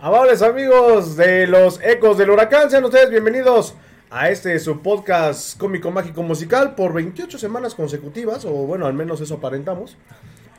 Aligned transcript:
tardes 0.00 0.42
amigos 0.42 1.16
de 1.16 1.46
los 1.46 1.78
Ecos 1.82 2.16
del 2.16 2.30
Huracán, 2.30 2.70
sean 2.70 2.84
ustedes 2.84 3.10
bienvenidos 3.10 3.74
a 4.10 4.30
este 4.30 4.58
su 4.58 4.80
podcast 4.80 5.58
cómico 5.58 5.90
mágico 5.90 6.22
musical 6.22 6.74
por 6.74 6.94
28 6.94 7.36
semanas 7.38 7.74
consecutivas, 7.74 8.46
o 8.46 8.50
bueno, 8.50 8.86
al 8.86 8.94
menos 8.94 9.20
eso 9.20 9.34
aparentamos. 9.34 9.98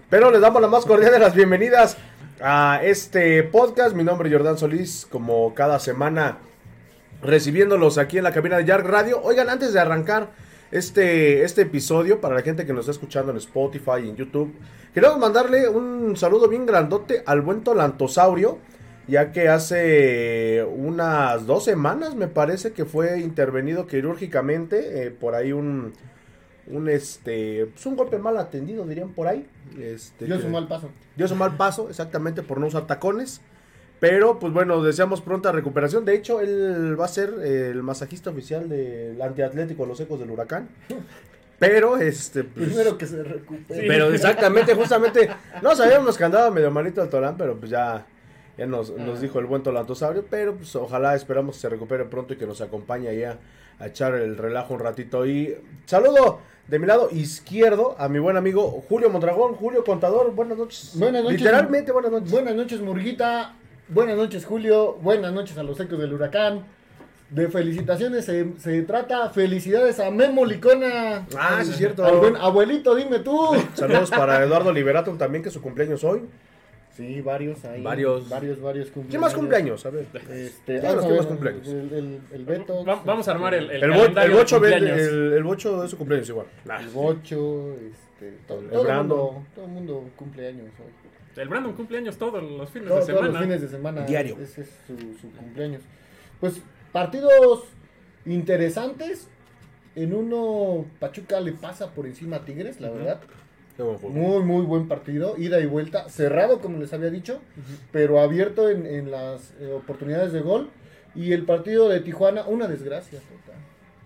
Pero 0.10 0.30
les 0.30 0.42
damos 0.42 0.62
la 0.62 0.68
más 0.68 0.86
cordial 0.86 1.12
de 1.12 1.20
las 1.20 1.34
bienvenidas 1.34 1.98
a 2.40 2.82
este 2.84 3.42
podcast. 3.44 3.96
Mi 3.96 4.04
nombre 4.04 4.30
es 4.30 4.36
Jordán 4.36 4.58
Solís, 4.60 5.08
como 5.10 5.54
cada 5.56 5.80
semana 5.80 6.38
recibiéndolos 7.24 7.98
aquí 7.98 8.20
en 8.20 8.24
la 8.26 8.34
cabina 8.34 8.58
de 8.58 8.66
Yark 8.66 8.86
Radio. 8.86 9.22
Oigan, 9.24 9.50
antes 9.50 9.74
de 9.74 9.80
arrancar 9.80 10.30
este, 10.70 11.44
este 11.44 11.64
episodio, 11.64 12.22
para 12.22 12.36
la 12.36 12.42
gente 12.42 12.66
que 12.66 12.74
nos 12.74 12.82
está 12.82 12.92
escuchando 12.92 13.32
en 13.32 13.38
Spotify 13.38 14.02
y 14.04 14.10
en 14.10 14.16
YouTube, 14.18 14.54
queremos 14.94 15.18
mandarle 15.18 15.68
un 15.68 16.16
saludo 16.16 16.48
bien 16.48 16.66
grandote 16.66 17.24
al 17.26 17.42
buen 17.42 17.64
Tolantosaurio 17.64 18.60
ya 19.12 19.34
que 19.34 19.50
hace 19.50 20.64
unas 20.64 21.46
dos 21.46 21.66
semanas 21.66 22.16
me 22.16 22.28
parece 22.28 22.72
que 22.72 22.86
fue 22.86 23.20
intervenido 23.20 23.86
quirúrgicamente 23.86 25.04
eh, 25.06 25.12
por 25.12 25.36
ahí 25.36 25.52
un 25.52 25.92
un 26.68 26.88
este 26.88 27.66
pues 27.74 27.86
un 27.86 27.98
golpe 27.98 28.18
mal 28.20 28.38
atendido 28.38 28.86
dirían 28.86 29.10
por 29.10 29.28
ahí 29.28 29.46
este 29.78 30.26
Dio 30.26 30.40
su 30.40 30.48
mal 30.48 30.66
paso. 30.70 30.90
dio 31.18 31.28
su 31.28 31.36
mal 31.36 31.58
paso 31.58 31.90
exactamente 31.90 32.42
por 32.42 32.60
no 32.60 32.68
usar 32.68 32.88
tacones 32.88 33.42
pero 34.00 34.40
pues 34.40 34.54
bueno 34.54 34.82
deseamos 34.82 35.20
pronta 35.20 35.52
recuperación 35.52 36.06
de 36.06 36.16
hecho 36.16 36.40
él 36.40 36.98
va 36.98 37.04
a 37.04 37.10
ser 37.10 37.34
eh, 37.44 37.70
el 37.72 37.84
masajista 37.84 38.30
oficial 38.30 38.70
del 38.70 39.22
antiatlético 39.22 39.86
Los 39.86 40.00
Ecos 40.00 40.22
del 40.22 40.32
Huracán 40.32 40.70
pero 41.60 41.98
este 41.98 42.46
pues, 42.46 42.70
Primero 42.70 42.98
que 42.98 43.06
se 43.06 43.22
recupere. 43.24 43.88
pero 43.88 44.12
exactamente, 44.12 44.74
justamente, 44.74 45.30
no 45.62 45.76
sabíamos 45.76 46.18
que 46.18 46.24
andaba 46.24 46.50
medio 46.50 46.72
malito 46.72 47.04
el 47.04 47.10
Torán, 47.10 47.38
pero 47.38 47.56
pues 47.56 47.70
ya, 47.70 48.04
ya 48.62 48.68
nos, 48.68 48.92
nos 48.92 49.20
dijo 49.20 49.40
el 49.40 49.48
buen 49.48 49.64
Tolantosaurio, 49.64 50.24
pero 50.30 50.56
pues 50.56 50.76
ojalá 50.76 51.16
esperamos 51.16 51.56
que 51.56 51.62
se 51.62 51.70
recupere 51.70 52.06
pronto 52.06 52.36
y 52.36 52.38
que 52.38 52.46
nos 52.46 52.62
acompañe 52.62 53.10
allá 53.10 53.40
a 53.80 53.88
echar 53.88 54.14
el 54.14 54.38
relajo 54.38 54.76
un 54.76 54.82
ratito. 54.82 55.26
Y 55.26 55.58
saludo 55.88 56.42
de 56.68 56.78
mi 56.78 56.86
lado 56.86 57.10
izquierdo 57.12 57.96
a 57.98 58.08
mi 58.08 58.20
buen 58.20 58.38
amigo 58.38 58.84
Julio 58.88 59.10
Mondragón, 59.10 59.56
Julio 59.56 59.84
Contador, 59.84 60.36
buenas 60.36 60.60
noches. 60.60 60.92
Buenas 60.94 61.24
noches. 61.24 61.40
Literalmente 61.40 61.92
buenas 61.92 62.12
noches. 62.12 62.32
Buenas 62.32 62.54
noches, 62.54 62.82
Murguita. 62.82 63.56
Buenas 63.88 64.16
noches, 64.16 64.46
Julio. 64.46 64.94
Buenas 65.02 65.34
noches 65.34 65.58
a 65.58 65.64
los 65.64 65.80
ecos 65.80 65.98
del 65.98 66.14
huracán. 66.14 66.64
De 67.32 67.48
felicitaciones 67.48 68.26
se, 68.26 68.60
se 68.60 68.84
trata. 68.84 69.32
Felicidades 69.32 70.00
a 70.00 70.12
Memo 70.12 70.46
Licona. 70.46 71.26
Ah, 71.36 71.62
sí, 71.64 71.72
es 71.72 71.78
cierto. 71.78 72.06
Al 72.06 72.18
buen 72.18 72.36
abuelito, 72.36 72.94
dime 72.94 73.20
tú. 73.20 73.56
Saludos 73.74 74.12
para 74.12 74.44
Eduardo 74.44 74.72
Liberato 74.72 75.12
también, 75.14 75.44
que 75.44 75.50
su 75.50 75.64
cumpleaños 75.64 76.04
hoy. 76.04 76.22
Sí, 76.96 77.22
varios 77.22 77.64
ahí. 77.66 77.82
Varios. 77.82 78.28
Varios, 78.30 78.62
varios 78.62 78.88
cumpleaños. 78.88 79.10
¿Quién 79.10 79.22
más 79.22 79.34
cumpleaños? 79.34 79.86
A 79.86 79.90
ver. 79.92 80.06
Este, 80.30 80.74
Díganos 80.74 80.96
vamos 80.96 81.04
a 81.04 81.08
quién 81.08 81.10
ver, 81.10 81.18
más 81.18 81.26
cumpleaños. 81.28 81.68
El, 81.68 81.94
el, 81.94 82.20
el 82.34 82.46
Beto. 82.46 82.86
Va- 82.86 83.02
vamos 83.06 83.28
a 83.28 83.32
armar 83.32 83.54
el, 83.54 83.72
el, 83.72 83.84
El, 83.84 83.92
bo- 83.92 83.98
calendario 84.00 84.32
el 84.32 84.32
de 84.38 84.44
bocho, 84.44 84.60
vende- 84.60 84.78
cumpleaños. 84.78 85.08
el, 85.08 85.34
el 85.34 85.44
bocho 85.44 85.82
de 85.82 85.88
su 85.88 85.98
cumpleaños 85.98 86.30
igual. 86.30 86.48
El 86.80 86.88
Bocho. 86.90 87.74
Este, 87.76 88.38
todo, 88.48 88.60
El 88.60 88.70
todo 88.70 88.82
el 88.82 88.88
Brandon. 88.88 89.18
mundo. 89.18 89.46
Todo 89.56 89.66
el 89.66 89.72
mundo 89.72 90.10
cumpleaños 90.16 90.66
hoy. 90.80 91.42
El 91.42 91.48
Brandon 91.48 91.74
cumpleaños 91.74 92.18
todos 92.18 92.44
los 92.44 92.70
fines 92.70 92.90
Todos, 92.90 93.08
de 93.08 93.14
todos 93.14 93.26
semana. 93.26 93.40
los 93.40 93.42
fines 93.48 93.62
de 93.62 93.68
semana. 93.70 94.06
Diario. 94.06 94.38
Ese 94.42 94.62
es 94.62 94.70
su, 94.86 94.98
su 94.98 95.32
cumpleaños. 95.32 95.82
Pues 96.42 96.62
partidos 96.92 97.64
interesantes. 98.26 99.28
En 99.96 100.14
uno, 100.14 100.86
Pachuca 101.00 101.40
le 101.42 101.52
pasa 101.52 101.92
por 101.94 102.06
encima 102.06 102.38
a 102.38 102.46
Tigres, 102.46 102.80
la 102.80 102.90
verdad. 102.92 103.20
Qué 103.82 103.88
buen 103.88 103.98
fútbol. 104.00 104.14
Muy, 104.14 104.44
muy 104.44 104.66
buen 104.66 104.88
partido. 104.88 105.36
Ida 105.40 105.60
y 105.60 105.66
vuelta. 105.66 106.08
Cerrado, 106.08 106.60
como 106.62 106.78
les 106.78 106.94
había 106.94 107.10
dicho. 107.10 107.40
Pero 107.92 108.20
abierto 108.20 108.70
en, 108.70 108.86
en 108.86 109.10
las 109.10 109.54
eh, 109.60 109.72
oportunidades 109.74 110.32
de 110.34 110.42
gol. 110.42 110.70
Y 111.16 111.34
el 111.34 111.44
partido 111.46 111.90
de 111.90 112.00
Tijuana, 112.00 112.44
una 112.46 112.68
desgracia. 112.68 113.18
total. 113.20 113.60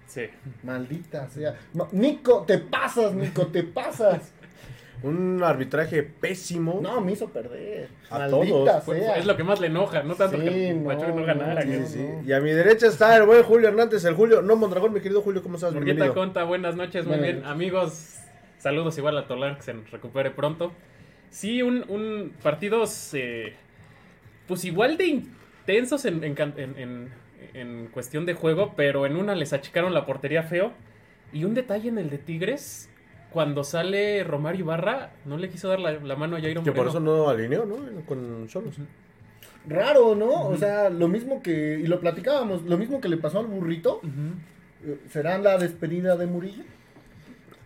Sí. 0.08 0.22
Maldita 0.64 1.28
sea. 1.30 1.56
Ma- 1.74 1.90
Nico, 1.92 2.46
te 2.48 2.58
pasas, 2.60 3.14
Nico, 3.14 3.48
te 3.48 3.64
pasas. 3.64 4.32
Un 5.04 5.44
arbitraje 5.44 6.04
pésimo. 6.04 6.80
No, 6.82 7.02
me 7.02 7.12
hizo 7.12 7.28
perder. 7.28 7.90
A 8.10 8.20
Maldita 8.20 8.82
todos. 8.82 8.84
Sea. 8.98 9.18
es 9.18 9.26
lo 9.26 9.36
que 9.36 9.44
más 9.44 9.60
le 9.60 9.68
enoja, 9.68 10.04
no 10.04 10.16
tanto 10.16 10.38
Sí, 10.38 10.44
que 10.46 10.74
no, 10.74 10.86
Pachuca 10.88 11.08
no 11.12 11.26
ganara. 11.26 11.66
que-. 11.66 11.86
Sí. 11.86 12.08
Y 12.26 12.32
a 12.32 12.40
mi 12.40 12.52
derecha 12.52 12.88
está 12.88 13.16
el 13.18 13.24
buen 13.24 13.44
Julio 13.44 13.68
Hernández, 13.68 14.06
el 14.06 14.14
Julio, 14.16 14.42
no 14.42 14.56
Mondragón, 14.56 14.94
mi 14.94 15.02
querido 15.02 15.22
Julio, 15.22 15.44
¿cómo 15.44 15.56
estás? 15.56 15.74
Murguita 15.74 15.94
Bienvenido. 15.96 16.14
Conta, 16.16 16.44
buenas 16.46 16.76
noches, 16.78 17.06
muy 17.06 17.18
bien. 17.18 17.36
noches. 17.42 17.52
Amigos, 17.52 18.16
saludos 18.66 18.98
igual 18.98 19.16
a 19.18 19.28
Tolar, 19.28 19.58
que 19.58 19.62
se 19.64 19.74
recupere 19.92 20.32
pronto. 20.32 20.72
Sí, 21.30 21.62
un, 21.62 21.86
un 21.88 22.34
partidos, 22.42 23.12
eh, 23.14 23.54
pues 24.48 24.66
igual 24.66 24.98
de 24.98 25.06
intensos 25.06 26.06
en, 26.06 26.24
en 26.24 26.34
can- 26.34 26.56
en- 26.58 26.78
en- 26.80 27.10
en 27.54 27.88
cuestión 27.94 28.26
de 28.26 28.34
juego, 28.34 28.74
pero 28.76 29.06
en 29.06 29.16
una 29.18 29.36
les 29.36 29.54
achicaron 29.54 29.94
la 29.94 30.06
portería 30.06 30.42
feo. 30.44 30.72
Y 31.32 31.44
un 31.44 31.54
detalle 31.54 31.90
en 31.90 31.98
el 32.00 32.10
de 32.10 32.18
Tigres, 32.18 32.90
cuando 33.30 33.64
sale 33.64 34.24
Romario 34.24 34.62
Ibarra, 34.62 35.12
no 35.26 35.38
le 35.38 35.50
quiso 35.50 35.68
dar 35.70 35.80
la, 35.80 35.92
la 35.92 36.16
mano 36.16 36.38
a 36.38 36.42
Jairo 36.42 36.64
Que 36.64 36.72
por 36.72 36.88
eso 36.88 37.00
no 37.00 37.30
alineó, 37.30 37.66
¿no? 37.66 37.76
Con 38.08 38.48
Solos. 38.50 38.76
Raro, 39.68 40.16
¿no? 40.16 40.48
O 40.48 40.58
sea, 40.58 40.90
lo 40.90 41.08
mismo 41.08 41.42
que, 41.44 41.80
y 41.84 41.88
lo 41.88 42.00
platicábamos, 42.00 42.64
lo 42.64 42.78
mismo 42.78 43.00
que 43.02 43.10
le 43.10 43.18
pasó 43.18 43.40
al 43.40 43.48
burrito, 43.48 44.00
eh, 44.84 44.98
¿será 45.10 45.38
la 45.38 45.58
despedida 45.58 46.16
de 46.18 46.26
Murillo? 46.28 46.64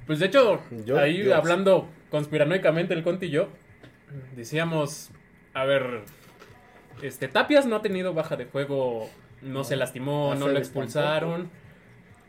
Pues 0.10 0.18
de 0.18 0.26
hecho, 0.26 0.60
Yo- 0.88 0.98
ahí 0.98 1.24
yo- 1.24 1.36
hablando 1.36 1.88
conspiranoicamente 2.10 2.96
el 2.96 3.04
Conti 3.04 3.28
y 3.28 3.30
yo, 3.30 3.50
decíamos, 4.36 5.12
a 5.54 5.66
ver, 5.66 6.02
este 7.04 7.28
Tapias 7.28 7.68
no 7.68 7.76
ha 7.76 7.84
tenido 7.84 8.16
baja 8.16 8.36
de 8.36 8.46
juego, 8.46 9.08
no 9.44 9.64
se 9.64 9.76
lastimó, 9.76 10.34
no 10.34 10.48
lo 10.48 10.58
expulsaron. 10.58 11.52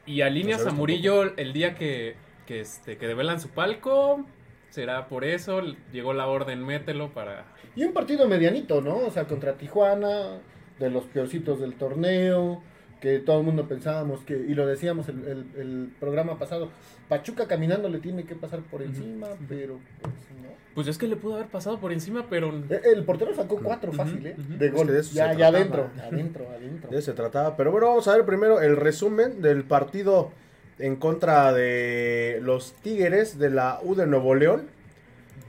Y 0.04 0.20
alineas 0.20 0.66
a 0.66 0.72
Murillo 0.72 1.34
el 1.38 1.54
día 1.54 1.74
que, 1.74 2.16
que, 2.44 2.60
este, 2.60 2.98
que 2.98 3.06
develan 3.06 3.40
su 3.40 3.48
palco, 3.48 4.26
será 4.68 5.08
por 5.08 5.24
eso, 5.24 5.62
llegó 5.90 6.12
la 6.12 6.26
orden, 6.26 6.62
mételo 6.62 7.14
para... 7.14 7.46
Y 7.76 7.84
un 7.84 7.94
partido 7.94 8.28
medianito, 8.28 8.82
¿no? 8.82 8.98
O 8.98 9.10
sea, 9.10 9.24
contra 9.24 9.54
Tijuana, 9.54 10.42
de 10.78 10.90
los 10.90 11.04
peorcitos 11.04 11.60
del 11.60 11.76
torneo, 11.76 12.62
que 13.00 13.18
todo 13.18 13.38
el 13.40 13.46
mundo 13.46 13.66
pensábamos 13.66 14.20
que, 14.20 14.34
y 14.34 14.54
lo 14.54 14.66
decíamos 14.66 15.08
el, 15.08 15.24
el- 15.26 15.46
el 15.60 15.92
programa 15.98 16.38
pasado, 16.38 16.70
Pachuca 17.08 17.46
caminando 17.46 17.88
le 17.88 17.98
tiene 17.98 18.24
que 18.24 18.34
pasar 18.34 18.60
por 18.60 18.82
encima, 18.82 19.28
pero 19.48 19.78
pues 20.02 20.14
no. 20.42 20.50
Pues 20.74 20.86
es 20.86 20.98
que 20.98 21.08
le 21.08 21.16
pudo 21.16 21.34
haber 21.36 21.48
pasado 21.48 21.80
por 21.80 21.92
encima, 21.92 22.26
pero... 22.30 22.50
Eh, 22.70 22.80
El 22.94 23.04
portero 23.04 23.34
sacó 23.34 23.58
cuatro 23.62 23.90
fácil, 23.92 24.24
¿eh? 24.26 24.36
ujú. 24.38 24.56
De 24.58 24.66
Es 24.66 24.72
gol. 24.72 24.86
que 24.86 24.92
de 24.92 25.00
eso 25.00 25.14
ya, 25.14 25.32
se 25.32 25.38
ya 25.38 25.48
adentro, 25.48 25.90
adentro, 26.06 26.46
adentro. 26.48 26.90
De 26.90 26.98
eso 26.98 27.10
se 27.10 27.16
trataba. 27.16 27.56
Pero 27.56 27.72
bueno, 27.72 27.88
vamos 27.88 28.06
a 28.06 28.14
ver 28.16 28.24
primero 28.24 28.60
el 28.60 28.76
resumen 28.76 29.42
del 29.42 29.64
partido 29.64 30.30
en 30.78 30.96
contra 30.96 31.52
de 31.52 32.38
los 32.42 32.74
Tigres 32.74 33.38
de 33.38 33.50
la 33.50 33.80
U 33.82 33.94
de 33.96 34.06
Nuevo 34.06 34.34
León. 34.34 34.68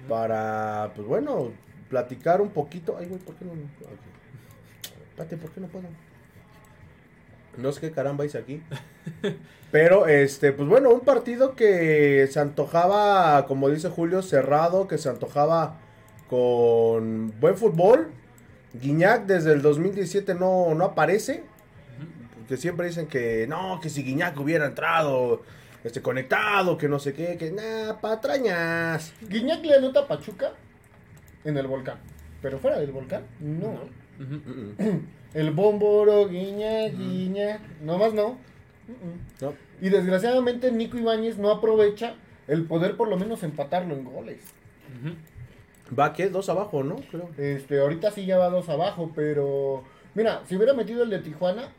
Para, 0.09 0.91
pues 0.95 1.07
bueno, 1.07 1.51
platicar 1.89 2.41
un 2.41 2.49
poquito. 2.49 2.95
Ay, 2.97 3.05
güey, 3.07 3.19
¿por 3.21 3.35
qué 3.35 3.45
no? 3.45 3.51
ok. 3.51 3.57
Espérate, 5.11 5.37
¿por 5.37 5.51
qué 5.51 5.61
no 5.61 5.67
puedo? 5.67 5.85
No 7.57 7.71
sé 7.71 7.81
qué 7.81 7.91
caramba 7.91 8.25
hice 8.25 8.37
aquí. 8.37 8.61
Pero, 9.71 10.07
este, 10.07 10.51
pues 10.51 10.67
bueno, 10.67 10.89
un 10.89 11.01
partido 11.01 11.55
que 11.55 12.27
se 12.29 12.39
antojaba, 12.39 13.45
como 13.47 13.69
dice 13.69 13.89
Julio, 13.89 14.21
cerrado, 14.21 14.87
que 14.87 14.97
se 14.97 15.09
antojaba 15.09 15.79
con 16.29 17.33
buen 17.39 17.55
fútbol. 17.55 18.11
Guiñac 18.73 19.25
desde 19.25 19.53
el 19.53 19.61
2017 19.61 20.33
no, 20.35 20.73
no 20.75 20.85
aparece. 20.85 21.43
Que 22.47 22.57
siempre 22.57 22.87
dicen 22.87 23.07
que 23.07 23.47
no, 23.47 23.79
que 23.81 23.89
si 23.89 24.03
Guiñac 24.03 24.37
hubiera 24.39 24.65
entrado 24.65 25.41
este, 25.85 26.01
conectado, 26.01 26.77
que 26.77 26.89
no 26.89 26.99
sé 26.99 27.13
qué, 27.13 27.37
que 27.37 27.51
nada, 27.51 28.01
patrañas. 28.01 29.13
Guiñac 29.21 29.63
le 29.63 29.75
anota 29.75 30.01
a 30.01 30.07
Pachuca 30.07 30.51
en 31.45 31.57
el 31.57 31.67
volcán. 31.67 31.97
Pero 32.41 32.59
fuera 32.59 32.79
del 32.79 32.91
volcán, 32.91 33.23
no. 33.39 34.00
El 35.33 35.51
bomboro, 35.51 36.27
Guiñac, 36.27 36.97
Guiñac, 36.97 37.61
nomás 37.81 38.13
no. 38.13 38.37
No. 39.39 39.53
Y 39.81 39.89
desgraciadamente 39.89 40.71
Nico 40.71 40.97
Ibáñez 40.97 41.37
no 41.37 41.51
aprovecha 41.51 42.15
el 42.47 42.65
poder 42.65 42.97
por 42.97 43.07
lo 43.07 43.17
menos 43.17 43.43
empatarlo 43.43 43.95
en 43.95 44.03
goles. 44.03 44.53
Va 45.97 46.13
que 46.13 46.29
dos 46.29 46.49
abajo, 46.49 46.83
¿no? 46.83 46.97
Creo. 47.09 47.29
Este, 47.37 47.79
ahorita 47.79 48.11
sí 48.11 48.25
ya 48.25 48.37
va 48.37 48.49
dos 48.49 48.69
abajo, 48.69 49.11
pero 49.15 49.83
mira, 50.15 50.41
si 50.47 50.55
hubiera 50.55 50.73
metido 50.73 51.03
el 51.03 51.09
de 51.09 51.19
Tijuana, 51.19 51.69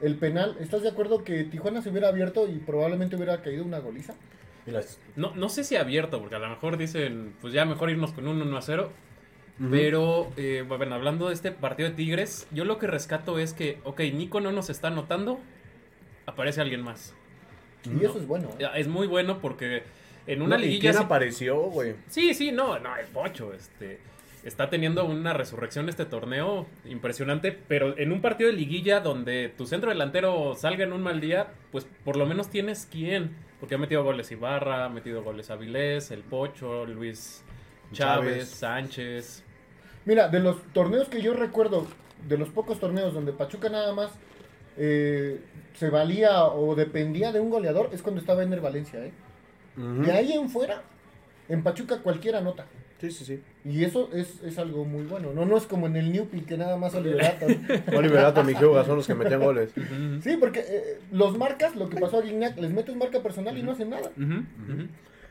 el 0.00 0.16
penal, 0.16 0.56
¿estás 0.60 0.82
de 0.82 0.88
acuerdo 0.88 1.24
que 1.24 1.44
Tijuana 1.44 1.82
se 1.82 1.90
hubiera 1.90 2.08
abierto 2.08 2.48
y 2.48 2.58
probablemente 2.58 3.16
hubiera 3.16 3.42
caído 3.42 3.64
una 3.64 3.78
goliza? 3.78 4.14
Mira, 4.66 4.80
No, 5.16 5.34
no 5.34 5.48
sé 5.48 5.62
si 5.62 5.76
abierto, 5.76 6.20
porque 6.20 6.36
a 6.36 6.38
lo 6.38 6.48
mejor 6.48 6.76
dicen, 6.76 7.34
pues 7.40 7.52
ya 7.52 7.64
mejor 7.64 7.90
irnos 7.90 8.12
con 8.12 8.26
un 8.26 8.40
1 8.40 8.56
a 8.56 8.62
0. 8.62 8.90
Pero, 9.70 10.32
eh, 10.36 10.64
bueno, 10.66 10.94
hablando 10.96 11.28
de 11.28 11.34
este 11.34 11.52
partido 11.52 11.88
de 11.88 11.94
Tigres, 11.94 12.46
yo 12.50 12.64
lo 12.64 12.78
que 12.78 12.86
rescato 12.88 13.38
es 13.38 13.52
que, 13.52 13.78
ok, 13.84 14.00
Nico 14.12 14.40
no 14.40 14.50
nos 14.50 14.68
está 14.68 14.88
anotando, 14.88 15.38
aparece 16.26 16.60
alguien 16.60 16.82
más. 16.82 17.14
Y 17.84 17.90
No. 17.90 18.02
eso 18.10 18.18
es 18.18 18.26
bueno. 18.26 18.50
¿eh? 18.58 18.66
Es 18.74 18.88
muy 18.88 19.06
bueno 19.06 19.38
porque 19.38 19.84
en 20.26 20.42
una 20.42 20.56
No, 20.56 20.62
¿y 20.62 20.66
liguilla... 20.66 20.90
quién 20.90 21.02
apareció, 21.04 21.56
güey? 21.70 21.94
Sí, 22.08 22.34
sí, 22.34 22.50
no, 22.50 22.78
no, 22.80 22.96
el 22.96 23.06
pocho, 23.06 23.52
este... 23.52 24.00
está 24.42 24.68
teniendo 24.70 25.04
una 25.04 25.32
resurrección 25.34 25.88
este 25.88 26.04
torneo 26.04 26.66
impresionante, 26.86 27.52
pero 27.52 27.96
en 27.96 28.10
un 28.10 28.20
partido 28.20 28.50
de 28.50 28.56
liguilla 28.56 28.98
donde 29.00 29.50
tu 29.56 29.66
centro 29.66 29.90
delantero 29.90 30.54
salga 30.56 30.82
en 30.84 30.92
un 30.92 31.00
mal 31.02 31.20
día, 31.20 31.52
pues 31.70 31.86
por 32.04 32.16
lo 32.16 32.26
menos 32.26 32.50
tienes 32.50 32.88
quién, 32.90 33.36
porque 33.60 33.76
ha 33.76 33.78
metido 33.78 34.02
goles 34.02 34.32
Ibarra, 34.32 34.84
ha 34.86 34.88
metido 34.88 35.22
goles 35.22 35.48
Avilés, 35.50 36.10
El 36.10 36.22
Pocho, 36.22 36.86
Luis 36.86 37.43
Chávez, 37.94 38.32
Chávez. 38.32 38.48
Sánchez. 38.48 39.42
Mira, 40.04 40.28
de 40.28 40.40
los 40.40 40.62
torneos 40.72 41.08
que 41.08 41.22
yo 41.22 41.34
recuerdo, 41.34 41.86
de 42.28 42.38
los 42.38 42.48
pocos 42.50 42.78
torneos 42.78 43.14
donde 43.14 43.32
Pachuca 43.32 43.68
nada 43.68 43.94
más 43.94 44.10
eh, 44.76 45.40
se 45.74 45.90
valía 45.90 46.44
o 46.44 46.74
dependía 46.74 47.32
de 47.32 47.40
un 47.40 47.50
goleador, 47.50 47.90
es 47.92 48.02
cuando 48.02 48.20
estaba 48.20 48.42
Ener 48.42 48.60
Valencia, 48.60 49.04
¿eh? 49.04 49.12
De 49.76 50.12
ahí 50.12 50.32
en 50.32 50.48
fuera, 50.48 50.82
en 51.48 51.62
Pachuca 51.64 51.98
cualquiera 51.98 52.40
nota. 52.40 52.66
Sí, 53.00 53.10
sí, 53.10 53.24
sí. 53.24 53.42
Y 53.64 53.84
eso 53.84 54.08
es, 54.12 54.40
es 54.42 54.58
algo 54.58 54.84
muy 54.84 55.04
bueno. 55.04 55.32
No, 55.34 55.44
no 55.44 55.56
es 55.56 55.66
como 55.66 55.86
en 55.86 55.96
el 55.96 56.12
Newpie 56.12 56.44
que 56.44 56.56
nada 56.56 56.76
más 56.76 56.94
Oliverato. 56.94 57.46
Oliver 57.96 58.18
Atom 58.18 58.48
y 58.48 58.54
Hugo 58.54 58.82
son 58.84 58.96
los 58.96 59.06
que 59.06 59.14
metían 59.14 59.42
goles. 59.42 59.72
Sí, 60.22 60.36
porque 60.38 60.60
eh, 60.60 61.00
los 61.10 61.36
marcas, 61.36 61.74
lo 61.74 61.88
que 61.88 62.00
pasó 62.00 62.18
a 62.18 62.22
Guignac, 62.22 62.56
les 62.58 62.70
metes 62.70 62.94
marca 62.96 63.20
personal 63.20 63.58
y 63.58 63.62
no 63.62 63.72
hacen 63.72 63.90
nada. 63.90 64.10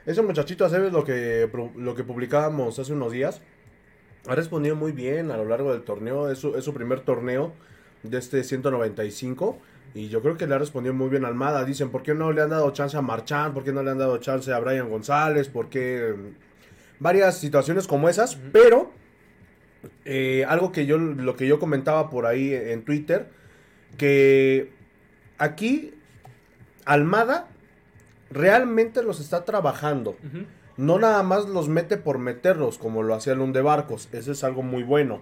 Ese 0.05 0.21
muchachito 0.21 0.65
Aceves, 0.65 0.91
lo 0.91 1.05
que, 1.05 1.50
lo 1.75 1.95
que 1.95 2.03
publicábamos 2.03 2.77
hace 2.77 2.91
unos 2.91 3.11
días, 3.11 3.41
ha 4.27 4.35
respondido 4.35 4.75
muy 4.75 4.91
bien 4.91 5.31
a 5.31 5.38
lo 5.38 5.45
largo 5.45 5.71
del 5.71 5.83
torneo. 5.83 6.29
Es 6.29 6.39
su, 6.39 6.55
es 6.55 6.65
su 6.65 6.73
primer 6.73 7.01
torneo 7.01 7.53
de 8.03 8.17
este 8.17 8.44
195. 8.44 9.57
Y 9.95 10.09
yo 10.09 10.21
creo 10.21 10.35
que 10.38 10.45
le 10.45 10.55
ha 10.55 10.57
respondido 10.57 10.94
muy 10.94 11.09
bien 11.09 11.23
a 11.23 11.29
Almada. 11.29 11.63
Dicen, 11.63 11.89
¿por 11.89 12.03
qué 12.03 12.13
no 12.13 12.31
le 12.33 12.41
han 12.41 12.50
dado 12.50 12.71
chance 12.71 12.97
a 12.97 13.01
Marchán? 13.01 13.53
¿Por 13.53 13.63
qué 13.63 13.71
no 13.71 13.81
le 13.81 13.91
han 13.91 13.97
dado 13.97 14.17
chance 14.17 14.51
a 14.51 14.59
Brian 14.59 14.89
González? 14.89 15.47
¿Por 15.47 15.69
qué? 15.69 16.13
Varias 17.00 17.39
situaciones 17.39 17.88
como 17.88 18.09
esas. 18.09 18.35
Pero, 18.51 18.91
eh, 20.03 20.45
algo 20.50 20.73
que 20.73 20.85
yo, 20.85 20.97
lo 20.97 21.35
que 21.38 21.47
yo 21.47 21.59
comentaba 21.59 22.09
por 22.09 22.25
ahí 22.25 22.53
en 22.53 22.83
Twitter, 22.83 23.29
que 23.97 24.71
aquí 25.38 25.94
Almada 26.85 27.47
realmente 28.33 29.03
los 29.03 29.19
está 29.19 29.45
trabajando. 29.45 30.18
No 30.75 30.97
nada 30.97 31.21
más 31.24 31.47
los 31.47 31.69
mete 31.69 31.97
por 31.97 32.18
meterlos, 32.18 32.77
como 32.77 33.03
lo 33.03 33.13
hacía 33.13 33.33
el 33.33 33.53
de 33.53 33.62
Barcos. 33.62 34.09
Eso 34.12 34.31
es 34.31 34.44
algo 34.44 34.63
muy 34.63 34.83
bueno. 34.83 35.21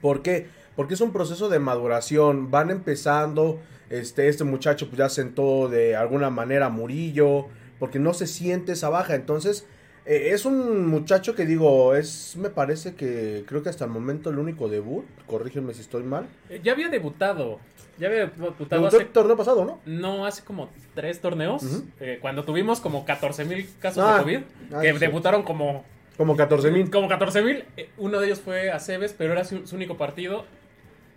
¿Por 0.00 0.22
qué? 0.22 0.48
Porque 0.76 0.94
es 0.94 1.00
un 1.00 1.12
proceso 1.12 1.48
de 1.48 1.58
maduración. 1.58 2.50
Van 2.50 2.70
empezando. 2.70 3.60
Este, 3.90 4.28
este 4.28 4.44
muchacho 4.44 4.86
pues 4.86 4.98
ya 4.98 5.08
sentó 5.08 5.68
de 5.68 5.96
alguna 5.96 6.30
manera 6.30 6.66
a 6.66 6.70
Murillo. 6.70 7.46
Porque 7.78 7.98
no 7.98 8.12
se 8.12 8.26
siente 8.26 8.72
esa 8.72 8.88
baja. 8.88 9.14
Entonces, 9.14 9.66
eh, 10.12 10.30
es 10.32 10.44
un 10.44 10.86
muchacho 10.88 11.34
que 11.34 11.46
digo, 11.46 11.94
es, 11.94 12.36
me 12.36 12.50
parece 12.50 12.94
que 12.94 13.44
creo 13.46 13.62
que 13.62 13.68
hasta 13.68 13.84
el 13.84 13.90
momento 13.90 14.30
el 14.30 14.38
único 14.38 14.68
debut. 14.68 15.04
Corrígeme 15.26 15.72
si 15.74 15.80
estoy 15.82 16.02
mal. 16.02 16.26
Eh, 16.48 16.60
Ya 16.62 16.72
había 16.72 16.88
debutado. 16.88 17.60
Ya 17.98 18.08
había 18.08 18.26
debutado 18.26 18.86
hace 18.86 18.96
el 18.98 19.08
torneo 19.08 19.36
pasado, 19.36 19.64
¿no? 19.64 19.80
No, 19.84 20.24
hace 20.26 20.42
como 20.42 20.70
tres 20.94 21.20
torneos, 21.20 21.62
eh, 22.00 22.18
cuando 22.22 22.44
tuvimos 22.44 22.80
como 22.80 23.04
14 23.04 23.44
mil 23.44 23.68
casos 23.78 24.02
Ah, 24.06 24.16
de 24.16 24.22
COVID, 24.22 24.38
ah, 24.72 24.80
que 24.80 24.92
sí. 24.94 24.98
debutaron 24.98 25.42
como, 25.42 25.84
Como 26.16 26.34
14 26.34 26.70
mil. 26.70 26.90
como 26.90 27.08
14 27.08 27.42
mil. 27.42 27.64
eh, 27.76 27.90
uno 27.98 28.18
de 28.20 28.26
ellos 28.26 28.40
fue 28.40 28.70
Aceves, 28.70 29.14
pero 29.16 29.32
era 29.34 29.44
su, 29.44 29.66
su 29.66 29.76
único 29.76 29.96
partido. 29.98 30.44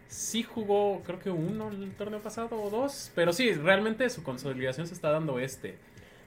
Sí 0.09 0.43
jugó, 0.43 1.01
creo 1.05 1.19
que 1.19 1.29
uno 1.31 1.69
el 1.69 1.91
torneo 1.93 2.19
pasado 2.21 2.49
o 2.61 2.69
dos, 2.69 3.11
pero 3.15 3.31
sí, 3.33 3.53
realmente 3.53 4.09
su 4.09 4.21
consolidación 4.21 4.85
se 4.85 4.93
está 4.93 5.09
dando 5.09 5.39
este. 5.39 5.75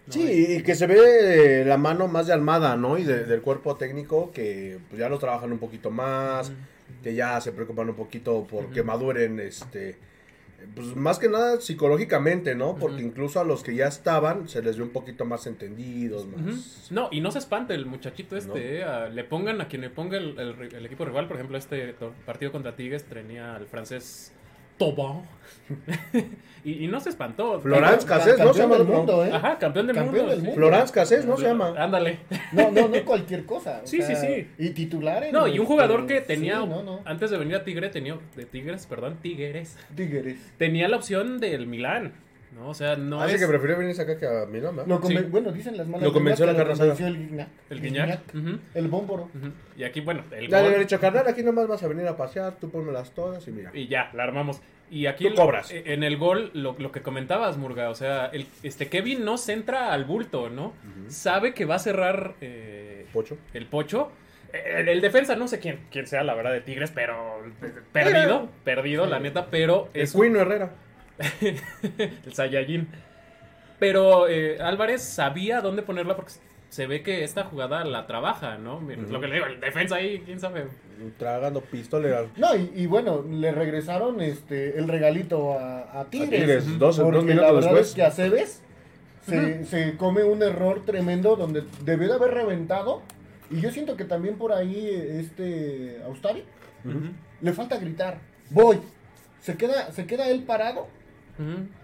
¿No? 0.06 0.12
Sí, 0.12 0.56
y 0.58 0.62
que 0.62 0.74
se 0.74 0.86
ve 0.86 1.64
la 1.66 1.76
mano 1.76 2.06
más 2.08 2.26
de 2.26 2.32
Almada, 2.32 2.76
¿no? 2.76 2.98
Y 2.98 3.04
de- 3.04 3.24
del 3.24 3.42
cuerpo 3.42 3.76
técnico 3.76 4.30
que 4.32 4.78
pues, 4.88 5.00
ya 5.00 5.08
lo 5.08 5.18
trabajan 5.18 5.52
un 5.52 5.58
poquito 5.58 5.90
más, 5.90 6.52
que 7.02 7.14
ya 7.14 7.40
se 7.40 7.52
preocupan 7.52 7.88
un 7.88 7.96
poquito 7.96 8.46
por 8.48 8.66
que 8.70 8.80
Ujú. 8.80 8.86
maduren, 8.86 9.40
este, 9.40 9.96
pues 10.74 10.96
más 10.96 11.18
que 11.18 11.28
nada 11.28 11.60
psicológicamente, 11.60 12.54
¿no? 12.54 12.76
Porque 12.76 13.02
incluso 13.02 13.38
a 13.40 13.44
los 13.44 13.62
que 13.62 13.74
ya 13.74 13.86
estaban 13.86 14.48
se 14.48 14.62
les 14.62 14.76
ve 14.76 14.82
un 14.84 14.90
poquito 14.90 15.24
más 15.24 15.46
entendidos, 15.46 16.26
más... 16.26 16.88
No, 16.90 17.08
y 17.12 17.20
no 17.20 17.30
se 17.30 17.38
espante 17.38 17.74
el 17.74 17.86
muchachito 17.86 18.36
este, 18.36 18.80
No. 18.80 19.06
eh, 19.06 19.10
le 19.12 19.24
pongan 19.24 19.60
a 19.60 19.68
quien 19.68 19.82
le 19.82 19.90
ponga 19.90 20.16
el, 20.18 20.38
el- 20.38 20.74
el 20.74 20.86
equipo 20.86 21.04
rival, 21.04 21.26
por 21.28 21.36
ejemplo, 21.36 21.56
este 21.58 21.94
partido 22.24 22.50
contra 22.52 22.74
Tigres 22.74 23.04
tenía 23.04 23.54
al 23.54 23.66
francés 23.66 24.32
Tobón 24.78 25.22
y, 26.64 26.84
y 26.84 26.88
no 26.88 27.00
se 27.00 27.08
espantó. 27.10 27.60
Florence 27.60 28.06
Cassés, 28.06 28.38
¿no? 28.38 28.52
Se 28.52 28.60
llama 28.60 28.76
el- 28.76 28.84
mundo, 28.84 29.24
¿eh? 29.24 29.30
Ajá, 29.32 29.58
campeón 29.58 29.86
del 29.86 29.96
Campeón 29.96 30.16
mundo. 30.16 30.30
del 30.30 30.40
sí. 30.40 30.46
mundo. 30.46 30.60
Florence 30.60 30.92
Cassés, 30.92 31.24
¿no? 31.26 31.36
Se 31.36 31.44
llama. 31.44 31.74
Ándale. 31.78 32.18
No, 32.52 32.70
no, 32.70 32.88
no 32.88 33.04
cualquier 33.04 33.44
cosa. 33.44 33.80
Sí, 33.84 34.02
sí, 34.02 34.14
sí. 34.16 34.48
Y 34.58 34.70
titular 34.70 35.24
en 35.24 35.32
No, 35.32 35.46
y 35.46 35.52
un 35.52 35.56
este, 35.56 35.66
jugador 35.66 36.06
que 36.06 36.20
sí, 36.20 36.24
tenía, 36.26 36.56
no, 36.58 36.82
no. 36.82 37.00
antes 37.04 37.30
de 37.30 37.38
venir 37.38 37.56
a 37.56 37.64
Tigre, 37.64 37.88
tenía, 37.88 38.16
de 38.36 38.46
Tigres, 38.46 38.86
perdón, 38.86 39.16
Tigres, 39.22 39.76
Tigres. 39.94 40.38
tenía 40.58 40.88
la 40.88 40.96
opción 40.96 41.38
del 41.40 41.66
Milán, 41.66 42.12
¿no? 42.56 42.68
O 42.70 42.74
sea, 42.74 42.96
no 42.96 43.20
Así 43.20 43.34
es... 43.34 43.40
que 43.40 43.46
prefirió 43.46 43.76
venirse 43.78 44.02
acá 44.02 44.16
que 44.18 44.26
a 44.26 44.46
Milán, 44.46 44.74
¿verdad? 44.76 44.88
Lo 44.88 45.00
conven- 45.00 45.24
Sí. 45.24 45.28
Bueno, 45.30 45.52
dicen 45.52 45.76
las 45.76 45.86
malas 45.86 46.02
Lo 46.06 46.12
convenció 46.12 46.46
la 46.46 46.54
convenció 46.64 47.06
el 47.06 47.16
Guignac. 47.18 47.48
El 47.70 47.80
Guiñac. 47.80 48.20
Ujú, 48.34 48.58
El 48.74 48.88
Bómboro. 48.88 49.30
Y 49.76 49.84
aquí, 49.84 50.00
bueno, 50.00 50.24
el 50.32 50.48
Ya 50.48 50.56
le 50.58 50.62
gol, 50.62 50.66
había 50.72 50.78
dicho, 50.78 50.98
carnal, 51.00 51.26
aquí 51.28 51.42
nomás 51.42 51.68
vas 51.68 51.82
a 51.82 51.88
venir 51.88 52.06
a 52.08 52.16
pasear, 52.16 52.56
tú 52.60 52.70
pónmelas 52.70 53.12
todas 53.12 53.46
y 53.46 53.52
mira. 53.52 53.70
y 53.74 53.86
ya, 53.88 54.10
la 54.14 54.22
armamos. 54.24 54.60
Y 54.90 55.06
aquí 55.06 55.24
Tú 55.24 55.30
el- 55.30 55.34
cobras. 55.36 55.70
eh, 55.72 55.82
en 55.86 56.02
el 56.04 56.16
gol, 56.16 56.50
lo, 56.54 56.76
lo 56.78 56.92
que 56.92 57.02
comentabas, 57.02 57.56
Murga, 57.56 57.90
o 57.90 57.94
sea, 57.94 58.26
el, 58.26 58.46
este 58.62 58.88
Kevin 58.88 59.24
no 59.24 59.36
centra 59.36 59.92
al 59.92 60.04
bulto, 60.04 60.48
¿no? 60.48 60.72
Sabe 61.08 61.54
que 61.54 61.64
va 61.64 61.74
a 61.74 61.78
cerrar 61.80 62.34
eh, 62.40 63.06
Pocho. 63.12 63.36
el 63.52 63.66
pocho. 63.66 64.10
El, 64.52 64.88
el 64.88 65.00
defensa, 65.00 65.34
no 65.36 65.48
sé 65.48 65.58
quién, 65.58 65.80
quién 65.90 66.06
sea 66.06 66.22
la 66.22 66.34
verdad 66.34 66.52
de 66.52 66.60
Tigres, 66.60 66.92
pero 66.94 67.42
perdido, 67.92 68.48
perdido, 68.64 69.06
la 69.06 69.18
neta, 69.18 69.46
pero 69.50 69.88
El 69.92 70.02
es 70.02 70.14
un- 70.14 70.20
Cuino 70.20 70.40
Herrera. 70.40 70.70
el 71.40 72.32
Saiyajin. 72.32 72.88
Pero 73.78 74.28
eh, 74.28 74.58
Álvarez 74.60 75.02
sabía 75.02 75.60
dónde 75.60 75.82
ponerla 75.82 76.16
porque 76.16 76.32
se 76.70 76.86
ve 76.86 77.02
que 77.02 77.24
esta 77.24 77.44
jugada 77.44 77.84
la 77.84 78.06
trabaja, 78.06 78.58
¿no? 78.58 78.80
Mira. 78.80 79.02
Lo 79.02 79.20
que 79.20 79.28
le 79.28 79.34
digo, 79.34 79.46
el 79.46 79.60
defensa 79.60 79.96
ahí, 79.96 80.22
quién 80.24 80.40
sabe. 80.40 80.66
Tragando 81.18 81.60
pistola. 81.60 82.24
No, 82.36 82.56
y, 82.56 82.72
y 82.74 82.86
bueno, 82.86 83.22
le 83.30 83.52
regresaron 83.52 84.20
este 84.20 84.78
el 84.78 84.88
regalito 84.88 85.58
a, 85.58 86.00
a 86.00 86.04
Tigres. 86.06 86.30
Tigres, 86.40 86.66
Ujú. 86.68 86.78
dos- 86.78 86.96
dos 86.96 87.24
minutos 87.24 87.34
la 87.36 87.52
verdad 87.52 87.60
después. 87.70 87.88
es 87.88 87.94
que 87.94 88.02
Aceves 88.02 88.62
se, 89.26 89.64
se 89.66 89.96
come 89.96 90.24
un 90.24 90.42
error 90.42 90.84
tremendo 90.86 91.36
donde 91.36 91.64
debió 91.84 92.08
de 92.08 92.14
haber 92.14 92.32
reventado. 92.32 93.02
Y 93.50 93.60
yo 93.60 93.70
siento 93.70 93.96
que 93.96 94.04
también 94.04 94.36
por 94.38 94.52
ahí 94.52 94.88
este 94.88 96.00
Austari 96.06 96.44
le 97.42 97.52
falta 97.52 97.76
gritar. 97.78 98.18
Voy. 98.50 98.78
Se 99.40 99.56
queda, 99.56 99.92
se 99.92 100.06
queda 100.06 100.28
él 100.28 100.42
parado 100.44 100.88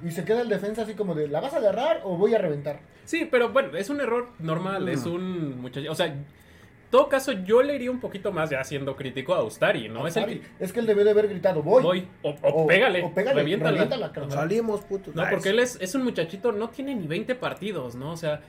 Y 0.04 0.10
se 0.10 0.24
queda 0.24 0.40
el 0.42 0.48
defensa 0.48 0.82
así 0.82 0.94
como 0.94 1.14
de 1.14 1.28
¿la 1.28 1.40
vas 1.40 1.52
a 1.54 1.58
agarrar 1.58 2.00
o 2.04 2.16
voy 2.16 2.34
a 2.34 2.38
reventar? 2.38 2.80
Sí, 3.04 3.28
pero 3.30 3.50
bueno, 3.50 3.76
es 3.76 3.90
un 3.90 4.00
error 4.00 4.28
normal, 4.38 4.88
es 4.88 5.04
un 5.06 5.60
muchacho. 5.60 5.90
O 5.90 5.94
sea, 5.94 6.06
en 6.06 6.24
todo 6.90 7.08
caso, 7.08 7.32
yo 7.32 7.62
le 7.62 7.74
iría 7.74 7.90
un 7.90 8.00
poquito 8.00 8.32
más 8.32 8.50
ya 8.50 8.62
siendo 8.64 8.94
crítico 8.96 9.34
a 9.34 9.38
Austari, 9.38 9.88
¿no? 9.88 10.06
Es 10.06 10.16
el 10.16 10.26
que. 10.26 10.42
Es 10.60 10.72
que 10.72 10.80
él 10.80 10.86
debió 10.86 11.04
de 11.04 11.10
haber 11.10 11.28
gritado 11.28 11.62
voy. 11.62 11.82
Voy. 11.82 12.08
O, 12.22 12.30
o 12.30 12.62
O- 12.62 12.66
pégale. 12.66 13.02
o 13.02 13.12
pégale, 13.14 13.40
reviéntala. 13.40 13.70
reviéntala, 13.72 14.12
carnal. 14.12 14.32
Salimos, 14.32 14.82
puto. 14.82 15.10
No, 15.14 15.24
porque 15.30 15.50
él 15.50 15.58
es, 15.58 15.78
es 15.80 15.94
un 15.94 16.04
muchachito, 16.04 16.52
no 16.52 16.68
tiene 16.70 16.94
ni 16.94 17.06
20 17.06 17.34
partidos, 17.34 17.94
¿no? 17.94 18.12
O 18.12 18.16
sea. 18.16 18.40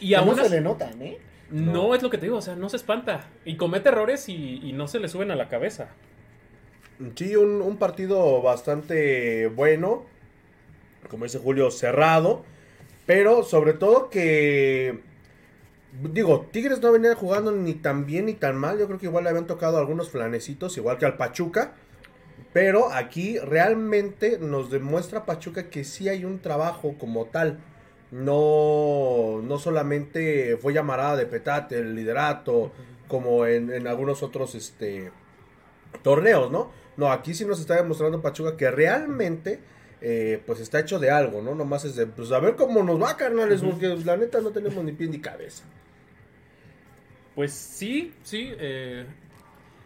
Y 0.00 0.10
Que 0.10 0.16
aún 0.16 0.36
no 0.36 0.42
se 0.44 0.50
le 0.50 0.60
notan, 0.60 1.00
¿eh? 1.02 1.18
No, 1.50 1.72
No. 1.72 1.94
es 1.94 2.02
lo 2.02 2.10
que 2.10 2.18
te 2.18 2.26
digo, 2.26 2.36
o 2.38 2.42
sea, 2.42 2.54
no 2.56 2.68
se 2.68 2.76
espanta. 2.76 3.24
Y 3.44 3.56
comete 3.56 3.88
errores 3.88 4.28
y, 4.28 4.60
y 4.62 4.72
no 4.72 4.86
se 4.88 4.98
le 5.00 5.08
suben 5.08 5.30
a 5.30 5.36
la 5.36 5.48
cabeza. 5.48 5.88
Sí, 7.14 7.36
un, 7.36 7.76
partido 7.76 8.42
bastante 8.42 9.46
bueno, 9.46 10.04
como 11.08 11.24
dice 11.24 11.38
Julio, 11.38 11.70
cerrado, 11.70 12.44
pero 13.06 13.44
sobre 13.44 13.72
todo 13.72 14.10
que, 14.10 14.98
digo, 16.12 16.48
Tigres 16.50 16.80
no 16.80 16.90
venía 16.90 17.14
jugando 17.14 17.52
ni 17.52 17.74
tan 17.74 18.04
bien 18.04 18.26
ni 18.26 18.34
tan 18.34 18.56
mal, 18.56 18.80
yo 18.80 18.86
creo 18.88 18.98
que 18.98 19.06
igual 19.06 19.22
le 19.22 19.30
habían 19.30 19.46
tocado 19.46 19.78
algunos 19.78 20.10
flanecitos, 20.10 20.76
igual 20.76 20.98
que 20.98 21.06
al 21.06 21.16
Pachuca, 21.16 21.74
pero 22.52 22.90
aquí 22.92 23.38
realmente 23.38 24.38
nos 24.40 24.68
demuestra 24.68 25.24
Pachuca 25.24 25.70
que 25.70 25.84
sí 25.84 26.08
hay 26.08 26.24
un 26.24 26.40
trabajo 26.40 26.96
como 26.98 27.26
tal. 27.26 27.60
No, 28.10 29.40
no 29.44 29.58
solamente 29.58 30.56
fue 30.56 30.72
llamarada 30.72 31.14
de 31.14 31.26
petate 31.26 31.78
el 31.78 31.94
liderato, 31.94 32.72
como 33.06 33.46
en, 33.46 33.70
en 33.70 33.86
algunos 33.86 34.22
otros 34.22 34.54
este, 34.54 35.12
torneos, 36.02 36.50
¿no? 36.50 36.87
No, 36.98 37.10
aquí 37.10 37.32
sí 37.32 37.46
nos 37.46 37.60
está 37.60 37.76
demostrando 37.76 38.20
Pachuca 38.20 38.58
que 38.58 38.70
realmente 38.70 39.60
eh, 40.02 40.42
pues 40.46 40.60
está 40.60 40.80
hecho 40.80 40.98
de 40.98 41.10
algo, 41.10 41.40
¿no? 41.42 41.54
Nomás 41.54 41.84
es 41.86 41.96
de, 41.96 42.06
pues 42.06 42.30
a 42.32 42.40
ver 42.40 42.56
cómo 42.56 42.82
nos 42.82 43.00
va, 43.00 43.16
carnales, 43.16 43.62
porque 43.62 43.88
pues, 43.88 44.04
la 44.04 44.16
neta 44.18 44.40
no 44.42 44.50
tenemos 44.50 44.84
ni 44.84 44.92
pie 44.92 45.08
ni 45.08 45.20
cabeza. 45.20 45.64
Pues 47.34 47.52
sí, 47.52 48.14
sí. 48.22 48.52
eh, 48.58 49.06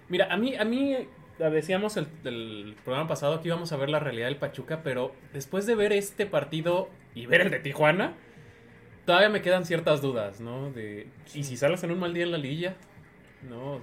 Mira, 0.09 0.33
a 0.33 0.37
mí, 0.37 0.57
a 0.57 0.65
mí 0.65 0.95
eh, 0.95 1.09
decíamos 1.39 1.97
el, 1.97 2.09
el 2.25 2.77
programa 2.85 3.09
pasado 3.09 3.41
que 3.41 3.49
íbamos 3.49 3.73
a 3.73 3.77
ver 3.77 3.91
la 3.91 4.01
realidad 4.01 4.27
del 4.27 4.39
Pachuca, 4.39 4.83
pero 4.83 5.15
después 5.33 5.67
de 5.67 5.75
ver 5.75 5.93
este 5.93 6.27
partido 6.27 6.89
y 7.15 7.27
ver 7.27 7.43
el 7.43 7.51
de 7.51 7.61
Tijuana, 7.61 8.15
todavía 9.07 9.29
me 9.29 9.43
quedan 9.43 9.67
ciertas 9.67 10.03
dudas, 10.03 10.41
¿no? 10.41 10.73
De, 10.73 11.09
¿Y 11.35 11.45
si 11.45 11.57
sales 11.57 11.83
en 11.85 11.93
un 11.93 12.01
mal 12.01 12.15
día 12.15 12.25
en 12.25 12.33
la 12.33 12.39
liguilla? 12.39 12.77
No. 13.41 13.81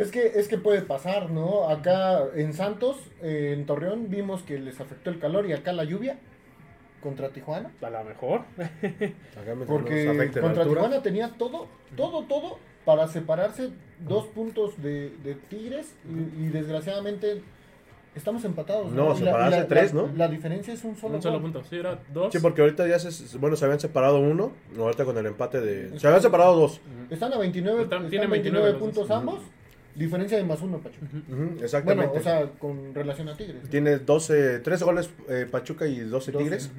Es 0.00 0.10
que, 0.10 0.26
es 0.38 0.48
que 0.48 0.58
puede 0.58 0.82
pasar, 0.82 1.30
¿no? 1.30 1.68
Acá 1.68 2.20
en 2.34 2.52
Santos, 2.54 2.96
eh, 3.22 3.54
en 3.56 3.66
Torreón, 3.66 4.08
vimos 4.08 4.42
que 4.42 4.58
les 4.58 4.80
afectó 4.80 5.10
el 5.10 5.18
calor 5.18 5.46
y 5.46 5.52
acá 5.52 5.72
la 5.72 5.84
lluvia 5.84 6.18
contra 7.02 7.28
Tijuana. 7.30 7.70
A 7.82 7.90
lo 7.90 8.04
mejor. 8.04 8.42
Porque 9.66 10.30
contra. 10.40 10.64
Tijuana 10.64 11.02
tenía 11.02 11.30
todo, 11.38 11.66
todo, 11.96 12.24
todo 12.24 12.58
para 12.84 13.08
separarse 13.08 13.70
dos 14.00 14.26
puntos 14.26 14.80
de, 14.82 15.10
de 15.22 15.34
Tigres 15.34 15.94
y, 16.08 16.44
y 16.44 16.48
desgraciadamente 16.48 17.42
estamos 18.14 18.44
empatados. 18.44 18.92
No, 18.92 19.14
Y 19.14 19.18
separarse 19.18 19.64
tres, 19.64 19.92
la- 19.94 20.02
¿no? 20.02 20.10
La 20.16 20.28
diferencia 20.28 20.72
es 20.74 20.82
un 20.84 20.96
solo, 20.96 21.16
Un 21.16 21.22
solo 21.22 21.40
punto. 21.40 21.62
Sí, 21.64 21.76
era 21.76 22.00
dos. 22.12 22.32
Sí, 22.32 22.38
porque 22.40 22.62
ahorita 22.62 22.86
ya 22.86 22.98
se, 22.98 23.38
bueno, 23.38 23.56
se 23.56 23.64
habían 23.66 23.80
separado 23.80 24.18
uno, 24.20 24.52
no, 24.74 24.82
ahorita 24.84 25.04
con 25.04 25.16
el 25.18 25.26
empate 25.26 25.60
de... 25.60 25.98
Se 25.98 26.06
habían 26.06 26.22
separado 26.22 26.56
dos. 26.56 26.80
Están 27.10 27.32
a 27.32 27.38
29, 27.38 27.82
Están- 27.82 27.98
están 27.98 28.10
tienen 28.10 28.30
29, 28.30 28.70
29 28.70 28.72
los 28.72 28.80
puntos 28.80 29.10
ambos, 29.16 29.40
diferencia 29.94 30.36
de 30.38 30.44
más 30.44 30.60
uno, 30.62 30.78
Pachuca. 30.78 31.06
Bueno, 31.28 31.52
exactamente. 31.62 32.18
o 32.18 32.22
sea, 32.22 32.46
con 32.58 32.94
relación 32.94 33.28
a 33.28 33.36
Tigres. 33.36 33.68
Tiene 33.70 33.98
12, 33.98 34.60
13 34.60 34.84
goles 34.84 35.10
eh, 35.28 35.46
Pachuca 35.50 35.86
y 35.86 36.00
12 36.00 36.32
Tigres. 36.32 36.70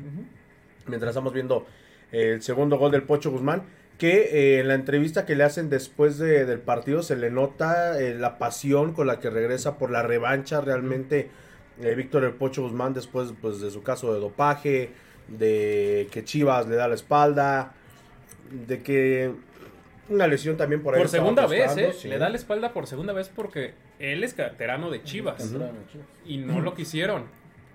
Mientras 0.88 1.10
estamos 1.12 1.34
viendo 1.34 1.65
eh, 2.12 2.32
el 2.34 2.41
segundo 2.41 2.77
gol 2.77 2.91
del 2.91 3.03
Pocho 3.03 3.32
Guzmán, 3.32 3.63
que 3.98 4.56
eh, 4.56 4.60
en 4.62 4.68
la 4.68 4.74
entrevista 4.74 5.25
que 5.25 5.36
le 5.36 5.44
hacen 5.44 5.70
después 5.70 6.18
de- 6.18 6.46
del 6.46 6.60
partido 6.60 7.03
se 7.03 7.15
le 7.15 7.30
nota 7.30 8.01
eh, 8.01 8.15
la 8.15 8.38
pasión 8.39 8.94
con 8.94 9.06
la 9.08 9.20
que 9.20 9.30
regresa 9.30 9.77
por 9.77 9.91
la 9.91 10.01
revancha 10.01 10.60
realmente 10.60 11.30
eh, 11.82 11.94
Víctor 11.96 12.24
el 12.24 12.34
Pocho 12.34 12.63
Guzmán 12.63 12.94
después 12.96 13.32
pues, 13.41 13.62
de 13.62 13.70
su 13.70 13.84
caso 13.84 14.12
de 14.13 14.20
dopaje, 14.20 14.89
de 15.27 16.08
que 16.12 16.24
Chivas 16.24 16.68
le 16.68 16.75
da 16.75 16.88
la 16.88 16.96
espalda, 16.96 17.74
de 18.68 18.82
que 18.82 19.32
una 20.12 20.27
lesión 20.27 20.58
también 20.58 20.82
por 20.84 20.94
ahí. 20.96 21.00
Por 21.01 21.10
segunda 21.10 21.48
vez, 21.48 21.75
¿eh? 21.77 21.94
sí. 21.94 22.08
Le 22.08 22.18
da 22.18 22.30
la 22.30 22.36
espalda 22.38 22.74
por 22.74 22.88
segunda 22.88 23.13
vez 23.13 23.30
porque 23.30 23.74
él 24.00 24.24
es 24.24 24.34
canterano 24.34 24.89
de 24.91 25.03
Chivas. 25.03 25.38
Canterano, 25.38 25.77
Chivas. 25.91 26.08
Y 26.25 26.38
no 26.38 26.60
lo 26.62 26.74
quisieron. 26.74 27.25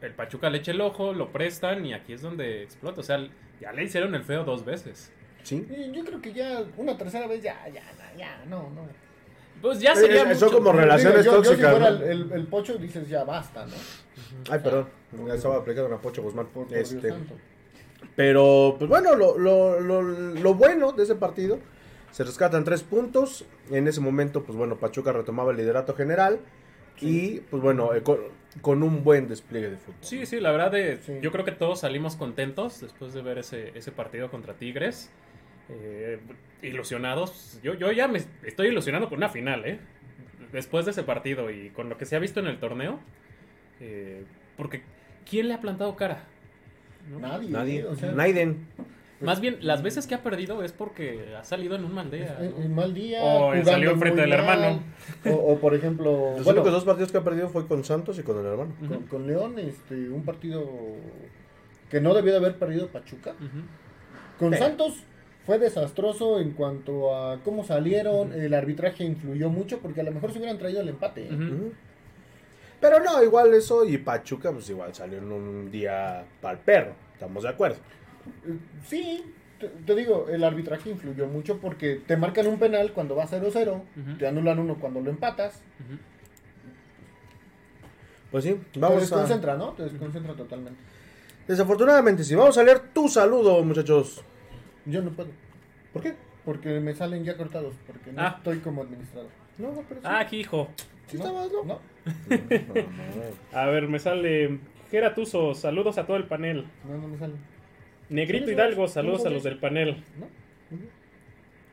El 0.02 0.12
Pachuca 0.12 0.50
le 0.50 0.59
echa 0.59 0.73
el 0.73 0.81
ojo, 0.81 1.12
lo 1.12 1.33
prestan 1.33 1.85
y 1.87 1.95
aquí 1.95 2.12
es 2.12 2.23
donde 2.23 2.62
explota. 2.62 3.00
O 3.00 3.05
sea, 3.05 3.26
ya 3.61 3.73
le 3.73 3.85
hicieron 3.85 4.14
el 4.14 4.23
feo 4.23 4.45
dos 4.45 4.64
veces. 4.64 5.11
Sí. 5.43 5.66
Yo 5.93 6.05
creo 6.05 6.21
que 6.21 6.33
ya 6.33 6.64
una 6.76 6.97
tercera 6.99 7.26
vez 7.26 7.43
ya, 7.43 7.66
ya, 7.73 7.83
ya, 8.16 8.45
no, 8.49 8.71
no. 8.75 8.87
Pues 9.62 9.81
ya 9.81 9.93
Eh, 9.93 9.97
sería 9.97 10.31
eh, 10.31 10.35
son 10.35 10.49
mucho. 10.50 10.59
como 10.59 10.73
relaciones 10.73 11.23
Digo, 11.25 11.37
yo, 11.37 11.43
yo 11.43 11.49
tóxicas, 11.50 11.73
si 11.75 11.78
fuera 11.81 11.90
¿no? 11.93 12.05
el, 12.05 12.11
el- 12.11 12.33
el 12.33 12.47
pocho 12.49 12.76
dices 12.76 13.09
ya 13.09 13.25
basta, 13.25 13.64
¿no? 13.64 13.73
Ay, 14.50 14.59
perdón. 14.61 14.88
Ya 15.26 15.35
estaba 15.35 15.57
aplicando 15.57 15.88
una 15.88 15.99
Pocho 16.00 16.21
Guzmán. 16.23 16.47
Por, 16.49 16.66
por 16.66 16.76
Este. 16.76 17.12
Pero, 18.14 18.76
pues 18.78 18.88
bueno, 18.88 19.14
lo, 19.14 19.38
lo, 19.38 19.81
lo, 19.81 20.02
lo 20.02 20.55
bueno 20.55 20.93
de 20.93 21.02
ese 21.05 21.14
partido, 21.16 21.59
se 22.11 22.25
rescatan 22.25 22.65
tres 22.65 22.83
puntos. 22.83 23.45
En 23.71 23.87
ese 23.89 24.01
momento, 24.01 24.43
pues 24.45 24.57
bueno, 24.57 24.77
Pachuca 24.77 25.13
retomaba 25.13 25.51
el 25.51 25.57
liderato 25.59 25.95
general. 25.95 26.41
Y, 26.99 27.41
pues 27.51 27.63
bueno, 27.63 27.93
eh, 27.95 28.03
con, 28.03 28.19
con 28.63 28.83
un 28.83 29.05
buen 29.05 29.29
despliegue 29.29 29.69
de 29.69 29.77
fútbol. 29.77 29.99
Sí, 30.01 30.25
sí, 30.25 30.41
la 30.41 30.51
verdad, 30.51 30.71
de, 30.73 30.97
Sí. 31.03 31.19
yo 31.21 31.31
creo 31.31 31.45
que 31.45 31.53
todos 31.53 31.81
salimos 31.81 32.17
contentos 32.17 32.81
después 32.81 33.13
de 33.13 33.21
ver 33.21 33.37
ese, 33.39 33.77
ese 33.77 33.93
partido 33.93 34.31
contra 34.31 34.55
Tigres. 34.55 35.11
Eh, 35.69 36.19
ilusionados. 36.63 37.61
Yo, 37.63 37.75
yo 37.75 37.93
ya 37.93 38.09
me 38.09 38.23
estoy 38.45 38.69
ilusionando 38.69 39.09
con 39.09 39.19
una 39.19 39.29
final, 39.29 39.65
¿eh? 39.67 39.79
Después 40.53 40.85
de 40.87 40.93
ese 40.93 41.03
partido 41.03 41.51
y 41.51 41.71
con 41.71 41.89
lo 41.89 41.99
que 41.99 42.07
se 42.07 42.17
ha 42.17 42.19
visto 42.19 42.41
en 42.41 42.47
el 42.47 42.59
torneo. 42.59 43.01
eh, 43.81 44.25
porque, 44.57 44.83
¿quién 45.29 45.49
le 45.49 45.55
ha 45.55 45.61
plantado 45.61 45.97
cara? 45.97 46.25
¿No? 47.11 47.19
Nadie. 47.19 47.51
Nadie. 47.51 47.85
o 47.85 47.95
sea, 47.95 48.13
Naiden. 48.13 48.67
Más 49.21 49.41
bien, 49.41 49.59
las 49.63 49.83
veces 49.83 50.07
que 50.07 50.15
ha 50.15 50.23
perdido 50.23 50.63
es 50.63 50.73
porque 50.73 51.35
ha 51.39 51.43
salido 51.45 51.75
en 51.75 51.85
un 51.85 51.95
mal 51.95 52.11
día. 52.11 52.37
en, 52.39 52.51
¿no? 52.51 52.57
en 52.59 52.75
mal 52.75 52.93
día. 52.95 53.23
O 53.25 53.65
salió 53.65 53.91
enfrente 53.93 54.21
del 54.21 54.33
hermano. 54.33 54.83
O, 55.25 55.31
o, 55.31 55.59
por 55.59 55.75
ejemplo, 55.75 56.33
Los 56.37 56.45
bueno, 56.45 56.61
únicos 56.61 56.73
dos 56.73 56.85
partidos 56.85 57.13
que 57.13 57.19
ha 57.19 57.25
perdido 57.25 57.49
fue 57.49 57.67
con 57.67 57.83
Santos 57.83 58.19
y 58.19 58.23
con 58.23 58.39
el 58.39 58.47
hermano. 58.47 58.75
Con, 58.87 59.03
con 59.05 59.27
León, 59.27 59.59
este, 59.59 60.11
un 60.11 60.23
partido 60.25 60.69
que 61.91 62.01
no 62.01 62.13
debió 62.15 62.33
de 62.33 62.39
haber 62.39 62.57
perdido 62.57 62.89
Pachuca. 62.89 63.35
Con 64.39 64.53
Sí. 64.53 64.59
Santos 64.59 64.95
fue 65.47 65.59
desastroso 65.59 66.41
en 66.41 66.51
cuanto 66.53 67.17
a 67.17 67.39
cómo 67.43 67.65
salieron, 67.65 68.33
el 68.33 68.53
arbitraje 68.53 69.05
influyó 69.05 69.49
mucho 69.49 69.79
porque 69.79 70.01
a 70.01 70.05
lo 70.05 70.11
mejor 70.11 70.33
se 70.33 70.39
hubieran 70.39 70.59
traído 70.59 70.81
el 70.81 70.89
empate. 70.89 71.29
¿eh? 71.31 71.73
Pero 72.81 73.01
no, 73.01 73.23
igual 73.23 73.55
eso 73.55 73.85
y 73.85 73.97
Pachuca, 73.97 74.53
pues 74.53 74.69
igual 74.69 74.95
salió 74.95 75.19
en 75.19 75.33
un 75.33 75.71
día 75.71 76.25
para 76.43 76.55
el 76.59 76.61
perro. 76.61 76.93
Estamos 77.15 77.45
de 77.45 77.49
acuerdo. 77.49 77.77
Sí, 78.87 79.25
te, 79.59 79.68
te 79.68 79.95
digo, 79.95 80.26
el 80.28 80.45
arbitraje 80.45 80.90
influyó 80.90 81.26
mucho 81.26 81.59
porque 81.59 82.00
te 82.06 82.16
marcan 82.16 82.47
un 82.47 82.59
penal 82.59 82.92
cuando 82.92 83.16
va 83.16 83.26
0-0, 83.26 83.68
Ujú. 83.73 84.18
te 84.18 84.26
anulan 84.26 84.59
uno 84.59 84.76
cuando 84.76 85.00
lo 85.00 85.11
empatas, 85.11 85.62
Ujú. 85.85 85.99
Pues 88.30 88.45
sí, 88.45 88.61
te 88.73 88.80
vamos 88.80 88.99
a... 88.99 89.00
desconcentra, 89.00 89.56
¿no? 89.56 89.73
Te 89.73 89.85
desconcentra 89.85 90.35
totalmente. 90.35 90.78
Desafortunadamente, 91.47 92.25
sí. 92.25 92.35
Vamos 92.35 92.59
a 92.59 92.64
leer 92.64 92.80
tu 92.92 93.09
saludo, 93.09 93.62
muchachos. 93.62 94.23
Yo 94.85 95.00
no 95.00 95.11
puedo, 95.11 95.30
¿Por 95.92 96.02
qué? 96.02 96.14
porque 96.45 96.80
me 96.80 96.95
salen 96.95 97.25
ya 97.25 97.37
cortados, 97.37 97.75
porque 97.87 98.12
no 98.12 98.23
Ah. 98.23 98.35
estoy 98.37 98.59
como 98.59 98.83
administrador. 98.83 99.30
No, 99.59 99.68
no, 99.73 99.83
pero 99.88 100.00
sí. 100.00 100.06
Ah, 100.09 100.21
aquí, 100.21 100.38
hijo. 100.40 100.68
Sí 101.06 101.16
¿No? 101.18 101.25
estabas, 101.25 101.50
¿no? 101.52 101.64
No, 101.64 101.80
A 103.59 103.66
ver, 103.66 103.88
me 103.88 103.99
sale 104.00 104.59
Geratuso, 104.90 105.54
saludos 105.54 105.97
a 105.99 106.06
todo 106.06 106.16
el 106.16 106.25
panel. 106.25 106.66
no, 106.87 106.99
no 106.99 107.09
me 107.09 107.18
salen. 107.18 107.37
Negrito 108.09 108.47
¿Quiénes 108.47 108.67
Hidalgo, 108.67 108.89
saludos 108.89 109.21
a 109.21 109.25
¿Quiénes 109.25 109.35
los 109.35 109.43
del 109.45 109.59
panel. 109.59 110.05
¿No? 110.19 110.27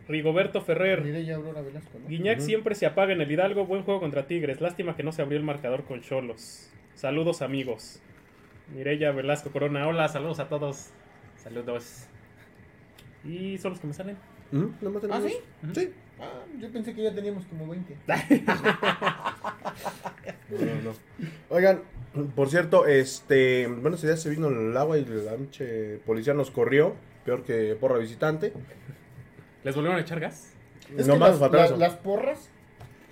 Rigoberto 0.07 0.61
Ferrer. 0.61 1.01
Mireya 1.01 1.35
Aurora 1.35 1.61
Velasco, 1.61 1.97
¿no? 1.99 2.07
Guiñac 2.07 2.39
siempre 2.39 2.75
se 2.75 2.85
apaga 2.85 3.13
en 3.13 3.21
el 3.21 3.31
Hidalgo. 3.31 3.65
Buen 3.65 3.83
juego 3.83 3.99
contra 3.99 4.27
Tigres. 4.27 4.59
Lástima 4.59 4.95
que 4.95 5.03
no 5.03 5.11
se 5.11 5.21
abrió 5.21 5.37
el 5.37 5.45
marcador 5.45 5.85
con 5.85 6.01
Cholos. 6.01 6.69
Saludos, 6.93 7.41
amigos. 7.41 8.01
Mireya 8.75 9.11
Velasco 9.11 9.51
Corona. 9.51 9.87
Hola, 9.87 10.07
saludos 10.09 10.39
a 10.39 10.49
todos. 10.49 10.89
Saludos. 11.37 12.07
Y 13.23 13.57
son 13.57 13.71
los 13.71 13.79
que 13.79 13.87
me 13.87 13.93
salen. 13.93 14.17
¿Ah, 15.09 15.21
sí? 15.25 15.35
Sí. 15.73 15.91
Ah, 16.19 16.43
yo 16.59 16.71
pensé 16.71 16.93
que 16.93 17.03
ya 17.03 17.13
teníamos 17.13 17.45
como 17.45 17.67
20. 17.67 17.95
No, 18.07 18.15
no, 20.59 20.81
no. 20.83 20.93
Oigan, 21.49 21.81
por 22.35 22.49
cierto, 22.49 22.85
este, 22.85 23.67
bueno, 23.67 23.95
ese 23.95 24.07
día 24.07 24.17
se 24.17 24.29
vino 24.29 24.47
el 24.47 24.75
agua 24.77 24.97
y 24.97 25.05
la 25.05 25.33
policía 26.05 26.33
nos 26.33 26.51
corrió, 26.51 26.95
peor 27.25 27.43
que 27.43 27.75
porra 27.79 27.97
visitante. 27.97 28.53
¿Les 29.63 29.75
volvieron 29.75 29.97
a 29.99 30.01
echar 30.01 30.19
gas? 30.19 30.51
Es 30.97 31.07
No 31.07 31.13
que 31.13 31.19
más 31.19 31.39
las, 31.39 31.51
la- 31.71 31.77
las 31.77 31.93
porras 31.95 32.49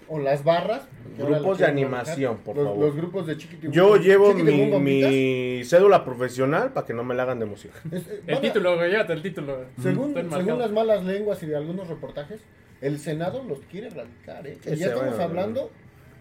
o 0.07 0.19
las 0.19 0.43
barras. 0.43 0.83
Grupos 1.17 1.57
de 1.59 1.65
animación, 1.65 2.33
manejar, 2.33 2.43
por 2.45 2.55
los, 2.57 2.65
favor. 2.65 2.85
Los 2.85 2.95
grupos 2.95 3.27
de 3.27 3.37
chiquitibum. 3.37 3.73
Yo 3.73 3.95
llevo 3.97 4.33
mi, 4.33 5.63
cédula 5.63 6.03
profesional 6.03 6.73
para 6.73 6.85
que 6.85 6.93
no 6.93 7.03
me 7.03 7.15
la 7.15 7.23
hagan 7.23 7.39
de 7.39 7.45
emoción. 7.45 7.73
es- 7.91 8.07
eh, 8.07 8.21
El 8.27 8.41
título, 8.41 8.75
güey, 8.75 8.91
llévate 8.91 9.13
el 9.13 9.21
título. 9.21 9.65
Según, 9.81 10.13
según 10.13 10.59
las 10.59 10.71
malas 10.71 11.03
lenguas 11.05 11.41
y 11.43 11.45
de 11.47 11.55
algunos 11.55 11.87
reportajes, 11.87 12.41
el 12.81 12.99
Senado 12.99 13.43
los 13.43 13.59
quiere 13.61 13.87
erradicar. 13.87 14.45
¿eh? 14.45 14.57
Y 14.65 14.75
ya 14.75 14.87
estamos 14.87 15.17
hablando 15.19 15.71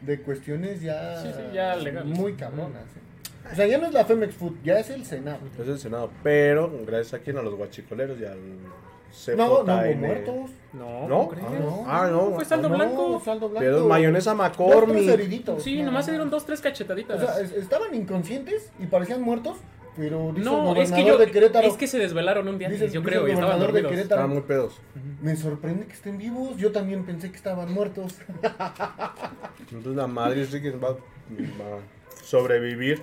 de 0.03 0.21
cuestiones 0.21 0.81
ya, 0.81 1.21
Sí, 1.23 1.29
sí, 1.35 1.43
ya 1.55 1.77
legales. 1.77 2.17
muy 2.19 2.35
cabronas. 2.35 2.83
¿eh? 2.83 3.49
O 3.53 3.55
sea, 3.57 3.67
ya 3.67 3.79
no 3.79 3.87
es 3.87 3.93
la 3.93 4.05
Femex 4.05 4.35
Food, 4.35 4.55
ya 4.65 4.79
es 4.79 4.91
el 4.91 5.05
Senado. 5.05 5.39
Es 5.61 5.67
el 5.69 5.79
Senado, 5.79 6.11
pero 6.23 6.71
gracias 6.87 7.15
a 7.15 7.19
quien 7.23 7.39
a 7.39 7.43
los 7.43 7.55
guachicoleros 7.55 8.19
y 8.21 8.25
al 8.25 8.39
CJN. 9.13 9.37
No, 9.37 9.63
no 9.65 9.75
hubo 9.83 9.95
muertos. 9.97 10.51
No, 10.73 11.09
¿No? 11.09 11.29
¿cómo 11.29 11.43
Ah, 11.49 11.59
no. 11.59 11.85
Ah, 11.87 12.09
no. 12.11 12.31
Fue 12.37 12.45
saldo 12.45 12.69
No, 12.69 12.77
blanco. 12.77 13.21
saldo 13.25 13.49
blanco. 13.49 13.65
Pero 13.65 13.87
mayonesa 13.89 14.35
McCormick. 14.35 15.59
Sí, 15.59 15.83
nomás 15.83 16.05
se 16.05 16.13
dieron 16.13 16.31
dos, 16.31 16.47
tres 16.47 16.61
O 16.61 16.63
cachetaditas. 16.63 17.21
sea, 17.21 17.41
es- 17.41 17.53
estaban 17.53 17.93
inconscientes 17.95 18.71
y 18.79 18.87
parecían 18.87 19.21
muertos, 19.23 19.57
pero 19.97 20.29
dice 20.35 20.39
el 20.39 20.45
no, 20.45 20.75
es 20.77 20.93
que 20.93 21.05
yo. 21.05 21.19
de 21.19 21.31
Querétaro. 21.31 21.67
Es 21.67 21.75
que 21.75 21.87
se 21.87 21.99
desvelaron 21.99 22.49
un 22.49 22.59
día 22.59 22.69
dice- 22.69 22.85
antes, 22.85 22.93
yo 22.95 23.03
creo, 23.03 23.23
el 23.25 23.29
y 23.29 23.33
estaban 23.33 23.59
gobernador 23.59 23.73
de 23.75 23.83
dormidos. 23.83 23.91
Querétaro, 24.09 24.21
Estaban 24.23 24.31
muy 24.31 24.43
pedos. 24.47 24.81
Me 25.23 25.37
sorprende 25.37 25.87
que 25.87 25.93
estén 25.93 26.19
vivos. 26.19 26.57
Yo 26.57 26.73
también 26.73 27.05
pensé 27.05 27.31
que 27.31 27.37
estaban 27.37 27.73
muertos. 27.73 28.17
Entonces 29.71 29.97
la 29.97 30.07
madre 30.07 30.45
sí 30.47 30.61
que 30.61 30.71
va, 30.73 30.91
va 30.93 30.97
a 30.97 32.23
sobrevivir. 32.25 33.03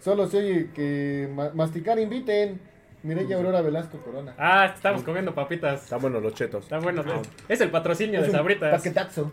Solo 0.00 0.28
se 0.28 0.38
oye 0.38 0.70
que 0.74 1.28
ma- 1.34 1.50
masticar 1.54 1.98
inviten. 1.98 2.60
Mireya 3.02 3.36
Aurora 3.36 3.60
Velasco 3.60 3.98
Corona. 3.98 4.34
Ah, 4.36 4.72
estamos 4.74 5.02
comiendo 5.04 5.32
papitas. 5.32 5.84
Están 5.84 6.00
buenos 6.00 6.22
los 6.22 6.34
chetos. 6.34 6.64
Está 6.64 6.78
bueno. 6.80 7.04
Es 7.48 7.60
el 7.60 7.70
patrocinio 7.70 8.20
de 8.20 8.26
Es 8.26 8.32
Sabritas. 8.32 8.74
Paquetaxo. 8.78 9.30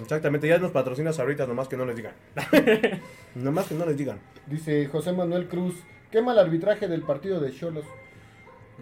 Exactamente, 0.00 0.46
ya 0.48 0.58
nos 0.58 0.70
patrocinas 0.70 1.18
ahorita, 1.18 1.46
nomás 1.46 1.68
que 1.68 1.76
no 1.76 1.84
les 1.84 1.96
digan. 1.96 2.12
nomás 3.34 3.66
que 3.66 3.74
no 3.74 3.84
les 3.86 3.96
digan. 3.96 4.18
Dice 4.46 4.86
José 4.86 5.12
Manuel 5.12 5.48
Cruz. 5.48 5.74
Qué 6.10 6.22
mal 6.22 6.38
arbitraje 6.38 6.88
del 6.88 7.02
partido 7.02 7.40
de 7.40 7.52
Cholos. 7.52 7.84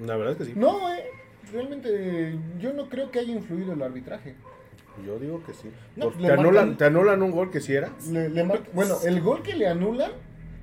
La 0.05 0.17
verdad 0.17 0.33
es 0.33 0.39
que 0.39 0.45
sí. 0.45 0.53
No, 0.55 0.93
eh. 0.95 1.05
Realmente 1.53 2.35
yo 2.61 2.73
no 2.73 2.89
creo 2.89 3.11
que 3.11 3.21
haya 3.21 3.33
influido 3.33 3.73
el 3.73 3.83
arbitraje. 3.83 4.35
Yo 5.07 5.19
digo 5.19 5.43
que 5.45 5.55
sí. 5.55 5.71
No, 5.95 6.09
te, 6.09 6.27
anulan, 6.33 6.71
marcan- 6.71 6.77
te 6.77 6.85
anulan 6.87 7.23
un 7.23 7.31
gol 7.31 7.51
que 7.51 7.61
sí 7.61 7.73
era. 7.75 7.91
Le- 8.11 8.29
le 8.29 8.43
mar- 8.45 8.63
bueno, 8.73 8.97
el 9.05 9.21
gol 9.21 9.43
que 9.43 9.55
le 9.55 9.69
anulan. 9.69 10.11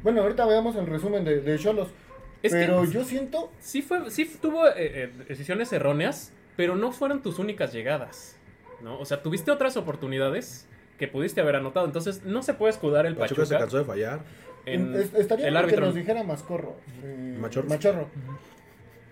Bueno, 0.04 0.22
ahorita 0.22 0.46
veamos 0.46 0.76
el 0.76 0.86
resumen 0.88 1.24
de, 1.24 1.40
de 1.42 1.58
Cholos. 1.58 1.88
Es 2.42 2.52
que- 2.52 2.60
pero 2.60 2.84
yo 2.86 3.04
siento. 3.06 3.50
Sí, 3.60 3.82
fue, 3.82 4.10
sí 4.12 4.26
tuvo 4.42 4.68
eh, 4.68 4.74
eh, 4.78 5.12
decisiones 5.30 5.72
erróneas, 5.72 6.34
pero 6.58 6.76
no 6.76 6.92
fueron 6.92 7.22
tus 7.22 7.40
únicas 7.40 7.72
llegadas. 7.72 8.38
¿No? 8.82 9.00
O 9.00 9.06
sea, 9.06 9.22
tuviste 9.22 9.52
otras 9.52 9.78
oportunidades 9.78 10.68
que 10.98 11.08
pudiste 11.08 11.42
haber 11.42 11.56
anotado. 11.56 11.86
Entonces, 11.86 12.24
no 12.24 12.44
se 12.44 12.54
puede 12.54 12.72
escudar 12.72 13.06
el 13.06 13.16
Pachuca 13.16 13.46
se 13.46 13.54
Pachuca 13.56 13.60
cansó 13.60 13.78
de 13.78 13.86
fallar. 13.86 14.22
en 14.66 14.94
Es- 14.96 15.14
Estaría 15.14 15.48
el 15.48 15.54
bien 15.54 15.54
que 15.54 15.58
árbitro. 15.68 15.86
nos 15.88 15.96
dijera 15.96 16.24
Mascorro. 16.24 16.76
eh, 17.04 17.38
Machorro. 17.40 17.68
Machorro. 17.70 18.08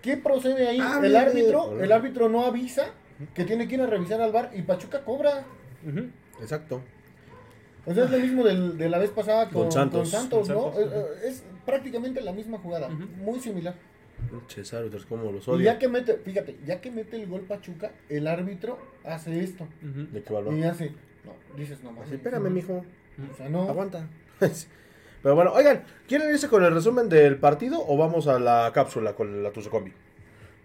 ¿Qué 0.00 0.16
procede 0.16 0.66
ahí? 0.68 0.78
Ah, 0.80 1.00
el 1.02 1.14
árbitro, 1.14 1.80
el 1.80 1.92
árbitro 1.92 2.28
no 2.28 2.44
avisa 2.44 2.86
que 3.34 3.44
tiene 3.44 3.68
que 3.68 3.74
ir 3.76 3.80
a 3.82 3.86
revisar 3.86 4.20
al 4.20 4.32
bar 4.32 4.50
y 4.54 4.62
Pachuca 4.62 5.04
cobra. 5.04 5.44
Exacto. 6.40 6.80
O 7.84 7.92
sea, 7.94 8.04
es 8.04 8.10
lo 8.10 8.18
mismo 8.18 8.44
del- 8.44 8.78
de 8.78 8.88
la 8.88 8.98
vez 8.98 9.10
pasada 9.10 9.48
con, 9.48 9.62
Con 9.64 9.72
Santos. 9.72 10.00
con 10.00 10.06
Santos, 10.20 10.48
Con 10.48 10.56
¿no? 10.56 10.62
Santos, 10.72 10.80
Eh, 10.92 11.06
eh, 11.24 11.28
Es, 11.28 11.44
prácticamente 11.66 12.20
la 12.20 12.32
misma 12.32 12.58
jugada, 12.58 12.88
muy 12.88 13.38
similar. 13.40 13.74
Pinches 14.30 14.72
árbitros, 14.74 15.06
cómo 15.06 15.30
los 15.32 15.46
Y 15.46 15.50
odio. 15.50 15.64
ya 15.64 15.78
que 15.78 15.88
mete, 15.88 16.14
fíjate, 16.14 16.56
ya 16.66 16.80
que 16.80 16.90
mete 16.90 17.16
el 17.16 17.26
gol 17.28 17.42
Pachuca, 17.42 17.92
el 18.08 18.26
árbitro 18.26 18.78
hace 19.04 19.42
esto. 19.42 19.64
Ujú. 19.82 20.06
¿De 20.12 20.22
qué 20.22 20.32
valor? 20.32 20.54
Y 20.54 20.62
hace, 20.64 20.92
no, 21.24 21.34
dices 21.56 21.82
nomás. 21.82 22.06
Así, 22.06 22.14
espérame, 22.14 22.50
mijo. 22.50 22.84
O 23.32 23.36
sea, 23.36 23.48
no. 23.48 23.68
Aguanta. 23.68 24.06
Pero 25.22 25.36
bueno, 25.36 25.52
oigan, 25.52 25.84
¿quieren 26.08 26.30
irse 26.30 26.48
con 26.48 26.64
el 26.64 26.74
resumen 26.74 27.08
del 27.08 27.36
partido 27.36 27.84
o 27.86 27.96
vamos 27.96 28.26
a 28.26 28.38
la 28.40 28.70
cápsula 28.74 29.12
con 29.14 29.42
la 29.42 29.50
Tuzocombi? 29.52 29.92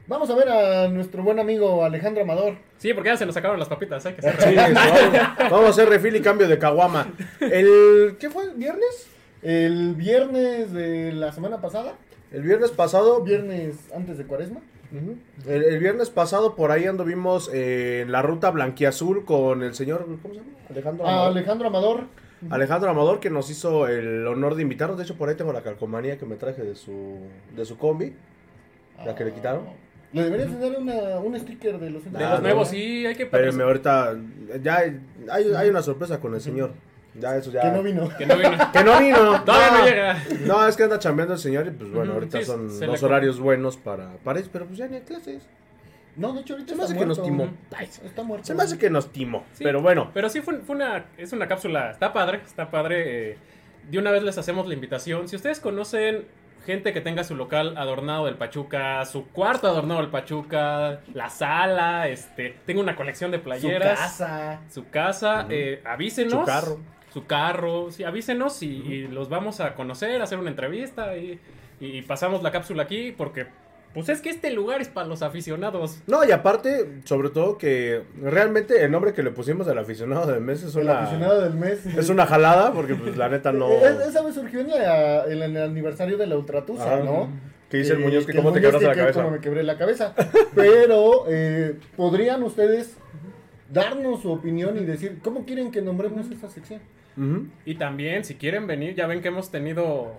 Vamos 0.07 0.29
a 0.29 0.35
ver 0.35 0.47
a 0.49 0.87
nuestro 0.87 1.21
buen 1.21 1.37
amigo 1.37 1.83
Alejandro 1.83 2.23
Amador. 2.23 2.55
Sí, 2.77 2.93
porque 2.93 3.09
ya 3.09 3.17
se 3.17 3.25
nos 3.25 3.35
acabaron 3.37 3.59
las 3.59 3.67
papitas. 3.69 4.05
Hay 4.05 4.13
que 4.15 4.21
Sí, 4.21 4.27
hacer- 4.29 4.55
vamos, 4.73 5.37
vamos 5.51 5.65
a 5.65 5.69
hacer 5.69 5.89
refil 5.89 6.15
y 6.15 6.21
cambio 6.21 6.47
de 6.47 6.57
caguama. 6.57 7.13
El, 7.41 8.15
¿Qué 8.17 8.29
fue? 8.29 8.45
¿El 8.45 8.53
viernes? 8.53 9.07
El 9.43 9.93
viernes 9.95 10.71
de 10.73 11.11
la 11.11 11.31
semana 11.33 11.61
pasada, 11.61 11.95
El 12.31 12.41
viernes 12.43 12.71
pasado. 12.71 13.21
viernes 13.23 13.75
antes 13.95 14.17
de 14.17 14.25
Cuaresma, 14.25 14.59
el, 15.47 15.63
el 15.63 15.79
viernes 15.79 16.09
pasado 16.09 16.55
por 16.55 16.71
ahí 16.71 16.85
anduvimos 16.85 17.49
eh, 17.53 18.01
en 18.01 18.11
la 18.11 18.21
ruta 18.21 18.51
blanquiazul 18.51 19.25
con 19.25 19.63
el 19.63 19.73
señor, 19.75 20.05
¿cómo 20.21 20.33
se 20.33 20.39
llama? 20.39 20.51
Alejandro 20.69 21.05
a 21.05 21.09
Amador. 21.09 21.31
Alejandro 21.31 21.67
Amador. 21.67 22.03
Alejandro 22.49 22.89
Amador 22.91 23.19
que 23.19 23.29
nos 23.29 23.49
hizo 23.49 23.87
el 23.87 24.25
honor 24.27 24.55
de 24.55 24.61
invitarnos. 24.61 24.97
De 24.97 25.03
hecho, 25.03 25.15
por 25.15 25.27
ahí 25.29 25.35
tengo 25.35 25.51
la 25.53 25.61
calcomanía 25.63 26.17
que 26.17 26.25
me 26.25 26.35
traje 26.35 26.61
de 26.63 26.75
su, 26.75 27.17
de 27.55 27.65
su 27.65 27.77
combi. 27.77 28.13
La 29.05 29.15
que 29.15 29.25
le 29.25 29.33
quitaron. 29.33 29.63
Le 30.13 30.23
deberías 30.23 30.51
de 30.51 30.57
dar 30.69 30.79
una, 30.79 31.19
un 31.19 31.37
sticker 31.39 31.79
de 31.79 31.89
los 31.89 32.03
De 32.03 32.23
Ah, 32.23 32.31
los 32.31 32.39
no. 32.39 32.47
nuevos, 32.47 32.69
sí, 32.69 33.05
hay 33.05 33.15
que 33.15 33.25
Pero 33.25 33.51
ahorita 33.65 34.15
ya 34.63 34.77
hay, 34.77 35.01
hay 35.55 35.69
una 35.69 35.81
sorpresa 35.81 36.19
con 36.19 36.33
el 36.33 36.41
señor. 36.41 36.71
Ya 37.19 37.35
eso 37.35 37.51
ya. 37.51 37.61
Que 37.61 37.71
no 37.71 37.83
vino. 37.83 38.09
Que 38.17 38.25
no 38.25 38.35
vino. 38.37 38.51
Que 38.73 38.83
no 38.83 38.99
vino. 38.99 39.43
Todavía 39.43 39.71
no 39.79 39.85
llega. 39.85 40.23
No, 40.45 40.67
es 40.67 40.75
que 40.77 40.83
anda 40.83 40.99
chambeando 40.99 41.33
el 41.33 41.39
señor 41.39 41.67
y 41.67 41.71
pues 41.71 41.91
bueno, 41.91 42.13
ahorita 42.13 42.39
sí, 42.39 42.45
son 42.45 42.79
dos 42.79 43.01
horarios 43.03 43.39
buenos 43.39 43.77
para, 43.77 44.17
para 44.23 44.39
eso, 44.39 44.49
pero 44.53 44.65
pues 44.65 44.77
ya 44.77 44.87
ni 44.87 44.97
hay 44.97 45.01
clases. 45.01 45.47
No, 46.15 46.33
de 46.33 46.41
hecho 46.41 46.53
ahorita 46.53 46.71
Se 46.71 46.75
me 46.77 46.83
hace 46.83 46.97
que 46.97 47.05
nos 47.05 47.21
timó. 47.21 47.49
Está 47.79 48.23
muerto. 48.23 48.45
Se 48.47 48.55
me 48.55 48.63
hace 48.63 48.77
que 48.77 48.89
nos 48.89 49.11
timó. 49.11 49.45
Sí, 49.53 49.63
Pero 49.63 49.81
bueno, 49.81 50.09
Pero 50.13 50.29
sí 50.29 50.41
fue, 50.41 50.59
fue 50.59 50.75
una, 50.75 51.05
es 51.17 51.31
una 51.31 51.47
cápsula, 51.47 51.91
está 51.91 52.11
padre, 52.13 52.41
está 52.45 52.71
padre. 52.71 53.31
eh, 53.31 53.37
de 53.89 53.99
una 53.99 54.11
vez 54.11 54.21
les 54.23 54.37
hacemos 54.37 54.67
la 54.67 54.73
invitación. 54.73 55.27
Si 55.29 55.35
ustedes 55.35 55.59
conocen 55.59 56.25
gente 56.65 56.91
que 56.91 56.99
tenga 57.01 57.23
su 57.23 57.35
local 57.35 57.77
adornado 57.77 58.25
del 58.25 58.35
Pachuca, 58.35 59.05
su 59.05 59.27
cuarto 59.27 59.67
adornado 59.67 60.01
del 60.01 60.09
Pachuca, 60.09 60.99
la 61.13 61.29
sala, 61.29 62.07
este, 62.09 62.57
tengo 62.65 62.81
una 62.81 62.95
colección 62.95 63.31
de 63.31 63.37
Su 63.37 63.43
playeras, 63.45 63.97
casa. 63.97 64.59
su 64.69 64.89
casa, 64.89 65.45
eh, 65.49 65.81
avísenos. 65.85 66.33
Su 66.33 66.43
carro. 66.43 66.79
Su 67.13 67.25
carro, 67.25 67.89
sí, 67.91 68.03
avísenos 68.03 68.61
y, 68.63 68.67
y 68.67 69.07
los 69.07 69.29
vamos 69.29 69.59
a 69.59 69.73
conocer, 69.75 70.21
hacer 70.21 70.37
una 70.39 70.49
entrevista 70.49 71.17
y, 71.17 71.39
y 71.79 72.01
pasamos 72.03 72.43
la 72.43 72.51
cápsula 72.51 72.83
aquí 72.83 73.13
porque, 73.17 73.47
pues 73.93 74.09
es 74.09 74.21
que 74.21 74.29
este 74.29 74.51
lugar 74.51 74.81
es 74.81 74.89
para 74.89 75.07
los 75.07 75.21
aficionados. 75.23 75.99
no, 76.05 76.23
y 76.25 76.31
aparte, 76.31 76.99
sobre 77.05 77.29
todo 77.29 77.57
que 77.57 78.03
realmente 78.21 78.83
el 78.83 78.91
nombre 78.91 79.13
que 79.13 79.23
le 79.23 79.31
pusimos 79.31 79.67
al 79.67 79.77
aficionado 79.79 80.27
del 80.31 80.41
mes 80.41 80.61
es 80.63 80.75
El 80.75 80.83
una, 80.83 80.99
aficionado 80.99 81.41
del 81.41 81.53
mes. 81.55 81.85
es 81.85 82.09
una 82.09 82.25
jalada, 82.27 82.73
porque 82.73 82.93
pues 82.95 83.15
la 83.17 83.29
neta 83.29 83.51
no. 83.51 83.69
Eh, 83.71 83.97
Esa 84.07 84.21
vez 84.21 84.35
surgió 84.35 84.59
en, 84.59 84.67
la- 84.69 85.25
en 85.25 85.41
el 85.41 85.57
aniversario 85.57 86.17
de 86.17 86.27
la 86.27 86.35
Ultratusa, 86.37 86.95
Ajá. 86.95 87.03
¿no? 87.03 87.29
Que 87.69 87.77
dice 87.77 87.93
el 87.93 88.01
Eh, 88.01 88.05
Muñoz 88.05 88.25
que 88.25 88.31
el 88.33 88.37
cómo 88.37 88.51
te 88.51 88.61
quebraste 88.61 88.85
la 88.87 88.93
que- 88.93 88.97
que 88.99 89.01
cabeza. 89.03 89.21
cómo 89.23 89.31
me 89.35 89.39
quebré 89.41 89.63
la 89.63 89.77
cabeza. 89.77 90.13
Pero 90.55 91.23
eh, 91.29 91.75
podrían 91.95 92.43
ustedes 92.43 92.97
darnos 93.71 94.21
su 94.21 94.31
opinión 94.31 94.77
y 94.77 94.85
decir 94.85 95.19
cómo 95.23 95.45
quieren 95.45 95.71
que 95.71 95.81
nombremos 95.81 96.29
esta 96.31 96.49
sección. 96.49 96.81
Y 97.65 97.75
también, 97.75 98.23
si 98.23 98.35
quieren 98.35 98.67
venir, 98.67 98.93
ya 98.93 99.07
ven 99.07 99.21
que 99.21 99.29
hemos 99.29 99.49
tenido 99.49 100.13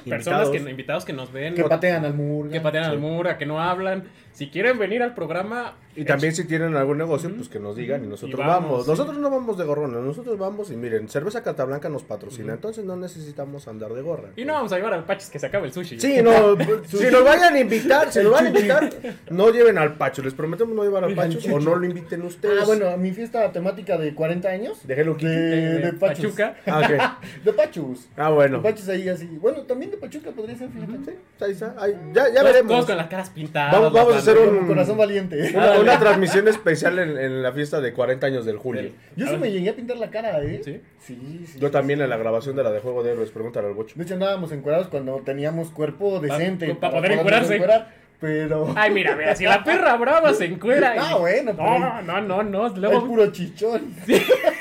personas 0.00 0.46
Invitados. 0.46 0.50
que 0.64 0.70
invitados 0.70 1.04
que 1.04 1.12
nos 1.12 1.32
ven, 1.32 1.54
Que 1.54 1.64
patean 1.64 2.04
al 2.04 2.14
muro. 2.14 2.50
que 2.50 2.60
patean 2.60 2.84
Sí. 2.84 2.90
al 2.90 2.98
muro, 2.98 3.36
que 3.38 3.46
no 3.46 3.60
hablan. 3.60 4.04
Si 4.32 4.48
quieren 4.48 4.78
venir 4.78 5.02
al 5.02 5.12
programa, 5.14 5.74
Y 5.96 6.04
también 6.04 6.32
si 6.32 6.44
tienen 6.46 6.76
algún 6.76 6.96
negocio, 6.98 7.28
pues 7.34 7.48
que 7.48 7.58
nos 7.58 7.74
digan 7.76 8.04
y 8.04 8.06
nosotros 8.06 8.38
Y 8.38 8.42
vamos. 8.42 8.62
vamos, 8.70 8.84
sí. 8.84 8.90
Nosotros 8.92 9.18
no 9.18 9.28
vamos 9.28 9.58
de 9.58 9.64
gorrones, 9.64 9.98
nosotros 10.00 10.38
vamos 10.38 10.70
y 10.70 10.76
miren, 10.76 11.08
Cerveza 11.08 11.42
Catablanca 11.42 11.88
nos 11.88 12.04
patrocina, 12.04 12.52
entonces 12.54 12.84
no 12.84 12.96
necesitamos 12.96 13.66
andar 13.66 13.92
de 13.92 14.00
gorra. 14.00 14.28
y 14.36 14.44
no 14.44 14.52
vamos 14.54 14.72
a 14.72 14.76
llevar 14.76 14.94
al 14.94 15.04
Pachis 15.04 15.28
que 15.30 15.38
se 15.40 15.46
acabe 15.46 15.66
el 15.66 15.72
sushi. 15.72 15.98
Sí, 16.00 16.22
no, 16.22 16.56
si 16.86 17.10
nos 17.10 17.24
vayan 17.24 17.54
a 17.54 17.60
invitar, 17.60 18.12
si 18.12 18.20
nos 18.22 18.32
van 18.32 18.46
a 18.46 18.48
invitar, 18.50 18.88
no 19.30 19.50
lleven 19.50 19.76
al 19.78 19.94
Pacho, 19.96 20.22
les 20.22 20.32
prometemos 20.32 20.74
no 20.76 20.84
llevar 20.84 21.02
al 21.04 21.14
Pacho 21.14 21.38
o 21.52 21.58
no 21.58 21.74
lo 21.74 21.84
inviten 21.84 22.22
ustedes. 22.22 22.60
Ah, 22.62 22.66
bueno, 22.66 22.88
a 22.88 22.96
mi 22.96 23.10
fiesta 23.10 23.50
temática 23.50 23.98
de 23.98 24.14
40 24.14 24.48
años. 24.48 24.86
De 24.86 24.94
Hello 24.94 25.16
Kitty. 25.16 25.26
De, 25.28 25.56
de, 25.56 25.78
de 25.80 25.92
Pachus. 25.94 26.26
Pachuca. 26.36 26.54
Ah. 26.66 27.18
De 27.44 27.52
Pachus. 27.52 28.08
Ah, 28.16 28.28
De 28.28 28.34
bueno. 28.34 28.62
Pachus 28.62 28.88
ahí 28.88 29.08
así. 29.08 29.26
Bueno, 29.26 29.62
también 29.62 29.89
Pachuca 29.96 30.30
podría 30.30 30.56
ser, 30.56 30.68
fíjate. 30.70 31.10
Sí, 31.12 31.44
ahí 31.44 31.50
está, 31.52 31.74
ahí, 31.78 31.92
ya, 32.12 32.28
ya 32.28 32.34
Todos- 32.40 32.44
veremos. 32.44 32.72
Todos 32.72 32.86
con 32.86 32.96
las 32.96 33.06
caras 33.08 33.30
pintadas. 33.30 33.72
Vamos- 33.72 33.92
vamos 33.92 34.14
a 34.14 34.18
hacer 34.18 34.38
un- 34.38 34.66
corazón 34.66 34.98
valiente. 34.98 35.52
Una, 35.54 35.78
una 35.78 35.98
transmisión 35.98 36.48
especial 36.48 36.98
en, 36.98 37.16
en 37.18 37.42
la 37.42 37.52
fiesta 37.52 37.80
de 37.80 37.92
40 37.92 38.26
años 38.26 38.44
del 38.44 38.56
Julio. 38.58 38.90
Yo 39.16 39.26
sí 39.26 39.36
me 39.36 39.50
llegué 39.50 39.70
a 39.70 39.74
pintar 39.76 39.96
la 39.98 40.10
cara, 40.10 40.42
¿eh? 40.42 40.60
¿Sí? 40.64 40.80
Sí, 41.00 41.44
sí. 41.46 41.58
Yo 41.58 41.70
también 41.70 42.00
en 42.00 42.10
la 42.10 42.16
grabación 42.16 42.56
de 42.56 42.62
la 42.62 42.70
de 42.70 42.80
Juego 42.80 43.02
de 43.02 43.12
Héroes, 43.12 43.30
pregúntale 43.30 43.66
al 43.68 43.74
bocho. 43.74 43.94
De 43.96 44.04
hecho, 44.04 44.14
andábamos 44.14 44.52
encuerados 44.52 44.88
cuando 44.88 45.16
teníamos 45.24 45.70
cuerpo 45.70 46.20
decente. 46.20 46.74
pa 46.74 46.90
poder 46.90 47.12
encuerarse. 47.12 47.54
encuerar, 47.54 47.94
pero. 48.20 48.72
Ay, 48.76 48.90
mira, 48.90 49.16
mira, 49.16 49.34
si 49.34 49.44
la 49.44 49.64
perra 49.64 49.96
brava 49.96 50.34
se 50.34 50.44
encuera. 50.44 50.94
y- 50.96 50.98
Ah, 51.00 51.16
bueno, 51.16 51.52
pero 51.56 51.78
No, 51.78 52.02
no, 52.02 52.20
no, 52.20 52.42
no. 52.42 52.66
Es 52.66 52.76
Luego, 52.76 53.06
puro 53.06 53.32
chichón. 53.32 53.94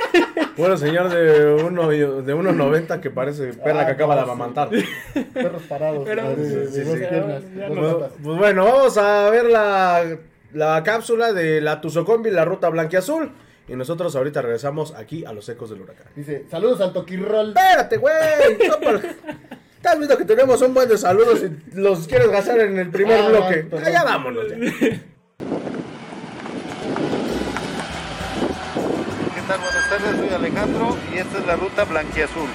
Bueno, 0.58 0.78
señor 0.78 1.10
de 1.10 1.54
uno 1.64 1.88
de 1.90 2.36
1.90 2.36 3.00
que 3.00 3.10
parece 3.10 3.54
perra 3.54 3.82
Ah, 3.82 3.86
que 3.86 3.92
acaba 3.94 4.16
no, 4.16 4.22
de 4.22 4.26
sí. 4.26 4.32
amamantar. 4.32 4.70
Perros 5.34 5.62
parados. 5.64 6.04
Pero- 6.06 6.36
de, 6.36 6.68
Sí, 6.68 6.84
sí. 6.84 6.98
piernas. 7.10 7.44
Dos 7.70 8.12
Pues, 8.24 8.38
bueno, 8.38 8.66
vamos 8.66 8.98
a 8.98 9.30
ver 9.30 9.46
la, 9.46 10.04
la 10.54 10.84
cápsula 10.84 11.32
de 11.34 11.62
la 11.62 11.80
Tuzocombi, 11.82 12.30
la 12.32 12.46
ruta 12.46 12.70
blanquiazul. 12.70 13.32
Y 13.68 13.76
nosotros 13.76 14.16
ahorita 14.16 14.42
regresamos 14.42 14.96
aquí 14.96 15.24
a 15.26 15.32
los 15.32 15.48
ecos 15.48 15.70
del 15.70 15.82
huracán. 15.82 16.08
Dice, 16.16 16.46
saludos 16.50 16.82
al 16.82 16.92
Toquirrol. 16.92 17.50
Espérate, 17.50 17.98
güey. 17.98 18.14
Estás 19.78 19.98
viendo 19.98 20.18
que 20.18 20.26
tenemos 20.26 20.62
un 20.62 20.74
buen 20.74 20.90
de 20.90 20.98
saludos 20.98 21.42
y 21.44 21.76
los 21.80 22.08
quieres 22.08 22.30
gastar 22.32 22.60
en 22.60 22.78
el 22.80 22.90
primer 22.90 23.20
Ah, 23.22 23.30
bloque. 23.30 23.68
Allá 23.86 24.04
vámonos 24.04 24.46
ya. 24.50 24.56
Buenas 29.50 29.90
tardes, 29.90 30.16
soy 30.16 30.30
Alejandro 30.30 30.96
y 31.12 31.18
esta 31.18 31.40
es 31.40 31.46
la 31.48 31.56
ruta 31.56 31.84
blanquiazul. 31.84 32.48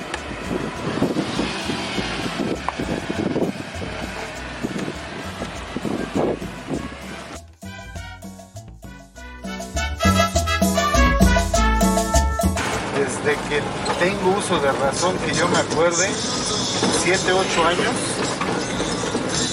Desde 12.94 13.34
que 13.48 13.60
tengo 13.98 14.36
uso 14.38 14.60
de 14.60 14.70
razón, 14.70 15.18
que 15.18 15.34
yo 15.34 15.48
me 15.48 15.58
acuerde, 15.58 16.08
7, 17.02 17.32
8 17.32 17.66
años, 17.66 17.94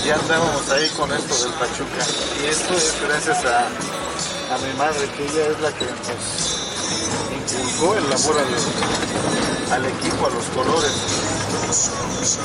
ya 0.06 0.14
andábamos 0.14 0.70
ahí 0.70 0.88
con 0.90 1.12
esto 1.12 1.44
del 1.44 1.54
Pachuca. 1.54 2.06
Y 2.44 2.46
esto 2.50 2.76
es 2.76 3.02
gracias 3.02 3.44
a, 3.46 3.66
a 3.66 4.58
mi 4.60 4.78
madre, 4.78 5.10
que 5.18 5.24
ella 5.24 5.48
es 5.48 5.60
la 5.60 5.72
que 5.72 5.86
nos 5.86 6.71
inculcó 7.34 7.96
el 7.96 8.06
amor 8.06 8.36
al, 8.40 9.74
al 9.74 9.86
equipo, 9.86 10.28
a 10.28 10.30
los 10.30 10.46
colores. 10.46 10.92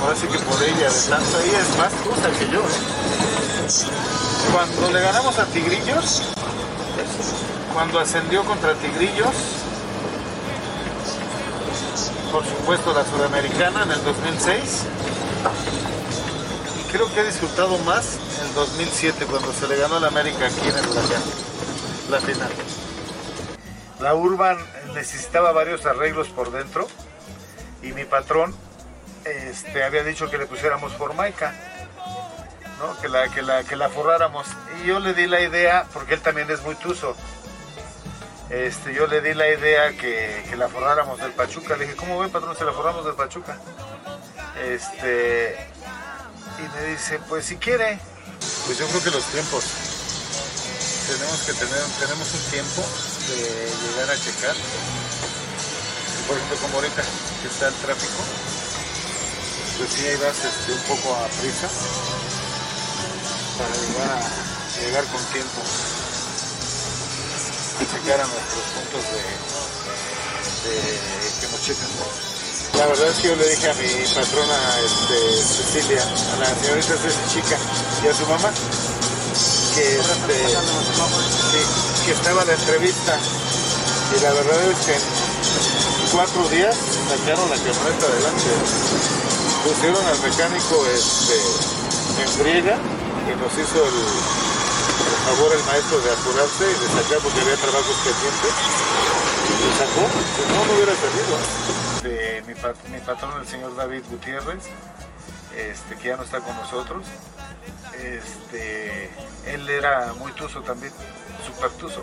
Ahora 0.01 0.17
sí 0.17 0.27
que 0.27 0.39
por 0.39 0.63
ella, 0.63 0.91
de 0.91 1.09
tanto, 1.09 1.41
ella 1.41 1.61
es 1.61 1.79
más 1.79 1.93
tusa 2.03 2.31
que 2.39 2.51
yo. 2.53 2.61
¿eh? 2.61 2.97
Cuando 4.53 4.91
le 4.93 5.01
ganamos 5.01 5.39
a 5.39 5.45
Tigrillos, 5.47 6.23
cuando 7.75 8.01
ascendió 8.01 8.45
contra 8.45 8.75
Tigrillos, 8.75 9.35
por 12.33 12.45
supuesto 12.45 12.95
la 12.95 13.05
sudamericana 13.05 13.83
en 13.83 13.91
el 13.91 14.05
2006, 14.05 14.61
y 16.81 16.93
creo 16.93 17.13
que 17.13 17.21
he 17.21 17.25
disfrutado 17.25 17.77
más 17.79 18.19
en 18.41 18.49
el 18.49 18.55
2007 18.55 19.27
cuando 19.27 19.53
se 19.53 19.67
le 19.69 19.77
ganó 19.77 19.97
al 19.97 20.05
América 20.05 20.47
aquí 20.47 20.69
en 20.69 20.77
el 20.77 20.89
Huracán, 20.89 21.23
la 22.11 22.21
final. 22.21 22.51
La 24.01 24.15
Urban 24.15 24.59
necesitaba 24.95 25.53
varios 25.53 25.87
arreglos 25.87 26.29
por 26.29 26.53
dentro 26.53 26.87
y 27.83 27.93
mi 27.93 28.05
patrón 28.05 28.55
este, 29.25 29.85
había 29.85 30.05
dicho 30.05 30.31
que 30.31 30.39
le 30.39 30.47
pusiéramos 30.47 30.93
formaica, 30.95 31.55
¿no? 32.79 32.99
que, 33.01 33.09
la, 33.09 33.29
que, 33.29 33.43
la, 33.43 33.65
que 33.65 33.77
la 33.77 33.89
forráramos. 33.89 34.47
Y 34.83 34.89
yo 34.89 35.01
le 35.01 35.15
di 35.15 35.27
la 35.27 35.41
idea, 35.41 35.87
porque 35.93 36.15
él 36.15 36.21
también 36.21 36.51
es 36.51 36.63
muy 36.63 36.75
tuso, 36.75 37.17
este, 38.51 38.95
yo 38.95 39.07
le 39.07 39.21
di 39.21 39.35
la 39.35 39.49
idea 39.49 39.91
que, 39.97 40.45
que 40.49 40.57
la 40.57 40.69
forráramos 40.69 41.19
del 41.19 41.33
Pachuca. 41.33 41.77
Le 41.77 41.85
dije, 41.85 41.97
¿cómo 41.97 42.19
ven, 42.21 42.31
patrón, 42.31 42.57
si 42.57 42.65
la 42.65 42.73
forramos 42.73 43.05
del 43.05 43.15
Pachuca? 43.15 43.59
Este, 44.63 45.57
y 46.59 46.77
me 46.77 46.87
dice, 46.91 47.19
pues 47.29 47.45
si 47.47 47.57
quiere. 47.57 47.99
Pues 48.67 48.79
yo 48.79 48.87
creo 48.87 49.03
que 49.03 49.11
los 49.11 49.25
tiempos. 49.25 49.65
Tenemos 51.09 51.43
que 51.43 51.53
tener, 51.53 51.83
tenemos 52.01 52.35
un 52.35 52.51
tiempo 52.51 52.83
de 53.29 53.71
llegar 53.83 54.11
a 54.11 54.17
checar. 54.19 54.55
Por 56.27 56.37
ejemplo, 56.37 56.57
como 56.63 56.77
ahorita 56.77 57.03
que 57.43 57.49
está 57.49 57.69
el 57.69 57.75
tráfico, 57.75 58.23
pues 59.79 59.91
sí, 59.91 60.07
ahí 60.07 60.17
vas 60.17 60.37
este, 60.45 60.73
un 60.73 60.83
poco 60.97 61.15
a 61.15 61.27
prisa 61.41 61.69
para 63.59 63.75
llegar, 63.75 64.11
a, 64.11 64.81
llegar 64.81 65.05
con 65.07 65.25
tiempo 65.33 65.61
y 67.81 67.85
checar 67.87 68.21
a 68.21 68.27
nuestros 68.27 68.65
puntos 68.75 69.03
de, 69.11 69.23
que 71.41 71.47
nos 71.51 71.61
chequen. 71.63 71.89
La 72.75 72.87
verdad 72.87 73.09
es 73.09 73.19
que 73.19 73.29
yo 73.29 73.37
le 73.37 73.49
dije 73.49 73.71
a 73.71 73.75
mi 73.75 73.89
patrona 74.15 74.59
este, 74.85 75.19
Cecilia, 75.43 76.03
a 76.03 76.37
la 76.39 76.47
señorita 76.61 76.97
Ceci 76.97 77.35
Chica 77.35 77.57
y 78.05 78.09
a 78.09 78.15
su 78.15 78.27
mamá 78.27 78.51
que, 79.77 80.01
este, 80.01 80.37
que, 82.07 82.13
estaba 82.13 82.45
la 82.45 82.53
entrevista 82.55 83.19
y 84.17 84.23
la 84.23 84.33
verdad 84.33 84.61
es 84.73 84.79
que 84.87 84.95
en 84.95 86.11
cuatro 86.13 86.49
días 86.49 86.75
sacaron 87.09 87.51
la 87.51 87.57
camioneta 87.57 88.07
adelante 88.07 88.51
pusieron 89.65 90.07
al 90.07 90.19
mecánico 90.21 90.87
este, 90.95 91.37
en 92.23 92.29
friega 92.29 92.77
y 92.77 93.35
nos 93.37 93.53
hizo 93.53 93.85
el, 93.85 93.99
favor 95.27 95.53
el 95.53 95.65
maestro 95.65 96.01
de 96.01 96.11
apurarse 96.13 96.65
y 96.65 96.77
de 96.81 96.89
sacar 97.03 97.19
porque 97.23 97.41
había 97.41 97.57
trabajos 97.57 97.97
pendientes. 98.07 98.55
Y 99.57 99.69
sacó, 99.77 100.07
si 100.07 100.43
no, 100.47 100.65
no 100.65 100.73
hubiera 100.73 100.95
salido. 100.95 102.47
Mi, 102.47 102.55
pat- 102.55 103.05
patrón, 103.05 103.33
el 103.41 103.49
señor 103.49 103.75
David 103.75 104.03
Gutiérrez, 104.09 104.63
este, 105.57 105.97
que 105.97 106.09
ya 106.09 106.17
no 106.17 106.23
está 106.23 106.39
con 106.41 106.55
nosotros, 106.57 107.03
este, 107.99 109.11
él 109.47 109.69
era 109.69 110.13
muy 110.19 110.33
tuso 110.33 110.63
también, 110.63 110.93
súper 111.47 111.71
tuso. 111.73 112.03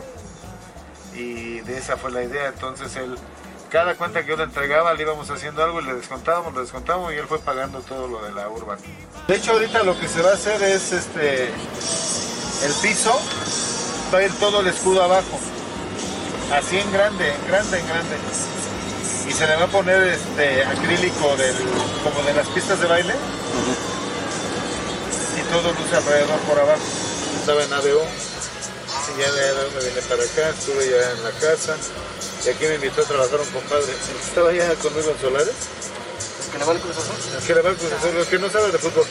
Y 1.14 1.60
de 1.62 1.78
esa 1.78 1.98
fue 1.98 2.12
la 2.12 2.24
idea, 2.24 2.48
entonces 2.48 2.96
él 2.96 3.18
cada 3.74 3.96
cuenta 3.96 4.22
que 4.22 4.30
yo 4.30 4.38
le 4.38 4.44
entregaba 4.44 4.94
le 4.94 5.02
íbamos 5.02 5.28
haciendo 5.32 5.64
algo 5.64 5.82
y 5.82 5.86
le 5.86 5.96
descontábamos, 5.96 6.54
le 6.54 6.62
descontábamos 6.62 7.12
y 7.12 7.18
él 7.18 7.26
fue 7.26 7.40
pagando 7.40 7.80
todo 7.82 8.08
lo 8.08 8.22
de 8.24 8.32
la 8.32 8.48
urban. 8.48 8.78
De 9.28 9.36
hecho 9.36 9.54
ahorita 9.54 9.82
lo 9.82 10.00
que 10.00 10.08
se 10.08 10.22
va 10.22 10.30
a 10.30 10.34
hacer 10.36 10.62
es 10.62 10.92
este 10.92 11.46
el 11.46 12.74
piso, 12.84 13.20
va 14.14 14.20
a 14.20 14.24
ir 14.24 14.32
todo 14.34 14.60
el 14.60 14.68
escudo 14.68 15.02
abajo. 15.02 15.40
Así 16.54 16.78
en 16.78 16.92
grande, 16.94 17.34
en 17.34 17.48
grande, 17.48 17.80
en 17.80 17.88
grande. 17.88 18.16
Y 19.28 19.32
se 19.32 19.48
le 19.48 19.56
va 19.56 19.64
a 19.64 19.68
poner 19.68 20.04
este 20.04 20.64
acrílico 20.66 21.36
del, 21.36 21.56
como 22.04 22.22
de 22.28 22.34
las 22.36 22.48
pistas 22.50 22.80
de 22.80 22.86
baile. 22.86 23.14
Todo 25.54 25.72
luce 25.74 25.96
alrededor 25.96 26.40
por 26.42 26.60
abajo. 26.60 26.82
Estaba 27.40 27.64
en 27.64 27.74
ABO. 27.74 28.06
Y 29.14 29.22
ya 29.22 29.32
de 29.32 29.70
me 29.76 29.86
vine 29.86 30.02
para 30.10 30.24
acá, 30.24 30.50
estuve 30.50 30.90
ya 30.90 31.12
en 31.12 31.24
la 31.24 31.32
casa. 31.32 31.78
Y 32.46 32.50
aquí 32.50 32.66
me 32.66 32.76
invitó 32.76 33.02
a 33.02 33.06
trabajar 33.06 33.40
un 33.40 33.50
compadre. 33.52 33.94
Estaba 34.20 34.52
ya 34.52 34.74
conmigo 34.76 35.12
en 35.12 35.20
Solares. 35.20 35.54
¿Que 36.52 36.58
le 36.58 36.66
va 36.66 36.74
el 36.74 36.80
Cruz 36.80 36.98
Azul? 36.98 37.16
El 37.38 37.44
que 37.46 37.54
le 37.54 37.62
va 37.62 37.70
al 37.70 37.76
Cruz 37.76 37.92
Azul, 37.94 38.18
el 38.18 38.26
que 38.26 38.40
no 38.40 38.50
sabe 38.50 38.72
de 38.72 38.78
fútbol. 38.80 39.06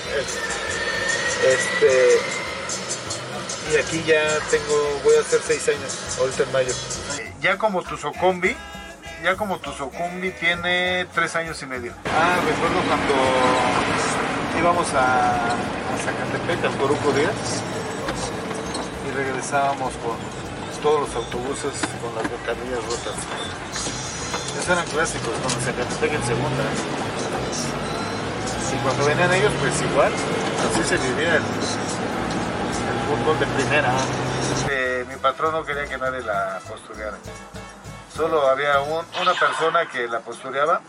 Este. 1.46 2.18
Y 3.72 3.76
aquí 3.76 4.02
ya 4.04 4.38
tengo, 4.50 5.00
voy 5.04 5.16
a 5.16 5.20
hacer 5.20 5.40
seis 5.46 5.66
años, 5.68 6.18
ahorita 6.18 6.42
en 6.42 6.52
mayo. 6.52 6.74
Ya 7.40 7.56
como 7.56 7.82
tu 7.82 7.96
Socombi, 7.96 8.56
ya 9.22 9.36
como 9.36 9.58
tu 9.58 9.72
Socombi 9.72 10.30
tiene 10.32 11.06
tres 11.14 11.36
años 11.36 11.62
y 11.62 11.66
medio. 11.66 11.92
Ah, 12.06 12.38
recuerdo 12.44 12.82
cuando 12.88 14.21
íbamos 14.62 14.86
a, 14.94 15.54
a 15.54 15.96
Zacatepec, 16.04 16.64
al 16.64 16.76
Coruco 16.78 17.10
Díaz, 17.12 17.34
y 19.08 19.10
regresábamos 19.16 19.92
con 19.94 20.16
todos 20.82 21.00
los 21.08 21.16
autobuses 21.16 21.72
con 22.00 22.14
las 22.14 22.30
ventanillas 22.30 22.82
rotas. 22.84 23.14
Esos 24.56 24.68
eran 24.68 24.86
clásicos, 24.86 25.30
cuando 25.42 25.60
Zacatepec 25.60 26.12
en 26.14 26.22
segunda. 26.24 26.64
Y 28.72 28.76
cuando 28.84 29.04
venían 29.04 29.32
ellos, 29.34 29.52
pues 29.60 29.82
igual, 29.82 30.12
así 30.12 30.82
se 30.88 30.96
vivía 30.96 31.36
el, 31.36 31.42
el 31.42 32.98
fútbol 33.08 33.38
de 33.40 33.46
primera. 33.46 33.92
Mi 35.08 35.16
patrón 35.16 35.52
no 35.52 35.64
quería 35.64 35.86
que 35.86 35.98
nadie 35.98 36.20
la 36.22 36.60
postureara. 36.68 37.16
Solo 38.16 38.48
había 38.48 38.80
un- 38.80 39.04
una 39.20 39.34
persona 39.34 39.86
que 39.90 40.06
la 40.08 40.20
postureaba, 40.20 40.80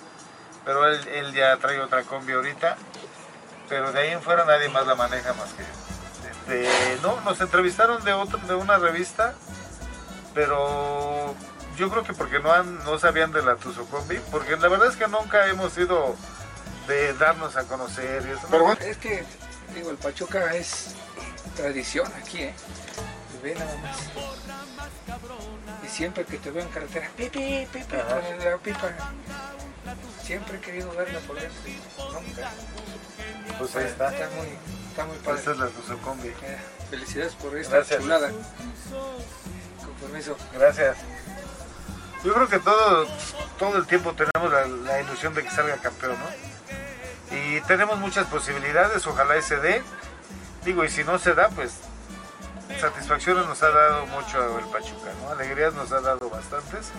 pero 0.63 0.85
él 0.87 1.33
ya 1.33 1.57
trae 1.57 1.79
otra 1.79 2.03
combi 2.03 2.33
ahorita. 2.33 2.77
Pero 3.73 3.91
de 3.91 3.99
ahí 4.01 4.09
en 4.11 4.21
fuera 4.21 4.45
nadie 4.45 4.69
más 4.69 4.85
la 4.85 4.93
maneja 4.93 5.33
más 5.33 5.49
que 5.53 5.63
él. 5.63 6.67
Este, 6.67 7.01
no, 7.01 7.19
nos 7.21 7.41
entrevistaron 7.41 8.03
de, 8.03 8.13
otro, 8.13 8.37
de 8.37 8.53
una 8.53 8.77
revista, 8.77 9.33
pero 10.35 11.33
yo 11.75 11.89
creo 11.89 12.03
que 12.03 12.13
porque 12.13 12.39
no, 12.39 12.51
han, 12.51 12.83
no 12.83 12.99
sabían 12.99 13.31
de 13.31 13.41
la 13.41 13.55
Tuzocombi, 13.55 14.19
porque 14.29 14.57
la 14.57 14.67
verdad 14.67 14.89
es 14.89 14.95
que 14.95 15.07
nunca 15.07 15.47
hemos 15.47 15.73
sido 15.73 16.15
de 16.87 17.13
darnos 17.15 17.55
a 17.55 17.63
conocer 17.63 18.23
y 18.27 18.31
eso. 18.31 18.47
Pero 18.51 18.63
bueno, 18.63 18.79
es 18.81 18.97
que, 18.97 19.23
digo, 19.73 19.89
el 19.89 19.97
Pachuca 19.97 20.53
es 20.53 20.93
tradición 21.55 22.11
aquí, 22.21 22.43
¿eh? 22.43 22.53
Ve 23.43 23.55
nada 23.55 23.75
más. 23.77 23.97
Y 25.83 25.87
siempre 25.87 26.23
que 26.23 26.37
te 26.37 26.49
veo 26.49 26.63
en 26.63 26.69
carretera, 26.69 27.09
pipi, 27.17 27.67
pipi, 27.71 27.95
con 27.97 27.97
la 28.39 28.57
pipa. 28.57 28.89
Siempre 30.23 30.57
he 30.57 30.61
querido 30.61 30.91
verla 30.93 31.19
por 31.19 31.35
dentro. 31.35 31.59
Nunca. 32.13 32.51
Pues 33.59 33.75
ahí 33.75 33.85
está. 33.85 34.13
Está 34.13 34.29
muy, 34.37 34.47
está 34.89 35.05
muy 35.05 35.17
padre. 35.17 35.39
Esta 35.39 35.51
es 35.51 35.57
la 35.57 35.67
Tuzocombi. 35.67 36.29
Eh, 36.29 36.57
Felicidades 36.89 37.33
por 37.35 37.57
esta 37.57 37.75
Gracias. 37.77 38.01
chulada. 38.01 38.29
Con 38.29 39.93
permiso. 39.99 40.37
Gracias. 40.53 40.97
Yo 42.23 42.33
creo 42.33 42.47
que 42.47 42.59
todo, 42.59 43.05
todo 43.59 43.77
el 43.77 43.85
tiempo 43.85 44.13
tenemos 44.13 44.51
la, 44.53 44.65
la 44.67 45.01
ilusión 45.01 45.33
de 45.33 45.43
que 45.43 45.49
salga 45.49 45.75
campeón, 45.77 46.15
¿no? 46.17 47.35
Y 47.35 47.59
tenemos 47.61 47.99
muchas 47.99 48.27
posibilidades, 48.27 49.05
ojalá 49.05 49.35
y 49.37 49.41
se 49.41 49.57
dé. 49.57 49.83
Digo, 50.63 50.85
y 50.85 50.89
si 50.89 51.03
no 51.03 51.19
se 51.19 51.33
da, 51.33 51.49
pues 51.49 51.71
satisfacciones 52.79 53.45
nos 53.45 53.61
ha 53.63 53.69
dado 53.69 54.05
mucho 54.07 54.59
el 54.59 54.65
Pachuca, 54.65 55.11
¿no? 55.21 55.31
Alegrías 55.31 55.73
nos 55.73 55.91
ha 55.91 56.01
dado 56.01 56.29
bastantes. 56.29 56.91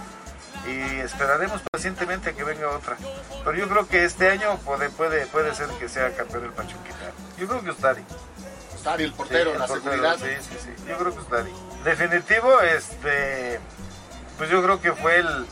Y 0.66 1.00
esperaremos 1.00 1.61
pacientemente 1.70 2.31
a 2.31 2.33
que 2.33 2.44
venga 2.44 2.70
otra. 2.70 2.96
Pero 3.44 3.55
yo 3.55 3.68
creo 3.68 3.87
que 3.87 4.05
este 4.05 4.31
año 4.31 4.57
puede, 4.64 4.88
puede, 4.90 5.27
puede 5.27 5.55
ser 5.55 5.68
que 5.79 5.88
sea 5.88 6.14
campeón 6.16 6.44
el 6.44 6.53
Pachuquita. 6.53 7.12
Yo 7.38 7.46
creo 7.46 7.62
que 7.62 7.70
Ustari. 7.70 8.03
Ustari, 8.74 9.05
el 9.05 9.12
portero, 9.12 9.53
Sí, 9.53 9.59
la 9.59 9.66
portero, 9.66 9.92
seguridad. 9.92 10.16
Sí, 10.18 10.48
sí, 10.48 10.59
sí. 10.64 10.85
Yo 10.88 10.96
creo 10.96 11.12
que 11.12 11.20
Ustari. 11.20 11.53
Definitivo, 11.85 12.61
este, 12.61 13.61
pues 14.38 14.48
yo 14.48 14.62
creo 14.62 14.81
que 14.81 14.92
fue 14.92 15.16
el, 15.16 15.46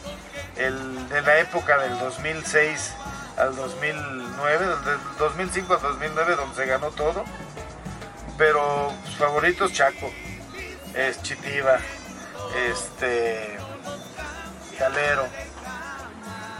el 0.56 1.08
de 1.08 1.22
la 1.22 1.38
época 1.40 1.78
del 1.78 1.98
2006 1.98 2.94
al 3.36 3.54
2009, 3.56 4.66
del 4.66 4.98
2005 5.18 5.74
al 5.74 5.82
2009, 5.82 6.36
donde 6.36 6.56
se 6.56 6.66
ganó 6.66 6.90
todo. 6.90 7.24
Pero 8.38 8.92
sus 9.04 9.16
favoritos, 9.16 9.72
Chaco, 9.72 10.10
es 10.94 11.22
Chitiva, 11.22 11.78
este, 12.68 13.58
Calero 14.78 15.26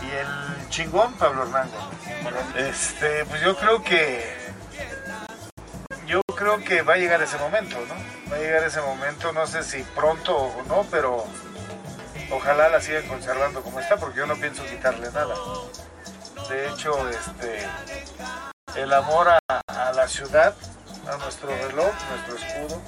y 0.03 0.11
el 0.11 0.69
chingón 0.69 1.15
Pablo 1.15 1.43
Hernando. 1.43 1.77
Este, 2.57 3.25
pues 3.27 3.41
yo 3.43 3.57
creo 3.57 3.83
que 3.83 4.37
yo 6.07 6.21
creo 6.37 6.59
que 6.63 6.83
va 6.83 6.95
a 6.95 6.97
llegar 6.97 7.23
ese 7.23 7.39
momento, 7.39 7.77
¿no? 7.89 7.95
Va 8.31 8.37
a 8.37 8.41
llegar 8.41 8.65
ese 8.65 8.81
momento, 8.81 9.33
no 9.33 9.47
sé 9.47 9.63
si 9.63 9.83
pronto 9.83 10.37
o 10.37 10.63
no, 10.69 10.87
pero 10.91 11.25
ojalá 12.31 12.69
la 12.69 12.81
sigan 12.81 13.07
conservando 13.07 13.63
como 13.63 13.81
está, 13.81 13.97
porque 13.97 14.19
yo 14.19 14.27
no 14.27 14.37
pienso 14.37 14.65
quitarle 14.67 15.11
nada. 15.11 15.35
De 16.49 16.69
hecho, 16.69 17.09
este, 17.09 17.67
el 18.75 18.93
amor 18.93 19.29
a 19.29 19.93
la 19.93 20.09
ciudad, 20.09 20.55
a 21.09 21.17
nuestro 21.17 21.49
reloj, 21.49 21.93
nuestro 22.11 22.37
escudo, 22.37 22.83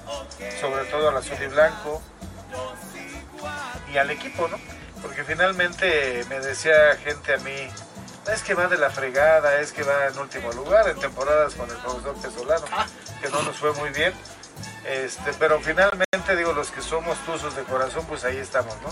sobre 0.61 0.85
todo 0.87 1.09
al 1.09 1.16
azul 1.16 1.37
y 1.42 1.46
blanco, 1.46 2.03
y 3.92 3.96
al 3.96 4.11
equipo, 4.11 4.48
¿no? 4.48 4.59
Porque 5.03 5.24
finalmente 5.24 6.24
me 6.29 6.40
decía 6.40 6.96
gente 7.03 7.35
a 7.35 7.38
mí, 7.38 7.68
es 8.33 8.42
que 8.42 8.55
va 8.55 8.68
de 8.68 8.79
la 8.79 8.90
fregada, 8.90 9.61
es 9.61 9.72
que 9.72 9.83
va 9.83 10.07
en 10.07 10.18
último 10.18 10.53
lugar 10.53 10.88
en 10.88 10.98
temporadas 10.98 11.55
con 11.55 11.68
el 11.70 11.77
profesor 11.77 12.16
Pesolano, 12.16 12.66
que 13.20 13.29
no 13.29 13.42
nos 13.42 13.57
fue 13.57 13.72
muy 13.74 13.90
bien. 13.90 14.14
Este, 14.85 15.33
pero 15.38 15.61
finalmente 15.61 16.37
digo, 16.37 16.53
los 16.53 16.70
que 16.70 16.83
somos 16.83 17.18
tuzos 17.24 17.57
de 17.57 17.62
corazón, 17.64 18.05
pues 18.07 18.24
ahí 18.24 18.37
estamos, 18.37 18.74
¿no? 18.83 18.88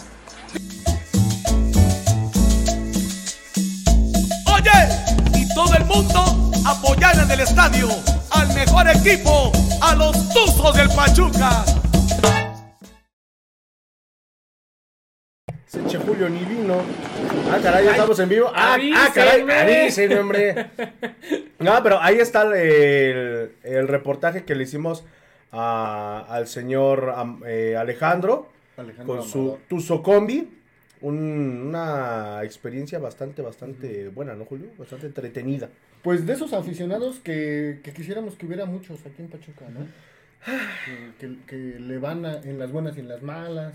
Oye, 4.53 4.71
y 5.35 5.55
todo 5.55 5.75
el 5.75 5.85
mundo 5.85 6.52
apoyar 6.67 7.19
en 7.19 7.31
el 7.31 7.41
estadio 7.41 7.89
al 8.31 8.49
mejor 8.55 8.87
equipo, 8.89 9.53
a 9.83 9.95
los 9.95 10.13
Tuzos 10.33 10.75
del 10.77 10.89
Pachuca. 10.91 11.65
Ese 15.67 15.85
Che 15.87 15.99
Julio 15.99 16.29
ni 16.29 16.45
vino. 16.45 16.83
Ah, 17.51 17.59
caray, 17.63 17.85
ya 17.87 17.91
estamos 17.93 18.19
en 18.19 18.29
vivo. 18.29 18.51
Ah, 18.55 18.77
ah, 18.95 19.09
caray, 19.15 19.41
avísenme. 19.83 20.19
hombre. 20.19 20.71
No, 21.59 21.83
pero 21.83 22.01
ahí 22.01 22.19
está 22.19 22.43
el, 22.43 23.57
el 23.63 23.89
reportaje 23.89 24.45
que 24.45 24.55
le 24.55 24.65
hicimos 24.65 25.05
a- 25.51 26.27
al 26.29 26.47
señor 26.47 27.15
eh, 27.47 27.77
Alejandro 27.79 28.51
Alejandro 28.77 29.17
con 29.17 29.29
su. 29.29 29.59
Tuzo 29.69 30.03
Combi. 30.03 30.59
Un- 31.03 31.67
una 31.69 32.41
experiencia 32.45 32.99
bastante, 32.99 33.43
bastante 33.43 34.09
buena, 34.09 34.35
¿no, 34.35 34.45
Julio? 34.45 34.69
Bastante 34.79 35.07
entretenida. 35.07 35.69
Pues 36.03 36.25
de 36.27 36.33
esos 36.33 36.53
aficionados 36.53 37.19
que, 37.21 37.81
que 37.83 37.93
quisiéramos 37.93 38.35
que 38.37 38.47
hubiera 38.47 38.65
muchos 38.67 39.01
aquí 39.05 39.21
en 39.23 39.29
Pachuca, 39.29 39.67
¿no? 39.69 39.87
Que, 40.87 41.27
que- 41.29 41.37
que 41.47 41.57
le 41.81 41.99
van 41.99 42.25
a- 42.27 42.41
en 42.43 42.59
las 42.59 42.73
buenas 42.73 42.97
y 42.97 43.01
en 43.01 43.09
las 43.09 43.23
malas. 43.23 43.75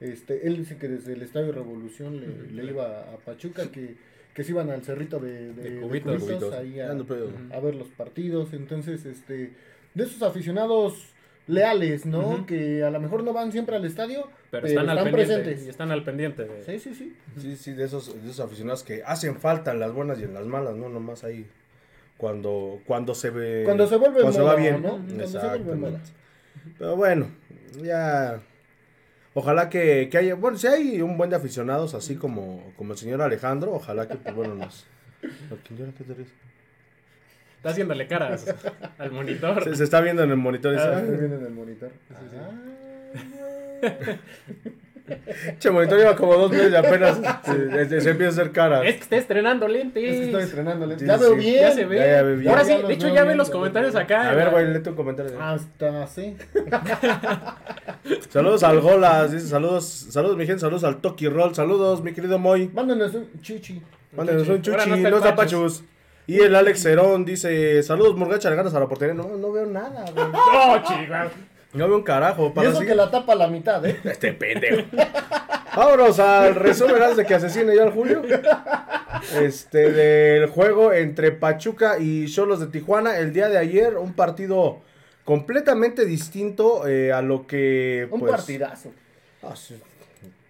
Este, 0.00 0.46
él 0.46 0.56
dice 0.58 0.76
que 0.76 0.88
desde 0.88 1.12
el 1.12 1.22
Estadio 1.22 1.52
Revolución 1.52 2.20
le, 2.20 2.50
le 2.50 2.70
iba 2.70 3.02
a 3.02 3.16
Pachuca, 3.18 3.70
que, 3.70 3.94
que 4.34 4.42
se 4.44 4.50
iban 4.52 4.70
al 4.70 4.82
cerrito 4.82 5.18
de, 5.20 5.52
de- 5.54 5.62
De 5.62 5.70
de 5.76 5.80
Cubitos. 5.80 6.22
Cubitos, 6.22 6.54
ahí 6.54 6.80
a, 6.80 6.90
Ando 6.90 7.06
pedo. 7.06 7.30
a 7.52 7.60
ver 7.60 7.74
los 7.76 7.88
partidos. 7.88 8.52
Entonces, 8.52 9.04
este, 9.06 9.52
de 9.94 10.04
esos 10.04 10.22
aficionados 10.22 11.11
leales, 11.46 12.06
¿no? 12.06 12.46
Que 12.46 12.82
a 12.84 12.90
lo 12.90 13.00
mejor 13.00 13.24
no 13.24 13.32
van 13.32 13.50
siempre 13.52 13.76
al 13.76 13.84
estadio, 13.84 14.28
Pero 14.50 14.66
están, 14.66 14.88
al 14.88 14.96
pendiente. 15.02 15.24
presentes. 15.34 15.66
Y 15.66 15.68
están 15.68 15.90
al 15.90 16.04
pendiente. 16.04 16.44
de- 16.44 16.64
Sí, 16.64 16.78
sí, 16.78 16.94
sí. 16.94 17.16
Sí, 17.38 17.56
sí, 17.56 17.72
de 17.72 17.84
esos, 17.84 18.14
de 18.22 18.30
esos 18.30 18.40
aficionados 18.40 18.82
que 18.82 19.02
hacen 19.04 19.36
falta 19.36 19.72
en 19.72 19.80
las 19.80 19.92
buenas 19.92 20.18
y 20.20 20.24
en 20.24 20.34
las 20.34 20.46
malas, 20.46 20.76
¿no? 20.76 20.88
Nomás 20.88 21.24
ahí 21.24 21.46
cuando, 22.16 22.80
cuando 22.86 23.14
se 23.14 23.30
ve... 23.30 23.62
Cuando 23.64 23.86
se 23.86 23.96
vuelve 23.96 24.20
cuando 24.20 24.38
se 24.38 24.42
va 24.44 24.54
bien. 24.54 24.82
¿no? 24.82 24.90
Cuando 24.90 25.26
se 25.26 25.38
vuelve 25.38 25.56
Exactamente. 25.58 26.00
Pero 26.78 26.96
bueno, 26.96 27.28
ya... 27.82 28.40
Ojalá 29.34 29.68
que, 29.70 30.08
que 30.10 30.18
haya... 30.18 30.34
Bueno, 30.34 30.58
si 30.58 30.66
hay 30.66 31.00
un 31.02 31.16
buen 31.16 31.30
de 31.30 31.36
aficionados 31.36 31.94
así 31.94 32.16
como, 32.16 32.72
como 32.76 32.92
el 32.92 32.98
señor 32.98 33.22
Alejandro, 33.22 33.72
ojalá 33.72 34.06
que, 34.06 34.16
pues 34.16 34.34
bueno, 34.34 34.54
nos... 34.54 34.86
¿Qué 35.20 35.74
qué 35.74 36.04
te 36.04 36.14
ríes? 36.14 36.28
Está 37.62 37.70
haciéndole 37.70 38.08
caras 38.08 38.44
al 38.98 39.12
monitor. 39.12 39.62
Se, 39.62 39.76
se 39.76 39.84
está 39.84 40.00
viendo 40.00 40.24
en 40.24 40.30
el 40.30 40.36
monitor. 40.36 40.74
Ah, 40.76 40.94
ese, 40.98 40.98
Estoy 41.02 41.16
viendo 41.16 41.36
en 41.36 41.44
el 41.46 41.52
monitor. 41.52 41.90
Che, 45.58 45.70
monitor 45.70 45.98
lleva 45.98 46.16
como 46.16 46.34
dos 46.34 46.50
meses 46.50 46.72
y 46.72 46.76
apenas 46.76 47.20
se, 47.44 47.88
se- 47.88 48.00
se 48.00 48.10
empieza 48.10 48.30
a 48.30 48.42
hacer 48.42 48.52
cara. 48.52 48.84
Es 48.84 48.96
que 48.96 49.02
está 49.02 49.16
estrenando 49.16 49.66
Es 49.66 49.72
que 49.72 49.78
lentes. 49.78 50.20
estoy 50.26 50.42
estrenándole. 50.42 50.98
Sí, 50.98 51.06
ya 51.06 51.18
sí. 51.18 51.24
veo 51.24 51.34
bien. 51.36 51.60
Ya 51.60 51.70
se 51.72 51.84
ve. 51.84 51.96
Ya, 51.98 52.06
ya 52.06 52.22
ve 52.22 52.36
bien. 52.36 52.50
Ahora 52.50 52.64
sí, 52.64 52.74
de 52.86 52.94
hecho 52.94 53.08
ya 53.08 53.24
ve 53.24 53.34
los 53.36 53.50
comentarios 53.50 53.94
acá. 53.94 54.30
A 54.30 54.34
ver, 54.34 54.50
güey, 54.50 54.72
lee 54.72 54.80
tu 54.80 54.94
comentario. 54.96 55.40
Hasta 55.40 56.02
así. 56.02 56.36
Saludos 58.30 58.62
al 58.64 58.80
Golas, 58.80 59.30
dice 59.32 59.46
saludos, 59.46 59.84
saludos 59.86 60.36
mi 60.36 60.46
gente, 60.46 60.60
saludos 60.60 60.82
al 60.84 61.00
Toki 61.00 61.28
Roll, 61.28 61.54
saludos 61.54 62.02
mi 62.02 62.12
querido 62.12 62.38
Moy. 62.38 62.70
Mándanos 62.72 63.14
un 63.14 63.28
chichi. 63.40 63.80
Mándenos 64.16 64.48
un 64.48 64.62
chuchi, 64.62 64.90
no 64.90 64.96
está 64.96 65.10
no 65.10 65.68
Y 66.26 66.40
el 66.40 66.54
Alex 66.54 66.82
Cerón 66.82 67.24
dice, 67.24 67.82
saludos 67.82 68.16
Murgacha, 68.16 68.48
le 68.50 68.56
ganas 68.56 68.74
a 68.74 68.80
la 68.80 68.88
portería. 68.88 69.14
No, 69.14 69.36
no 69.36 69.52
veo 69.52 69.66
nada, 69.66 70.04
güey. 70.12 70.26
No, 70.32 70.82
chica. 70.84 71.30
No 71.74 71.88
veo 71.88 71.96
un 71.96 72.02
carajo. 72.04 72.48
Y 72.48 72.50
Para 72.50 72.68
eso 72.68 72.78
así- 72.78 72.86
que 72.86 72.94
la 72.94 73.10
tapa 73.10 73.32
a 73.32 73.36
la 73.36 73.48
mitad, 73.48 73.84
¿eh? 73.86 73.98
Este 74.04 74.32
pendejo. 74.32 74.82
Vámonos 75.74 76.18
al 76.20 76.54
resumen 76.54 77.00
antes 77.02 77.16
de 77.16 77.24
que 77.26 77.34
asesine 77.34 77.74
ya 77.74 77.84
al 77.84 77.92
Julio. 77.92 78.22
Este, 79.40 79.90
del 79.90 80.46
juego 80.48 80.92
entre 80.92 81.32
Pachuca 81.32 81.98
y 81.98 82.26
Cholos 82.26 82.60
de 82.60 82.66
Tijuana. 82.66 83.18
El 83.18 83.32
día 83.32 83.48
de 83.48 83.56
ayer, 83.58 83.96
un 83.96 84.12
partido 84.12 84.80
completamente 85.24 86.04
distinto 86.04 86.86
eh, 86.86 87.10
a 87.12 87.22
lo 87.22 87.46
que. 87.46 88.06
Un 88.10 88.20
pues, 88.20 88.32
partidazo. 88.32 88.92
ah, 89.42 89.54
sí. 89.56 89.76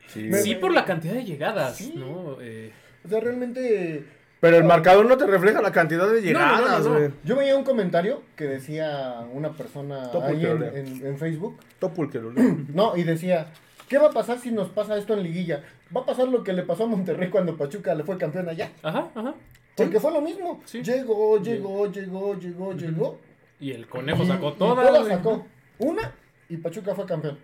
Sí. 0.08 0.22
Me- 0.24 0.38
Sí, 0.38 0.56
por 0.56 0.72
la 0.72 0.84
cantidad 0.84 1.14
de 1.14 1.24
llegadas, 1.24 1.76
Sí. 1.76 1.92
¿no? 1.96 2.38
Eh, 2.40 2.72
O 3.04 3.08
sea, 3.08 3.20
realmente. 3.20 4.04
Pero 4.42 4.56
el 4.56 4.64
marcador 4.64 5.06
no 5.06 5.16
te 5.16 5.24
refleja 5.26 5.62
la 5.62 5.70
cantidad 5.70 6.06
de 6.10 6.20
llegadas, 6.20 6.60
no, 6.60 6.78
no, 6.80 6.84
no. 6.90 6.98
güey. 6.98 7.10
Yo 7.24 7.36
veía 7.36 7.56
un 7.56 7.62
comentario 7.64 8.22
que 8.36 8.44
decía 8.44 9.20
una 9.32 9.52
persona 9.52 10.10
ahí 10.24 10.44
en, 10.44 10.60
lea. 10.60 10.72
en- 10.74 11.06
en 11.06 11.16
Facebook. 11.16 11.58
Topul 11.78 12.10
que 12.10 12.18
lo 12.18 12.32
leo. 12.32 12.56
No, 12.74 12.96
y 12.96 13.04
decía. 13.04 13.46
¿Qué 13.88 13.98
va 13.98 14.08
a 14.08 14.10
pasar 14.12 14.38
si 14.40 14.50
nos 14.50 14.68
pasa 14.70 14.96
esto 14.96 15.12
en 15.14 15.22
liguilla? 15.22 15.62
Va 15.94 16.00
a 16.00 16.06
pasar 16.06 16.26
lo 16.26 16.42
que 16.42 16.52
le 16.54 16.62
pasó 16.62 16.84
a 16.84 16.86
Monterrey 16.86 17.28
cuando 17.30 17.56
Pachuca 17.56 17.94
le 17.94 18.02
fue 18.04 18.16
campeón 18.18 18.48
allá. 18.48 18.70
ajá, 18.82 19.10
ajá. 19.14 19.34
Porque 19.76 20.00
fue 20.00 20.12
lo 20.12 20.20
mismo. 20.22 20.60
Sí. 20.64 20.82
Llegó, 20.82 21.40
llegó, 21.40 21.90
llegó, 21.92 22.34
llegó, 22.38 22.72
llegó. 22.74 23.18
Y 23.60 23.70
el 23.70 23.86
conejo 23.86 24.22
Y- 24.24 24.26
sacó 24.26 24.54
todas. 24.54 24.86
todas 24.88 25.02
güey. 25.04 25.14
sacó. 25.16 25.46
Una 25.78 26.10
y 26.48 26.56
Pachuca 26.56 26.94
fue 26.94 27.06
campeón. 27.06 27.38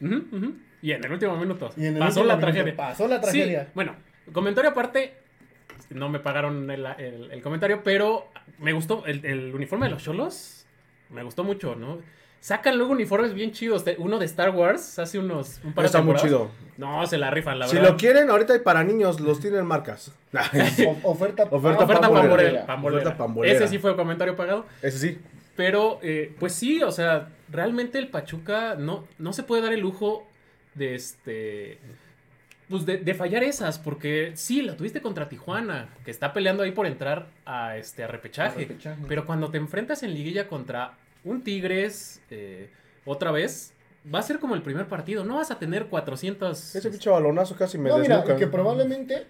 Ujú, 0.00 0.14
ujú. 0.36 0.54
Y 0.80 0.92
en 0.92 1.04
el 1.04 1.12
último 1.12 1.36
minuto. 1.36 1.70
Y 1.76 1.86
en 1.86 1.94
el 1.94 1.98
pasó 1.98 2.20
último 2.20 2.26
la 2.26 2.36
minuto 2.36 2.52
tragedia. 2.52 2.76
pasó 2.76 3.08
la 3.08 3.16
Sí, 3.16 3.22
tragedia. 3.22 3.68
bueno, 3.74 3.94
comentario 4.32 4.70
aparte. 4.70 5.14
No 5.90 6.08
me 6.08 6.18
pagaron 6.20 6.70
el, 6.70 6.84
el- 6.98 7.30
el 7.30 7.42
comentario, 7.42 7.82
pero 7.82 8.26
me 8.58 8.72
gustó. 8.72 9.04
El, 9.06 9.24
el 9.24 9.54
uniforme 9.54 9.86
de 9.86 9.92
los 9.92 10.02
cholos 10.02 10.66
me 11.10 11.22
gustó 11.22 11.44
mucho, 11.44 11.74
¿no? 11.76 11.98
Sacan 12.40 12.76
luego 12.78 12.92
uniformes 12.92 13.34
bien 13.34 13.50
chidos. 13.50 13.84
Uno 13.98 14.18
de 14.18 14.26
Star 14.26 14.50
Wars 14.50 14.98
hace 15.00 15.18
unos. 15.18 15.60
Un 15.64 15.72
par 15.72 15.82
de 15.82 15.86
Está 15.86 16.02
muy 16.02 16.14
chido. 16.16 16.50
No, 16.76 17.04
se 17.06 17.18
la 17.18 17.30
rifan, 17.32 17.58
la 17.58 17.66
Si 17.66 17.74
verdad. 17.76 17.90
lo 17.90 17.96
quieren, 17.96 18.30
ahorita 18.30 18.52
hay 18.52 18.60
para 18.60 18.84
niños, 18.84 19.18
los 19.20 19.40
tienen 19.40 19.66
marcas. 19.66 20.12
O- 20.86 21.10
oferta, 21.10 21.44
Oferta 21.50 21.82
Oferta 21.84 22.00
pambolera. 22.02 22.06
pambolera. 22.06 22.66
pambolera. 22.66 23.02
Oferta 23.02 23.18
pambolera. 23.18 23.54
Ese 23.56 23.66
sí 23.68 23.78
fue 23.78 23.96
comentario 23.96 24.36
pagado. 24.36 24.66
Ese 24.82 24.98
sí. 24.98 25.18
Pero, 25.56 25.98
eh, 26.02 26.32
pues 26.38 26.52
sí, 26.52 26.80
o 26.84 26.92
sea, 26.92 27.30
realmente 27.50 27.98
el 27.98 28.06
Pachuca 28.06 28.76
no, 28.76 29.04
no 29.18 29.32
se 29.32 29.42
puede 29.42 29.62
dar 29.62 29.72
el 29.72 29.80
lujo 29.80 30.24
de 30.74 30.94
este. 30.94 31.78
Pues 32.68 32.84
de, 32.84 32.98
de 32.98 33.14
fallar 33.14 33.42
esas, 33.44 33.78
porque 33.78 34.32
sí, 34.34 34.60
la 34.62 34.76
tuviste 34.76 35.00
contra 35.00 35.28
Tijuana, 35.28 35.88
que 36.04 36.10
está 36.10 36.32
peleando 36.34 36.62
ahí 36.62 36.72
por 36.72 36.86
entrar 36.86 37.28
a 37.46 37.76
este 37.78 38.04
a 38.04 38.06
repechaje. 38.08 38.56
A 38.64 38.68
repechaje. 38.68 39.02
Pero 39.08 39.24
cuando 39.24 39.50
te 39.50 39.56
enfrentas 39.58 40.02
en 40.02 40.12
liguilla 40.12 40.48
contra 40.48 40.92
un 41.24 41.42
Tigres, 41.42 42.20
eh, 42.30 42.68
otra 43.06 43.30
vez, 43.32 43.72
va 44.14 44.18
a 44.18 44.22
ser 44.22 44.38
como 44.38 44.54
el 44.54 44.60
primer 44.62 44.86
partido. 44.86 45.24
No 45.24 45.36
vas 45.36 45.50
a 45.50 45.58
tener 45.58 45.86
400. 45.86 46.74
Ese 46.76 46.90
pinche 46.90 47.08
balonazo 47.08 47.56
casi 47.56 47.78
me 47.78 47.88
No, 47.88 47.98
desnuca. 47.98 48.36
que 48.36 48.46
probablemente 48.46 49.26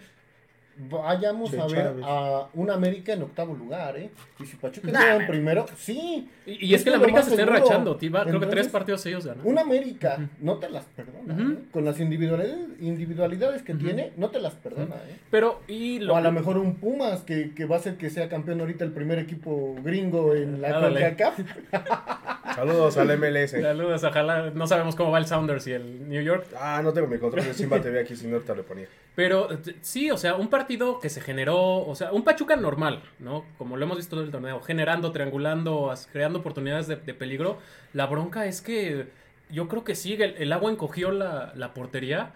vayamos 0.91 1.51
Che, 1.51 1.61
a 1.61 1.67
ver 1.67 1.85
Chávez. 1.85 2.05
a 2.07 2.49
un 2.55 2.71
América 2.71 3.13
en 3.13 3.23
octavo 3.23 3.55
lugar, 3.55 3.97
¿eh? 3.97 4.11
Y 4.41 4.45
si 4.47 4.57
Pachuca 4.57 4.91
Nah, 4.93 5.01
queda 5.01 5.17
en 5.17 5.27
primero, 5.27 5.67
sí. 5.77 6.29
Y, 6.47 6.67
y 6.67 6.75
es 6.75 6.83
que 6.85 6.91
el 6.91 6.97
lo 6.97 7.03
América 7.03 7.23
se 7.23 7.31
está 7.31 7.43
enrachando. 7.43 7.97
Tiva- 7.97 8.25
creo 8.25 8.41
que 8.41 8.47
tres 8.47 8.69
partidos 8.69 9.05
ellos 9.07 9.27
ganan. 9.27 9.45
Un 9.47 9.59
América 9.59 10.19
no 10.41 10.57
te 10.59 10.69
las 10.71 10.85
perdona. 10.85 11.37
¿eh? 11.53 11.57
Con 11.73 11.85
las 11.85 11.99
individualidades, 12.01 12.59
individualidades 12.81 13.63
que 13.63 13.75
tiene, 13.75 14.13
no 14.17 14.31
te 14.31 14.41
las 14.41 14.55
perdona. 14.55 14.95
¿eh? 15.09 15.17
Pero, 15.31 15.61
y 15.69 15.99
lo, 15.99 16.15
O 16.15 16.17
a 16.17 16.21
lo 16.21 16.33
mejor 16.33 16.59
un 16.59 16.77
Pumas 16.77 17.23
que, 17.23 17.55
que 17.55 17.65
va 17.65 17.77
a 17.77 17.81
ser 17.81 17.97
que 17.97 18.09
sea 18.11 18.29
campeón 18.29 18.61
ahorita 18.61 18.85
el 18.85 18.93
primer 18.93 19.19
equipo 19.19 19.75
gringo 19.83 20.35
en 20.35 20.61
la. 20.63 20.81
CONCACAF. 20.81 21.39
Saludos 22.55 22.97
al 22.97 23.17
MLS. 23.19 23.51
Saludos, 23.51 24.05
ojalá. 24.05 24.51
No 24.51 24.67
sabemos 24.67 24.97
cómo 24.97 25.11
va 25.11 25.19
el 25.19 25.27
Sounders 25.27 25.67
y 25.67 25.73
el 25.73 26.09
New 26.09 26.23
York. 26.23 26.47
Ah, 26.59 26.81
no 26.83 26.93
tengo 26.93 27.07
mi 27.07 27.19
control 27.19 27.45
de 27.45 27.55
Simba 27.55 27.81
TV 27.81 28.01
aquí, 28.01 28.17
si 28.17 28.27
no 28.27 28.35
ahorita 28.37 28.55
le 28.55 28.63
ponía. 28.63 28.87
Pero 29.15 29.49
sí, 29.81 30.11
o 30.11 30.17
sea, 30.17 30.37
un 30.37 30.49
partido 30.49 30.68
que 31.01 31.09
se 31.09 31.21
generó, 31.21 31.79
o 31.87 31.95
sea, 31.95 32.13
un 32.13 32.23
Pachuca 32.25 32.57
normal, 32.57 33.03
¿no? 33.19 33.45
Como 33.57 33.77
lo 33.77 33.85
hemos 33.85 33.97
visto 33.97 34.17
todo 34.17 34.25
el 34.25 34.31
torneo, 34.31 34.61
generando, 34.61 35.13
triangulando, 35.13 35.93
creando 36.13 36.41
oportunidades 36.41 36.87
de, 36.87 36.97
de 36.97 37.15
peligro. 37.15 37.59
La 37.93 38.07
bronca 38.07 38.47
es 38.47 38.61
que 38.61 39.09
yo 39.51 39.69
creo 39.69 39.85
que 39.85 39.95
sí, 39.95 40.15
el, 40.15 40.35
el 40.39 40.53
agua 40.53 40.71
encogió 40.71 41.11
la, 41.11 41.53
la 41.57 41.75
portería. 41.75 42.35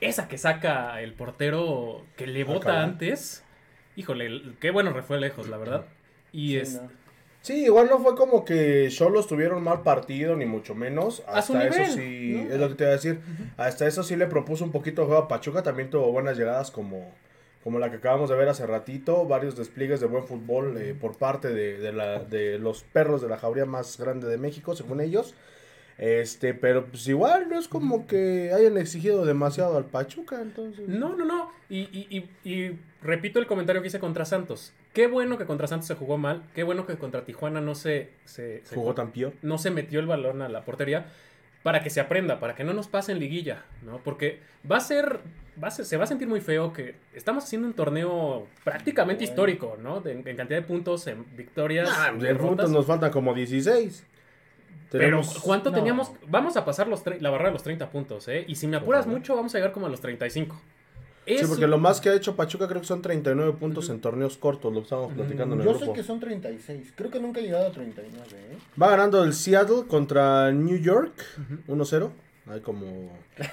Esa 0.00 0.28
que 0.28 0.38
saca 0.38 1.00
el 1.02 1.12
portero 1.12 2.04
que 2.16 2.26
le 2.26 2.44
bota 2.44 2.82
antes. 2.82 3.44
Híjole, 3.96 4.54
qué 4.60 4.70
bueno 4.70 4.92
refue 4.92 5.20
lejos, 5.20 5.48
la 5.48 5.58
verdad. 5.58 5.84
Y 6.32 6.50
Sí, 6.50 6.56
es. 6.56 6.74
no. 6.82 6.90
Sí, 7.42 7.64
igual 7.64 7.88
no 7.88 7.98
fue 8.00 8.16
como 8.16 8.44
que 8.44 8.88
Cholos 8.90 9.26
tuvieron 9.26 9.62
mal 9.64 9.80
partido, 9.82 10.36
ni 10.36 10.44
mucho 10.44 10.74
menos. 10.74 11.22
A 11.26 11.40
su 11.40 11.54
Hasta 11.54 11.68
eso 11.68 11.78
nivel, 11.78 11.92
sí, 11.92 12.44
¿no? 12.46 12.54
es 12.54 12.60
lo 12.60 12.68
que 12.68 12.74
te 12.74 12.84
iba 12.84 12.90
a 12.90 12.96
decir. 12.96 13.20
Hasta 13.56 13.86
eso 13.86 14.02
sí 14.02 14.14
le 14.16 14.26
propuso 14.26 14.62
un 14.62 14.72
poquito 14.72 15.00
de 15.02 15.06
juego 15.08 15.22
a 15.22 15.28
Pachuca. 15.28 15.62
También 15.62 15.88
tuvo 15.88 16.12
buenas 16.12 16.36
llegadas 16.36 16.70
como, 16.70 17.14
como 17.64 17.78
la 17.78 17.90
que 17.90 17.96
acabamos 17.96 18.30
de 18.30 18.36
ver 18.36 18.48
hace 18.48 18.66
ratito. 18.66 19.26
Varios 19.26 19.56
despliegues 19.56 20.00
de 20.00 20.06
buen 20.06 20.24
fútbol 20.26 20.76
eh, 20.78 20.94
por 20.98 21.16
parte 21.16 21.48
de, 21.48 21.78
de 21.78 21.92
la, 21.92 22.20
de 22.20 22.58
los 22.58 22.82
perros 22.84 23.20
de 23.22 23.28
la 23.28 23.36
jauría 23.38 23.66
más 23.66 23.98
grande 23.98 24.28
de 24.28 24.38
México, 24.38 24.74
según 24.74 25.00
ellos. 25.00 25.34
Este, 25.98 26.54
pero 26.54 26.86
pues 26.86 27.06
igual 27.08 27.48
no 27.50 27.58
es 27.58 27.68
como 27.68 28.06
que 28.06 28.52
hayan 28.54 28.78
exigido 28.78 29.26
demasiado 29.26 29.76
al 29.76 29.84
Pachuca, 29.84 30.40
entonces. 30.40 30.88
No, 30.88 31.14
no, 31.14 31.26
no. 31.26 31.50
Y, 31.68 31.80
y- 31.80 32.06
y- 32.44 32.50
y 32.50 32.78
repito 33.02 33.38
el 33.38 33.46
comentario 33.46 33.82
que 33.82 33.88
hice 33.88 33.98
contra 34.00 34.24
Santos. 34.24 34.72
Qué 34.94 35.06
bueno 35.08 35.36
que 35.36 35.44
contra 35.44 35.66
Santos 35.66 35.88
se 35.88 35.94
jugó 35.96 36.16
mal. 36.16 36.42
Qué 36.54 36.62
bueno 36.62 36.86
que 36.86 36.96
contra 36.96 37.24
Tijuana 37.26 37.60
no 37.60 37.74
se, 37.74 38.08
se, 38.24 38.62
se- 38.64 38.74
Jugó 38.74 38.94
tan 38.94 39.12
peor. 39.12 39.34
no 39.42 39.58
se 39.58 39.70
metió 39.70 40.00
el 40.00 40.06
balón 40.06 40.40
a 40.40 40.48
la 40.48 40.64
portería. 40.64 41.04
Para 41.62 41.82
que 41.82 41.90
se 41.90 42.00
aprenda, 42.00 42.40
para 42.40 42.54
que 42.54 42.64
no 42.64 42.72
nos 42.72 42.88
pase 42.88 43.12
en 43.12 43.18
liguilla, 43.18 43.64
¿no? 43.82 43.98
Porque 43.98 44.40
va 44.70 44.78
a 44.78 44.80
ser, 44.80 45.20
va 45.62 45.68
a 45.68 45.70
ser- 45.70 45.84
se 45.84 45.96
va 45.98 46.04
a 46.04 46.06
sentir 46.06 46.26
muy 46.26 46.40
feo 46.40 46.72
que 46.72 46.94
estamos 47.12 47.44
haciendo 47.44 47.68
un 47.68 47.74
torneo 47.74 48.46
prácticamente 48.64 49.24
Bueno. 49.24 49.30
histórico, 49.32 49.76
¿no? 49.82 50.00
De- 50.00 50.12
en 50.12 50.22
cantidad 50.36 50.58
de 50.60 50.62
puntos, 50.62 51.06
en 51.06 51.24
victorias, 51.36 51.88
Ah, 51.92 52.12
de 52.12 52.18
derrotas. 52.28 52.46
puntos 52.48 52.70
nos 52.70 52.86
faltan 52.86 53.10
como 53.10 53.34
16. 53.34 54.06
Tenemos- 54.90 55.28
Pero, 55.28 55.42
¿cuánto 55.42 55.70
no. 55.70 55.76
teníamos? 55.76 56.12
Vamos 56.26 56.56
a 56.56 56.64
pasar 56.64 56.88
los 56.88 57.04
tre- 57.04 57.20
la 57.20 57.30
barra 57.30 57.46
de 57.46 57.52
los 57.52 57.62
30 57.62 57.90
puntos, 57.90 58.26
¿eh? 58.28 58.44
Y 58.48 58.54
si 58.56 58.66
me 58.66 58.76
apuras 58.78 59.06
mucho, 59.06 59.36
vamos 59.36 59.54
a 59.54 59.58
llegar 59.58 59.72
como 59.72 59.86
a 59.86 59.88
los 59.90 60.00
35. 60.00 60.60
Sí, 61.26 61.34
Es 61.34 61.46
porque 61.48 61.66
lo 61.66 61.78
más 61.78 62.00
que 62.00 62.08
ha 62.08 62.14
hecho 62.14 62.34
Pachuca 62.34 62.66
creo 62.66 62.80
que 62.80 62.86
son 62.86 63.02
39 63.02 63.52
puntos 63.60 63.88
en 63.90 64.00
torneos 64.00 64.36
cortos, 64.36 64.72
lo 64.72 64.80
estábamos 64.80 65.12
platicando 65.12 65.54
en 65.54 65.60
el 65.60 65.66
Yo 65.66 65.72
grupo. 65.74 65.86
sé 65.86 65.92
que 65.92 66.02
son 66.02 66.18
36. 66.18 66.92
Creo 66.96 67.10
que 67.10 67.20
nunca 67.20 67.40
he 67.40 67.44
llegado 67.44 67.66
a 67.68 67.70
39, 67.72 68.26
¿eh? 68.32 68.58
Va 68.80 68.90
ganando 68.90 69.22
el 69.22 69.32
Seattle 69.34 69.84
contra 69.86 70.50
New 70.50 70.78
York 70.78 71.12
1-0. 71.68 72.10
Hay 72.50 72.60
como... 72.62 73.12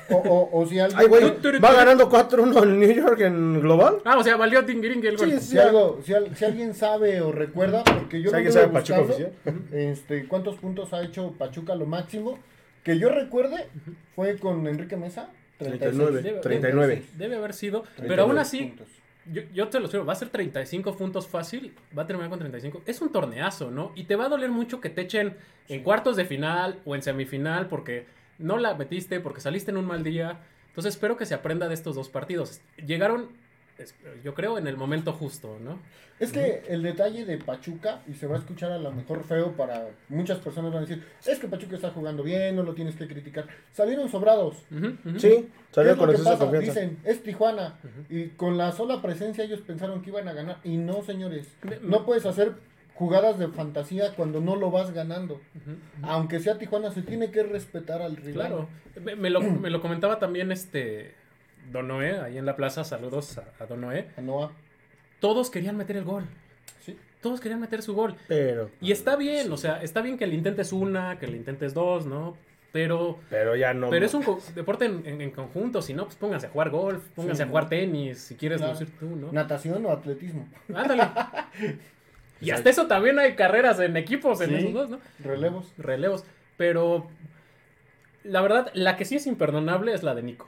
O, 0.10 0.16
o, 0.16 0.50
o 0.62 0.66
si 0.66 0.80
alguien... 0.80 1.00
Ay, 1.00 1.08
güey, 1.08 1.24
va 1.60 1.74
ganando 1.74 2.10
4-1 2.10 2.64
el 2.64 2.80
New 2.80 2.92
York 2.94 3.20
en 3.20 3.60
global. 3.62 3.98
Ah, 4.06 4.18
o 4.18 4.24
sea, 4.24 4.38
valió 4.38 4.66
Tingiringue 4.66 5.10
el 5.10 5.18
gol. 5.18 5.30
Sí, 5.34 5.40
Si, 5.40 5.58
algo, 5.60 6.00
si, 6.04 6.14
al- 6.16 6.36
si 6.36 6.46
alguien 6.46 6.74
sabe 6.74 7.22
o 7.22 7.32
recuerda, 7.32 7.84
porque 7.84 8.22
yo 8.24 8.32
Si 8.32 8.44
no 8.44 8.52
sabe 8.52 8.70
Pachuca 8.70 9.02
buscado, 9.02 9.30
este, 9.72 10.28
cuántos 10.28 10.56
puntos 10.56 10.94
ha 10.94 11.04
hecho 11.04 11.34
Pachuca 11.38 11.76
lo 11.76 11.86
máximo, 11.86 12.40
que 12.84 12.98
yo 12.98 13.10
recuerde, 13.10 13.68
fue 14.16 14.38
con 14.40 14.66
Enrique 14.66 14.96
Mesa, 14.98 15.30
36. 15.37 15.37
39, 15.58 16.22
Debe- 16.22 16.42
39. 16.42 17.04
Debe 17.18 17.36
haber 17.36 17.54
sido. 17.54 17.82
39 17.82 18.08
Pero 18.10 18.24
aún 18.24 18.38
así, 18.38 18.60
puntos. 18.66 18.88
yo, 19.32 19.42
yo 19.54 19.68
te 19.70 19.80
lo 19.80 19.88
digo, 19.88 20.06
va 20.06 20.14
a 20.14 20.16
ser 20.16 20.30
35 20.30 20.96
puntos 20.98 21.28
fácil, 21.28 21.74
va 21.98 22.04
a 22.04 22.08
terminar 22.08 22.30
con 22.30 22.40
35. 22.40 22.82
Es 22.86 23.02
un 23.02 23.12
torneazo, 23.12 23.72
¿no? 23.72 23.92
Y 23.96 24.04
te 24.06 24.16
va 24.16 24.26
a 24.26 24.30
doler 24.30 24.50
mucho 24.52 24.80
que 24.82 24.90
te 24.90 25.02
echen 25.02 25.36
en 25.68 25.84
cuartos 25.84 26.16
de 26.16 26.26
final 26.26 26.80
o 26.86 26.96
en 26.96 27.02
semifinal 27.02 27.68
porque 27.68 28.06
no 28.40 28.58
la 28.58 28.76
metiste, 28.76 29.20
porque 29.20 29.42
saliste 29.42 29.72
en 29.72 29.78
un 29.78 29.86
mal 29.86 30.04
día. 30.04 30.40
Entonces 30.70 30.94
espero 30.94 31.18
que 31.18 31.26
se 31.26 31.34
aprenda 31.34 31.68
de 31.68 31.74
estos 31.74 31.96
dos 31.96 32.08
partidos. 32.10 32.62
Llegaron, 32.86 33.30
yo 34.24 34.34
creo, 34.34 34.58
en 34.58 34.68
el 34.68 34.78
momento 34.78 35.14
justo, 35.14 35.58
¿no? 35.64 35.80
Es 36.20 36.32
que 36.32 36.64
el 36.68 36.82
detalle 36.82 37.26
de 37.26 37.38
Pachuca, 37.38 38.02
y 38.08 38.14
se 38.14 38.26
va 38.26 38.38
a 38.38 38.40
escuchar 38.40 38.72
a 38.72 38.80
lo 38.80 38.92
mejor 38.92 39.24
feo 39.24 39.52
para 39.52 39.90
muchas 40.10 40.40
personas 40.40 40.74
van 40.74 40.84
a 40.84 40.88
decir, 40.88 41.04
es 41.26 41.38
que 41.38 41.48
Pachuca 41.48 41.76
está 41.76 41.92
jugando 41.92 42.24
bien, 42.24 42.56
no 42.56 42.64
lo 42.64 42.74
tienes 42.74 42.96
que 42.96 43.08
criticar. 43.08 43.48
Salieron 43.72 44.10
sobrados. 44.10 44.56
Sí, 45.18 45.30
¿Qué 45.30 45.50
salió 45.72 45.92
es 45.92 45.98
lo 45.98 46.04
con 46.04 46.10
que 46.10 46.16
exceso 46.16 46.40
confianza. 46.40 46.72
Dicen, 46.72 46.98
es 47.04 47.22
Tijuana. 47.22 47.78
Y 48.10 48.30
con 48.30 48.58
la 48.58 48.72
sola 48.72 49.02
presencia 49.02 49.44
ellos 49.44 49.62
pensaron 49.62 50.02
que 50.02 50.10
iban 50.10 50.28
a 50.28 50.34
ganar. 50.34 50.58
Y 50.64 50.78
no, 50.78 51.04
señores. 51.04 51.48
No 51.82 52.04
puedes 52.06 52.26
hacer 52.26 52.54
jugadas 52.96 53.38
de 53.38 53.48
fantasía 53.50 54.16
cuando 54.16 54.42
no 54.42 54.56
lo 54.56 54.72
vas 54.72 54.92
ganando. 54.92 55.40
Aunque 56.02 56.40
sea 56.40 56.58
Tijuana, 56.58 56.90
se 56.92 57.04
tiene 57.04 57.30
que 57.30 57.44
respetar 57.44 58.02
al 58.02 58.16
rival. 58.16 58.34
Claro. 58.34 58.70
Me, 59.00 59.16
me 59.16 59.30
lo, 59.30 59.42
me 59.42 59.70
lo 59.70 59.82
comentaba 59.82 60.18
también 60.18 60.52
este 60.52 61.14
Don 61.72 61.88
Noé, 61.88 62.20
ahí 62.20 62.38
en 62.38 62.46
la 62.46 62.56
plaza. 62.56 62.84
Saludos 62.84 63.38
a, 63.38 63.46
a 63.64 63.66
Don 63.66 63.82
Noé. 63.82 64.08
A 64.18 64.22
Noah. 64.22 64.52
Todos 65.20 65.50
querían 65.50 65.76
meter 65.78 65.98
el 65.98 66.04
gol. 66.04 66.26
Sí. 66.82 66.98
Todos 67.22 67.40
querían 67.42 67.60
meter 67.60 67.82
su 67.82 67.94
gol. 67.96 68.16
Pero, 68.28 68.70
Y 68.82 68.92
está 68.92 69.16
bien, 69.16 69.52
o 69.52 69.58
sea, 69.58 69.82
está 69.82 70.02
bien 70.02 70.18
que 70.18 70.28
le 70.28 70.36
intentes 70.36 70.72
una, 70.74 71.18
que 71.20 71.28
le 71.28 71.38
intentes 71.38 71.74
dos, 71.74 72.06
¿no? 72.06 72.38
Pero, 72.72 73.18
pero 73.30 73.56
ya 73.56 73.74
no. 73.74 73.90
pero 73.90 74.06
es 74.06 74.14
un 74.14 74.24
deporte 74.54 74.86
en, 74.86 75.02
en- 75.06 75.22
en 75.22 75.32
conjunto, 75.32 75.82
si 75.82 75.94
no, 75.94 76.04
pues 76.06 76.16
pónganse 76.18 76.48
a 76.48 76.50
jugar 76.50 76.70
golf, 76.70 77.04
pónganse 77.16 77.38
Sí, 77.38 77.42
a 77.44 77.46
¿no? 77.46 77.52
jugar 77.52 77.70
tenis, 77.70 78.20
si 78.20 78.36
quieres 78.36 78.58
Claro. 78.60 78.74
lucir 78.74 78.92
tú, 79.00 79.16
¿no? 79.16 79.32
Natación 79.32 79.84
o 79.86 79.92
atletismo. 79.92 80.48
Ándale. 80.76 81.04
y 82.42 82.52
hasta 82.52 82.70
eso 82.70 82.86
también 82.86 83.18
hay 83.20 83.36
carreras 83.36 83.80
en 83.80 83.98
equipos 83.98 84.42
en 84.42 84.54
esos 84.54 84.74
dos, 84.74 84.90
¿no? 84.92 85.00
Relevos. 85.24 85.74
Relevos. 85.78 86.24
Pero 86.58 87.08
la 88.24 88.42
verdad, 88.42 88.70
la 88.74 88.96
que 88.98 89.06
sí 89.06 89.16
es 89.16 89.26
imperdonable 89.26 89.94
es 89.94 90.04
la 90.04 90.14
de 90.14 90.22
Nico. 90.24 90.48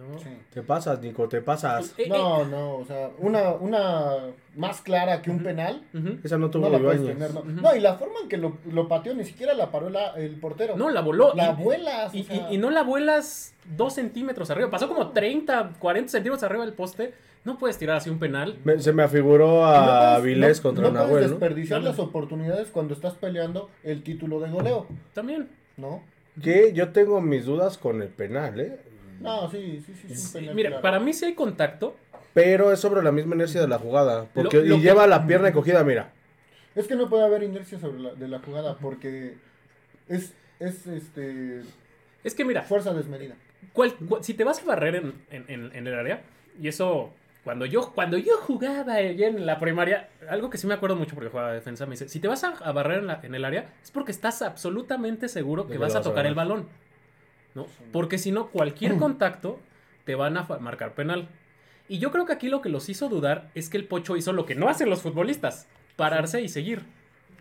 ¿No? 0.00 0.18
Sí. 0.18 0.28
Te 0.52 0.62
pasas, 0.62 1.00
Nico, 1.00 1.28
te 1.28 1.40
pasas. 1.42 1.90
Eh, 1.98 2.04
eh, 2.04 2.08
No, 2.08 2.44
no, 2.44 2.76
o 2.76 2.84
sea, 2.84 3.10
una, 3.18 3.52
una 3.52 4.16
más 4.56 4.80
clara 4.80 5.22
que 5.22 5.30
un 5.30 5.42
penal. 5.42 5.82
Esa 6.24 6.38
no 6.38 6.50
tuvo 6.50 6.68
No 6.68 6.78
la 6.78 6.78
puedes 6.84 7.04
tener, 7.06 7.32
no. 7.34 7.42
No, 7.44 7.74
y 7.76 7.80
la 7.80 7.94
forma 7.96 8.14
en 8.22 8.28
que 8.28 8.36
lo, 8.36 8.56
lo 8.70 8.88
pateó 8.88 9.14
ni 9.14 9.24
siquiera 9.24 9.54
la 9.54 9.70
paró 9.70 9.90
la- 9.90 10.10
el 10.16 10.36
portero. 10.40 10.76
No, 10.76 10.90
la 10.90 11.00
voló. 11.02 11.32
La 11.34 11.56
y- 11.58 11.62
vuelas. 11.62 12.12
o 12.12 12.16
Y, 12.16 12.24
sea, 12.24 12.50
y- 12.50 12.54
y 12.54 12.58
no 12.58 12.70
la 12.70 12.82
vuelas 12.82 13.54
dos 13.76 13.94
centímetros 13.94 14.50
arriba. 14.50 14.70
Pasó 14.70 14.88
como 14.88 15.10
30, 15.10 15.72
40 15.78 16.10
centímetros 16.10 16.42
arriba 16.42 16.64
del 16.64 16.74
poste. 16.74 17.12
No 17.42 17.56
puedes 17.56 17.78
tirar 17.78 17.96
así 17.96 18.10
un 18.10 18.18
penal. 18.18 18.58
Me- 18.64 18.78
se 18.80 18.92
me 18.92 19.02
afiguró 19.02 19.60
no 19.62 19.64
a 19.66 20.18
puedes- 20.20 20.58
no- 20.58 20.62
contra 20.62 20.84
no 20.84 20.90
puedes 20.92 21.06
Nahuel, 21.08 21.22
¿no? 21.24 21.28
desperdiciar 21.30 21.80
Dale. 21.80 21.90
las 21.90 21.98
oportunidades 21.98 22.68
cuando 22.68 22.92
estás 22.92 23.14
peleando 23.14 23.70
el 23.82 24.02
título 24.02 24.40
de 24.40 24.50
goleo, 24.50 24.86
También. 25.14 25.48
¿no? 25.78 26.02
Que 26.42 26.72
yo 26.74 26.90
tengo 26.90 27.20
mis 27.22 27.46
dudas 27.46 27.78
con 27.78 28.02
el 28.02 28.08
penal, 28.08 28.60
¿eh? 28.60 28.78
No, 29.20 29.50
sí, 29.50 29.82
sí, 29.86 29.94
sí, 29.94 30.14
Sí, 30.14 30.32
penal. 30.38 30.54
Mira, 30.54 30.68
claro. 30.70 30.82
para 30.82 30.98
mí 31.00 31.12
sí 31.12 31.24
hay 31.26 31.34
contacto. 31.34 31.96
Pero 32.34 32.72
es 32.72 32.80
sobre 32.80 33.02
la 33.02 33.12
misma 33.12 33.34
inercia 33.34 33.60
de 33.60 33.68
la 33.68 33.78
jugada. 33.78 34.26
Porque, 34.34 34.58
Lo- 34.58 34.64
lo 34.64 34.74
y 34.76 34.78
que- 34.78 34.84
lleva 34.84 35.06
la 35.06 35.26
pierna 35.26 35.52
cogida, 35.52 35.82
mira. 35.84 36.12
Es 36.74 36.86
que 36.86 36.94
no 36.94 37.08
puede 37.08 37.24
haber 37.24 37.42
inercia 37.42 37.78
sobre 37.80 38.00
la, 38.00 38.14
de 38.14 38.28
la 38.28 38.38
jugada 38.38 38.76
porque 38.78 39.34
es, 40.08 40.32
es 40.60 40.86
este, 40.86 41.62
Es 42.22 42.34
que 42.34 42.44
mira, 42.44 42.62
fuerza 42.62 42.94
desmedida. 42.94 43.34
cual- 43.72 43.94
cual- 44.08 44.22
si 44.24 44.34
te 44.34 44.44
vas 44.44 44.60
a 44.62 44.64
barrer 44.64 44.94
en, 44.96 45.14
en- 45.30 45.44
en- 45.48 45.74
en 45.76 45.86
el 45.86 45.94
área, 45.98 46.22
y 46.60 46.68
eso, 46.68 47.12
cuando 47.42 47.66
yo, 47.66 47.92
cuando 47.92 48.16
yo 48.18 48.36
jugaba 48.38 48.94
allá 48.94 49.26
en 49.26 49.44
la 49.44 49.58
primaria, 49.58 50.08
algo 50.28 50.48
que 50.48 50.58
sí 50.58 50.66
me 50.68 50.74
acuerdo 50.74 50.94
mucho 50.96 51.14
porque 51.16 51.30
jugaba 51.30 51.52
defensa, 51.52 51.84
me 51.86 51.92
dice, 51.92 52.08
si 52.08 52.20
te 52.20 52.28
vas 52.28 52.44
a, 52.44 52.50
a 52.50 52.70
barrer 52.72 53.00
en, 53.00 53.06
la- 53.08 53.20
en 53.22 53.34
el 53.34 53.44
área, 53.44 53.68
es 53.82 53.90
porque 53.90 54.12
estás 54.12 54.40
absolutamente 54.42 55.28
seguro 55.28 55.66
que 55.66 55.76
vas 55.78 55.96
a 55.96 56.02
tocar 56.02 56.24
el 56.26 56.34
balón. 56.36 56.68
¿No? 57.54 57.66
Porque 57.92 58.18
si 58.18 58.30
no, 58.32 58.48
cualquier 58.48 58.96
contacto 58.96 59.58
te 60.04 60.14
van 60.14 60.36
a 60.36 60.42
marcar 60.60 60.94
penal. 60.94 61.28
Y 61.88 61.98
yo 61.98 62.10
creo 62.12 62.24
que 62.24 62.32
aquí 62.32 62.48
lo 62.48 62.60
que 62.62 62.68
los 62.68 62.88
hizo 62.88 63.08
dudar 63.08 63.50
es 63.54 63.68
que 63.68 63.76
el 63.76 63.84
Pocho 63.84 64.16
hizo 64.16 64.32
lo 64.32 64.46
que 64.46 64.54
no 64.54 64.68
hacen 64.68 64.88
los 64.88 65.02
futbolistas, 65.02 65.66
pararse 65.96 66.40
y 66.40 66.48
seguir. 66.48 66.82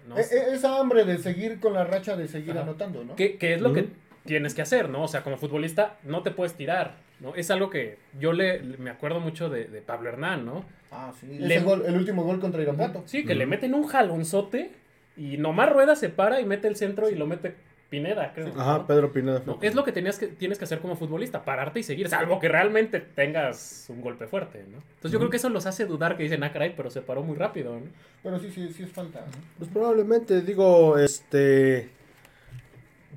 ¿no? 0.07 0.17
E- 0.17 0.21
e- 0.21 0.55
esa 0.55 0.79
hambre 0.79 1.05
de 1.05 1.19
seguir 1.19 1.59
con 1.59 1.73
la 1.73 1.83
racha 1.83 2.15
de 2.17 2.27
seguir 2.27 2.51
Ajá. 2.51 2.61
anotando, 2.63 3.03
¿no? 3.03 3.15
¿Qué, 3.15 3.37
qué 3.37 3.53
es 3.53 3.61
lo 3.61 3.73
que 3.73 3.89
tienes 4.25 4.55
que 4.55 4.63
hacer, 4.63 4.89
no? 4.89 5.03
O 5.03 5.07
sea, 5.07 5.21
como 5.23 5.37
futbolista 5.37 5.97
no 6.03 6.23
te 6.23 6.31
puedes 6.31 6.55
tirar, 6.55 6.95
¿no? 7.19 7.35
Es 7.35 7.51
algo 7.51 7.69
que 7.69 7.99
yo 8.19 8.33
le, 8.33 8.59
le- 8.63 8.77
me 8.77 8.89
acuerdo 8.89 9.19
mucho 9.19 9.49
de, 9.49 9.65
de 9.65 9.81
Pablo 9.81 10.09
Hernán, 10.09 10.45
¿no? 10.45 10.65
Ah, 10.91 11.13
sí. 11.19 11.27
Le- 11.27 11.55
Ese 11.57 11.63
gol- 11.63 11.83
el 11.85 11.95
último 11.95 12.23
gol 12.23 12.39
contra 12.39 12.61
Irapuato. 12.63 13.03
Sí, 13.05 13.23
que 13.23 13.35
le 13.35 13.43
Ujú. 13.45 13.51
meten 13.51 13.75
un 13.75 13.85
jalonzote 13.85 14.71
y 15.15 15.37
nomás 15.37 15.71
Rueda 15.71 15.95
se 15.95 16.09
para 16.09 16.41
y 16.41 16.45
mete 16.45 16.67
el 16.67 16.75
centro 16.75 17.09
y 17.11 17.15
lo 17.15 17.27
mete 17.27 17.55
Pineda, 17.89 18.31
creo. 18.33 18.49
Ajá, 18.55 18.77
¿no? 18.79 18.87
Pedro 18.87 19.11
Pineda. 19.11 19.41
fue. 19.41 19.55
No, 19.55 19.59
es 19.61 19.73
lo 19.73 19.83
que 19.83 19.91
tenías 19.91 20.19
que 20.19 20.27
tienes 20.27 20.57
que 20.59 20.65
hacer 20.65 20.79
como 20.79 20.95
futbolista, 20.95 21.43
pararte 21.43 21.79
y 21.79 21.83
seguir, 21.83 22.07
salvo 22.07 22.39
que 22.39 22.47
realmente 22.47 22.99
tengas 22.99 23.85
un 23.89 24.01
golpe 24.01 24.27
fuerte, 24.27 24.63
¿no? 24.69 24.77
Entonces 24.77 25.11
yo 25.11 25.19
creo 25.19 25.31
que 25.31 25.37
eso 25.37 25.49
los 25.49 25.65
hace 25.65 25.85
dudar 25.85 26.15
que 26.15 26.23
dicen, 26.23 26.43
ah, 26.43 26.51
caray, 26.53 26.73
pero 26.75 26.91
se 26.91 27.01
paró 27.01 27.23
muy 27.23 27.35
rápido, 27.35 27.73
¿no? 27.73 27.87
Pero 28.21 28.39
sí, 28.39 28.51
sí, 28.51 28.71
sí 28.71 28.83
es 28.83 28.91
falta. 28.91 29.21
¿no? 29.21 29.31
Pues 29.57 29.71
probablemente, 29.71 30.41
digo, 30.41 30.97
este. 30.97 31.89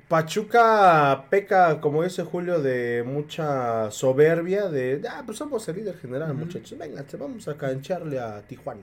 Pachuca 0.07 1.25
peca, 1.29 1.79
como 1.79 2.03
dice 2.03 2.23
Julio, 2.23 2.61
de 2.61 3.03
mucha 3.05 3.89
soberbia, 3.89 4.69
de, 4.69 5.01
ah, 5.09 5.23
pues 5.25 5.37
somos 5.37 5.67
el 5.69 5.77
líder 5.77 5.97
general, 5.97 6.33
muchachos, 6.33 6.77
venga, 6.77 7.03
vamos 7.17 7.47
a 7.47 7.55
cancharle 7.57 8.19
a 8.19 8.41
Tijuana. 8.41 8.81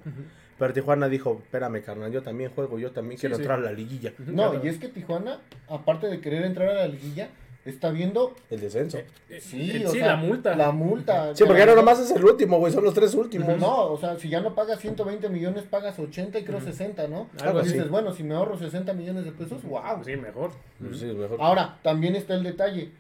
Pero 0.61 0.73
Tijuana 0.75 1.09
dijo, 1.09 1.41
espérame, 1.43 1.83
carnal, 1.83 2.13
yo 2.13 2.23
también 2.23 2.53
juego, 2.55 2.79
yo 2.79 2.93
también 2.93 3.19
quiero 3.19 3.35
sí. 3.35 3.43
entrar 3.43 3.59
a 3.59 3.63
la 3.63 3.73
liguilla. 3.73 4.13
No, 4.19 4.51
Claro. 4.51 4.61
y 4.65 4.69
es 4.69 4.79
que 4.79 4.89
Tijuana, 4.89 5.41
aparte 5.69 6.07
de 6.07 6.21
querer 6.21 6.45
entrar 6.45 6.69
a 6.69 6.75
la 6.75 6.87
liguilla, 6.87 7.31
está 7.65 7.91
viendo. 7.91 8.35
El 8.51 8.61
descenso. 8.61 8.99
Eh, 8.99 9.41
Sí, 9.41 9.71
eh, 9.77 9.87
o 9.87 9.91
sí, 9.91 9.99
sea, 9.99 10.09
la 10.09 10.17
multa. 10.17 10.55
La 10.55 10.71
multa. 10.71 11.31
Sí, 11.35 11.45
porque 11.45 11.61
ya 11.61 11.67
no 11.67 11.75
nomás 11.77 11.99
es 12.01 12.11
el 12.11 12.25
último, 12.25 12.59
güey, 12.59 12.73
son 12.73 12.85
los 12.85 12.93
tres 12.95 13.15
últimos. 13.15 13.59
No, 13.59 13.87
o 13.93 13.99
sea, 13.99 14.19
si 14.19 14.29
ya 14.29 14.41
no 14.41 14.55
pagas 14.55 14.81
120 14.81 15.29
millones, 15.31 15.65
pagas 15.65 15.99
80 15.99 16.39
y 16.39 16.45
creo 16.45 16.61
60, 16.61 17.09
¿no? 17.09 17.29
Algo 17.43 17.61
Y 17.61 17.65
dices, 17.65 17.81
así. 17.81 17.89
bueno, 17.89 18.13
si 18.13 18.23
me 18.23 18.35
ahorro 18.35 18.59
60 18.59 18.93
millones 18.93 19.25
de 19.25 19.33
pesos, 19.33 19.63
wow. 19.65 20.05
Sí, 20.05 20.15
mejor. 20.17 20.51
Pues 20.79 20.99
sí, 21.01 21.09
es 21.09 21.17
mejor. 21.17 21.39
Ahora, 21.41 21.79
también 21.83 22.15
está 22.17 22.35
el 22.35 22.43
detalle. 22.45 22.91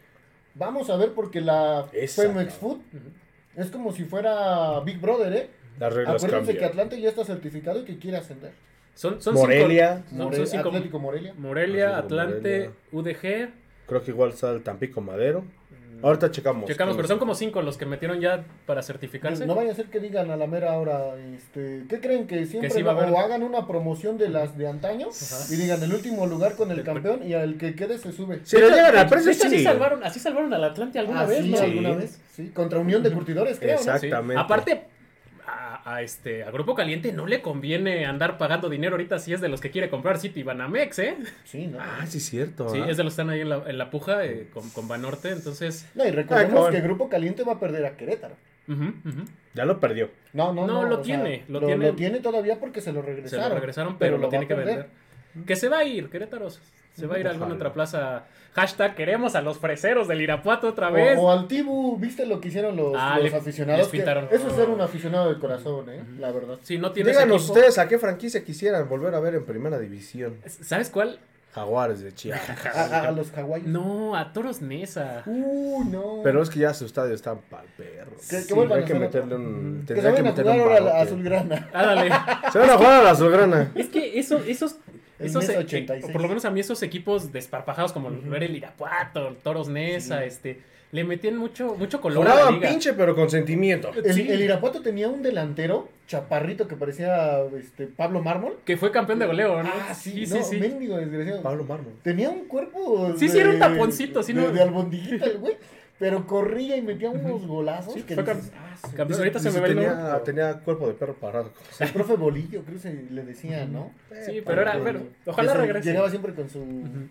Vamos 0.54 0.88
a 0.90 0.96
ver 0.96 1.12
porque 1.12 1.40
la 1.42 1.86
Femex 1.92 2.54
Food 2.54 2.78
es 3.56 3.70
como 3.70 3.92
si 3.92 4.04
fuera 4.04 4.80
Big 4.80 4.98
Brother, 4.98 5.32
¿eh? 5.34 5.50
Las 5.80 5.92
reglas 5.94 6.16
Acuérdense 6.22 6.52
que 6.52 6.58
cambian. 6.60 6.70
Atlante 6.70 7.00
ya 7.00 7.08
está 7.08 7.24
certificado 7.24 7.80
y 7.80 7.84
que 7.84 7.98
quiere 7.98 8.18
ascender. 8.18 8.52
Son, 8.94 9.20
son 9.20 9.34
Morelia. 9.34 9.96
cinco- 9.96 10.08
son- 10.10 10.18
More- 10.18 10.36
son 10.36 10.46
cinco- 10.46 10.68
Atlético 10.68 10.98
Morelia. 10.98 11.34
Morelia, 11.38 11.96
Atlético 11.98 12.20
Atlante, 12.20 12.70
UDG. 12.92 13.48
Creo 13.86 14.04
que 14.04 14.10
igual 14.12 14.30
está 14.30 14.52
el 14.52 14.62
Tampico 14.62 15.00
Madero. 15.00 15.42
Ahorita 16.02 16.30
checamos. 16.30 16.64
Checamos, 16.64 16.96
pero 16.96 17.06
son 17.08 17.18
como 17.18 17.34
cinco 17.34 17.60
los 17.60 17.76
que 17.76 17.84
metieron 17.84 18.20
ya 18.20 18.42
para 18.64 18.82
certificarse. 18.82 19.44
No 19.46 19.54
vaya 19.54 19.72
a 19.72 19.74
ser 19.74 19.86
que 19.86 20.00
digan 20.00 20.30
a 20.30 20.36
la 20.38 20.46
mera 20.46 20.72
hora, 20.78 21.14
este, 21.34 21.84
¿qué 21.90 22.00
creen 22.00 22.26
que 22.26 22.46
siempre 22.46 22.70
sí 22.70 22.80
va 22.80 22.92
a 22.92 23.10
o 23.12 23.18
hagan 23.18 23.42
una 23.42 23.66
promoción 23.66 24.16
de 24.16 24.30
las 24.30 24.56
de 24.56 24.66
antaño 24.66 25.08
y 25.50 25.56
digan 25.56 25.82
el 25.82 25.92
último 25.92 26.26
lugar 26.26 26.54
con 26.56 26.70
el 26.70 26.84
campeón 26.84 27.22
y 27.22 27.34
al 27.34 27.58
que 27.58 27.74
quede 27.74 27.98
se 27.98 28.12
sube? 28.12 28.40
Si 28.44 28.56
le 28.56 28.70
llegan 28.70 28.94
De 28.94 29.04
precio, 29.10 29.30
hecho, 29.30 29.46
así 29.46 29.58
sí. 29.58 29.62
salvaron, 29.64 30.02
así 30.02 30.20
salvaron 30.20 30.54
al 30.54 30.64
Atlante 30.64 30.98
alguna 30.98 31.20
Ah, 31.20 31.26
vez, 31.26 31.42
sí, 31.44 31.50
¿no? 31.50 31.58
alguna 31.60 31.90
Sí. 31.90 31.96
vez, 31.96 32.20
sí, 32.32 32.48
contra 32.48 32.78
Unión 32.78 33.02
de 33.02 33.12
Curtidores, 33.12 33.58
creo. 33.58 33.76
Sí. 33.76 33.90
Exactamente. 33.90 34.40
Aparte, 34.40 34.84
a, 35.84 35.94
a 35.96 36.02
este, 36.02 36.44
a 36.44 36.50
Grupo 36.50 36.74
Caliente 36.74 37.12
no 37.12 37.26
le 37.26 37.40
conviene 37.42 38.04
andar 38.06 38.38
pagando 38.38 38.68
dinero 38.68 38.94
ahorita 38.94 39.18
si 39.18 39.32
es 39.32 39.40
de 39.40 39.48
los 39.48 39.60
que 39.60 39.70
quiere 39.70 39.88
comprar 39.90 40.18
City 40.18 40.42
Banamex, 40.42 40.98
¿eh? 41.00 41.16
Sí, 41.44 41.66
¿no? 41.66 41.78
Ah, 41.80 42.04
sí, 42.06 42.18
es 42.18 42.24
cierto. 42.28 42.68
Sí, 42.68 42.78
¿ah? 42.82 42.86
es 42.88 42.96
de 42.96 43.04
los 43.04 43.12
que 43.14 43.22
están 43.22 43.30
ahí 43.30 43.40
en 43.40 43.48
la, 43.48 43.62
en 43.66 43.78
la 43.78 43.90
puja 43.90 44.24
eh, 44.24 44.48
con, 44.52 44.68
con 44.70 44.88
Banorte, 44.88 45.30
entonces... 45.30 45.86
No, 45.94 46.06
y 46.06 46.10
recordemos 46.10 46.50
Ay, 46.52 46.56
cabrón. 46.56 46.72
que 46.72 46.80
Grupo 46.80 47.08
Caliente 47.08 47.42
va 47.44 47.54
a 47.54 47.60
perder 47.60 47.84
a 47.86 47.96
Querétaro. 47.96 48.34
ujú, 48.68 48.84
ujú. 48.84 49.24
Ya 49.54 49.64
lo 49.64 49.80
perdió. 49.80 50.10
No, 50.32 50.52
no, 50.52 50.66
No, 50.66 50.82
no. 50.82 50.88
lo 50.88 50.94
sea, 50.96 51.04
tiene, 51.04 51.44
lo 51.48 51.60
lo, 51.60 51.66
tiene. 51.66 51.86
lo 51.88 51.94
tiene 51.94 52.20
todavía 52.20 52.60
porque 52.60 52.80
se 52.80 52.92
lo 52.92 53.00
Se 53.02 53.06
regresaron. 53.08 53.48
lo 53.48 53.54
regresaron, 53.56 53.98
pero, 53.98 54.16
lo, 54.18 54.24
va 54.24 54.30
tiene 54.30 54.46
que 54.46 54.54
perder. 54.54 54.88
vender. 55.34 55.46
Que 55.46 55.56
se 55.56 55.68
va 55.68 55.78
a 55.78 55.84
ir, 55.84 56.08
Querétaro 56.08 56.48
Se 57.00 57.06
va 57.06 57.16
a 57.16 57.18
ir 57.18 57.26
a 57.26 57.30
alguna 57.30 57.54
otra 57.54 57.72
plaza. 57.72 58.24
Hashtag 58.54 58.94
queremos 58.96 59.34
a 59.36 59.42
los 59.42 59.58
freseros 59.58 60.08
del 60.08 60.20
Irapuato 60.22 60.68
otra 60.68 60.90
vez. 60.90 61.16
O, 61.18 61.22
o 61.22 61.30
al 61.30 61.46
Tibu, 61.46 61.96
¿viste 61.98 62.26
lo 62.26 62.40
que 62.40 62.48
hicieron 62.48 62.76
los, 62.76 62.94
Ah, 62.98 63.18
los 63.20 63.30
le- 63.30 63.36
aficionados? 63.38 63.78
les 63.82 63.88
Que 63.88 63.96
pintaron. 63.98 64.26
Eso 64.30 64.48
es 64.48 64.54
ser 64.54 64.68
un 64.68 64.80
aficionado 64.80 65.32
de 65.32 65.38
corazón, 65.40 65.88
¿eh? 65.88 66.02
La 66.18 66.32
verdad. 66.32 66.58
Si 66.62 66.76
no 66.78 66.90
tienes 66.92 67.14
Díganos 67.14 67.42
equipo- 67.42 67.52
ustedes 67.54 67.78
a 67.78 67.86
qué 67.86 67.98
franquicia 67.98 68.44
quisieran 68.44 68.88
volver 68.88 69.14
a 69.14 69.20
ver 69.20 69.36
en 69.36 69.44
primera 69.44 69.78
división. 69.78 70.36
¿Sabes 70.46 70.90
cuál? 70.90 71.18
Jaguares 71.52 72.00
de 72.00 72.12
Chiapas. 72.14 72.66
A, 72.74 72.80
a- 72.84 73.08
a 73.08 73.10
los 73.12 73.36
hawaiios. 73.36 73.68
No, 73.68 74.16
a 74.16 74.32
Toros 74.32 74.60
Nesa. 74.62 75.22
Uh, 75.26 75.84
no. 75.84 76.20
Pero 76.24 76.42
es 76.42 76.50
que 76.50 76.60
ya 76.60 76.72
su 76.74 76.86
estadio 76.86 77.14
está 77.14 77.34
pa'l 77.34 77.66
perro. 77.76 78.12
Que- 78.28 78.36
que 78.36 78.42
Sí, 78.42 78.54
hay 78.72 78.84
que 78.84 78.94
meterle 78.94 79.34
un. 79.36 79.84
tendría 79.86 80.14
que 80.14 80.22
meterle 80.22 80.52
jugar 80.52 80.66
un 80.66 80.72
ahora 80.72 80.92
a 80.92 80.94
la 80.96 81.00
azulgrana. 81.02 81.68
Ándale. 81.72 82.10
Se 82.52 82.58
van 82.58 82.70
a 82.70 82.76
jugar 82.76 82.92
a 82.92 83.02
la 83.02 83.10
azulgrana. 83.10 83.72
Es 83.74 83.88
que 83.88 84.18
eso, 84.20 84.38
esos, 84.46 84.76
esos 85.20 85.48
eh, 85.48 85.58
86. 85.58 86.12
por 86.12 86.20
lo 86.22 86.28
menos 86.28 86.44
a 86.44 86.50
mí 86.50 86.60
esos 86.60 86.82
equipos 86.82 87.32
desparpajados 87.32 87.92
como 87.92 88.10
ver 88.10 88.42
el 88.44 88.56
Irapuato, 88.56 89.28
el 89.28 89.36
Toros 89.36 89.68
Nesa, 89.68 90.24
este, 90.24 90.60
le 90.92 91.04
metían 91.04 91.36
mucho, 91.36 91.76
mucho 91.76 92.00
color 92.00 92.26
a 92.26 92.28
la 92.28 92.34
Jugaban 92.34 92.54
liga. 92.56 92.68
pinche, 92.70 92.92
pero 92.94 93.14
con 93.14 93.30
sentimiento. 93.30 93.90
El, 93.94 94.12
Sí. 94.12 94.26
el 94.28 94.40
Irapuato 94.42 94.80
tenía 94.82 95.08
un 95.08 95.22
delantero, 95.22 95.88
chaparrito, 96.08 96.66
que 96.66 96.74
parecía 96.74 97.38
este, 97.58 97.86
Pablo 97.86 98.20
Mármol. 98.22 98.56
Que 98.64 98.76
fue 98.76 98.90
campeón 98.90 99.20
de 99.20 99.26
goleo, 99.26 99.62
¿no? 99.62 99.70
Ah, 99.72 99.94
sí, 99.94 100.26
sí, 100.26 100.34
no, 100.34 100.42
sí. 100.44 100.56
mendigo 100.58 100.96
desgraciado. 100.96 101.42
Pablo 101.42 101.62
Mármol. 101.64 101.92
Tenía 102.02 102.28
un 102.30 102.46
cuerpo. 102.46 103.14
Sí, 103.16 103.28
sí, 103.28 103.38
era 103.38 103.50
un 103.50 103.58
taponcito, 103.60 104.22
sí, 104.24 104.32
de, 104.32 104.40
¿no? 104.42 104.50
de 104.50 104.62
albondiguita, 104.62 105.26
el 105.26 105.38
güey. 105.38 105.56
Pero 106.00 106.26
corría 106.26 106.76
y 106.78 106.82
metía 106.82 107.10
unos 107.10 107.46
golazos. 107.46 107.92
Sí, 107.94 108.02
que 108.02 108.14
fue 108.14 108.24
dices, 108.24 108.50
cam- 108.50 108.56
ah. 108.56 109.04
Pues 109.06 109.18
ahorita 109.18 109.38
se 109.38 109.50
me 109.50 109.60
ve 109.60 109.68
el 109.68 109.74
tenía, 109.76 110.22
tenía 110.24 110.54
cuerpo 110.60 110.88
de 110.88 110.94
perro 110.94 111.14
parado. 111.14 111.52
El 111.78 111.90
profe 111.90 112.14
Bolillo, 112.16 112.62
creo 112.62 112.74
que 112.76 112.80
se 112.82 113.02
le 113.10 113.22
decía, 113.22 113.66
¿no? 113.66 113.92
Sí, 114.24 114.40
pero 114.44 114.62
era, 114.62 114.80
pero 114.82 115.02
ojalá 115.26 115.52
se- 115.52 115.58
regrese. 115.58 115.90
Llegaba 115.90 116.08
siempre 116.10 116.32
con 116.34 116.48
su 116.48 116.64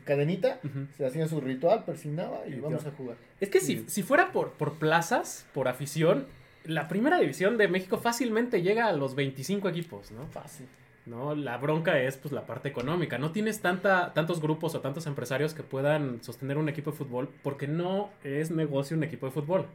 cadenita, 0.03 0.59
se 0.97 1.05
hacía 1.05 1.27
su 1.27 1.39
ritual, 1.39 1.85
persignaba 1.85 2.39
y 2.47 2.53
Y 2.55 2.59
vamos 2.59 2.85
a 2.85 2.91
jugar. 2.91 3.15
Es 3.39 3.49
que 3.49 3.59
si, 3.61 3.85
si 3.87 4.01
fuera 4.03 4.31
por, 4.31 4.53
por 4.53 4.73
plazas, 4.79 5.45
por 5.53 5.67
afición, 5.67 6.25
la 6.65 6.87
primera 6.87 7.19
división 7.19 7.57
de 7.57 7.67
México 7.67 7.97
fácilmente 7.99 8.61
llega 8.63 8.87
a 8.87 8.93
los 8.93 9.13
25 9.15 9.69
equipos, 9.69 10.11
¿no? 10.11 10.25
Fácil. 10.27 10.65
¿No? 11.10 11.36
La 11.36 11.57
bronca 11.57 11.99
es 11.99 12.18
pues 12.18 12.32
la 12.32 12.45
parte 12.45 12.70
económica. 12.70 13.18
No 13.18 13.32
tienes 13.32 13.60
tanta, 13.62 14.14
tantos 14.14 14.39
grupos 14.41 14.76
o 14.76 14.82
tantos 14.82 15.07
empresarios 15.07 15.53
que 15.53 15.64
puedan 15.64 16.22
sostener 16.24 16.57
un 16.57 16.70
equipo 16.70 16.91
de 16.91 16.97
fútbol 16.97 17.30
porque 17.43 17.68
no 17.68 18.12
es 18.24 18.51
negocio 18.51 18.95
un 18.95 19.03
equipo 19.03 19.26
de 19.26 19.32
fútbol. 19.32 19.66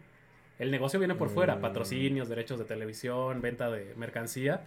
El 0.58 0.70
negocio 0.70 0.98
viene 1.00 1.14
por 1.16 1.30
fuera, 1.30 1.56
Mm. 1.56 1.60
patrocinios, 1.60 2.28
derechos 2.28 2.58
de 2.60 2.64
televisión, 2.64 3.40
venta 3.42 3.70
de 3.70 3.92
mercancía. 3.96 4.62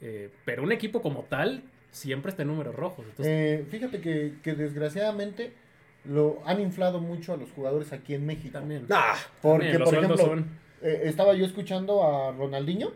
Eh, 0.00 0.30
pero 0.44 0.62
un 0.62 0.72
equipo 0.72 1.02
como 1.02 1.22
tal 1.24 1.62
siempre 1.90 2.30
está 2.30 2.42
en 2.42 2.48
números 2.48 2.74
rojos. 2.74 3.04
Entonces, 3.08 3.26
Eh, 3.60 3.66
fíjate 3.70 4.00
que, 4.00 4.34
que 4.42 4.54
desgraciadamente 4.54 5.52
lo 6.04 6.40
han 6.46 6.60
inflado 6.60 7.00
mucho 7.00 7.32
a 7.32 7.36
los 7.36 7.50
jugadores 7.52 7.92
aquí 7.92 8.14
en 8.14 8.24
México. 8.26 8.52
también. 8.58 8.84
Nah, 8.88 9.14
Porque, 9.42 9.70
También, 9.72 9.84
por 9.84 9.94
ejemplo, 9.94 10.16
son- 10.18 10.46
eh, 10.82 11.00
estaba 11.04 11.34
yo 11.34 11.44
escuchando 11.44 12.04
a 12.04 12.32
Ronaldinho 12.32 12.92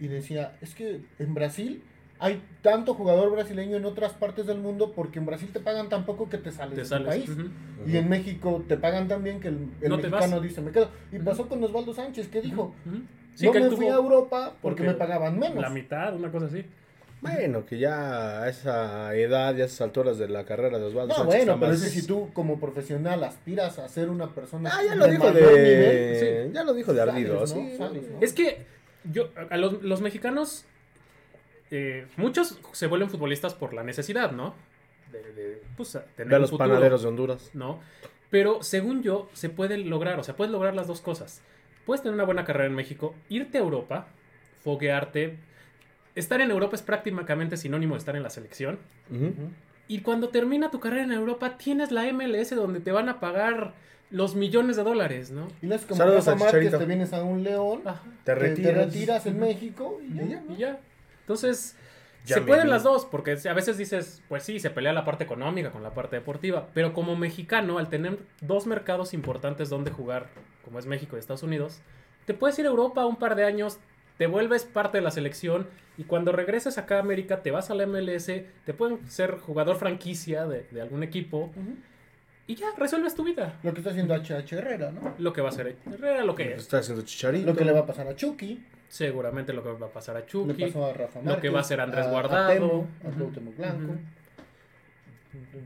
y 0.00 0.08
decía, 0.08 0.56
es 0.60 0.74
que 0.74 1.00
en 1.18 1.34
Brasil 1.34 1.82
hay 2.18 2.42
tanto 2.62 2.94
jugador 2.94 3.30
brasileño 3.32 3.76
en 3.76 3.84
otras 3.84 4.12
partes 4.12 4.46
del 4.46 4.58
mundo 4.58 4.92
porque 4.94 5.18
en 5.18 5.26
Brasil 5.26 5.50
te 5.52 5.60
pagan 5.60 5.88
tan 5.88 6.06
poco 6.06 6.28
que 6.28 6.38
te 6.38 6.50
sales 6.52 6.70
Te 6.74 6.76
de 6.76 6.82
tu 6.82 6.88
sales. 6.88 7.06
país. 7.08 7.30
Y 7.86 7.96
en 7.96 8.08
México 8.08 8.64
te 8.68 8.76
pagan 8.76 9.08
tan 9.08 9.22
bien 9.24 9.40
que 9.40 9.48
el, 9.48 9.68
el 9.82 9.88
No 9.90 9.96
mexicano 9.96 10.40
dice, 10.40 10.60
me 10.60 10.70
quedo. 10.70 10.88
Y 11.12 11.18
pasó 11.18 11.48
con 11.48 11.62
Osvaldo 11.62 11.92
Sánchez, 11.92 12.28
que 12.28 12.40
dijo. 12.40 12.74
Sí, 13.34 13.46
no 13.46 13.52
que 13.52 13.60
me 13.60 13.70
fui 13.70 13.86
a 13.88 13.94
Europa 13.94 14.54
porque, 14.62 14.82
porque 14.82 14.82
me 14.84 14.94
pagaban 14.94 15.38
menos. 15.38 15.60
La 15.60 15.70
mitad, 15.70 16.14
una 16.14 16.30
cosa 16.30 16.46
así. 16.46 16.64
Bueno, 17.20 17.64
que 17.64 17.78
ya 17.78 18.42
a 18.42 18.48
esa 18.50 19.14
edad 19.16 19.56
y 19.56 19.62
a 19.62 19.64
esas 19.64 19.80
alturas 19.80 20.18
de 20.18 20.28
la 20.28 20.44
carrera 20.44 20.78
de 20.78 20.84
Osvaldo 20.84 21.08
No, 21.08 21.22
Sánchez 21.24 21.34
bueno, 21.46 21.58
pero 21.58 21.72
es 21.72 21.82
que 21.82 21.88
si 21.88 22.06
tú 22.06 22.28
como 22.34 22.60
profesional 22.60 23.24
aspiras 23.24 23.78
a 23.78 23.88
ser 23.88 24.10
una 24.10 24.28
persona 24.34 24.70
Ah, 24.72 24.82
ya 24.86 24.94
lo 24.94 25.08
dijo 25.08 25.30
de... 25.32 25.40
nivel, 25.40 26.52
Ya 26.52 26.62
lo 26.64 26.74
dijo 26.74 26.92
de 26.92 27.00
ardido, 27.00 27.40
¿no? 27.40 27.46
sí. 27.46 27.74
Sales, 27.78 28.02
¿no? 28.10 28.18
Es 28.20 28.34
que 28.34 28.66
yo, 29.10 29.30
a 29.50 29.56
los, 29.56 29.82
los 29.82 30.00
mexicanos, 30.02 30.66
eh, 31.70 32.06
muchos 32.16 32.58
se 32.72 32.86
vuelven 32.86 33.10
futbolistas 33.10 33.54
por 33.54 33.74
la 33.74 33.82
necesidad, 33.82 34.32
¿no? 34.32 34.54
De, 35.10 35.32
de, 35.32 35.62
pues, 35.76 35.98
tener 36.16 36.34
a 36.34 36.36
un 36.36 36.42
los 36.42 36.50
futuro, 36.50 36.68
panaderos 36.68 37.02
de 37.02 37.08
Honduras. 37.08 37.50
¿no? 37.54 37.80
Pero 38.30 38.62
según 38.62 39.02
yo, 39.02 39.28
se 39.32 39.48
puede 39.48 39.78
lograr, 39.78 40.18
o 40.18 40.24
sea, 40.24 40.34
puedes 40.36 40.50
lograr 40.52 40.74
las 40.74 40.86
dos 40.86 41.00
cosas. 41.00 41.40
Puedes 41.86 42.02
tener 42.02 42.14
una 42.14 42.24
buena 42.24 42.44
carrera 42.44 42.66
en 42.66 42.74
México, 42.74 43.14
irte 43.28 43.58
a 43.58 43.60
Europa, 43.60 44.08
foguearte. 44.62 45.36
Estar 46.14 46.40
en 46.40 46.50
Europa 46.50 46.76
es 46.76 46.82
prácticamente 46.82 47.56
sinónimo 47.56 47.94
de 47.94 47.98
estar 47.98 48.16
en 48.16 48.22
la 48.22 48.30
selección. 48.30 48.78
Y 49.86 50.00
cuando 50.00 50.30
termina 50.30 50.70
tu 50.70 50.80
carrera 50.80 51.04
en 51.04 51.12
Europa, 51.12 51.58
tienes 51.58 51.92
la 51.92 52.10
MLS 52.12 52.54
donde 52.56 52.80
te 52.80 52.90
van 52.90 53.08
a 53.08 53.20
pagar 53.20 53.74
los 54.10 54.34
millones 54.34 54.76
de 54.76 54.84
dólares, 54.84 55.30
¿no? 55.30 55.48
Y 55.60 55.66
no 55.66 55.74
es 55.74 55.82
como 55.82 55.96
Saludos 55.98 56.28
a 56.28 56.36
te 56.36 56.84
vienes 56.86 57.12
a 57.12 57.22
un 57.22 57.42
León, 57.42 57.82
Ajá. 57.84 58.02
Te 58.24 58.34
te, 58.34 58.40
te 58.40 58.48
retiras. 58.48 58.74
retiras 58.86 59.26
en 59.26 59.40
México 59.40 60.00
y 60.08 60.28
ya. 60.28 60.42
Y 60.48 60.56
ya. 60.56 60.80
Entonces, 61.24 61.76
Ya 62.26 62.36
se 62.36 62.40
pueden 62.42 62.64
vi. 62.64 62.70
las 62.70 62.82
dos, 62.84 63.04
porque 63.06 63.36
a 63.48 63.52
veces 63.54 63.76
dices, 63.78 64.22
pues 64.28 64.42
sí, 64.42 64.58
se 64.60 64.70
pelea 64.70 64.92
la 64.92 65.04
parte 65.04 65.24
económica 65.24 65.70
con 65.70 65.82
la 65.82 65.92
parte 65.94 66.16
deportiva, 66.16 66.68
pero 66.74 66.92
como 66.92 67.16
mexicano, 67.16 67.78
al 67.78 67.88
tener 67.88 68.18
dos 68.40 68.66
mercados 68.66 69.12
importantes 69.14 69.68
donde 69.68 69.90
jugar, 69.90 70.28
como 70.64 70.78
es 70.78 70.86
México 70.86 71.16
y 71.16 71.18
Estados 71.18 71.42
Unidos, 71.42 71.80
te 72.26 72.32
puedes 72.34 72.58
ir 72.58 72.66
a 72.66 72.68
Europa 72.70 73.04
un 73.04 73.16
par 73.16 73.34
de 73.36 73.44
años, 73.44 73.78
te 74.16 74.26
vuelves 74.26 74.64
parte 74.64 74.98
de 74.98 75.02
la 75.02 75.10
selección 75.10 75.66
y 75.98 76.04
cuando 76.04 76.32
regreses 76.32 76.78
acá 76.78 76.96
a 76.96 77.00
América 77.00 77.42
te 77.42 77.50
vas 77.50 77.70
a 77.70 77.74
la 77.74 77.86
MLS, 77.86 78.26
te 78.26 78.72
pueden 78.74 79.06
ser 79.10 79.38
jugador 79.38 79.76
franquicia 79.76 80.46
de, 80.46 80.66
de 80.70 80.80
algún 80.80 81.02
equipo 81.02 81.52
y 82.46 82.54
ya 82.56 82.66
resuelves 82.76 83.14
tu 83.14 83.24
vida. 83.24 83.58
Lo 83.62 83.72
que 83.72 83.80
está 83.80 83.90
haciendo 83.90 84.14
HH 84.14 84.52
Herrera, 84.56 84.90
¿no? 84.92 85.14
Lo 85.18 85.32
que 85.32 85.40
va 85.40 85.48
a 85.48 85.52
ser 85.52 85.76
Herrera, 85.92 86.24
lo 86.24 86.34
que 86.34 86.52
es. 86.54 86.62
Está 86.62 86.78
haciendo 86.78 87.02
chicharito. 87.02 87.46
Lo 87.46 87.56
que 87.56 87.64
le 87.64 87.72
va 87.72 87.80
a 87.80 87.86
pasar 87.86 88.06
a 88.08 88.14
Chucky, 88.14 88.64
Seguramente 88.94 89.52
lo 89.52 89.64
que 89.64 89.70
va 89.72 89.86
a 89.88 89.90
pasar 89.90 90.16
a 90.16 90.20
le 90.20 90.26
Chucky. 90.26 90.66
pasó 90.66 90.86
a 90.86 90.92
Rafa 90.92 91.20
lo 91.24 91.40
que 91.40 91.48
va 91.48 91.58
a 91.58 91.62
hacer 91.62 91.80
Andrés 91.80 92.06
a- 92.06 92.10
Guardado. 92.10 92.44
A, 92.44 92.52
Temo, 92.54 92.88
a 93.04 93.58
Blanco. 93.58 93.94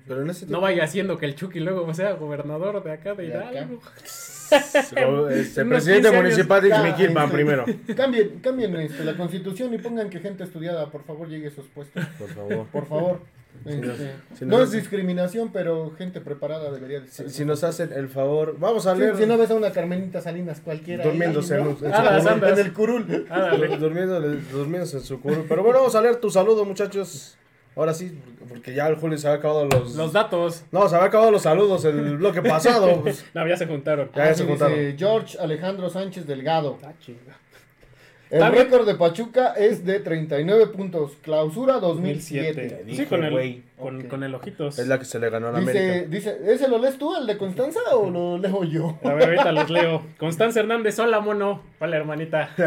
Pero 0.06 0.22
en 0.22 0.30
ese 0.30 0.46
No 0.46 0.62
vaya 0.62 0.84
haciendo 0.84 1.18
que 1.18 1.26
el 1.26 1.34
Chucky 1.34 1.60
luego 1.60 1.92
sea 1.92 2.12
gobernador 2.14 2.82
de 2.82 2.90
acá 2.92 3.12
de 3.14 3.26
De 3.26 3.34
acá. 3.36 3.52
Hidalgo. 3.52 3.80
Este, 5.30 5.62
presidente 5.66 6.08
15 6.08 6.08
años. 6.08 6.14
municipal 6.22 6.62
de 6.62 6.68
Ya, 6.70 6.76
Ixmiquilpan 6.88 7.24
este, 7.26 7.34
primero. 7.36 7.64
Cambien, 7.94 8.38
cambien 8.40 8.76
este, 8.76 9.04
la 9.04 9.14
constitución 9.14 9.74
y 9.74 9.78
pongan 9.78 10.08
que 10.08 10.20
gente 10.20 10.42
estudiada, 10.44 10.86
por 10.90 11.04
favor, 11.04 11.28
llegue 11.28 11.44
a 11.44 11.48
esos 11.50 11.66
puestos. 11.66 12.02
Por 12.18 12.28
favor. 12.30 12.66
Por 12.68 12.86
favor. 12.86 13.20
Este, 13.64 14.12
si 14.38 14.44
no 14.46 14.62
es 14.62 14.70
discriminación, 14.70 15.50
pero 15.52 15.90
gente 15.98 16.20
preparada 16.20 16.70
debería 16.70 17.00
de 17.00 17.08
Si, 17.08 17.44
nos 17.44 17.64
hacen 17.64 17.92
el 17.92 18.08
favor, 18.08 18.56
vamos 18.58 18.86
a 18.86 18.94
Sí, 18.94 19.00
leer. 19.00 19.16
si 19.16 19.26
no 19.26 19.36
ves 19.36 19.50
a 19.50 19.54
una 19.56 19.72
Carmenita 19.72 20.20
Salinas 20.20 20.60
cualquiera. 20.60 21.02
ahí, 21.02 21.10
Durmiéndose 21.10 21.56
¿no? 21.58 21.70
en 21.70 21.92
Ah, 21.92 22.20
en 22.48 22.58
el 22.58 22.72
curul. 22.72 23.26
Durmiéndose 23.80 24.96
en 24.98 25.02
su 25.02 25.20
curul. 25.20 25.44
Pero 25.48 25.62
bueno, 25.62 25.78
vamos 25.80 25.94
a 25.94 26.00
leer 26.02 26.16
tu 26.16 26.30
saludo, 26.30 26.64
muchachos. 26.64 27.36
Ahora 27.76 27.94
sí, 27.94 28.18
porque 28.48 28.74
ya 28.74 28.88
el 28.88 28.96
Julio 28.96 29.16
se 29.18 29.28
había 29.28 29.38
acabado 29.38 29.66
los. 29.66 29.94
Los 29.94 30.12
datos. 30.12 30.64
No, 30.72 30.88
se 30.88 30.96
había 30.96 31.06
acabado 31.08 31.30
los 31.30 31.42
saludos 31.42 31.84
el 31.84 32.16
bloque 32.16 32.42
pasado. 32.42 33.02
pues. 33.02 33.24
No, 33.34 33.46
ya 33.46 33.56
se 33.56 33.66
juntaron. 33.66 34.10
Ya 34.16 34.24
Ah, 34.24 34.34
se 34.34 34.42
sí, 34.42 34.48
juntaron. 34.48 34.74
dice 34.78 34.96
George 34.98 35.38
Alejandro 35.38 35.88
Sánchez 35.88 36.26
Delgado. 36.26 36.78
Ah, 36.82 36.92
chinga. 37.00 37.36
El 38.30 38.52
récord 38.52 38.86
de 38.86 38.94
Pachuca 38.94 39.54
es 39.54 39.84
de 39.86 40.00
39 40.00 40.66
puntos. 40.68 41.12
Clausura 41.22 41.78
2007. 41.80 42.44
2007. 42.52 42.84
dije, 42.84 43.02
Sí, 43.04 43.08
con 43.08 43.24
el, 43.24 43.30
güey. 43.30 43.62
con, 44.08 44.22
el 44.22 44.34
ojitos. 44.34 44.78
Es 44.78 44.86
la 44.86 44.98
que 44.98 45.04
se 45.06 45.18
le 45.18 45.30
ganó 45.30 45.48
a 45.48 45.52
la 45.52 45.60
Dice, 45.60 45.70
América. 45.78 46.08
dice, 46.10 46.38
¿ese 46.46 46.68
lo 46.68 46.78
lees 46.78 46.98
tú, 46.98 47.16
el 47.16 47.26
de 47.26 47.38
Constanza, 47.38 47.80
o 47.94 48.10
lo 48.10 48.36
leo 48.38 48.64
yo? 48.64 48.98
A 49.02 49.14
ver, 49.14 49.24
ahorita 49.30 49.52
los 49.52 49.70
leo. 49.70 50.02
Constanza 50.18 50.60
Hernández, 50.60 50.98
hola, 50.98 51.20
mono. 51.20 51.62
Vale, 51.80 51.96
hermanita. 51.96 52.50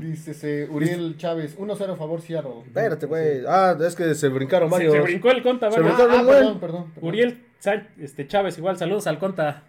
Dice 0.00 0.34
se, 0.34 0.68
Uriel 0.70 1.16
Chávez, 1.16 1.58
1-0 1.58 1.96
favor 1.96 2.20
Seattle. 2.20 2.62
Espérate, 2.66 3.06
güey. 3.06 3.42
Ah, 3.48 3.76
es 3.80 3.94
que 3.94 4.14
se 4.14 4.28
brincaron 4.28 4.68
Se, 4.68 4.74
varios. 4.76 4.92
se 4.94 5.00
brincó 5.00 5.30
el 5.30 5.42
conta, 5.42 5.70
Se 5.70 5.80
¿verdad? 5.80 5.96
brincó- 5.98 6.10
Ah, 6.10 6.20
ah, 6.20 6.26
perdón, 6.26 6.60
perdón, 6.60 6.84
perdón. 6.92 7.08
Uriel 7.08 7.42
Sa- 7.58 7.86
este, 8.00 8.26
Chávez, 8.26 8.56
igual, 8.58 8.78
saludos 8.78 9.06
al 9.06 9.18
conta. 9.18 9.64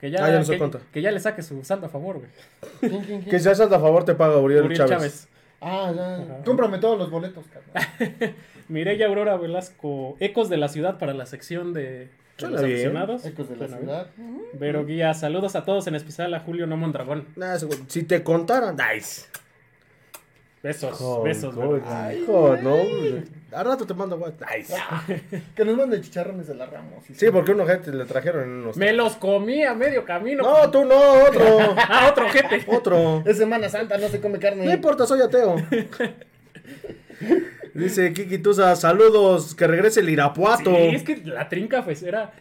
Que 0.00 0.10
ya, 0.10 0.24
Ah, 0.24 0.30
ya 0.30 0.38
no 0.38 0.44
soy 0.44 0.58
que, 0.92 1.02
ya 1.02 1.10
le 1.10 1.20
saque 1.20 1.42
su 1.42 1.62
saldo 1.62 1.86
a 1.86 1.88
favor, 1.90 2.18
güey. 2.18 2.30
¿Quién, 2.80 2.90
quién, 3.04 3.04
quién? 3.20 3.24
Que 3.30 3.38
si 3.38 3.48
haces 3.48 3.70
a 3.70 3.78
favor 3.80 4.04
te 4.04 4.14
paga 4.14 4.38
Uriel, 4.38 4.64
Uriel 4.64 4.78
Chávez. 4.78 4.98
Chávez. 4.98 5.28
Ah, 5.60 5.92
ya. 5.94 6.42
Cómprame 6.44 6.78
todos 6.78 6.98
los 6.98 7.10
boletos, 7.10 7.44
cabrón. 7.48 8.34
Mireya 8.68 9.06
Aurora 9.08 9.36
Velasco, 9.36 10.16
Ecos 10.20 10.48
de 10.48 10.56
la 10.56 10.68
Ciudad 10.68 10.98
para 10.98 11.12
la 11.12 11.26
sección 11.26 11.74
de, 11.74 12.08
los 12.38 12.50
bien. 12.62 12.64
aficionados. 12.64 13.26
Ecos 13.26 13.48
de 13.50 13.56
la 13.56 13.66
bien. 13.66 13.78
ciudad. 13.80 14.06
Vero 14.54 14.86
Guía, 14.86 15.12
saludos 15.12 15.56
a 15.56 15.64
todos, 15.64 15.86
en 15.86 15.96
especial 15.96 16.32
a 16.32 16.40
Julio 16.40 16.66
No 16.66 16.76
Mondragón. 16.78 17.26
Nah, 17.36 17.56
si 17.88 18.04
te 18.04 18.22
contaran. 18.22 18.76
Nice. 18.76 19.26
Besos, 20.62 21.22
besos. 21.24 21.54
Ay, 21.86 22.22
joder, 22.26 22.62
no. 22.62 22.70
güey. 22.76 23.22
Al 23.50 23.64
rato 23.64 23.86
te 23.86 23.94
mando, 23.94 24.18
güey. 24.18 24.32
Nice. 24.56 24.74
Que 25.56 25.64
nos 25.64 25.74
mande 25.76 26.00
chicharrones 26.02 26.46
de 26.48 26.54
la 26.54 26.66
Ramos. 26.66 27.02
Sí, 27.14 27.26
porque 27.32 27.52
unos 27.52 27.66
gente 27.66 27.90
le 27.92 28.04
trajeron 28.04 28.44
en 28.44 28.50
unos. 28.50 28.76
Me 28.76 28.92
los 28.92 29.16
comí 29.16 29.62
a 29.64 29.72
medio 29.74 30.04
camino. 30.04 30.42
No, 30.42 30.70
tú 30.70 30.84
no, 30.84 30.98
otro. 31.24 31.74
Ah, 31.78 32.08
otro 32.10 32.28
gente. 32.28 32.62
otro. 32.66 33.22
Es 33.24 33.38
Semana 33.38 33.68
Santa, 33.70 33.96
no 33.96 34.08
se 34.08 34.20
come 34.20 34.38
carne. 34.38 34.64
No 34.66 34.72
importa, 34.72 35.06
soy 35.06 35.22
ateo. 35.22 35.56
Dice 37.74 38.12
Kiki 38.12 38.38
Tusa, 38.38 38.74
saludos, 38.76 39.54
que 39.54 39.66
regrese 39.66 40.00
el 40.00 40.08
Irapuato. 40.10 40.70
Sí, 40.70 40.94
es 40.94 41.02
que 41.04 41.16
la 41.24 41.48
trinca 41.48 41.84
pues 41.84 42.02
era... 42.02 42.32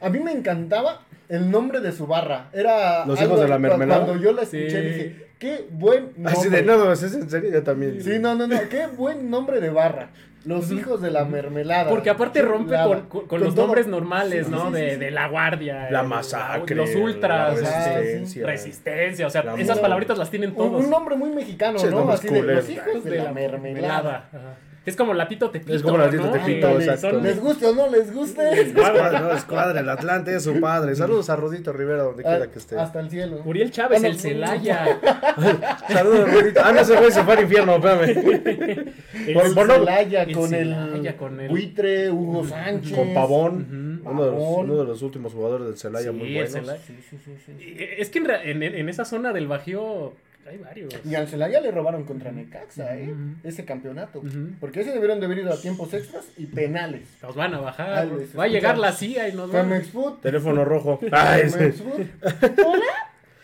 A 0.00 0.08
mí 0.08 0.18
me 0.18 0.32
encantaba 0.32 1.02
el 1.28 1.50
nombre 1.50 1.80
de 1.80 1.92
su 1.92 2.06
barra. 2.06 2.48
Era 2.52 3.06
Los 3.06 3.20
algo- 3.20 3.34
hijos 3.34 3.40
de 3.42 3.48
la 3.48 3.58
mermelada. 3.58 4.04
Cuando 4.06 4.22
yo 4.22 4.32
la 4.32 4.42
escuché 4.42 4.70
Sí. 4.70 4.76
dije, 4.88 5.26
qué 5.42 5.66
buen 5.72 6.12
nombre. 6.16 6.32
Así 6.32 6.48
de, 6.48 6.62
no, 6.62 6.76
no, 6.76 6.92
¿es 6.92 7.02
en 7.02 7.28
serio? 7.28 7.50
Yo 7.50 7.62
también. 7.64 8.00
Sí, 8.00 8.18
no, 8.20 8.36
no, 8.36 8.46
no, 8.46 8.56
qué 8.70 8.86
buen 8.86 9.28
nombre 9.28 9.60
de 9.60 9.70
barra. 9.70 10.10
Los 10.44 10.70
hijos 10.72 11.00
de 11.02 11.10
la 11.10 11.24
mermelada. 11.24 11.88
Porque 11.90 12.10
aparte 12.10 12.42
rompe 12.42 12.74
con, 12.76 13.02
con- 13.08 13.26
con 13.28 13.40
los 13.40 13.54
todo. 13.54 13.64
nombres 13.66 13.86
normales, 13.88 14.46
Sí, 14.46 14.52
¿no? 14.52 14.68
sí, 14.68 14.72
de, 14.74 14.90
sí, 14.92 14.96
de 14.98 15.10
la 15.10 15.26
guardia. 15.28 15.88
La 15.90 16.00
el- 16.02 16.06
masacre. 16.06 16.74
Los 16.76 16.94
ultras. 16.94 17.60
la 17.60 17.68
Ajá, 17.68 17.94
resistencia. 17.98 18.46
Resistencia. 18.46 19.26
O 19.26 19.30
sea, 19.30 19.42
La 19.44 19.54
esas 19.56 19.78
palabritas 19.80 20.16
las 20.18 20.30
tienen 20.30 20.50
Un, 20.50 20.56
todos. 20.56 20.84
un 20.84 20.90
nombre 20.90 21.16
muy 21.16 21.30
mexicano, 21.30 21.78
Che, 21.78 21.90
¿no? 21.90 22.08
Así 22.10 22.28
de 22.28 22.42
los 22.42 22.68
hijos 22.70 23.04
de, 23.04 23.16
la 23.18 23.32
mermelada. 23.32 24.28
Ajá. 24.32 24.56
Es 24.84 24.96
como 24.96 25.14
Latito 25.14 25.48
Tepito. 25.50 25.74
Es 25.74 25.82
como 25.82 25.96
Latito 25.98 26.24
¿no? 26.24 26.32
Tepito, 26.32 26.80
exacto. 26.80 27.10
son- 27.10 27.22
Les 27.22 27.40
guste 27.40 27.66
o 27.66 27.74
no 27.74 27.88
les 27.88 28.12
guste. 28.12 28.60
Escuadra, 28.62 29.20
no, 29.20 29.32
escuadra, 29.32 29.80
el 29.80 29.88
Atlante 29.88 30.34
es 30.34 30.42
su 30.42 30.58
padre. 30.60 30.94
Saludos 30.96 31.30
a 31.30 31.36
Rodito 31.36 31.72
Rivera, 31.72 32.02
donde 32.02 32.22
quiera 32.24 32.48
que 32.50 32.58
esté. 32.58 32.76
Hasta 32.78 32.98
el 33.00 33.08
cielo. 33.10 33.42
Uriel 33.44 33.70
Chávez, 33.70 34.00
Bueno, 34.00 34.14
el 34.14 34.20
Celaya. 34.20 34.98
Saludos, 35.88 36.32
Rodito. 36.32 36.60
Ah, 36.64 36.72
no, 36.72 36.84
se 36.84 36.96
fue, 36.96 37.10
se 37.12 37.22
fue 37.22 37.34
al 37.34 37.42
infierno, 37.42 37.76
espérame. 37.76 38.02
El- 39.26 39.34
Por- 39.34 39.54
por 39.54 39.66
Celaya 39.70 40.22
el 40.24 40.34
con 40.34 40.48
Celaya, 40.48 41.10
el 41.10 41.16
con 41.16 41.40
el- 41.40 41.48
buitre, 41.48 42.10
Hugo 42.10 42.44
Sánchez. 42.44 42.96
Con 42.96 43.14
Pavón, 43.14 44.00
uno, 44.04 44.24
de 44.24 44.30
los, 44.32 44.40
Pavón. 44.40 44.64
uno 44.70 44.80
de 44.80 44.84
los 44.84 45.02
últimos 45.02 45.32
jugadores 45.32 45.66
del 45.68 45.76
Celaya, 45.76 46.10
Sí, 46.10 46.16
muy. 46.16 46.46
Celaya. 46.48 46.80
Sí, 46.84 46.96
sí, 47.08 47.18
sí, 47.24 47.32
sí. 47.46 47.52
Y- 47.78 48.00
Es 48.00 48.10
que 48.10 48.18
en- 48.18 48.62
en 48.64 48.88
esa 48.88 49.04
zona 49.04 49.32
del 49.32 49.46
Bajío 49.46 50.12
hay 50.46 50.58
varios. 50.58 50.92
Y 51.04 51.14
al 51.14 51.28
Celaya 51.28 51.60
le 51.60 51.70
robaron 51.70 52.04
contra 52.04 52.32
Necaxa, 52.32 52.96
¿eh? 52.96 53.14
Ese 53.44 53.64
campeonato. 53.64 54.22
Porque 54.60 54.80
ese 54.80 54.92
debieron 54.92 55.20
de 55.20 55.26
haber 55.26 55.38
ido 55.38 55.52
a 55.52 55.60
tiempos 55.60 55.92
extras 55.94 56.24
y 56.36 56.46
penales. 56.46 57.08
Nos 57.22 57.34
van 57.34 57.54
a 57.54 57.60
bajar. 57.60 57.92
Ay, 57.92 58.10
les 58.18 58.38
Va 58.38 58.44
a 58.44 58.48
llegar 58.48 58.78
la 58.78 58.92
CIA 58.92 59.28
y 59.28 59.32
nos 59.34 59.54
va 59.54 59.62
Femex 59.62 59.88
Food. 59.88 60.20
Teléfono 60.20 60.64
rojo. 60.64 61.00
Ay, 61.12 61.48
Food. 61.48 62.06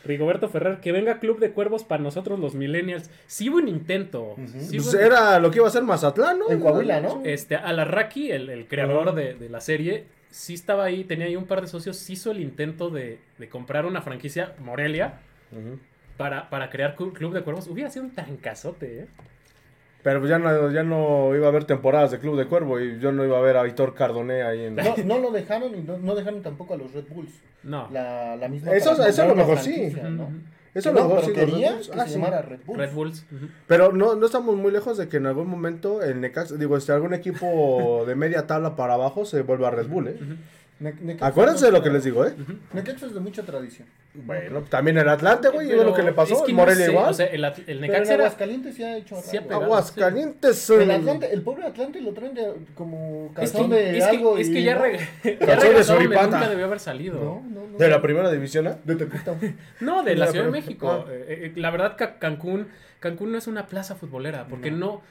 Rigoberto 0.04 0.48
Ferrer, 0.48 0.78
que 0.80 0.92
venga 0.92 1.18
Club 1.18 1.38
de 1.38 1.50
Cuervos 1.50 1.84
para 1.84 2.02
nosotros 2.02 2.38
los 2.38 2.54
millennials. 2.54 3.10
Sí 3.26 3.50
hubo 3.50 3.58
un 3.58 3.68
intento. 3.68 4.36
sí 4.46 4.78
Pues 4.78 4.94
era 4.94 5.38
lo 5.38 5.50
que 5.50 5.58
iba 5.58 5.66
a 5.66 5.68
hacer 5.68 5.82
Mazatlán, 5.82 6.38
¿no? 6.38 6.50
En 6.50 6.60
Coahuila, 6.60 7.00
¿no? 7.00 7.20
Este, 7.24 7.56
Alarraqui, 7.56 8.30
el, 8.30 8.48
el 8.48 8.66
creador 8.68 9.14
de, 9.14 9.34
de 9.34 9.48
la 9.50 9.60
serie, 9.60 10.04
sí 10.30 10.54
estaba 10.54 10.84
ahí, 10.84 11.04
tenía 11.04 11.26
ahí 11.26 11.36
un 11.36 11.46
par 11.46 11.60
de 11.60 11.66
socios, 11.66 11.96
sí 11.98 12.14
hizo 12.14 12.30
el 12.30 12.40
intento 12.40 12.88
de, 12.90 13.18
de 13.38 13.48
comprar 13.48 13.84
una 13.84 14.00
franquicia, 14.00 14.54
Morelia, 14.60 15.20
Ujú. 15.52 15.78
Para, 16.18 16.50
para 16.50 16.68
crear 16.68 16.94
Clu- 16.96 17.14
Club 17.14 17.32
de 17.32 17.42
Cuervos. 17.42 17.66
Hubiera 17.68 17.88
sido 17.90 18.04
un 18.04 18.10
trancazote, 18.14 19.00
¿eh? 19.00 19.06
Pero 20.02 20.20
pues 20.20 20.30
ya 20.30 20.38
no, 20.38 20.70
ya 20.70 20.82
no 20.84 21.34
iba 21.34 21.46
a 21.46 21.48
haber 21.48 21.64
temporadas 21.64 22.10
de 22.12 22.18
Club 22.18 22.36
de 22.38 22.46
Cuervo 22.46 22.78
y 22.80 22.98
yo 23.00 23.10
no 23.10 23.24
iba 23.24 23.36
a 23.36 23.40
ver 23.40 23.56
a 23.56 23.62
Víctor 23.64 23.94
Cardoné 23.94 24.42
ahí 24.42 24.64
en... 24.66 24.76
No, 24.76 24.94
no 25.04 25.18
lo 25.18 25.30
dejaron 25.32 25.74
y 25.74 25.80
no, 25.82 25.98
no 25.98 26.14
dejaron 26.14 26.40
tampoco 26.42 26.74
a 26.74 26.76
los 26.76 26.92
Red 26.92 27.04
Bulls. 27.10 27.32
No. 27.64 27.88
La, 27.90 28.36
la 28.36 28.48
misma. 28.48 28.72
Eso- 28.72 29.04
eso 29.04 29.22
a 29.22 29.26
lo 29.26 29.34
mejor 29.34 29.58
sí. 29.58 29.92
Eso 30.74 30.90
a 30.90 30.92
no, 30.92 31.00
lo 31.00 31.08
mejor 31.08 31.24
sí, 31.24 31.32
quería 31.32 31.72
Bulls. 31.72 31.88
que 31.88 32.00
Ah, 32.00 32.04
se 32.04 32.10
sí. 32.10 32.14
llamara 32.14 32.42
Red 32.42 32.60
Bulls. 32.64 32.78
Red 32.80 32.92
Bulls. 32.92 33.26
Pero 33.66 33.92
no, 33.92 34.14
no 34.14 34.26
estamos 34.26 34.54
muy 34.56 34.70
lejos 34.70 34.96
de 34.98 35.08
que 35.08 35.16
en 35.16 35.26
algún 35.26 35.48
momento 35.48 36.00
el 36.02 36.20
Necaxa, 36.20 36.54
digo, 36.56 36.76
este, 36.76 36.92
algún 36.92 37.12
equipo 37.14 38.04
de 38.06 38.14
media 38.14 38.46
tabla 38.46 38.76
para 38.76 38.94
abajo 38.94 39.24
se 39.24 39.42
vuelva 39.42 39.68
a 39.68 39.70
Red 39.72 39.88
Bull, 39.88 40.08
¿eh? 40.08 40.18
Ne- 40.80 41.16
Acuérdense 41.20 41.66
de 41.66 41.72
lo 41.72 41.82
que 41.82 41.90
les 41.90 42.04
digo, 42.04 42.24
¿eh? 42.24 42.34
Necaxa 42.72 43.06
es 43.06 43.14
de 43.14 43.18
mucha 43.18 43.42
tradición. 43.42 43.88
Bueno, 44.14 44.62
también 44.62 44.96
el 44.98 45.08
Atlante, 45.08 45.48
güey, 45.48 45.66
y 45.66 45.70
ve 45.70 45.76
Pero 45.78 45.90
lo 45.90 45.96
que 45.96 46.02
le 46.04 46.12
pasó, 46.12 46.34
es 46.36 46.42
que 46.42 46.52
no 46.52 46.58
Morelia 46.58 46.86
sé, 46.86 46.92
igual. 46.92 47.10
O 47.10 47.14
sea, 47.14 47.26
el, 47.26 47.44
el 47.44 47.52
Pero 47.52 47.70
en 47.72 47.80
Necaxa 47.80 48.14
era... 48.14 48.24
Aguascalientes 48.24 48.74
sí 48.76 48.82
ha 48.84 48.96
hecho 48.96 49.16
Sí 49.20 49.36
ha 49.36 49.40
raro. 49.40 49.48
pegado. 49.48 49.64
Aguascalientes. 49.64 50.70
El 50.70 50.90
Atlante, 50.90 51.32
el 51.32 51.42
pobre 51.42 51.64
Atlante 51.66 52.00
lo 52.00 52.12
traen 52.12 52.34
de, 52.34 52.52
como 52.74 53.26
Es 53.30 53.34
calzón 53.52 53.70
que, 53.70 53.76
de 53.76 53.98
es 53.98 54.04
que- 54.04 54.10
algo 54.10 54.38
es 54.38 54.48
que 54.50 54.60
y 54.60 54.64
ya, 54.64 54.74
no. 54.76 54.82
re- 54.82 54.98
ya 55.24 55.30
de 55.46 55.56
regresó 55.56 55.94
Suripanta. 55.96 56.36
nunca 56.38 56.48
debió 56.48 56.64
haber 56.66 56.80
salido. 56.80 57.16
No, 57.18 57.42
no, 57.48 57.66
no. 57.72 57.78
De 57.78 57.88
la 57.88 58.00
primera 58.00 58.30
división, 58.30 58.68
¿eh? 58.68 58.76
De. 58.84 58.94
No, 59.80 60.02
de 60.04 60.14
la 60.16 60.26
Ya, 60.26 60.30
Ciudad 60.32 60.44
de 60.46 60.50
México. 60.52 60.90
ah. 60.90 61.10
Eh, 61.10 61.52
eh, 61.56 61.60
la 61.60 61.70
verdad, 61.70 61.96
Ca- 61.98 62.18
Cancún, 62.18 62.68
Cancún 63.00 63.32
no 63.32 63.38
es 63.38 63.46
una 63.48 63.66
plaza 63.66 63.96
futbolera, 63.96 64.46
porque 64.48 64.70
no. 64.70 65.02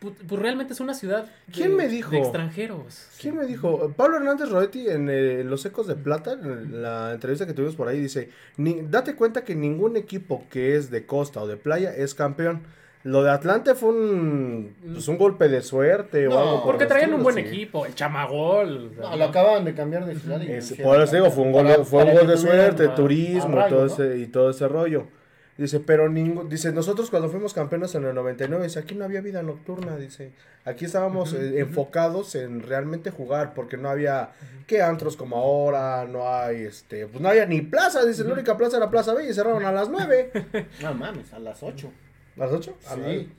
Pu- 0.00 0.14
Pues 0.26 0.40
realmente 0.40 0.72
es 0.72 0.80
una 0.80 0.94
ciudad. 0.94 1.24
de- 1.46 1.52
¿Quién 1.52 1.76
me 1.76 1.88
dijo? 1.88 2.10
De 2.12 2.18
extranjeros. 2.18 3.06
¿Quién 3.20 3.36
me 3.36 3.46
dijo? 3.46 3.92
Pablo 3.96 4.16
Hernández 4.16 4.48
Roetti 4.50 4.88
en 4.88 5.08
eh, 5.10 5.44
Los 5.44 5.64
Ecos 5.66 5.86
de 5.86 5.94
Plata, 5.96 6.32
en 6.32 6.82
la 6.82 7.12
entrevista 7.12 7.46
que 7.46 7.52
tuvimos 7.54 7.76
por 7.76 7.88
ahí, 7.88 8.00
dice, 8.00 8.30
"Ni- 8.56 8.82
date 8.82 9.14
cuenta 9.14 9.44
que 9.44 9.54
ningún 9.54 9.96
equipo 9.96 10.44
que 10.50 10.76
es 10.76 10.90
de 10.90 11.06
costa 11.06 11.42
o 11.42 11.46
de 11.46 11.56
playa 11.56 11.94
es 11.94 12.14
campeón. 12.14 12.62
Lo 13.02 13.22
de 13.22 13.30
Atlante 13.30 13.74
fue 13.74 13.88
un, 13.88 14.74
pues, 14.92 15.08
un 15.08 15.16
golpe 15.16 15.48
de 15.48 15.62
suerte 15.62 16.28
o 16.28 16.38
algo. 16.38 16.56
por 16.62 16.72
Porque 16.72 16.84
traían 16.84 17.14
un 17.14 17.22
buen 17.22 17.34
sí. 17.36 17.40
equipo, 17.40 17.86
el 17.86 17.94
chamagol. 17.94 18.92
No, 19.00 19.16
lo 19.16 19.24
acaban 19.24 19.64
de 19.64 19.74
cambiar 19.74 20.04
de 20.04 20.16
ciudad. 20.16 20.38
y 20.42 20.52
Es- 20.52 20.74
por 20.74 21.00
eso 21.00 21.14
digo, 21.16 21.30
fue 21.30 21.44
un 21.44 21.52
gol, 21.52 21.66
para- 21.66 21.84
fue 21.84 22.04
un 22.04 22.12
gol 22.14 22.26
de 22.26 22.36
suerte, 22.36 22.84
a- 22.88 22.94
turismo 22.94 23.58
a 23.58 23.66
y, 23.66 23.70
todo 23.70 23.86
ese, 23.86 24.18
y 24.18 24.26
todo 24.26 24.50
ese 24.50 24.68
rollo. 24.68 25.06
Dice, 25.56 25.80
pero 25.80 26.08
ningún, 26.08 26.48
dice, 26.48 26.72
nosotros 26.72 27.10
cuando 27.10 27.28
fuimos 27.28 27.52
campeones 27.52 27.94
en 27.94 28.04
el 28.04 28.14
99, 28.14 28.64
dice, 28.64 28.78
aquí 28.78 28.94
no 28.94 29.04
había 29.04 29.20
vida 29.20 29.42
nocturna, 29.42 29.96
dice, 29.96 30.32
aquí 30.64 30.86
estábamos 30.86 31.34
eh, 31.34 31.60
enfocados 31.60 32.34
en 32.34 32.62
realmente 32.62 33.10
jugar, 33.10 33.52
porque 33.52 33.76
no 33.76 33.90
había, 33.90 34.30
que 34.66 34.80
antros 34.80 35.16
como 35.16 35.36
ahora, 35.36 36.06
no 36.06 36.32
hay, 36.34 36.62
este, 36.62 37.06
pues 37.06 37.20
no 37.20 37.28
había 37.28 37.44
ni 37.44 37.60
plaza, 37.60 38.04
dice, 38.06 38.24
la 38.24 38.32
única 38.32 38.56
plaza 38.56 38.78
era 38.78 38.90
Plaza 38.90 39.12
B 39.12 39.28
y 39.28 39.34
cerraron 39.34 39.64
a 39.64 39.72
las 39.72 39.88
9. 39.90 40.30
No 40.82 40.94
mames, 40.94 41.32
a 41.34 41.38
las 41.38 41.62
8. 41.62 41.90
¿A 42.36 42.40
las 42.40 42.52
8? 42.52 42.76
Sí. 42.94 43.32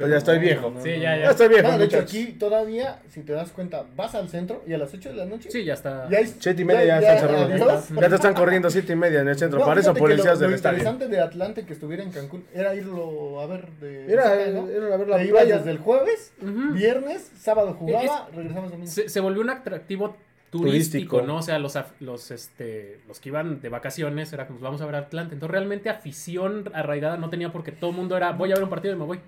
Pues 0.00 0.10
ya 0.12 0.16
estoy 0.18 0.38
viejo. 0.38 0.72
Sí, 0.82 0.90
ya, 0.92 1.16
ya. 1.16 1.24
Ya 1.24 1.30
estoy 1.30 1.48
viejo, 1.48 1.68
No, 1.68 1.78
de 1.78 1.84
hecho, 1.84 1.98
aquí 1.98 2.26
todavía, 2.38 3.00
si 3.10 3.20
te 3.22 3.32
das 3.32 3.50
cuenta, 3.50 3.84
vas 3.96 4.14
al 4.14 4.28
centro 4.28 4.62
y 4.66 4.72
a 4.72 4.78
las 4.78 4.92
8 4.94 5.10
de 5.10 5.14
la 5.14 5.26
noche. 5.26 5.50
Sí, 5.50 5.64
ya 5.64 5.74
está. 5.74 6.08
ya 6.08 6.18
hay- 6.18 6.26
Siete 6.38 6.62
y 6.62 6.64
media 6.64 6.84
ya, 7.00 7.14
están 7.14 7.18
cerrados. 7.48 7.88
Ya 7.90 8.08
te 8.08 8.14
están 8.14 8.34
corriendo 8.34 8.70
siete 8.70 8.92
y 8.94 8.96
media 8.96 9.20
en 9.20 9.28
el 9.28 9.36
centro. 9.36 9.58
No, 9.58 9.66
Para 9.66 9.80
eso 9.80 9.92
policías 9.94 10.34
lo, 10.34 10.40
del 10.40 10.50
lo 10.50 10.56
estadio. 10.56 10.78
interesante 10.78 11.08
de 11.08 11.20
Atlante 11.20 11.64
que 11.66 11.72
estuviera 11.74 12.02
en 12.02 12.10
Cancún 12.10 12.44
era 12.54 12.74
irlo 12.74 13.40
a 13.40 13.46
ver 13.46 13.68
de 13.80 14.12
Era, 14.12 14.24
¿no? 14.52 14.68
era 14.68 14.94
a 14.94 14.96
ver 14.96 15.08
la 15.08 15.18
Te 15.18 15.26
playa. 15.28 15.58
desde 15.58 15.70
el 15.70 15.78
jueves, 15.78 16.32
viernes, 16.72 17.30
sábado 17.38 17.74
jugaba, 17.74 18.28
regresabas 18.34 18.70
domingo. 18.70 18.90
Se, 18.90 19.08
se 19.08 19.20
volvió 19.20 19.42
un 19.42 19.50
atractivo 19.50 20.16
turístico, 20.50 21.18
Turístico. 21.18 21.22
¿no? 21.22 21.36
O 21.36 21.42
sea, 21.42 21.58
los, 21.60 21.78
los, 22.00 22.30
este, 22.32 22.98
los 23.06 23.20
que 23.20 23.28
iban 23.28 23.60
de 23.60 23.68
vacaciones 23.68 24.32
era 24.32 24.46
como, 24.48 24.58
vamos 24.58 24.80
a 24.80 24.86
ver 24.86 24.96
Atlante. 24.96 25.34
Entonces, 25.34 25.52
realmente 25.52 25.90
afición 25.90 26.70
arraigada 26.74 27.16
no 27.16 27.30
tenía 27.30 27.52
porque 27.52 27.70
todo 27.70 27.90
el 27.90 27.96
mundo 27.96 28.16
era, 28.16 28.32
voy 28.32 28.50
a 28.50 28.54
ver 28.56 28.64
un 28.64 28.70
partido 28.70 28.94
y 28.94 28.98
me 28.98 29.04
voy. 29.04 29.20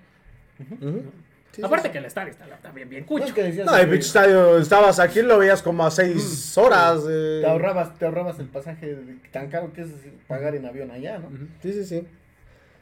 Sí, 1.51 1.61
Aparte 1.63 1.87
sí. 1.89 1.91
que 1.91 1.97
el 1.99 2.05
estadio 2.05 2.31
está, 2.31 2.71
bien, 2.71 2.89
bien 2.89 3.01
No, 3.03 3.07
cucho. 3.07 3.25
es 3.25 3.33
que 3.33 3.43
decías 3.43 3.67
No, 3.67 3.77
el 3.77 3.87
pinche 3.87 4.07
estadio, 4.07 4.57
estabas 4.57 4.99
aquí, 4.99 5.21
lo 5.21 5.37
veías 5.37 5.61
como 5.61 5.85
a 5.85 5.91
seis 5.91 6.57
horas. 6.57 7.01
eh. 7.07 7.39
te 7.43 7.47
ahorrabas, 7.47 7.97
te 7.99 8.05
ahorrabas 8.05 8.39
el 8.39 8.47
pasaje 8.47 8.97
tan 9.31 9.49
caro 9.49 9.71
que 9.71 9.81
es 9.81 9.89
pagar 10.27 10.55
en 10.55 10.65
avión 10.65 10.89
allá, 10.89 11.19
¿no? 11.19 11.29
Sí, 11.61 11.73
sí, 11.73 11.85
sí. 11.85 12.07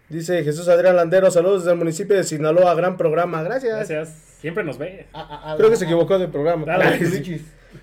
Dice 0.07 0.43
Jesús 0.43 0.67
Adrián 0.69 0.95
Landero, 0.95 1.29
saludos 1.31 1.61
desde 1.63 1.71
el 1.73 1.77
municipio 1.79 2.15
de 2.15 2.23
Sinaloa, 2.23 2.73
gran 2.75 2.95
programa, 2.95 3.43
gracias. 3.43 3.75
Gracias. 3.89 4.09
Siempre 4.39 4.63
nos 4.63 4.77
ve. 4.77 5.05
A- 5.13 5.21
a- 5.21 5.53
a- 5.53 5.57
Creo 5.57 5.69
que 5.69 5.75
se 5.75 5.83
a- 5.83 5.87
equivocó 5.87 6.17
del 6.17 6.29
programa. 6.29 6.65
Dale. 6.65 6.97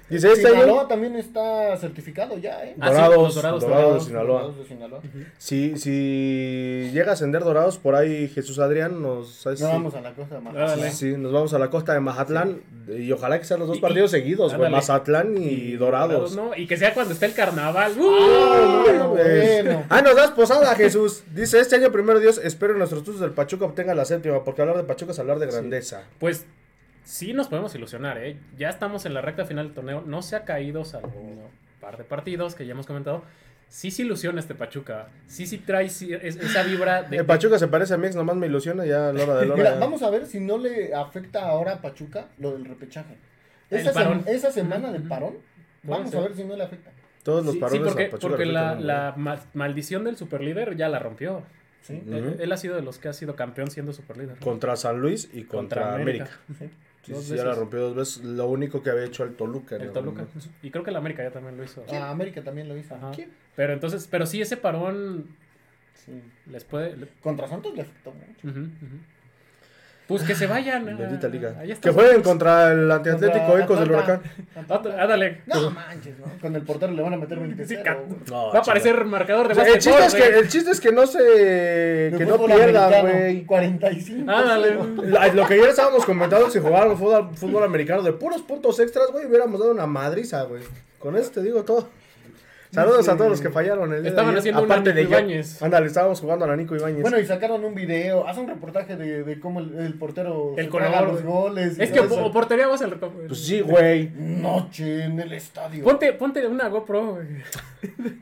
Dice 0.09 0.33
este 0.33 0.47
año, 0.49 0.61
Sinaloa 0.61 0.89
también 0.89 1.17
está 1.17 1.77
certificado 1.77 2.39
ya, 2.39 2.65
¿eh? 2.65 2.75
Ah, 2.81 2.89
sí, 2.89 2.95
Dorados, 2.95 3.35
Dorados 3.35 3.61
Dorados 3.63 3.63
de 3.63 3.69
Dorados 3.69 4.05
Sinaloa. 4.07 4.53
de 4.59 4.65
Sinaloa. 4.67 5.01
si, 5.39 5.77
si 5.79 6.91
llega 6.93 7.11
a 7.11 7.15
ascender 7.15 7.43
Dorados, 7.45 7.79
por 7.79 7.95
ahí 7.95 8.29
Jesús 8.29 8.59
Adrián 8.59 9.03
nos... 9.03 9.45
No 9.61 9.69
vamos 9.69 9.95
a 9.95 10.01
la 10.01 10.13
cosa 10.15 10.35
de 10.37 10.41
Mazatlán. 10.41 10.93
Sí, 10.93 11.15
nos 11.17 11.33
vamos 11.33 11.53
a 11.55 11.59
la 11.59 11.71
costa 11.71 11.93
de 11.95 12.01
Mazatlán 12.01 12.61
y 12.89 13.13
ojalá 13.13 13.39
que 13.39 13.45
sean 13.45 13.61
los 13.61 13.69
dos 13.69 13.79
Y- 13.79 13.81
partidos 13.81 14.11
y- 14.11 14.17
seguidos, 14.19 14.47
güey, 14.55 14.67
ándale. 14.67 14.77
Mazatlán 14.77 15.35
y, 15.39 15.73
Dorados. 15.77 16.35
¿no? 16.37 16.57
Y 16.57 16.67
que 16.67 16.77
sea 16.77 16.95
cuando 16.95 17.13
esté 17.13 17.27
el 17.27 17.35
carnaval. 17.35 17.93
¡Uh! 17.99 18.11
Ah, 18.11 18.83
Bueno, 18.85 19.11
pues. 19.13 19.63
bueno. 19.65 19.85
Ah, 19.89 20.03
nos 20.03 20.17
das 20.17 20.31
posada, 20.31 20.75
Jesús. 20.75 21.23
Dice, 21.35 21.61
este 21.61 21.77
año, 21.77 21.91
primero 21.93 22.19
Dios, 22.21 22.41
espero 22.43 22.73
que 22.75 22.79
nuestros 22.79 23.05
tuzos 23.05 23.21
del 23.21 23.33
Pachuca 23.33 23.65
obtengan 23.67 23.97
la 23.97 24.05
séptima, 24.05 24.43
porque 24.45 24.63
hablar 24.63 24.77
de 24.77 24.85
Pachuca 24.85 25.13
es 25.13 25.19
hablar 25.19 25.39
de 25.39 25.47
grandeza. 25.47 26.03
Pues 26.19 26.47
sí 27.09 27.33
nos 27.33 27.49
podemos 27.49 27.75
ilusionar, 27.75 28.19
¿eh? 28.19 28.37
Ya 28.59 28.69
estamos 28.69 29.07
en 29.07 29.15
la 29.15 29.23
recta 29.23 29.45
final 29.47 29.67
del 29.67 29.75
torneo. 29.75 30.03
No 30.07 30.21
se 30.23 30.37
ha 30.37 30.45
caído, 30.45 30.85
salvo 30.85 31.09
un 31.19 31.41
par 31.81 31.97
de 31.97 32.05
partidos 32.05 32.55
que 32.55 32.67
ya 32.67 32.73
hemos 32.73 32.87
comentado. 32.87 33.23
Sí 33.71 33.91
se 33.91 34.03
ilusiona 34.03 34.41
este 34.41 34.55
Pachuca. 34.55 35.09
Sí, 35.27 35.47
sí 35.47 35.59
trae 35.59 35.89
sí, 35.89 36.13
es- 36.13 36.37
esa 36.37 36.63
vibra 36.63 37.03
de... 37.03 37.19
El 37.19 37.27
Pachuca 37.27 37.59
se 37.59 37.69
parece 37.69 37.95
a 37.95 37.97
mi 37.97 38.07
ex, 38.07 38.17
nomás 38.17 38.37
me 38.37 38.47
ilusiona 38.47 38.85
ya 38.87 39.09
a 39.09 39.13
la 39.13 39.23
hora 39.25 39.37
de 39.37 39.47
la 39.47 39.55
hora. 39.55 39.63
Mira, 39.63 39.75
ya. 39.75 39.81
vamos 39.81 40.03
a 40.03 40.11
ver 40.11 40.27
si 40.27 40.41
no 40.41 40.59
le 40.59 40.95
afecta 40.95 41.47
ahora 41.49 41.73
a 41.75 41.83
Pachuca 41.83 42.27
lo 42.39 42.53
del 42.53 42.65
repechaje. 42.67 43.17
Esa, 43.71 43.93
parón. 43.93 44.25
sem- 44.25 44.29
esa 44.29 44.51
semana 44.51 44.91
de 44.93 45.01
parón, 45.01 45.37
vamos 45.83 46.11
ser. 46.11 46.21
a 46.21 46.23
ver 46.25 46.35
si 46.35 46.45
no 46.45 46.57
le 46.57 46.65
afecta. 46.65 46.91
Todos 47.23 47.45
los 47.45 47.55
Sí, 47.55 47.59
sí, 47.59 47.61
parones 47.61 47.89
porque, 47.89 48.05
a 48.07 48.11
Pachuca 48.11 48.29
porque 48.31 48.47
le 48.47 48.53
la, 48.53 49.15
maldición 49.55 50.05
del 50.05 50.17
superlíder 50.17 50.77
ya 50.77 50.89
la 50.89 50.99
rompió. 50.99 51.43
¿sí? 51.83 52.03
Él, 52.07 52.37
él 52.41 52.53
ha 52.53 52.57
sido 52.57 52.75
de 52.77 52.83
los 52.83 52.99
que 52.99 53.09
ha 53.09 53.13
sido 53.13 53.37
campeón 53.37 53.71
siendo 53.71 53.93
superlíder. 53.93 54.39
Contra 54.39 54.77
San 54.77 54.99
Luis 55.01 55.29
y 55.35 55.43
contra, 55.45 55.95
América. 55.95 56.29
Sí. 56.59 56.71
Sí, 57.09 57.15
Dos 57.15 57.25
sí, 57.25 57.31
ya 57.31 57.37
la 57.39 57.45
veces. 57.45 57.59
rompió 57.59 57.81
dos 57.81 57.97
veces. 57.97 58.25
Lo 58.25 58.47
único 58.49 58.83
que 58.83 58.91
había 58.91 59.05
hecho 59.05 59.25
el 59.25 59.35
Toluca. 59.35 59.77
El 59.77 59.87
¿no? 59.87 59.93
Toluca. 59.93 60.27
Y 60.63 60.71
creo 60.71 60.85
que 60.85 60.91
el 60.91 60.97
América 60.97 61.23
ya 61.23 61.31
también 61.31 61.57
lo 61.57 61.65
hizo. 61.65 61.85
Ah, 61.91 62.11
América 62.11 62.43
también 62.43 62.69
lo 62.69 62.77
hizo. 62.77 62.95
Ajá. 62.95 63.11
¿Quién? 63.15 63.31
Pero 63.57 63.73
entonces, 63.73 64.07
pero 64.11 64.27
sí 64.27 64.41
ese 64.41 64.57
parón 64.57 65.27
Sí. 65.95 66.23
les 66.51 66.65
puede... 66.65 66.97
le- 66.97 67.09
Contra 67.23 67.49
Santos 67.49 67.75
le 67.75 67.83
afectó 67.83 68.13
mucho. 68.13 68.47
Ujú, 68.49 68.61
ujú. 68.61 68.99
Pues 70.09 70.23
que 70.23 70.35
se 70.35 70.47
vayan. 70.47 70.89
ah, 70.89 70.95
Bendita 70.99 71.29
liga. 71.29 71.55
está. 71.63 71.91
Que 71.91 71.95
jueguen 71.95 72.23
contra 72.23 72.73
el 72.73 72.91
antiatlético 72.91 73.59
Ecos 73.59 73.79
del. 73.79 73.91
Huracán. 73.91 74.23
Ah, 74.69 74.81
Ándale. 75.01 75.43
No 75.47 75.71
manches, 75.71 76.19
¿no? 76.19 76.25
Con 76.41 76.57
el 76.57 76.63
portero 76.63 76.93
le 76.93 77.03
van 77.03 77.13
a 77.13 77.17
meter 77.19 77.39
20 77.39 77.67
Sí, 77.67 77.77
ca- 77.85 77.99
No, 78.31 78.51
Va 78.51 78.59
a 78.59 78.63
aparecer 78.63 79.05
marcador 79.05 79.47
de 79.49 79.53
O 79.53 79.55
sea, 79.55 79.67
el, 79.67 79.75
chiste 79.75 79.91
es 79.91 80.13
básquetbol, 80.15 80.35
el 80.35 80.49
chiste 80.49 80.71
es 80.71 80.81
que 80.81 80.93
no 80.93 81.07
se. 81.07 82.15
que 82.17 82.25
no 82.27 82.45
pierdan, 82.47 83.03
güey. 83.03 83.45
45. 83.45 84.31
Ándale. 84.31 84.79
La- 85.05 85.29
Lo 85.29 85.47
que 85.47 85.55
ayer 85.55 85.69
estábamos 85.69 86.05
comentando, 86.07 86.51
si 86.51 86.59
fútbol, 86.61 86.97
fútbol 87.37 87.63
americano 87.65 88.03
de 88.03 88.13
puros 88.15 88.41
puntos 88.43 88.81
extras, 88.81 89.09
güey, 89.13 89.27
hubiéramos 89.27 89.61
dado 89.61 89.73
una 89.73 89.87
madriza, 89.87 90.43
güey. 90.45 90.63
Con 90.99 91.17
eso 91.17 91.31
te 91.31 91.43
digo 91.43 91.63
todo. 91.65 91.89
Saludos 92.71 93.09
a 93.09 93.17
todos 93.17 93.31
los 93.31 93.41
que 93.41 93.49
fallaron 93.49 93.85
el 93.93 94.03
día 94.03 94.03
de 94.03 94.09
Estaban 94.11 94.31
ayer, 94.31 94.39
haciendo 94.41 94.65
aparte 94.65 94.93
de. 94.93 95.03
Ibáñez. 95.03 95.63
Ándale, 95.63 95.87
estábamos 95.87 96.21
jugando 96.21 96.45
a 96.45 96.49
la 96.49 96.57
Nico 96.57 96.77
Ibáñez. 96.77 97.01
Bueno, 97.03 97.19
y 97.19 97.25
sacaron 97.25 97.65
un 97.65 97.75
video, 97.75 98.29
hace 98.29 98.41
un 98.41 98.49
reportaje 98.49 98.97
de, 98.97 99.25
de 99.25 99.41
cómo 99.41 99.61
el, 99.61 99.79
el 99.79 99.95
portero 99.95 100.55
El 100.57 100.69
color, 100.69 101.09
los 101.09 101.23
goles. 101.23 101.79
y 101.79 101.83
Es 101.83 101.91
que 101.91 102.01
o, 102.01 102.33
portería 102.33 102.67
vas 102.69 102.83
al. 102.83 102.93
pues 102.99 103.39
sí, 103.41 103.61
güey. 103.63 104.11
Noche 104.15 105.05
en 105.05 105.19
el 105.21 105.33
estadio. 105.33 105.83
Ponte, 105.83 106.13
ponte 106.13 106.47
una 106.47 106.69
GoPro, 106.69 107.15
güey. 107.15 107.27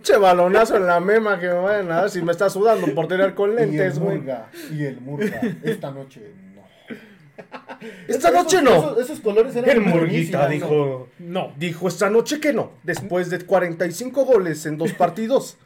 Che 0.02 0.16
balonazo 0.16 0.76
en 0.76 0.86
la 0.86 1.00
mema 1.00 1.38
que 1.40 1.48
me 1.48 1.54
vayan 1.54 1.90
a 1.90 1.96
dar 2.02 2.10
si 2.10 2.22
me 2.22 2.32
está 2.32 2.48
sudando 2.48 2.86
por 2.94 3.08
tener 3.08 3.34
con 3.34 3.50
y 3.50 3.52
el 3.54 3.70
lentes, 3.70 3.98
güey. 3.98 4.18
Murga, 4.18 4.46
y 4.72 4.84
el 4.84 5.00
Murga, 5.00 5.40
esta 5.64 5.90
noche 5.90 6.20
no. 6.40 6.45
Esta 8.08 8.28
Esos- 8.28 8.32
noche 8.32 8.62
no. 8.62 8.76
Esos, 8.76 8.98
esos 8.98 9.20
colores 9.20 9.54
eran 9.56 9.70
El 9.70 9.80
Murguita 9.80 10.48
dijo. 10.48 11.08
No. 11.18 11.52
Dijo 11.56 11.88
esta 11.88 12.08
noche 12.10 12.40
que 12.40 12.52
no. 12.52 12.72
Después 12.82 13.30
de 13.30 13.40
45 13.44 14.24
goles 14.24 14.64
en 14.66 14.78
dos 14.78 14.92
partidos. 14.92 15.58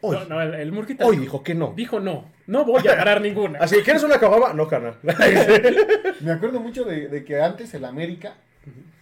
Hoy, 0.00 0.16
No, 0.16 0.24
no, 0.26 0.42
el, 0.42 0.54
el 0.54 0.72
Murquita 0.72 1.06
hoy 1.06 1.16
dijo 1.16 1.42
que 1.42 1.54
no. 1.54 1.72
dijo 1.74 1.98
no. 2.00 2.30
No 2.46 2.64
voy 2.66 2.86
a 2.86 2.92
agarrar 2.92 3.20
ninguna. 3.22 3.58
Así 3.62 3.76
que 3.76 3.82
quieres 3.82 4.02
una 4.02 4.18
caguama, 4.18 4.52
no, 4.52 4.68
carnal. 4.68 4.98
Me 6.20 6.32
acuerdo 6.32 6.60
mucho 6.60 6.84
de, 6.84 7.08
de 7.08 7.24
que 7.24 7.40
antes 7.40 7.72
el 7.72 7.84
América 7.86 8.34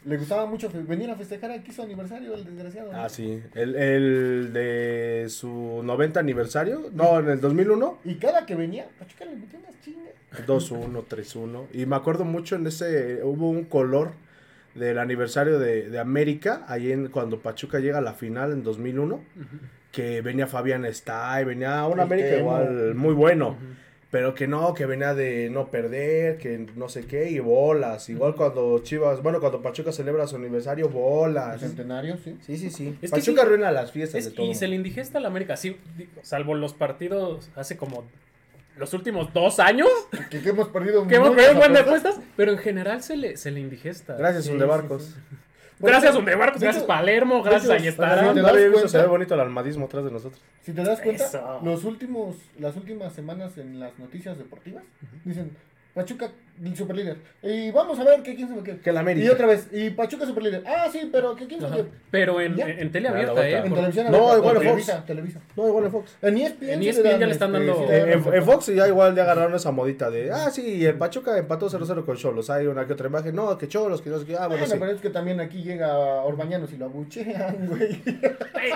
le 0.05 0.17
gustaba 0.17 0.47
mucho 0.47 0.71
venir 0.89 1.11
a 1.11 1.17
festejar 1.17 1.51
aquí 1.53 1.73
su 1.73 1.83
aniversario, 1.83 2.35
el 2.35 2.45
desgraciado. 2.45 2.93
¿no? 2.93 3.03
Ah, 3.03 3.09
sí. 3.09 3.43
El, 3.55 3.77
el 3.77 4.53
de 4.53 5.27
su 5.29 5.83
90 5.85 6.19
aniversario. 6.19 6.91
No, 6.93 7.21
en 7.21 7.29
el 7.29 7.41
2001. 7.41 7.99
Y 8.05 8.15
cada 8.17 8.45
que 8.47 8.55
venía, 8.55 8.87
Pachuca 8.99 9.25
le 9.25 9.37
metía 9.37 9.59
unas 9.59 9.81
chingas. 9.81 10.13
2-1, 10.47 11.05
3-1. 11.09 11.67
Y 11.73 11.87
me 11.87 11.97
acuerdo 11.97 12.25
mucho 12.25 12.57
en 12.57 12.67
ese. 12.67 13.23
Hubo 13.23 13.49
un 13.49 13.65
color 13.65 14.13
del 14.75 14.99
aniversario 14.99 15.59
de, 15.59 15.89
de 15.89 15.99
América. 15.99 16.65
Ahí 16.69 16.91
en, 16.91 17.09
cuando 17.09 17.41
Pachuca 17.41 17.79
llega 17.79 17.99
a 17.99 18.03
la 18.03 18.15
final 18.15 18.53
en 18.53 18.63
2001. 18.65 19.21
Que 19.93 20.21
venía 20.23 20.47
Fabián 20.47 20.85
Stay. 20.87 21.45
Venía 21.45 21.87
un 21.87 21.95
El 21.95 22.01
América 22.01 22.37
igual 22.39 22.95
muy 22.95 23.15
bueno. 23.15 23.57
Pero 24.13 24.35
que 24.35 24.47
no, 24.47 24.75
que 24.75 24.85
venía 24.87 25.15
de 25.15 25.49
no 25.51 25.69
perder, 25.69 26.37
que 26.37 26.67
no 26.77 26.89
sé 26.91 27.07
qué, 27.07 27.31
y 27.31 27.39
bolas. 27.41 28.09
Igual 28.11 28.37
cuando 28.37 28.79
Chivas, 28.81 29.23
bueno, 29.23 29.41
cuando 29.41 29.63
Pachuca 29.63 29.91
celebra 29.91 30.27
su 30.27 30.37
aniversario, 30.37 30.87
El 30.87 30.93
bolas. 30.93 31.59
centenario, 31.61 32.17
sí. 32.23 32.37
Sí, 32.47 32.57
sí, 32.59 32.69
sí. 32.71 32.89
Es 33.03 33.11
que 33.11 33.17
Pachuca 33.17 33.41
sí. 33.41 33.47
arruina 33.47 33.73
las 33.73 33.91
fiestas 33.91 34.19
Es- 34.19 34.25
de 34.27 34.31
todo. 34.37 34.47
y 34.47 34.55
se 34.55 34.69
le 34.69 34.77
indigesta 34.77 35.17
al 35.19 35.25
América, 35.27 35.57
sí, 35.57 35.79
salvo 36.23 36.55
los 36.55 36.75
partidos 36.75 37.49
hace 37.57 37.77
como 37.79 38.05
los 38.77 38.93
últimos 38.95 39.33
dos 39.33 39.59
años, 39.59 39.89
Que, 40.31 40.41
que 40.43 40.49
hemos 40.51 40.69
perdido 40.69 41.07
que 41.09 41.15
hemos 41.17 41.31
perdido 41.31 41.53
un 41.53 41.59
buen 41.59 41.73
de 41.73 41.79
apuestas. 41.81 42.21
pero 42.37 42.53
en 42.53 42.59
general 42.59 43.03
se 43.03 43.17
le, 43.17 43.37
se 43.39 43.51
le 43.51 43.61
indigesta. 43.61 44.15
Gracias, 44.17 44.45
Sí, 44.45 44.51
un 44.53 44.59
de 44.59 44.65
sí, 44.65 44.69
barcos. 44.69 45.05
sí. 45.05 45.37
Gracias, 45.83 46.13
De 46.13 46.19
Undebarcos, 46.19 46.57
hecho- 46.57 46.65
gracias 46.65 46.85
Palermo, 46.85 47.43
gracias 47.43 47.71
Ayestarán. 47.71 48.35
¿te 48.35 48.41
visto, 48.41 48.73
cuenta? 48.73 48.89
se 48.89 48.99
ve 48.99 49.07
bonito 49.07 49.35
el 49.35 49.41
almadismo 49.41 49.87
atrás 49.87 50.05
de 50.05 50.11
nosotros. 50.11 50.41
Si 50.63 50.73
te 50.73 50.83
das 50.83 51.01
cuenta, 51.01 51.59
los 51.63 51.85
últimos, 51.85 52.37
las 52.59 52.77
últimas 52.77 53.13
semanas 53.13 53.59
en 53.59 53.81
las 53.81 53.99
noticias 53.99 54.39
deportivas 54.39 54.85
dicen 55.25 55.51
Pachuca 55.95 56.31
superlíder. 56.75 57.17
Y 57.43 57.71
vamos 57.71 57.99
a 57.99 58.05
ver 58.05 58.23
que 58.23 58.35
quién 58.35 58.49
se. 58.49 58.79
Que 58.81 58.91
el 58.91 58.97
América. 58.97 59.27
Y 59.27 59.29
otra 59.29 59.47
vez, 59.47 59.69
y 59.73 59.91
Pachuca 59.91 60.25
superlíder. 60.27 60.63
Ah, 60.67 60.87
sí, 60.93 61.09
pero 61.13 61.35
que 61.35 61.47
quién 61.47 61.61
se. 61.61 61.67
Pero 62.11 62.41
en, 62.41 62.59
en, 62.61 62.79
en 62.79 62.91
tele 62.93 63.09
la 63.09 63.15
abierta. 63.17 63.49
¿eh? 63.49 63.57
En 63.59 63.63
Por- 63.65 63.75
televisión. 63.79 64.07
No, 64.11 64.17
abierta, 64.31 64.39
igual 64.39 64.57
en 64.57 64.63
Televisa, 64.63 64.93
Fox. 64.95 65.07
Televisa. 65.07 65.41
No, 65.57 65.69
igual 65.69 65.85
en 65.87 65.91
Fox. 65.91 66.17
En 66.23 66.37
ESPN, 66.39 66.71
En 66.71 66.83
ESPN 66.83 67.03
dan, 67.05 67.21
ya 67.21 67.27
le 67.27 67.33
están 67.33 67.55
este, 67.57 67.67
dando- 67.67 67.87
dan 67.87 68.09
En, 68.09 68.35
en- 68.35 68.45
Fox 68.45 68.67
ya 68.67 68.87
igual 68.89 69.15
ya 69.17 69.23
agarraron 69.23 69.55
esa 69.55 69.71
modita 69.73 70.11
de, 70.11 70.31
ah, 70.31 70.51
sí, 70.51 70.85
el 70.87 70.95
Pachuca 70.95 71.37
empató 71.37 71.69
0-0 71.69 72.05
con 72.05 72.17
Cholos. 72.17 72.49
Hay 72.51 72.67
una 72.67 72.87
que 72.87 72.93
otra 72.93 73.09
imagen, 73.09 73.35
no, 73.35 73.59
que 73.59 73.69
Cholos, 73.69 74.01
que 74.01 74.11
no 74.11 74.19
sé 74.19 74.27
qué, 74.27 74.35
ah, 74.37 74.47
bueno, 74.47 74.61
Bueno, 74.63 74.67
sí. 74.75 74.77
pero 74.79 74.93
es 74.93 75.01
que 75.01 75.11
también 75.11 75.41
aquí 75.41 75.63
llega 75.63 75.95
Orbañanos 76.23 76.73
y 76.73 76.77
lo 76.77 76.87
abuchean, 76.87 77.67
güey. 77.69 78.01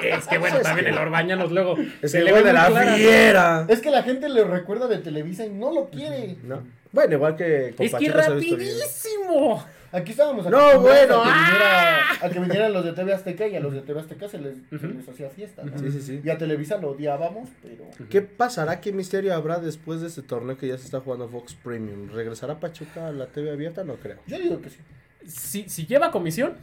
Es 0.02 0.26
que 0.26 0.38
bueno, 0.38 0.56
Es 0.56 0.62
también 0.62 0.86
que- 0.86 0.92
el 0.92 0.98
Orbañanos 0.98 1.52
luego. 1.52 1.76
Es 2.02 2.14
el 2.14 2.28
güey 2.28 2.42
de 2.42 2.52
la 2.52 2.70
fiera. 2.70 3.66
Es 3.68 3.80
que 3.80 3.90
la 3.90 4.02
gente 4.02 4.28
le 4.28 4.44
recuerda 4.44 4.88
de 4.88 4.98
Televisa 4.98 5.46
y 5.46 5.50
no 5.50 5.72
lo 5.72 5.86
quiere. 5.88 6.36
No. 6.42 6.62
Bueno, 6.92 7.14
igual 7.14 7.36
que 7.36 7.74
con 7.76 7.86
Es 7.86 7.94
que 7.94 8.08
rapidísimo. 8.10 9.64
Aquí 9.92 10.10
estábamos 10.10 10.46
No, 10.50 10.80
bueno, 10.80 11.22
a 11.22 11.24
que, 11.24 11.30
viniera- 11.30 12.00
a 12.26 12.30
que 12.30 12.40
vinieran 12.40 12.72
los 12.72 12.84
de 12.84 12.92
TV 12.92 13.14
Azteca 13.14 13.46
y 13.46 13.56
a 13.56 13.60
los 13.60 13.72
de 13.72 13.80
TV 13.82 14.00
Azteca 14.00 14.28
se 14.28 14.38
les, 14.38 14.56
se 14.68 14.76
Ujú. 14.76 14.86
les 14.88 15.08
hacía 15.08 15.30
fiesta. 15.30 15.62
¿no? 15.62 15.78
Sí, 15.78 15.90
sí, 15.90 16.02
sí. 16.02 16.20
Y 16.24 16.28
a 16.28 16.36
Televisa 16.36 16.76
lo 16.78 16.90
odiábamos, 16.90 17.48
pero... 17.62 17.84
¿Qué 18.10 18.20
pasará? 18.20 18.80
¿Qué 18.80 18.92
misterio 18.92 19.32
habrá 19.34 19.58
después 19.58 20.00
de 20.00 20.08
este 20.08 20.22
torneo 20.22 20.58
que 20.58 20.66
ya 20.68 20.76
se 20.76 20.84
está 20.86 21.00
jugando 21.00 21.28
Fox 21.28 21.54
Premium? 21.54 22.10
¿Regresará 22.12 22.58
Pachuca 22.60 23.06
a 23.08 23.12
la 23.12 23.26
TV 23.26 23.50
abierta? 23.52 23.84
No 23.84 23.94
creo. 23.94 24.16
Yo 24.26 24.38
digo 24.38 24.60
que 24.60 24.70
sí. 24.70 24.78
Si, 25.26 25.68
si 25.68 25.86
lleva 25.86 26.10
comisión 26.10 26.54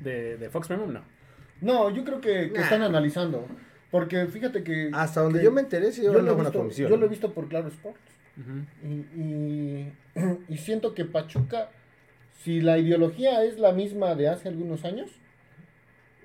de, 0.00 0.36
de 0.38 0.48
Fox 0.48 0.68
Premium, 0.68 0.92
no. 0.94 1.02
No, 1.60 1.90
yo 1.90 2.02
creo 2.04 2.20
que, 2.20 2.50
que 2.50 2.58
Nah. 2.58 2.62
están 2.64 2.82
analizando. 2.82 3.46
Porque 3.90 4.26
fíjate 4.26 4.62
que... 4.64 4.90
Hasta 4.92 5.20
donde 5.20 5.38
que 5.40 5.44
yo 5.44 5.52
me 5.52 5.60
enteré, 5.60 5.92
sí, 5.92 6.02
yo 6.02 6.10
llevan 6.12 6.16
lo, 6.16 6.22
una 6.22 6.30
he 6.32 6.34
buena 6.34 6.50
visto, 6.50 6.58
comisión. 6.60 6.90
yo 6.90 6.96
lo 6.96 7.06
he 7.06 7.08
visto 7.08 7.32
por 7.32 7.48
Claro 7.48 7.68
Sports. 7.68 8.00
Y, 8.84 8.86
y, 9.20 9.92
y 10.48 10.56
siento 10.58 10.94
que 10.94 11.04
Pachuca, 11.04 11.70
si 12.42 12.60
la 12.60 12.78
ideología 12.78 13.42
es 13.44 13.58
la 13.58 13.72
misma 13.72 14.14
de 14.14 14.28
hace 14.28 14.48
algunos 14.48 14.84
años, 14.84 15.10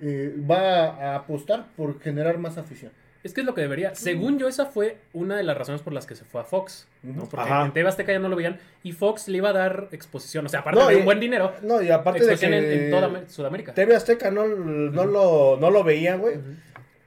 eh, 0.00 0.34
va 0.48 0.86
a 1.12 1.16
apostar 1.16 1.66
por 1.76 2.00
generar 2.00 2.38
más 2.38 2.58
afición. 2.58 2.92
Es 3.22 3.32
que 3.32 3.40
es 3.40 3.46
lo 3.46 3.54
que 3.54 3.62
debería. 3.62 3.94
Según 3.94 4.38
yo, 4.38 4.48
esa 4.48 4.66
fue 4.66 4.98
una 5.14 5.36
de 5.38 5.44
las 5.44 5.56
razones 5.56 5.80
por 5.80 5.94
las 5.94 6.04
que 6.04 6.14
se 6.14 6.26
fue 6.26 6.42
a 6.42 6.44
Fox. 6.44 6.86
¿no? 7.02 7.24
Porque 7.24 7.46
Ajá. 7.50 7.64
en 7.64 7.72
TV 7.72 7.88
Azteca 7.88 8.12
ya 8.12 8.18
no 8.18 8.28
lo 8.28 8.36
veían. 8.36 8.58
Y 8.82 8.92
Fox 8.92 9.28
le 9.28 9.38
iba 9.38 9.48
a 9.48 9.52
dar 9.54 9.88
exposición. 9.92 10.44
O 10.44 10.48
sea, 10.50 10.60
aparte 10.60 10.78
No, 10.80 10.88
de 10.88 10.94
y- 10.94 10.98
un 10.98 11.04
buen 11.06 11.20
dinero, 11.20 11.54
No, 11.62 11.80
y 11.80 11.88
aparte 11.90 12.22
de 12.26 12.36
que 12.36 12.46
en, 12.46 12.52
en 12.52 12.90
toda 12.90 13.06
Am- 13.06 13.26
Sudamérica. 13.28 13.72
TV 13.72 13.96
Azteca 13.96 14.30
no, 14.30 14.46
no, 14.46 15.06
lo, 15.06 15.56
no 15.58 15.70
lo 15.70 15.82
veían, 15.82 16.20
güey. 16.20 16.36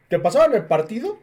Que 0.10 0.18
pasaban 0.18 0.56
el 0.56 0.66
partido 0.66 1.20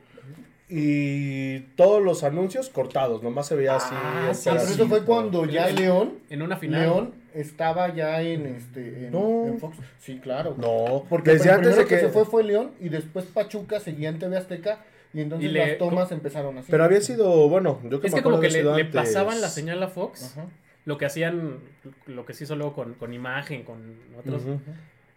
y 0.77 1.61
todos 1.77 2.03
los 2.03 2.25
anuncios 2.25 2.68
cortados. 2.68 3.22
Nomás 3.22 3.47
se 3.47 3.55
veía 3.55 3.77
así. 3.77 3.95
Ah, 3.97 4.31
sí, 4.35 4.51
Pero 4.51 4.62
eso 4.62 4.89
fue 4.89 5.05
cuando 5.05 5.45
ya 5.47 5.68
En- 5.68 5.77
León, 5.77 6.14
En 6.31 6.43
una 6.43 6.57
final. 6.57 6.81
León 6.83 7.14
estaba 7.33 7.95
ya 7.95 8.20
en 8.22 8.47
este 8.47 9.07
en, 9.07 9.12
No. 9.12 9.47
en 9.47 9.59
Fox. 9.61 9.77
Sí, 10.01 10.18
claro. 10.18 10.57
No, 10.59 11.05
Porque 11.09 11.31
desde 11.33 11.51
el 11.51 11.55
antes 11.57 11.77
de 11.77 11.83
que... 11.85 11.95
que... 11.95 12.01
se 12.01 12.09
fue 12.09 12.25
fue 12.25 12.43
León 12.43 12.72
y 12.81 12.89
después 12.89 13.25
Pachuca 13.27 13.79
seguía 13.79 14.09
en 14.09 14.18
TV 14.18 14.37
Azteca 14.37 14.81
y 15.12 15.20
entonces 15.20 15.49
Y 15.49 15.53
le- 15.53 15.64
las 15.68 15.79
tomas 15.79 16.11
empezaron 16.11 16.59
así. 16.59 16.68
Pero 16.72 16.83
había 16.83 17.01
sido, 17.01 17.49
bueno, 17.49 17.79
yo 17.89 18.01
que 18.01 18.09
Es 18.09 18.12
me 18.12 18.18
que 18.18 18.22
como 18.25 18.41
que 18.41 18.51
le, 18.51 18.85
pasaban 18.87 19.41
la 19.41 19.49
señal 19.49 19.81
a 19.83 19.89
Fox. 19.89 20.33
Ajá. 20.37 20.47
Lo 20.87 20.99
que 20.99 21.07
hacían, 21.07 21.61
lo 22.07 22.27
que 22.27 22.35
se 22.35 22.45
hizo 22.45 22.57
luego 22.57 22.75
con, 22.75 22.95
con 22.95 23.14
imagen, 23.14 23.62
con 23.62 23.79
otros. 24.18 24.43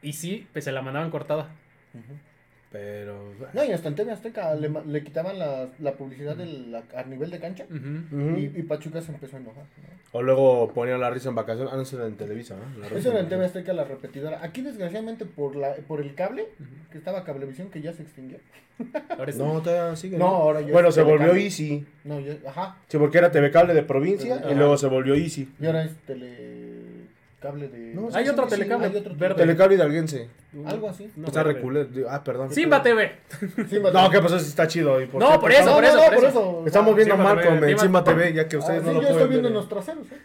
Y 0.03 0.14
sí, 0.14 0.47
pues 0.53 0.64
se 0.66 0.72
la 0.72 0.82
mandaban 0.84 1.10
cortada. 1.10 1.49
Pero... 2.72 3.34
No, 3.53 3.63
y 3.63 3.72
hasta 3.72 3.88
en 3.88 3.95
TV 3.95 4.11
Azteca 4.11 4.53
le, 4.55 4.70
le 4.86 5.03
quitaban 5.03 5.39
la, 5.39 5.70
la 5.80 5.93
publicidad 5.93 6.36
del, 6.36 6.72
la- 6.72 6.84
a 6.95 7.03
nivel 7.03 7.30
de 7.32 7.39
cancha 7.39 7.65
y, 7.72 8.51
y 8.59 8.63
Pachuca 8.63 9.01
se 9.01 9.11
empezó 9.13 9.38
a 9.38 9.39
enojar. 9.39 9.63
¿no? 9.63 9.97
O 10.11 10.22
luego 10.22 10.72
ponían 10.74 10.99
la 10.99 11.09
risa 11.09 11.30
en 11.30 11.36
vacaciones. 11.36 11.72
Ah, 11.72 11.78
no, 11.78 11.84
eso 11.84 11.97
era 11.97 12.07
en 12.07 12.15
Televisa, 12.18 12.55
¿no? 12.55 12.80
La 12.82 12.88
risa 12.89 12.99
Eso 12.99 13.11
era 13.11 13.22
en 13.22 13.30
TV 13.30 13.45
Azteca 13.45 13.72
la 13.74 13.86
repetidora. 13.86 14.43
Aquí 14.43 14.61
desgraciadamente 14.61 15.26
por 15.26 15.55
la 15.55 15.76
por 15.88 16.01
el 16.01 16.13
cable, 16.13 16.45
que 16.91 16.97
estaba 16.97 17.24
Cablevisión 17.24 17.70
que 17.70 17.82
ya 17.82 17.93
se 17.93 18.03
extinguió. 18.03 18.39
Ahora 19.18 19.32
No, 19.38 19.61
todavía 19.61 19.95
sigue. 19.95 20.18
No, 20.18 20.28
ahora 20.28 20.61
Bueno, 20.61 20.91
se 20.91 21.01
volvió 21.01 21.18
Telecable. 21.32 21.43
Easy. 21.45 21.86
No, 22.03 22.20
ya, 22.20 22.36
ajá. 22.47 22.78
Sí, 22.88 22.97
porque 22.97 23.18
era 23.18 23.32
TV 23.32 23.49
Cable 23.49 23.74
de 23.74 23.84
provincia 23.84 24.41
y 24.51 24.55
luego 24.55 24.78
se 24.78 24.88
volvió 24.88 25.15
Easy. 25.15 25.49
Y 25.59 25.65
ahora 25.65 25.84
es 25.86 25.95
telecable 27.40 27.68
de 27.68 27.94
No, 27.94 28.10
Hay 28.14 28.24
sí, 28.26 28.30
otro 28.32 28.44
sí, 28.46 28.50
telecable 28.52 28.88
hay 28.88 28.96
otro 28.96 29.16
verde. 29.16 29.36
Telecable 29.36 29.76
hidalguense. 29.76 30.28
algo 30.66 30.90
así. 30.90 31.12
No, 31.16 31.28
está 31.28 31.44
reculé. 31.44 31.88
Ah, 32.10 32.24
perdón. 32.24 32.52
Simba 32.54 32.82
TV. 32.82 33.12
Me- 33.58 33.80
No, 33.94 34.10
¿qué 34.10 34.20
pasó? 34.22 34.40
Si 34.40 34.48
está 34.50 34.68
chido. 34.68 35.00
¿y 35.02 35.06
por 35.06 35.22
No, 35.22 35.34
qué? 35.34 35.40
por 35.40 35.52
eso, 35.52 35.66
No, 35.66 35.76
por 35.76 35.84
eso, 35.86 35.96
no, 35.98 36.04
por 36.06 36.16
por 36.16 36.26
eso. 36.26 36.64
Estamos 36.66 36.94
Ah, 36.94 36.96
viendo 36.96 37.16
Simba 37.16 37.34
Malcolm 37.36 37.60
TV, 37.60 37.72
en 37.72 37.80
Simba 37.80 38.00
Simba 38.00 38.04
TV, 38.04 38.34
ya 38.34 38.48
que 38.48 38.56
ah, 38.56 38.60
ustedes 38.60 38.82
sí, 38.82 38.88
no 38.88 38.94
lo 38.94 39.02
yo 39.02 39.08
pueden 39.08 39.18
estoy 39.18 39.30
viendo 39.30 39.50
ver. 39.50 39.58
unos 39.58 39.70
traseros, 39.70 40.06
¿eh? 40.12 40.16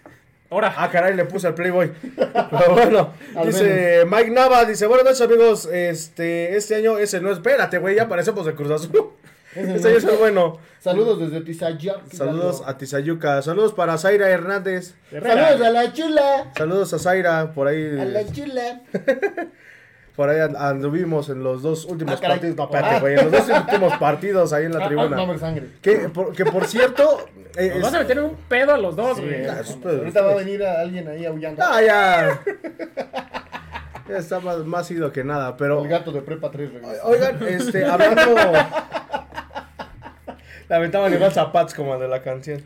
Ahora. 0.50 0.74
Ah, 0.76 0.90
caray, 0.90 1.14
le 1.16 1.24
puse 1.24 1.46
al 1.46 1.54
Playboy. 1.54 1.90
Pero 2.16 2.72
bueno, 2.74 3.10
dice 3.44 4.04
Mike 4.06 4.30
Nava, 4.30 4.64
dice, 4.64 4.86
buenas 4.86 5.04
noches 5.06 5.20
amigos, 5.22 5.66
este, 5.72 6.56
este 6.56 6.74
año 6.76 6.98
ese 6.98 7.20
no, 7.20 7.30
espérate, 7.30 7.78
güey, 7.78 7.96
ya 7.96 8.08
parecemos 8.08 8.44
de 8.46 8.54
Cruz 8.54 8.70
Azul. 8.70 9.10
Ese 9.54 9.74
Este 9.76 9.88
año 9.88 9.98
es 9.98 10.04
el 10.04 10.16
bueno. 10.16 10.58
Saludos 10.80 11.20
desde 11.20 11.40
Tizaya. 11.42 11.96
Saludos 12.12 12.62
a 12.66 12.76
Tizayuca, 12.78 13.40
saludos 13.42 13.72
para 13.74 13.96
Zaira 13.98 14.28
Hernández, 14.28 14.94
Herrera. 15.10 15.48
Saludos 15.50 15.66
a 15.66 15.70
la 15.70 15.92
chula. 15.92 16.52
saludos 16.56 16.92
a 16.94 16.98
Zaira, 16.98 17.52
por 17.52 17.68
ahí. 17.68 17.98
A 18.00 18.04
la 18.04 18.26
chula. 18.32 18.80
Por 20.16 20.28
ahí 20.28 20.40
and- 20.40 20.56
anduvimos 20.58 21.30
en 21.30 21.42
los 21.42 21.62
dos 21.62 21.86
últimos 21.86 22.18
Ah, 22.22 22.28
partidos. 22.28 22.54
No, 22.54 22.64
espérate, 22.64 22.96
Ah. 22.96 23.00
güey. 23.00 23.14
En 23.18 23.30
los 23.30 23.48
dos 23.48 23.58
últimos 23.58 23.96
partidos 23.96 24.52
ahí 24.52 24.66
en 24.66 24.72
la 24.74 24.80
Ah, 24.80 24.82
ah, 24.84 24.86
tribuna. 24.88 25.16
no 25.16 25.26
me 25.26 25.38
sangre. 25.38 25.68
que, 25.80 26.10
por, 26.10 26.34
que 26.36 26.44
por 26.44 26.66
cierto. 26.66 27.26
eh, 27.56 27.68
Nos 27.68 27.76
es- 27.76 27.82
vas 27.82 27.94
a 27.94 27.98
meter 28.00 28.20
un 28.20 28.36
pedo 28.46 28.74
a 28.74 28.76
los 28.76 28.94
dos, 28.94 29.16
Sí, 29.16 29.22
güey. 29.24 29.40
Eso 29.40 29.60
es 29.62 29.72
pedo 29.76 29.92
de 29.92 29.98
ahorita 30.00 30.20
va 30.20 30.26
a 30.26 30.30
ustedes. 30.36 30.46
venir 30.46 30.66
a 30.66 30.80
alguien 30.82 31.08
ahí 31.08 31.24
aullando. 31.24 31.62
Ah, 31.64 31.80
ya. 31.82 32.40
Ya 34.08 34.18
está 34.18 34.40
más, 34.40 34.58
más 34.66 34.90
ido 34.90 35.10
que 35.12 35.24
nada. 35.24 35.56
Pero. 35.56 35.80
El 35.82 35.88
gato 35.88 36.12
de 36.12 36.20
prepa 36.20 36.50
3 36.50 36.72
regresa. 36.74 37.06
Oigan, 37.06 37.38
este, 37.48 37.84
hablando. 37.86 38.34
La 40.72 40.78
aventaban 40.78 41.12
igual 41.12 41.30
zapatos 41.32 41.74
como 41.74 41.92
el 41.94 42.00
de 42.00 42.08
la 42.08 42.22
canción. 42.22 42.62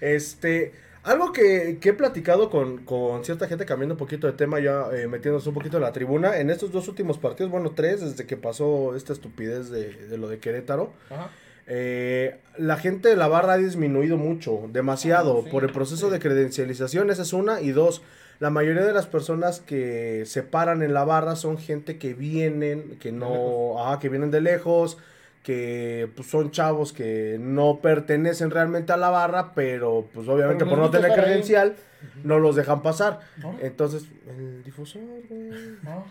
Este, 0.00 0.72
algo 1.02 1.32
que, 1.32 1.78
que 1.80 1.88
he 1.88 1.92
platicado 1.92 2.48
con, 2.48 2.84
con 2.84 3.24
cierta 3.24 3.48
gente, 3.48 3.66
cambiando 3.66 3.94
un 3.94 3.98
poquito 3.98 4.28
de 4.28 4.34
tema, 4.34 4.60
ya 4.60 4.84
eh, 4.92 5.08
metiéndonos 5.08 5.48
un 5.48 5.54
poquito 5.54 5.78
en 5.78 5.82
la 5.82 5.90
tribuna, 5.90 6.36
en 6.38 6.48
estos 6.48 6.70
dos 6.70 6.86
últimos 6.86 7.18
partidos, 7.18 7.50
bueno, 7.50 7.72
tres, 7.72 8.02
desde 8.02 8.24
que 8.24 8.36
pasó 8.36 8.94
esta 8.94 9.12
estupidez 9.12 9.68
de, 9.68 9.92
de 9.94 10.16
lo 10.16 10.28
de 10.28 10.38
Querétaro, 10.38 10.92
Ajá. 11.10 11.28
eh, 11.66 12.36
la 12.56 12.76
gente 12.76 13.08
de 13.08 13.16
la 13.16 13.26
barra 13.26 13.54
ha 13.54 13.58
disminuido 13.58 14.16
mucho, 14.16 14.68
demasiado, 14.72 15.38
Ah, 15.40 15.42
sí, 15.44 15.50
por 15.50 15.64
el 15.64 15.72
proceso 15.72 16.06
sí. 16.06 16.12
de 16.12 16.20
credencialización, 16.20 17.10
esa 17.10 17.22
es 17.22 17.32
una, 17.32 17.60
y 17.62 17.72
dos, 17.72 18.00
la 18.38 18.50
mayoría 18.50 18.84
de 18.84 18.92
las 18.92 19.06
personas 19.08 19.58
que 19.58 20.22
se 20.24 20.44
paran 20.44 20.84
en 20.84 20.94
la 20.94 21.04
barra 21.04 21.34
son 21.34 21.58
gente 21.58 21.98
que 21.98 22.14
vienen, 22.14 22.96
que 23.00 23.10
no, 23.10 23.84
ajá, 23.84 23.98
que 23.98 24.08
vienen 24.08 24.30
de 24.30 24.40
lejos, 24.40 24.98
que 25.42 26.08
pues, 26.14 26.28
son 26.28 26.50
chavos 26.50 26.92
que 26.92 27.36
no 27.40 27.80
pertenecen 27.82 28.50
realmente 28.50 28.92
a 28.92 28.96
la 28.96 29.08
barra, 29.10 29.52
pero 29.54 30.06
pues 30.12 30.28
obviamente 30.28 30.64
Pero 30.64 30.76
por 30.76 30.78
no 30.84 30.90
tener 30.90 31.10
ahí. 31.12 31.16
credencial 31.20 31.76
no 32.24 32.38
los 32.38 32.56
dejan 32.56 32.82
pasar. 32.82 33.20
¿No? 33.38 33.56
Entonces, 33.60 34.04
el 34.28 34.62
difusor, 34.64 35.00
güey. 35.28 35.50
Ah, 35.86 36.04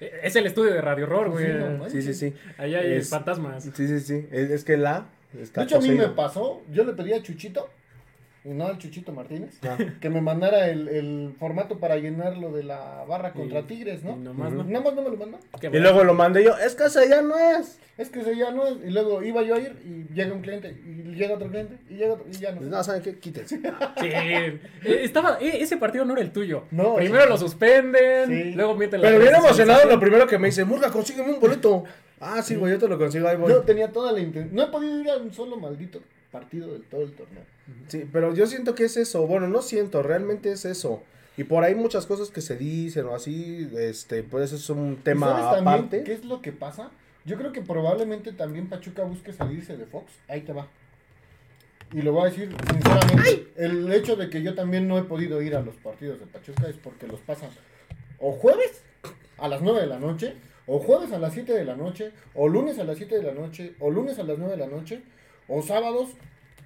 Es 0.00 0.36
el 0.36 0.46
estudio 0.46 0.72
de 0.74 0.80
Radio 0.80 1.04
Horror, 1.06 1.30
güey. 1.30 1.46
Sí, 1.46 1.52
no. 1.52 1.88
Sí, 1.90 2.02
sí, 2.02 2.14
sí. 2.14 2.34
Allá 2.58 2.80
hay 2.80 2.92
Es- 2.94 3.08
fantasmas. 3.10 3.64
Sí, 3.64 3.86
sí, 3.88 4.00
sí. 4.00 4.26
Es, 4.30 4.50
es 4.50 4.64
que 4.64 4.76
la 4.76 5.06
está 5.40 5.60
De 5.62 5.66
hecho, 5.66 5.78
a 5.78 5.80
mí 5.80 5.90
me 5.90 6.08
pasó, 6.08 6.62
yo 6.70 6.84
le 6.84 6.92
pedí 6.92 7.12
a 7.12 7.22
Chuchito, 7.22 7.70
y 8.44 8.50
no 8.50 8.66
al 8.66 8.78
Chuchito 8.78 9.12
Martínez, 9.12 9.58
Ah. 9.62 9.76
que 10.00 10.10
me 10.10 10.20
mandara 10.20 10.68
el, 10.68 10.88
el 10.88 11.34
formato 11.38 11.78
para 11.78 11.96
llenar 11.96 12.36
lo 12.36 12.52
de 12.52 12.62
la 12.62 13.04
barra 13.08 13.32
contra 13.32 13.60
Y- 13.60 13.62
Tigres, 13.64 14.04
¿no? 14.04 14.16
nomás 14.16 14.52
Ujú. 14.52 14.62
no. 14.62 14.70
Nada 14.70 14.84
más 14.84 14.94
no 14.94 15.02
me 15.02 15.10
lo 15.10 15.16
mandó. 15.16 15.38
Qué 15.60 15.66
Y 15.66 15.70
bueno. 15.70 15.82
luego 15.84 16.04
lo 16.04 16.14
mandé 16.14 16.44
yo, 16.44 16.56
es 16.58 16.74
que 16.74 16.84
ese 16.84 17.08
ya 17.08 17.22
no 17.22 17.36
es. 17.38 17.78
Es 17.96 18.10
que 18.10 18.20
ese 18.20 18.36
ya 18.36 18.50
no 18.50 18.66
es. 18.66 18.74
Y 18.84 18.90
luego 18.90 19.22
iba 19.22 19.40
yo 19.42 19.54
a 19.54 19.58
ir 19.60 19.76
y 19.84 20.12
llega 20.12 20.32
un 20.34 20.42
cliente, 20.42 20.68
y 20.84 21.14
llega 21.14 21.34
otro 21.36 21.48
cliente, 21.48 21.76
y 21.88 21.94
llega 21.94 22.14
otro, 22.14 22.26
y 22.28 22.32
ya 22.34 22.52
no. 22.52 22.60
No, 22.60 22.82
¿saben 22.84 23.02
qué? 23.02 23.18
Quítense. 23.18 23.60
Sí, 24.00 24.08
eh, 24.12 24.60
estaba, 24.84 25.38
eh, 25.40 25.58
ese 25.62 25.76
partido 25.76 26.04
no 26.04 26.12
era 26.14 26.22
el 26.22 26.32
tuyo. 26.32 26.64
No, 26.70 26.96
Primero 26.96 27.26
lo 27.26 27.38
suspenden, 27.38 28.28
Sí. 28.28 28.52
luego 28.54 28.74
meten 28.74 29.00
la 29.00 29.08
Pero 29.08 29.20
bien 29.20 29.34
emocionado, 29.34 29.88
lo 29.88 29.98
primero 30.00 30.26
que 30.26 30.38
me 30.38 30.48
dice, 30.48 30.64
Murga, 30.64 30.90
consígueme 30.90 31.32
un 31.32 31.40
boleto. 31.40 31.84
Ah, 32.24 32.42
sí, 32.42 32.56
güey, 32.56 32.72
yo 32.72 32.78
te 32.78 32.88
lo 32.88 32.98
consigo, 32.98 33.28
ahí 33.28 33.36
voy. 33.36 33.50
Yo 33.50 33.62
tenía 33.62 33.92
toda 33.92 34.12
la 34.12 34.20
intención. 34.20 34.54
No 34.54 34.62
he 34.62 34.66
podido 34.68 34.98
ir 35.00 35.10
a 35.10 35.16
un 35.18 35.32
solo 35.32 35.56
maldito 35.56 36.00
partido 36.32 36.72
del 36.72 36.82
todo 36.84 37.02
el 37.02 37.12
torneo. 37.12 37.44
Sí, 37.88 38.08
pero 38.12 38.34
yo 38.34 38.46
siento 38.46 38.74
que 38.74 38.84
es 38.84 38.96
eso. 38.96 39.26
Bueno, 39.26 39.46
no 39.46 39.62
siento, 39.62 40.02
realmente 40.02 40.50
es 40.50 40.64
eso. 40.64 41.02
Y 41.36 41.44
por 41.44 41.62
ahí 41.64 41.74
muchas 41.74 42.06
cosas 42.06 42.30
que 42.30 42.40
se 42.40 42.56
dicen 42.56 43.06
o 43.06 43.14
así, 43.14 43.68
este, 43.78 44.22
pues 44.22 44.52
es 44.52 44.68
un 44.70 44.94
¿Y 44.94 45.02
tema 45.02 45.28
¿Sabes 45.28 45.44
también 45.56 45.74
aparte. 45.76 46.04
qué 46.04 46.12
es 46.12 46.24
lo 46.24 46.40
que 46.42 46.52
pasa? 46.52 46.90
Yo 47.24 47.36
creo 47.36 47.52
que 47.52 47.62
probablemente 47.62 48.32
también 48.32 48.68
Pachuca 48.68 49.04
busque 49.04 49.32
salirse 49.32 49.76
de 49.76 49.86
Fox. 49.86 50.12
Ahí 50.28 50.42
te 50.42 50.52
va. 50.52 50.68
Y 51.92 52.02
lo 52.02 52.12
voy 52.12 52.22
a 52.22 52.30
decir 52.30 52.54
sinceramente. 52.72 53.48
El 53.56 53.92
hecho 53.92 54.16
de 54.16 54.28
que 54.28 54.42
yo 54.42 54.54
también 54.54 54.88
no 54.88 54.98
he 54.98 55.02
podido 55.04 55.40
ir 55.40 55.54
a 55.54 55.60
los 55.60 55.76
partidos 55.76 56.18
de 56.20 56.26
Pachuca 56.26 56.68
es 56.68 56.76
porque 56.76 57.06
los 57.06 57.20
pasan 57.20 57.50
o 58.18 58.32
jueves 58.32 58.82
a 59.38 59.48
las 59.48 59.62
9 59.62 59.80
de 59.82 59.86
la 59.86 59.98
noche, 59.98 60.34
o 60.66 60.78
jueves 60.78 61.12
a 61.12 61.18
las 61.18 61.32
7 61.34 61.52
de 61.52 61.64
la 61.64 61.76
noche, 61.76 62.12
o 62.34 62.48
lunes 62.48 62.78
a 62.78 62.84
las 62.84 62.96
7 62.96 63.16
de 63.18 63.22
la 63.22 63.32
noche, 63.34 63.74
o 63.80 63.90
lunes 63.90 64.18
a 64.18 64.22
las 64.22 64.38
9 64.38 64.52
de 64.56 64.58
la 64.58 64.66
noche, 64.66 65.02
o 65.48 65.60
sábados 65.62 66.10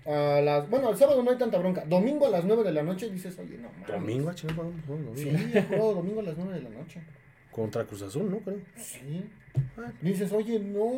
a 0.07 0.40
las... 0.40 0.68
Bueno, 0.70 0.90
el 0.90 0.96
sábado 0.96 1.22
no 1.22 1.30
hay 1.30 1.36
tanta 1.38 1.59
bronca. 1.59 1.84
Domingo 1.86 2.26
a 2.26 2.30
las 2.30 2.44
9 2.44 2.62
de 2.62 2.72
la 2.72 2.82
noche 2.82 3.11
dices, 3.11 3.38
oye, 3.38 3.59
no 3.59 3.68
mames. 3.72 3.88
Domingo, 3.88 4.30
ah, 4.30 4.34
chinga, 4.34 4.55
vamos, 4.57 4.74
vamos, 4.86 5.18
Sí, 5.18 5.24
domingo. 5.30 5.59
he 5.59 5.62
jugado 5.62 5.94
domingo 5.94 6.20
a 6.20 6.22
las 6.22 6.36
9 6.38 6.55
de 6.55 6.62
la 6.62 6.70
noche. 6.70 7.01
Contra 7.51 7.84
Cruz 7.84 8.03
Azul, 8.03 8.30
¿no? 8.30 8.38
Creo. 8.38 8.59
Sí. 8.76 9.24
Dices, 10.01 10.32
oye, 10.32 10.61
no. 10.61 10.92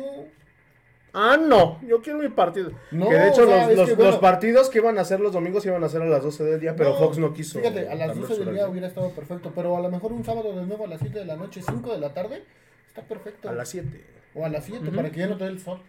Ah, 1.13 1.35
no, 1.37 1.81
yo 1.85 2.01
quiero 2.01 2.19
mi 2.19 2.29
partido. 2.29 2.71
No, 2.91 3.09
que 3.09 3.15
de 3.15 3.27
hecho 3.29 3.43
o 3.43 3.47
sea, 3.47 3.67
los, 3.67 3.75
los- 3.75 3.89
que, 3.89 3.95
bueno. 3.95 4.11
los 4.11 4.19
partidos 4.21 4.69
que 4.69 4.77
iban 4.77 4.97
a 4.97 5.01
hacer 5.01 5.19
los 5.19 5.33
domingos 5.33 5.65
iban 5.65 5.83
a 5.83 5.89
ser 5.89 6.01
a 6.03 6.05
las 6.05 6.23
12 6.23 6.43
del 6.45 6.59
día, 6.61 6.75
pero 6.75 6.95
Fox 6.95 7.17
no 7.17 7.33
quiso. 7.33 7.59
Fíjate, 7.59 7.79
a 7.89 7.95
las 7.95 8.09
cambiar 8.09 8.15
12 8.29 8.35
su 8.35 8.45
del 8.45 8.53
día 8.55 8.67
hubiera 8.69 8.87
estado 8.87 9.09
perfecto, 9.09 9.51
pero 9.53 9.75
a 9.75 9.81
lo 9.81 9.89
mejor 9.89 10.13
un 10.13 10.23
sábado 10.23 10.55
de 10.55 10.65
nuevo 10.65 10.85
a 10.85 10.87
las 10.87 11.01
7 11.01 11.19
de 11.19 11.25
la 11.25 11.35
noche, 11.35 11.61
5 11.61 11.91
de 11.91 11.99
la 11.99 12.13
tarde, 12.13 12.43
está 12.91 13.01
perfecto. 13.03 13.49
A 13.49 13.53
las 13.53 13.69
7. 13.69 14.03
O 14.35 14.45
a 14.45 14.49
las 14.49 14.65
7 14.65 14.91
para 14.91 15.09
que 15.09 15.19
ya 15.19 15.27
no 15.27 15.37
te 15.37 15.43
dé 15.45 15.49
el 15.49 15.59
sol. 15.59 15.79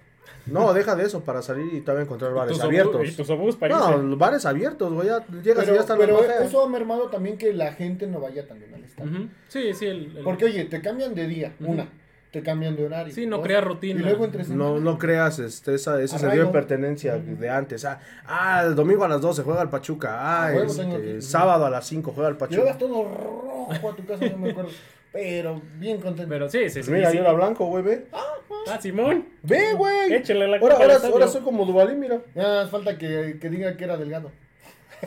No, 0.46 0.72
deja 0.72 0.94
de 0.96 1.04
eso 1.04 1.20
para 1.24 1.42
salir 1.42 1.72
y 1.74 1.80
todavía 1.80 2.04
encontrar 2.04 2.32
bares 2.32 2.52
Tus 2.54 2.62
obús- 2.62 2.66
abiertos. 2.68 3.08
Y 3.08 3.12
tus 3.12 3.30
obús 3.30 3.58
No, 3.60 3.96
los 3.98 4.18
bares 4.18 4.44
abiertos, 4.46 4.92
güey. 4.92 5.08
Ya 5.08 5.24
llegas 5.42 5.64
y 5.64 5.66
ya 5.66 5.72
Pero, 5.72 5.80
están 5.80 5.98
pero 5.98 6.18
las 6.18 6.28
bajas. 6.28 6.46
eso 6.46 6.64
ha 6.64 6.68
mermado 6.68 7.08
también 7.08 7.36
que 7.38 7.52
la 7.52 7.72
gente 7.72 8.06
no 8.06 8.20
vaya 8.20 8.46
también 8.46 8.72
al 8.74 8.84
estadio. 8.84 9.10
Ujú. 9.10 9.28
Sí, 9.48 9.72
sí. 9.74 9.86
El, 9.86 10.16
el- 10.16 10.24
Porque, 10.24 10.44
oye, 10.46 10.64
te 10.66 10.80
cambian 10.80 11.14
de 11.14 11.26
día, 11.26 11.52
Ujú. 11.60 11.72
una, 11.72 11.88
te 12.30 12.42
cambian 12.42 12.74
de 12.76 12.86
horario. 12.86 13.12
Sí, 13.14 13.26
no 13.26 13.36
dos, 13.38 13.46
crea 13.46 13.60
rutina. 13.60 14.00
Y 14.00 14.02
luego 14.04 14.24
entre 14.24 14.44
semana. 14.44 14.64
No, 14.70 14.80
no 14.80 14.98
creas 14.98 15.38
este, 15.40 15.74
esa, 15.74 16.00
ese 16.00 16.14
Arraigo. 16.16 16.18
sentido 16.30 16.46
de 16.46 16.52
pertenencia 16.52 17.16
de 17.18 17.50
antes. 17.50 17.84
Ah, 17.84 18.00
ah, 18.26 18.62
el 18.64 18.74
domingo 18.76 19.04
a 19.04 19.08
las 19.08 19.20
12 19.20 19.42
juega 19.42 19.62
el 19.62 19.68
Pachuca. 19.70 20.16
Ah, 20.44 20.52
este, 20.54 21.20
sábado 21.20 21.66
a 21.66 21.70
las 21.70 21.84
5 21.86 22.12
juega 22.14 22.30
el 22.30 22.36
Llegas 22.36 22.48
Pachuca. 22.76 22.78
todo 22.78 23.04
rojo 23.04 23.90
a 23.90 23.96
tu 23.96 24.04
casa, 24.06 24.24
no 24.30 24.38
me 24.38 24.50
acuerdo. 24.50 24.70
Pero 25.12 25.60
bien 25.78 26.00
contento. 26.00 26.28
Pero 26.28 26.48
sí, 26.48 26.68
sí, 26.70 26.74
Pues 26.80 26.86
sí. 26.86 26.90
mira, 26.92 27.10
sí. 27.10 27.16
yo 27.16 27.22
era 27.22 27.32
blanco, 27.32 27.66
güey, 27.66 27.84
ve. 27.84 28.06
Ah, 28.12 28.78
Simón. 28.80 29.28
Ve, 29.42 29.74
güey. 29.74 30.14
Échale 30.14 30.48
la 30.48 30.56
Ahora, 30.56 30.76
ahora, 30.76 30.96
ahora 31.04 31.28
soy 31.28 31.42
como 31.42 31.64
Duvalín, 31.66 32.00
mira. 32.00 32.20
Nada 32.34 32.62
más 32.62 32.70
falta 32.70 32.96
que, 32.96 33.38
que 33.40 33.50
diga 33.50 33.76
que 33.76 33.84
era 33.84 33.96
delgado. 33.96 34.30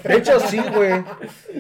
De 0.04 0.18
hecho, 0.18 0.40
sí, 0.42 0.60
güey. 0.76 1.04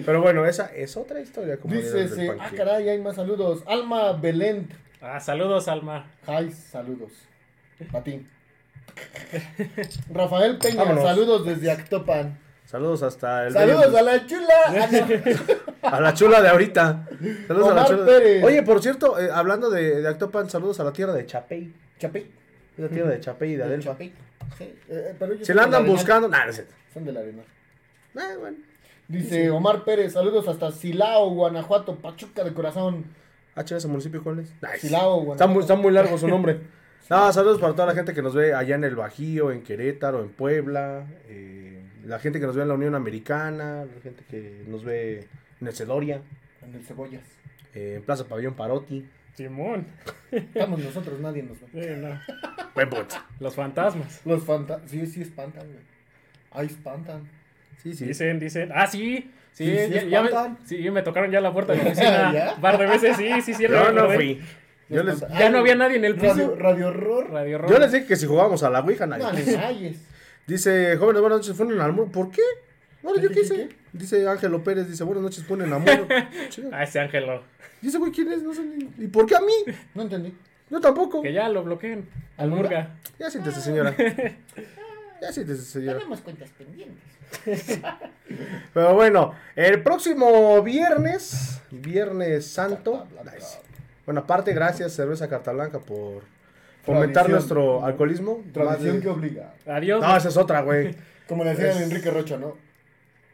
Pero 0.05 0.21
bueno, 0.21 0.45
esa 0.45 0.65
es 0.75 0.95
otra 0.97 1.21
historia. 1.21 1.57
Como 1.57 1.73
Dice, 1.73 2.03
ese, 2.03 2.31
ah, 2.39 2.51
caray, 2.55 2.89
hay 2.89 2.99
más 2.99 3.15
saludos. 3.15 3.63
Alma 3.65 4.11
Belén. 4.13 4.67
Ah, 5.01 5.19
saludos, 5.19 5.67
Alma. 5.67 6.05
Hi, 6.27 6.51
saludos. 6.51 7.11
A 7.93 8.01
ti. 8.03 8.25
Rafael 10.13 10.57
Peña, 10.57 10.83
Vámonos. 10.83 11.03
saludos 11.03 11.45
desde 11.45 11.71
Actopan. 11.71 12.37
Saludos 12.65 13.03
hasta 13.03 13.47
el. 13.47 13.53
Saludos 13.53 13.95
a 13.95 14.01
la 14.01 14.25
chula. 14.25 14.53
Ah, 14.67 14.87
a 15.97 16.01
la 16.01 16.13
chula 16.13 16.41
de 16.41 16.49
ahorita. 16.49 17.07
Saludos 17.47 17.69
a 17.69 17.73
la 17.73 17.81
Omar 17.81 17.87
chula. 17.87 18.05
Pérez. 18.05 18.43
Oye, 18.43 18.63
por 18.63 18.81
cierto, 18.81 19.19
eh, 19.19 19.29
hablando 19.31 19.69
de, 19.69 20.01
de 20.01 20.07
Actopan, 20.07 20.49
saludos 20.49 20.79
a 20.79 20.83
la 20.83 20.91
tierra 20.91 21.13
de 21.13 21.25
Chapey. 21.25 21.73
Chapey. 21.99 22.31
La 22.77 22.87
tierra 22.89 23.11
de 23.11 23.19
Chapey 23.19 23.51
y 23.53 23.55
de 23.55 23.63
Adelfa. 23.63 23.91
Chapey. 23.91 24.13
Sí, 24.57 24.75
eh, 24.89 25.15
pero 25.17 25.33
Si 25.41 25.53
la 25.53 25.63
andan 25.63 25.85
buscando. 25.85 26.27
Nah, 26.27 26.45
no 26.45 26.53
cierto. 26.53 26.73
Son 26.93 27.05
del 27.05 27.17
Arenal. 27.17 27.45
Ah, 28.17 28.33
bueno. 28.39 28.57
Dice 29.07 29.51
Omar 29.51 29.83
Pérez, 29.83 30.13
saludos 30.13 30.47
hasta 30.47 30.71
Silao, 30.71 31.29
Guanajuato, 31.29 31.95
Pachuca 31.95 32.43
de 32.43 32.53
corazón. 32.53 33.05
Ah, 33.55 33.61
ese 33.61 33.87
municipio, 33.87 34.23
¿cuál 34.23 34.39
es? 34.39 34.51
Nice. 34.61 34.87
Silao, 34.87 35.21
Guanajuato. 35.21 35.33
Está 35.33 35.47
muy, 35.47 35.61
está 35.61 35.75
muy 35.75 35.91
largo 35.91 36.17
su 36.17 36.27
nombre. 36.27 36.59
No, 37.07 37.31
saludos 37.31 37.61
para 37.61 37.73
toda 37.73 37.85
la 37.85 37.93
gente 37.93 38.15
que 38.15 38.23
nos 38.23 38.33
ve 38.33 38.55
allá 38.55 38.73
en 38.73 38.83
el 38.83 38.95
Bajío, 38.95 39.51
en 39.51 39.61
Querétaro, 39.61 40.23
en 40.23 40.29
Puebla, 40.29 41.05
eh, 41.27 41.84
la 42.05 42.19
gente 42.19 42.39
que 42.39 42.45
nos 42.45 42.55
ve 42.55 42.61
en 42.63 42.67
la 42.69 42.73
Unión 42.75 42.95
Americana, 42.95 43.85
la 43.85 44.01
gente 44.01 44.23
que 44.29 44.63
nos 44.67 44.83
ve 44.83 45.27
en 45.61 45.67
el 45.67 45.73
Cedoria, 45.73 46.21
En 46.65 46.73
el 46.75 46.83
Cebollas. 46.83 47.23
eh, 47.73 47.95
en 47.97 48.03
Plaza 48.03 48.25
Pabellón 48.27 48.53
Parotti. 48.55 49.05
Simón. 49.35 49.85
Estamos 50.31 50.79
nosotros, 50.79 51.19
nadie 51.19 51.43
nos 51.43 51.59
ve. 51.59 51.67
Sí, 51.73 52.01
no. 52.01 52.19
Buen 52.73 52.89
punto. 52.89 53.15
Los 53.39 53.53
fantasmas. 53.55 54.21
Los 54.25 54.43
fantasmas. 54.45 54.89
Sí, 54.89 55.05
sí 55.07 55.21
espantan, 55.21 55.67
güey. 55.67 55.79
Ahí 56.51 56.67
espantan. 56.67 57.29
Sí, 57.83 57.93
sí. 57.93 58.05
Dicen, 58.05 58.39
dicen. 58.39 58.71
Ah, 58.73 58.87
sí. 58.87 59.29
Sí, 59.51 59.65
Sí, 59.65 59.77
sí 59.87 59.93
ya, 59.93 60.03
ya 60.03 60.21
me, 60.21 60.27
espantan. 60.29 60.57
sí, 60.65 60.89
me 60.89 61.01
tocaron 61.01 61.31
ya 61.31 61.41
la 61.41 61.51
puerta 61.51 61.73
de 61.73 61.79
la 61.83 61.83
oficina. 61.91 62.55
Par 62.61 62.77
de 62.77 62.85
veces, 62.87 63.17
sí, 63.17 63.29
sí, 63.41 63.53
sí. 63.53 63.63
Yo 63.63 63.91
no 63.91 64.01
acordé. 64.01 64.15
fui. 64.15 64.41
Yo 64.89 65.03
les, 65.03 65.15
Espantan. 65.15 65.39
Ya 65.39 65.49
no 65.49 65.57
había 65.59 65.75
nadie 65.75 65.97
en 65.97 66.05
el 66.05 66.15
piso. 66.15 66.33
Radio, 66.33 66.55
radio 66.55 66.87
Horror. 66.89 67.31
Radio 67.31 67.57
Rock. 67.57 67.71
yo 67.71 67.79
les 67.79 67.91
dije 67.91 68.05
que 68.05 68.15
si 68.15 68.25
jugábamos 68.27 68.63
a 68.63 68.69
la 68.69 68.79
Ouija, 68.81 69.05
nadie. 69.05 69.23
No. 69.23 70.14
Dice, 70.47 70.95
jóvenes, 70.97 71.21
buenas 71.21 71.39
noches, 71.39 71.55
fueron 71.55 71.79
al 71.81 71.93
muro. 71.93 72.11
¿Por 72.11 72.29
qué? 72.31 72.41
Bueno, 73.01 73.21
yo 73.21 73.29
¿Qué, 73.29 73.41
hice. 73.41 73.69
Dice 73.93 74.27
Ángelo 74.27 74.63
Pérez, 74.63 74.87
dice, 74.89 75.03
buenas 75.03 75.23
noches, 75.23 75.43
ponen 75.43 75.71
amor. 75.73 76.07
Ah, 76.71 76.83
ese 76.83 76.99
ángelo. 76.99 77.43
Dice, 77.81 77.97
güey, 77.97 78.11
¿quién 78.11 78.31
es? 78.31 78.41
No 78.43 78.53
sé 78.53 78.63
ni- 78.63 79.05
¿Y 79.05 79.07
por 79.07 79.25
qué 79.25 79.35
a 79.35 79.41
mí? 79.41 79.53
No 79.93 80.03
entendí. 80.03 80.33
Yo 80.69 80.79
tampoco. 80.81 81.21
Que 81.21 81.31
ya 81.33 81.47
lo 81.49 81.63
bloqueen. 81.63 82.07
Al 82.37 82.45
¿Al 82.45 82.49
Murga? 82.51 82.95
Ya 83.19 83.29
siéntese, 83.29 83.61
señora. 83.61 83.95
Ya 85.21 85.31
siéntese, 85.31 85.63
señora. 85.63 85.97
Tenemos 85.97 86.21
cuentas 86.21 86.49
pendientes. 86.57 87.01
Pero 88.73 88.93
bueno, 88.93 89.33
el 89.55 89.81
próximo 89.81 90.61
viernes, 90.61 91.61
Viernes 91.71 92.45
Santo. 92.47 93.07
Nice. 93.23 93.59
Bueno, 94.05 94.21
aparte, 94.21 94.53
gracias, 94.53 94.93
Cerveza 94.93 95.27
Carta 95.29 95.51
Blanca, 95.53 95.79
por 95.79 96.23
fomentar 96.85 97.25
Tradición. 97.25 97.31
nuestro 97.33 97.85
alcoholismo. 97.85 98.43
Tradición 98.53 98.95
de- 98.97 99.01
que 99.01 99.07
obliga. 99.09 99.53
Adiós. 99.65 100.01
No, 100.01 100.15
esa 100.17 100.29
es 100.29 100.37
otra, 100.37 100.61
güey. 100.61 100.95
Como 101.27 101.43
le 101.43 101.51
decían 101.51 101.69
Es- 101.69 101.77
a 101.77 101.83
Enrique 101.83 102.11
Rocha, 102.11 102.37
¿no? 102.37 102.55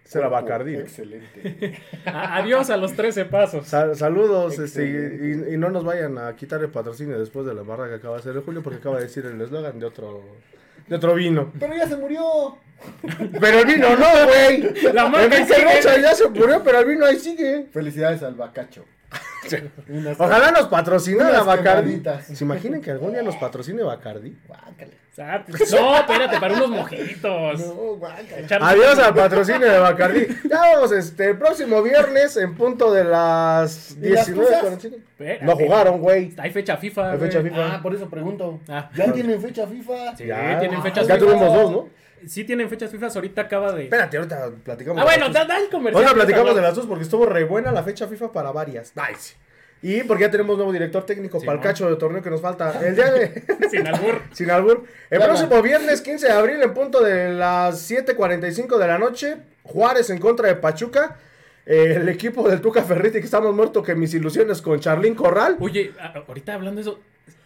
Será 0.03 0.27
Bacardí. 0.27 0.73
¿no? 0.73 0.79
Excelente. 0.79 1.79
Adiós 2.05 2.69
a 2.69 2.75
los 2.77 2.93
13 2.93 3.25
pasos. 3.25 3.65
Sal- 3.67 3.95
saludos, 3.95 4.59
este, 4.59 4.83
y, 5.49 5.53
y 5.53 5.57
no 5.57 5.69
nos 5.69 5.85
vayan 5.85 6.17
a 6.17 6.35
quitar 6.35 6.59
el 6.61 6.69
patrocinio 6.69 7.17
después 7.17 7.45
de 7.45 7.53
la 7.53 7.61
barra 7.61 7.87
que 7.87 7.95
acaba 7.95 8.15
de 8.15 8.19
hacer 8.21 8.35
el 8.35 8.41
Julio, 8.41 8.61
porque 8.61 8.79
acaba 8.79 8.97
de 8.97 9.03
decir 9.03 9.25
el 9.25 9.39
eslogan 9.39 9.79
de 9.79 9.85
otro, 9.85 10.21
de 10.87 10.95
otro 10.95 11.13
vino. 11.15 11.51
Pero 11.59 11.75
ya 11.75 11.87
se 11.87 11.95
murió. 11.95 12.57
Pero 13.39 13.59
el 13.59 13.65
vino 13.67 13.95
no, 13.95 14.07
güey. 14.27 14.91
La 14.93 15.07
marca. 15.07 15.37
Rocha 15.37 16.01
ya 16.01 16.13
se 16.15 16.27
murió, 16.27 16.63
pero 16.63 16.79
el 16.79 16.85
vino 16.87 17.05
ahí 17.05 17.17
sigue. 17.17 17.67
Felicidades 17.71 18.23
al 18.23 18.33
Bacacho. 18.33 18.83
Ojalá 20.17 20.51
nos 20.51 20.67
patrocinara 20.67 21.29
Unas 21.31 21.45
Bacardi. 21.45 21.97
quemaditas. 21.99 22.25
¿Se 22.37 22.43
imaginan 22.43 22.81
que 22.81 22.91
algún 22.91 23.11
día 23.13 23.21
nos 23.23 23.35
patrocine 23.37 23.83
Bacardi? 23.83 24.37
Guácala. 24.47 24.91
No, 25.17 25.95
espérate, 25.97 26.39
para 26.39 26.53
unos 26.53 26.69
mojitos. 26.69 27.59
No, 27.59 27.73
guácala. 27.97 28.39
Echar- 28.39 28.59
Adiós 28.61 28.97
al 28.99 29.13
patrocinio 29.13 29.69
de 29.71 29.77
Bacardi. 29.79 30.27
Ya 30.49 30.57
vamos, 30.73 30.91
este, 30.93 31.31
el 31.31 31.37
próximo 31.37 31.81
viernes 31.83 32.37
en 32.37 32.55
punto 32.55 32.93
de 32.93 33.03
las 33.03 33.91
¿Y 34.01 34.09
las 34.09 34.27
19.45. 34.29 34.95
Espérate. 34.95 35.45
No 35.45 35.55
jugaron, 35.55 35.99
güey. 35.99 36.33
Hay 36.37 36.51
fecha 36.51 36.77
FIFA. 36.77 37.11
Hay 37.11 37.17
güey. 37.17 37.29
fecha 37.29 37.43
FIFA. 37.43 37.75
Ah, 37.75 37.79
por 37.81 37.93
eso 37.95 38.09
pregunto. 38.09 38.59
Ah. 38.69 38.89
¿Ya 38.95 39.11
tienen 39.11 39.41
fecha 39.41 39.67
FIFA? 39.67 40.15
Sí, 40.17 40.25
Ya, 40.27 40.59
tienen 40.59 40.81
ya 40.83 40.91
FIFA. 40.91 41.17
tuvimos 41.17 41.53
dos, 41.53 41.71
¿no? 41.71 41.89
Sí, 42.27 42.43
tienen 42.43 42.69
fechas 42.69 42.91
FIFA. 42.91 43.07
Ahorita 43.07 43.41
acaba 43.41 43.71
de. 43.73 43.83
Espérate, 43.83 44.17
ahorita 44.17 44.49
platicamos. 44.63 45.01
Ah, 45.01 45.09
de 45.09 45.17
bueno, 45.19 45.33
da, 45.33 45.45
da 45.45 45.59
el 45.59 45.69
comercial. 45.69 46.03
Ahorita 46.03 46.13
platicamos 46.15 46.55
de 46.55 46.61
las 46.61 46.75
dos 46.75 46.85
porque 46.85 47.03
estuvo 47.03 47.25
re 47.25 47.43
buena 47.43 47.71
la 47.71 47.83
fecha 47.83 48.07
FIFA 48.07 48.31
para 48.31 48.51
varias. 48.51 48.93
Nice. 48.95 49.35
Y 49.83 50.03
porque 50.03 50.25
ya 50.25 50.29
tenemos 50.31 50.57
nuevo 50.57 50.71
director 50.71 51.03
técnico 51.07 51.39
Sí, 51.39 51.45
para 51.45 51.55
el 51.55 51.59
¿no? 51.63 51.67
cacho 51.67 51.89
de 51.89 51.95
torneo 51.95 52.21
que 52.21 52.29
nos 52.29 52.39
falta. 52.39 52.79
El 52.85 52.95
día 52.95 53.11
de. 53.11 53.43
Sin 53.71 53.87
albur. 53.87 54.21
Sin 54.31 54.51
albur. 54.51 54.83
El 55.09 55.17
Claro. 55.17 55.33
próximo 55.33 55.61
viernes 55.63 56.01
15 56.01 56.27
de 56.27 56.31
abril 56.33 56.61
en 56.61 56.73
punto 56.73 57.03
de 57.03 57.33
las 57.33 57.89
7.45 57.89 58.77
de 58.77 58.87
la 58.87 58.99
noche. 58.99 59.37
Juárez 59.63 60.09
en 60.11 60.19
contra 60.19 60.47
de 60.47 60.55
Pachuca. 60.55 61.17
Eh, 61.65 61.93
el 61.97 62.09
equipo 62.09 62.47
del 62.49 62.59
Tuca 62.61 62.83
Ferretti 62.83 63.19
que 63.19 63.25
estamos 63.25 63.55
muertos 63.55 63.83
que 63.85 63.93
mis 63.95 64.13
ilusiones 64.13 64.61
con 64.61 64.79
Charlín 64.79 65.15
Corral. 65.15 65.57
Oye, 65.59 65.91
ahorita 66.27 66.53
hablando 66.55 66.77
de 66.77 66.81
eso, 66.81 66.99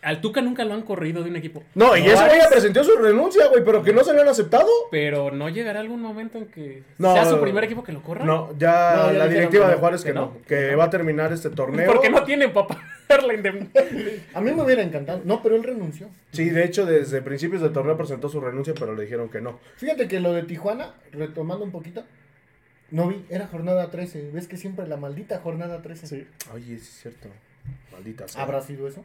al 0.05 0.21
Tuca 0.21 0.41
nunca 0.41 0.63
lo 0.63 0.73
han 0.73 0.83
corrido 0.83 1.23
de 1.23 1.29
un 1.31 1.35
equipo. 1.35 1.63
No, 1.73 1.97
y 1.97 2.05
ese 2.05 2.23
güey 2.25 2.37
ya 2.39 2.47
presentó 2.49 2.83
su 2.83 2.95
renuncia, 2.97 3.47
güey, 3.47 3.63
pero 3.65 3.83
que 3.83 3.91
no 3.91 4.03
se 4.03 4.13
lo 4.13 4.21
han 4.21 4.27
aceptado. 4.27 4.69
Pero 4.91 5.31
no 5.31 5.49
llegará 5.49 5.79
algún 5.79 5.99
momento 6.01 6.37
en 6.37 6.45
que 6.45 6.83
No. 6.97 7.13
sea 7.13 7.25
su 7.25 7.41
primer 7.41 7.63
equipo 7.63 7.83
que 7.83 7.91
lo 7.91 8.01
corra. 8.03 8.23
No, 8.23 8.49
ya 8.57 8.95
No, 8.95 9.11
ya 9.11 9.17
la 9.17 9.27
directiva 9.27 9.67
de 9.67 9.75
Juárez 9.75 10.03
que, 10.03 10.09
que 10.09 10.13
no, 10.13 10.21
no. 10.21 10.41
que 10.47 10.75
va 10.75 10.85
a 10.85 10.89
terminar 10.89 11.33
este 11.33 11.49
torneo. 11.49 11.91
Porque 11.91 12.09
no 12.09 12.23
tienen 12.23 12.53
para 12.53 12.67
pagar 12.67 13.23
la 13.23 13.33
indemnidad. 13.33 13.83
A 14.33 14.41
mí 14.41 14.51
me 14.53 14.61
hubiera 14.63 14.81
encantado. 14.83 15.21
No, 15.25 15.41
pero 15.41 15.55
él 15.55 15.63
renunció. 15.63 16.07
Sí, 16.31 16.49
de 16.49 16.63
hecho, 16.63 16.85
desde 16.85 17.21
principios 17.21 17.61
del 17.61 17.73
torneo 17.73 17.97
presentó 17.97 18.29
su 18.29 18.39
renuncia, 18.39 18.73
pero 18.79 18.93
le 18.95 19.03
dijeron 19.03 19.29
que 19.29 19.41
no. 19.41 19.59
Fíjate 19.77 20.07
que 20.07 20.19
lo 20.19 20.33
de 20.33 20.43
Tijuana, 20.43 20.93
retomando 21.11 21.65
un 21.65 21.71
poquito, 21.71 22.03
no 22.91 23.07
vi, 23.07 23.25
era 23.29 23.47
jornada 23.47 23.89
13. 23.89 24.29
¿Ves 24.31 24.47
que 24.47 24.57
siempre 24.57 24.87
la 24.87 24.97
maldita 24.97 25.39
jornada 25.39 25.81
13? 25.81 26.07
Sí. 26.07 26.27
Oye, 26.53 26.75
es 26.75 26.83
cierto. 26.87 27.27
Maldita 27.91 28.27
sea. 28.27 28.43
¿Habrá 28.43 28.61
sido 28.61 28.87
eso? 28.87 29.03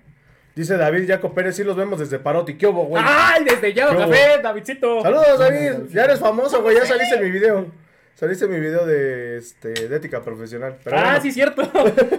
Dice 0.54 0.76
David 0.76 1.08
Jaco 1.08 1.32
Pérez, 1.32 1.56
sí 1.56 1.64
los 1.64 1.76
vemos 1.76 1.98
desde 1.98 2.18
Parotti. 2.18 2.54
¿Qué 2.54 2.66
hubo, 2.66 2.84
güey? 2.84 3.02
¡Ay, 3.06 3.44
desde 3.44 3.72
ya, 3.72 3.88
café, 3.96 4.40
Davidcito! 4.42 5.02
Saludos, 5.02 5.38
David. 5.38 5.88
Ya 5.92 6.04
eres 6.04 6.18
famoso, 6.18 6.62
güey. 6.62 6.76
Ya 6.76 6.84
saliste 6.84 7.14
en 7.16 7.24
mi 7.24 7.30
video. 7.30 7.66
Saliste 8.14 8.44
en 8.44 8.50
mi 8.50 8.60
video 8.60 8.84
de, 8.84 9.38
este, 9.38 9.88
de 9.88 9.96
ética 9.96 10.22
profesional. 10.22 10.76
Pero 10.84 10.98
ah, 10.98 11.04
bueno. 11.04 11.22
sí, 11.22 11.32
cierto. 11.32 11.62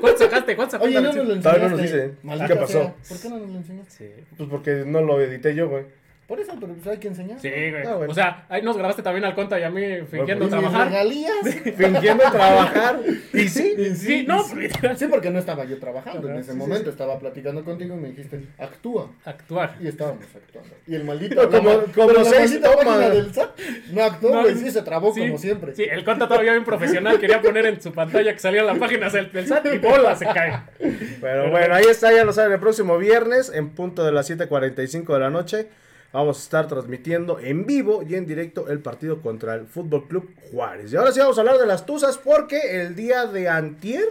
¿Cuánto 0.01 0.17
sacaste? 0.17 0.55
¿Cuánto 0.55 0.71
sacaste? 0.71 0.97
Oye, 0.97 1.01
no 1.01 1.13
nos 1.13 1.15
lo 1.15 1.33
enseñaste. 1.33 1.41
Todavía 1.41 1.63
no 1.63 1.69
nos 1.69 1.81
dice. 1.81 2.47
¿Qué 2.47 2.55
pasó? 2.55 2.71
sea. 2.71 2.95
¿Por 3.07 3.19
qué 3.19 3.29
no 3.29 3.37
nos 3.37 3.49
lo 3.49 3.57
enseñaste? 3.57 4.23
Pues 4.35 4.49
porque 4.49 4.83
no 4.87 5.01
lo 5.01 5.21
edité 5.21 5.53
yo, 5.53 5.69
güey. 5.69 5.83
Por 6.27 6.39
eso, 6.39 6.53
pero 6.61 6.73
pues 6.73 6.87
hay 6.87 6.97
que 6.97 7.09
enseñar. 7.09 7.39
Sí, 7.41 7.49
güey. 7.49 7.85
Ah, 7.85 7.95
bueno. 7.95 8.09
O 8.11 8.15
sea, 8.15 8.45
ahí 8.47 8.61
nos 8.61 8.77
grabaste 8.77 9.01
también 9.03 9.25
al 9.25 9.35
conta 9.35 9.59
y 9.59 9.63
a 9.63 9.69
mí 9.69 9.81
fingiendo 10.09 10.45
¿Y 10.45 10.47
mis 10.47 10.49
trabajar. 10.49 10.87
regalías? 10.87 11.33
Fingiendo 11.75 12.23
trabajar. 12.31 12.99
Y 13.33 13.49
sí. 13.49 13.95
Sí, 13.95 14.25
no, 14.25 14.41
pues. 14.49 14.71
Sí, 14.97 15.07
porque 15.07 15.29
no 15.29 15.39
estaba 15.39 15.65
yo 15.65 15.77
trabajando 15.77 16.29
en 16.29 16.37
ese 16.37 16.53
sí, 16.53 16.57
momento. 16.57 16.89
Estaba 16.89 17.19
platicando 17.19 17.65
contigo 17.65 17.95
y 17.95 17.99
me 17.99 18.07
dijiste, 18.09 18.45
actúa. 18.57 19.11
Actuar. 19.25 19.75
Y 19.81 19.87
estábamos 19.87 20.23
actuando. 20.33 20.69
Y 20.87 20.95
el 20.95 21.03
maldito. 21.03 21.49
Como- 21.49 21.69
la 21.69 21.83
como 21.93 22.11
la 22.13 22.23
seis 22.23 22.61
tomas. 22.61 22.77
página 22.77 23.09
del 23.09 23.33
SAT 23.33 23.59
no 23.91 24.03
actuó, 24.03 24.29
No, 24.33 24.41
güey. 24.43 24.55
Sí, 24.55 24.71
se 24.71 24.81
trabó 24.83 25.13
Sí, 25.13 25.19
como 25.21 25.37
siempre. 25.37 25.75
Sí, 25.75 25.83
el 25.83 26.05
conta 26.05 26.29
todavía 26.29 26.53
bien 26.53 26.63
profesional. 26.63 27.19
Quería 27.19 27.41
poner 27.41 27.65
en 27.65 27.81
su 27.81 27.91
pantalla 27.91 28.31
que 28.31 28.39
salían 28.39 28.67
las 28.67 28.77
páginas 28.77 29.11
del, 29.11 29.29
del 29.33 29.47
SAT 29.47 29.65
y 29.73 29.77
bola, 29.79 30.15
se 30.15 30.25
cae. 30.27 30.53
Pero 31.19 31.49
bueno, 31.51 31.75
ahí 31.75 31.85
está, 31.89 32.13
ya 32.13 32.23
lo 32.23 32.31
saben, 32.31 32.53
el 32.53 32.59
próximo 32.61 32.97
viernes, 32.97 33.51
en 33.53 33.71
punto 33.71 34.05
de 34.05 34.13
las 34.13 34.29
7.45 34.29 35.13
de 35.13 35.19
la 35.19 35.29
noche, 35.29 35.67
vamos 36.13 36.37
a 36.37 36.41
estar 36.41 36.67
transmitiendo 36.67 37.39
en 37.39 37.65
vivo 37.65 38.03
y 38.07 38.15
en 38.15 38.25
directo 38.25 38.69
el 38.69 38.79
partido 38.79 39.21
contra 39.21 39.55
el 39.55 39.65
Fútbol 39.65 40.07
Club 40.07 40.29
Juárez. 40.51 40.91
Y 40.91 40.95
ahora 40.97 41.11
sí 41.11 41.19
vamos 41.19 41.37
a 41.37 41.41
hablar 41.41 41.57
de 41.57 41.65
las 41.65 41.85
Tuzas 41.85 42.17
porque 42.17 42.81
el 42.81 42.95
día 42.95 43.25
de 43.25 43.47
antier, 43.47 44.03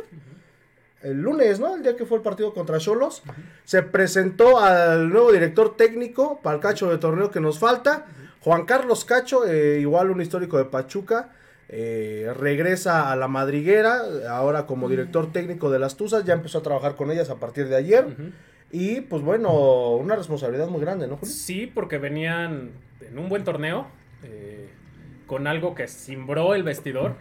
el 1.02 1.20
lunes, 1.20 1.60
¿no? 1.60 1.76
El 1.76 1.82
día 1.82 1.96
que 1.96 2.06
fue 2.06 2.18
el 2.18 2.22
partido 2.22 2.54
contra 2.54 2.78
Cholos, 2.78 3.22
se 3.64 3.82
presentó 3.82 4.58
al 4.58 5.10
nuevo 5.10 5.32
director 5.32 5.76
técnico 5.76 6.40
para 6.42 6.56
el 6.56 6.62
cacho 6.62 6.90
de 6.90 6.98
torneo 6.98 7.30
que 7.30 7.40
nos 7.40 7.58
falta, 7.58 8.06
Juan 8.40 8.64
Carlos 8.64 9.04
Cacho, 9.04 9.46
eh, 9.46 9.80
igual 9.80 10.10
un 10.10 10.20
histórico 10.20 10.56
de 10.58 10.64
Pachuca. 10.64 11.30
eh, 11.72 12.32
regresa 12.36 13.12
a 13.12 13.16
la 13.16 13.28
madriguera, 13.28 14.02
ahora 14.28 14.66
como 14.66 14.88
director 14.88 15.30
técnico 15.32 15.70
de 15.70 15.78
las 15.78 15.96
Tuzas, 15.96 16.24
ya 16.24 16.34
empezó 16.34 16.58
a 16.58 16.62
trabajar 16.62 16.96
con 16.96 17.12
ellas 17.12 17.30
a 17.30 17.36
partir 17.36 17.68
de 17.68 17.76
ayer. 17.76 18.06
Y 18.72 19.00
pues 19.02 19.22
bueno, 19.22 19.96
una 19.96 20.16
responsabilidad 20.16 20.68
muy 20.68 20.80
grande, 20.80 21.06
¿no, 21.08 21.16
Julio? 21.16 21.34
Sí, 21.34 21.66
porque 21.66 21.98
venían 21.98 22.70
en 23.00 23.18
un 23.18 23.28
buen 23.28 23.42
torneo, 23.44 23.86
eh, 24.22 24.68
con 25.26 25.46
algo 25.46 25.74
que 25.74 25.88
cimbró 25.88 26.54
el 26.54 26.62
vestidor, 26.62 27.14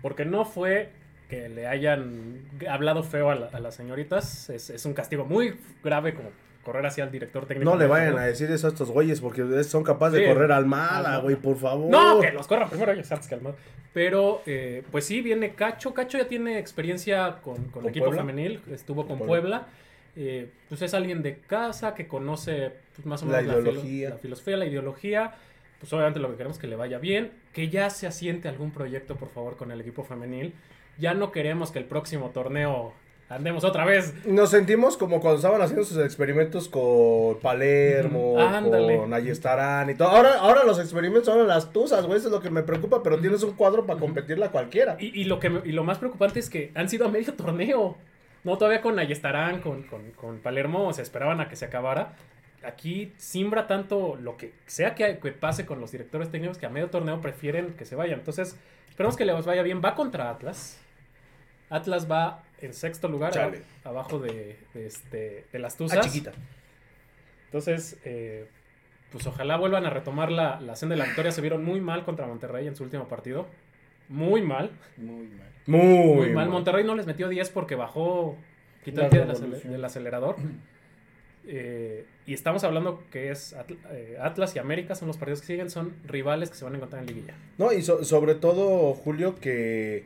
porque 0.00 0.24
no 0.24 0.44
fue 0.44 0.90
que 1.28 1.48
le 1.48 1.66
hayan 1.66 2.42
hablado 2.68 3.02
feo 3.02 3.30
a, 3.30 3.34
la- 3.34 3.46
a 3.46 3.58
las 3.60 3.74
señoritas, 3.74 4.50
es, 4.50 4.68
es 4.70 4.84
un 4.84 4.92
castigo 4.94 5.24
muy 5.24 5.54
grave 5.82 6.14
como 6.14 6.30
correr 6.62 6.84
hacia 6.86 7.02
el 7.04 7.10
director 7.10 7.46
técnico. 7.46 7.68
No 7.70 7.76
le 7.76 7.86
vayan 7.86 8.16
a 8.18 8.22
decir 8.22 8.50
eso 8.50 8.66
a 8.68 8.70
estos 8.70 8.90
güeyes 8.90 9.20
porque 9.20 9.64
son 9.64 9.82
capaces 9.82 10.20
de 10.20 10.26
correr 10.32 10.52
al 10.52 10.66
mala, 10.66 11.18
güey, 11.18 11.34
por 11.36 11.56
favor. 11.56 11.90
No, 11.90 12.20
que 12.20 12.30
los 12.32 12.46
corran 12.46 12.68
primero 12.68 12.92
ellos 12.92 13.10
antes 13.10 13.26
que 13.28 13.34
el 13.34 13.40
más. 13.40 13.54
Pero, 13.92 14.42
eh, 14.46 14.84
pues 14.92 15.04
sí, 15.04 15.20
viene 15.22 15.54
Cacho. 15.54 15.92
Cacho 15.94 16.18
ya 16.18 16.28
tiene 16.28 16.58
experiencia 16.58 17.38
con, 17.42 17.56
con 17.56 17.70
¿Con 17.70 17.82
el 17.84 17.88
equipo 17.90 18.06
Puebla? 18.06 18.22
femenil. 18.22 18.60
Estuvo 18.70 19.06
con 19.06 19.18
Con 19.18 19.26
Puebla. 19.26 19.66
Eh, 20.16 20.50
pues 20.68 20.82
es 20.82 20.92
alguien 20.94 21.22
de 21.22 21.38
casa 21.38 21.94
que 21.94 22.06
conoce 22.06 22.72
pues, 22.94 23.06
más 23.06 23.22
o 23.22 23.26
La 23.26 23.40
menos 23.40 23.56
filo- 23.56 23.70
ideología. 23.70 24.08
la 24.10 24.16
filosofía, 24.16 24.56
la 24.56 24.66
ideología. 24.66 25.34
Pues 25.80 25.92
obviamente 25.92 26.20
lo 26.20 26.28
que 26.30 26.36
queremos 26.36 26.56
es 26.58 26.60
que 26.60 26.66
le 26.68 26.76
vaya 26.76 26.98
bien. 26.98 27.32
Que 27.52 27.68
ya 27.68 27.90
se 27.90 28.06
asiente 28.06 28.48
algún 28.48 28.70
proyecto, 28.70 29.16
por 29.16 29.28
favor, 29.30 29.56
con 29.56 29.70
el 29.72 29.80
equipo 29.80 30.04
femenil. 30.04 30.54
Ya 30.98 31.14
no 31.14 31.32
queremos 31.32 31.70
que 31.72 31.78
el 31.78 31.86
próximo 31.86 32.30
torneo 32.30 32.92
andemos 33.28 33.64
otra 33.64 33.86
vez. 33.86 34.12
Nos 34.26 34.50
sentimos 34.50 34.98
como 34.98 35.18
cuando 35.20 35.36
estaban 35.36 35.62
haciendo 35.62 35.84
sus 35.86 35.96
experimentos 36.04 36.68
con 36.68 37.40
Palermo, 37.40 38.38
ándale. 38.38 38.98
con 38.98 39.14
Ayestarán 39.14 39.88
y 39.88 39.94
todo. 39.94 40.08
Ahora, 40.08 40.34
ahora 40.38 40.64
los 40.64 40.78
experimentos 40.78 41.24
son 41.26 41.40
en 41.40 41.48
las 41.48 41.72
tuzas, 41.72 42.04
güey, 42.04 42.18
eso 42.18 42.28
es 42.28 42.32
lo 42.32 42.40
que 42.42 42.50
me 42.50 42.62
preocupa, 42.62 43.02
pero 43.02 43.18
tienes 43.18 43.42
un 43.42 43.52
cuadro 43.54 43.86
para 43.86 43.98
competirla 43.98 44.50
cualquiera. 44.50 44.98
Y, 45.00 45.18
y 45.18 45.24
lo 45.24 45.40
que 45.40 45.48
me- 45.48 45.62
y 45.64 45.72
lo 45.72 45.82
más 45.82 45.96
preocupante 45.98 46.40
es 46.40 46.50
que 46.50 46.70
han 46.74 46.90
sido 46.90 47.06
a 47.06 47.10
medio 47.10 47.32
torneo. 47.32 47.96
No, 48.44 48.58
todavía 48.58 48.80
con 48.80 48.98
Ayestarán, 48.98 49.60
con, 49.60 49.84
con, 49.84 50.10
con 50.12 50.38
Palermo, 50.40 50.92
se 50.92 51.02
esperaban 51.02 51.40
a 51.40 51.48
que 51.48 51.56
se 51.56 51.64
acabara. 51.64 52.14
Aquí 52.64 53.12
simbra 53.16 53.66
tanto 53.66 54.16
lo 54.16 54.36
que 54.36 54.52
sea 54.66 54.94
que, 54.94 55.18
que 55.18 55.32
pase 55.32 55.66
con 55.66 55.80
los 55.80 55.90
directores 55.92 56.30
técnicos 56.30 56.58
que 56.58 56.66
a 56.66 56.68
medio 56.70 56.90
torneo 56.90 57.20
prefieren 57.20 57.74
que 57.74 57.84
se 57.84 57.94
vayan. 57.96 58.18
Entonces, 58.20 58.56
esperemos 58.88 59.16
que 59.16 59.24
les 59.24 59.44
vaya 59.46 59.62
bien. 59.62 59.80
Va 59.84 59.94
contra 59.94 60.30
Atlas. 60.30 60.80
Atlas 61.70 62.10
va 62.10 62.42
en 62.60 62.74
sexto 62.74 63.08
lugar, 63.08 63.32
Chale. 63.32 63.62
abajo 63.84 64.18
de, 64.18 64.58
de 64.74 64.86
este, 64.86 65.46
de 65.52 65.58
las 65.58 65.74
Ah, 65.74 65.78
Tuzas. 65.78 66.06
chiquita. 66.06 66.32
Entonces, 67.46 67.98
eh, 68.04 68.46
pues 69.10 69.26
ojalá 69.26 69.56
vuelvan 69.56 69.84
a 69.86 69.90
retomar 69.90 70.30
la, 70.30 70.60
la 70.60 70.76
senda 70.76 70.94
de 70.94 70.98
la 71.00 71.04
victoria. 71.06 71.32
Se 71.32 71.40
vieron 71.40 71.64
muy 71.64 71.80
mal 71.80 72.04
contra 72.04 72.26
Monterrey 72.26 72.66
en 72.66 72.76
su 72.76 72.84
último 72.84 73.08
partido. 73.08 73.46
Muy 74.08 74.42
mal. 74.42 74.70
Muy 74.96 75.26
mal. 75.28 75.48
Muy, 75.66 75.80
Muy 76.14 76.26
mal. 76.26 76.34
mal. 76.46 76.48
Monterrey 76.50 76.84
no 76.84 76.94
les 76.94 77.06
metió 77.06 77.28
10 77.28 77.50
porque 77.50 77.74
bajó, 77.74 78.36
quitó 78.84 79.02
el 79.02 79.08
pie 79.08 79.20
del, 79.24 79.84
acelerador. 79.84 80.36
Eh, 81.46 82.06
y 82.24 82.34
estamos 82.34 82.62
hablando 82.62 83.02
que 83.10 83.30
es 83.32 83.54
Atl- 83.56 83.76
eh, 83.90 84.16
Atlas 84.20 84.54
y 84.54 84.60
América 84.60 84.94
son 84.94 85.08
los 85.08 85.16
partidos 85.16 85.40
que 85.40 85.48
siguen, 85.48 85.70
son 85.70 85.92
rivales 86.06 86.50
que 86.50 86.56
se 86.56 86.64
van 86.64 86.74
a 86.74 86.76
encontrar 86.76 87.02
en 87.02 87.08
liguilla. 87.08 87.34
No, 87.58 87.72
y 87.72 87.82
so- 87.82 88.04
sobre 88.04 88.36
todo, 88.36 88.94
Julio, 88.94 89.34
que 89.34 90.04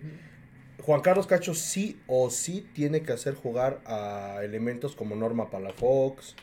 Juan 0.82 1.02
Carlos 1.02 1.26
Cacho 1.26 1.52
sí 1.54 2.00
o 2.06 2.30
sí 2.30 2.66
tiene 2.72 3.02
que 3.02 3.12
hacer 3.12 3.34
jugar 3.34 3.80
a 3.84 4.40
elementos 4.42 4.96
como 4.96 5.14
Norma 5.14 5.50
Palafox, 5.50 6.34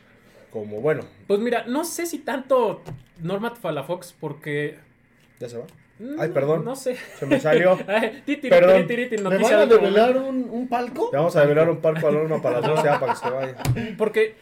como, 0.52 0.80
bueno, 0.82 1.02
Pues 1.26 1.40
mira, 1.40 1.66
no 1.66 1.84
sé 1.86 2.06
si 2.06 2.20
tanto 2.20 2.84
Norma 3.20 3.56
Falafox 3.56 4.14
porque... 4.20 4.78
ya 5.40 5.50
se 5.50 5.58
va. 5.58 5.66
Mm, 6.00 6.20
Ay, 6.20 6.30
perdón. 6.30 6.66
No 6.66 6.76
sé. 6.76 6.96
Se 7.20 7.26
me 7.26 7.40
salió. 7.40 7.78
Ay, 7.88 8.24
Perdón. 8.50 8.88
titi, 8.88 9.04
titi, 9.10 9.18
¿Me 9.18 9.24
noticia 9.30 9.58
van 9.58 9.66
a 9.66 9.66
de 9.68 9.76
último 9.76 9.96
revelar 9.98 10.18
un, 10.18 10.50
un 10.50 10.68
palco? 10.68 11.10
Le 11.12 11.18
vamos 11.18 11.36
a 11.36 11.42
develar 11.42 11.70
un 11.70 11.78
parco 11.82 12.08
a 12.08 12.12
Norma 12.12 12.42
Palafox 12.42 12.84
ya 12.84 13.00
para 13.00 13.14
que 13.14 13.20
se 13.20 13.30
vaya. 13.30 13.56
Porque 13.98 14.36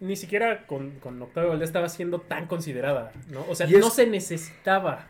ni 0.00 0.16
siquiera 0.16 0.66
con, 0.66 0.90
con 1.00 1.20
Octavio 1.22 1.50
Valdés 1.50 1.68
estaba 1.68 1.88
siendo 1.88 2.20
tan 2.20 2.46
considerada, 2.46 3.12
¿no? 3.30 3.44
O 3.48 3.54
sea, 3.54 3.66
Y 3.66 3.74
es- 3.74 3.80
no 3.80 3.90
se 3.90 4.06
necesitaba. 4.06 5.06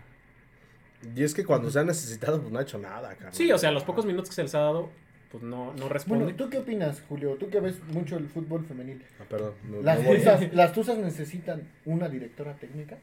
Y 1.16 1.24
es 1.24 1.34
que 1.34 1.44
cuando 1.44 1.68
se 1.70 1.80
ha 1.80 1.84
necesitado, 1.84 2.40
pues 2.40 2.52
no 2.52 2.58
ha 2.58 2.62
hecho 2.62 2.78
nada, 2.78 3.08
carnal. 3.14 3.34
Sí, 3.34 3.50
o 3.50 3.58
sea, 3.58 3.72
los 3.72 3.82
pocos 3.82 4.06
minutos 4.06 4.28
que 4.28 4.36
se 4.36 4.42
les 4.44 4.54
ha 4.54 4.60
dado, 4.60 4.88
pues 5.32 5.42
no, 5.42 5.74
no 5.74 5.88
responde. 5.88 6.24
Bueno, 6.24 6.36
¿tú 6.38 6.48
qué 6.48 6.58
opinas, 6.58 7.02
Julio? 7.08 7.34
Tú 7.40 7.48
que 7.50 7.58
ves 7.58 7.82
mucho 7.92 8.16
el 8.16 8.28
fútbol 8.28 8.64
femenil. 8.64 9.02
Ah, 9.20 9.24
perdón. 9.28 9.54
me- 9.68 9.82
¿Las 9.82 9.98
tuzas, 10.06 10.40
¿Las 10.54 10.72
tuzas 10.72 10.98
necesitan 10.98 11.62
una 11.86 12.08
directora 12.08 12.54
técnica? 12.54 12.98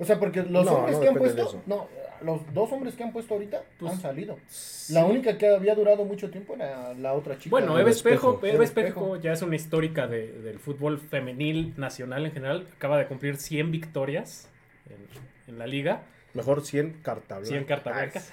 O 0.00 0.04
sea, 0.04 0.18
porque 0.18 0.42
los 0.42 0.64
No, 0.64 0.72
hombres 0.72 0.96
no 0.96 1.00
que 1.02 1.08
han 1.08 1.14
puesto, 1.14 1.62
no, 1.66 1.86
los 2.22 2.52
dos 2.54 2.72
hombres 2.72 2.94
que 2.94 3.02
han 3.04 3.12
puesto 3.12 3.34
ahorita 3.34 3.62
Pues, 3.78 3.92
han 3.92 4.00
salido. 4.00 4.38
sí. 4.48 4.92
La 4.94 5.04
única 5.04 5.36
que 5.38 5.46
había 5.48 5.74
durado 5.74 6.04
mucho 6.04 6.30
tiempo 6.30 6.54
era 6.54 6.94
la 6.94 7.12
otra 7.12 7.36
chica. 7.38 7.50
Bueno, 7.50 7.78
Eva 7.78 7.90
Espejo, 7.90 8.34
Espejo. 8.34 8.54
Eva 8.54 8.64
Espejo 8.64 9.16
ya 9.16 9.32
es 9.32 9.42
una 9.42 9.56
histórica 9.56 10.06
de- 10.06 10.32
del 10.40 10.58
fútbol 10.58 10.98
femenil 10.98 11.74
nacional 11.76 12.24
en 12.26 12.32
general. 12.32 12.66
Acaba 12.76 12.98
de 12.98 13.06
cumplir 13.06 13.36
100 13.36 13.70
victorias 13.70 14.48
en, 14.88 15.52
en 15.52 15.58
la 15.58 15.66
liga, 15.66 16.02
Mejor 16.34 16.64
100 16.64 17.00
carta 17.02 17.36
blanca. 17.38 17.48
100 17.48 17.64
cartas 17.64 17.94
blancas. 17.94 18.32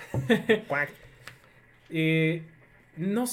Cuac. 0.68 0.90
Eh, 1.90 2.44
no- 2.98 3.24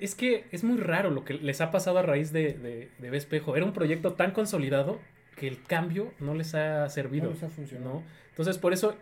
es 0.00 0.14
que 0.14 0.44
es 0.52 0.64
muy 0.64 0.78
raro 0.78 1.10
lo 1.10 1.24
que 1.24 1.34
les 1.34 1.60
ha 1.60 1.70
pasado 1.70 1.98
a 1.98 2.02
raíz 2.02 2.32
de, 2.32 2.54
de, 2.54 2.88
de 2.98 3.06
Eva 3.08 3.16
Espejo. 3.16 3.54
Era 3.56 3.64
un 3.64 3.72
proyecto 3.72 4.14
tan 4.14 4.32
consolidado 4.32 4.98
que 5.42 5.48
el 5.48 5.60
cambio 5.64 6.12
no 6.20 6.34
les 6.34 6.54
ha 6.54 6.88
servido. 6.88 7.24
No 7.26 7.32
les 7.32 7.42
ha 7.42 7.48
funcionado. 7.48 7.94
¿no? 7.94 8.02
Entonces, 8.30 8.58
por 8.58 8.72
eso, 8.72 8.96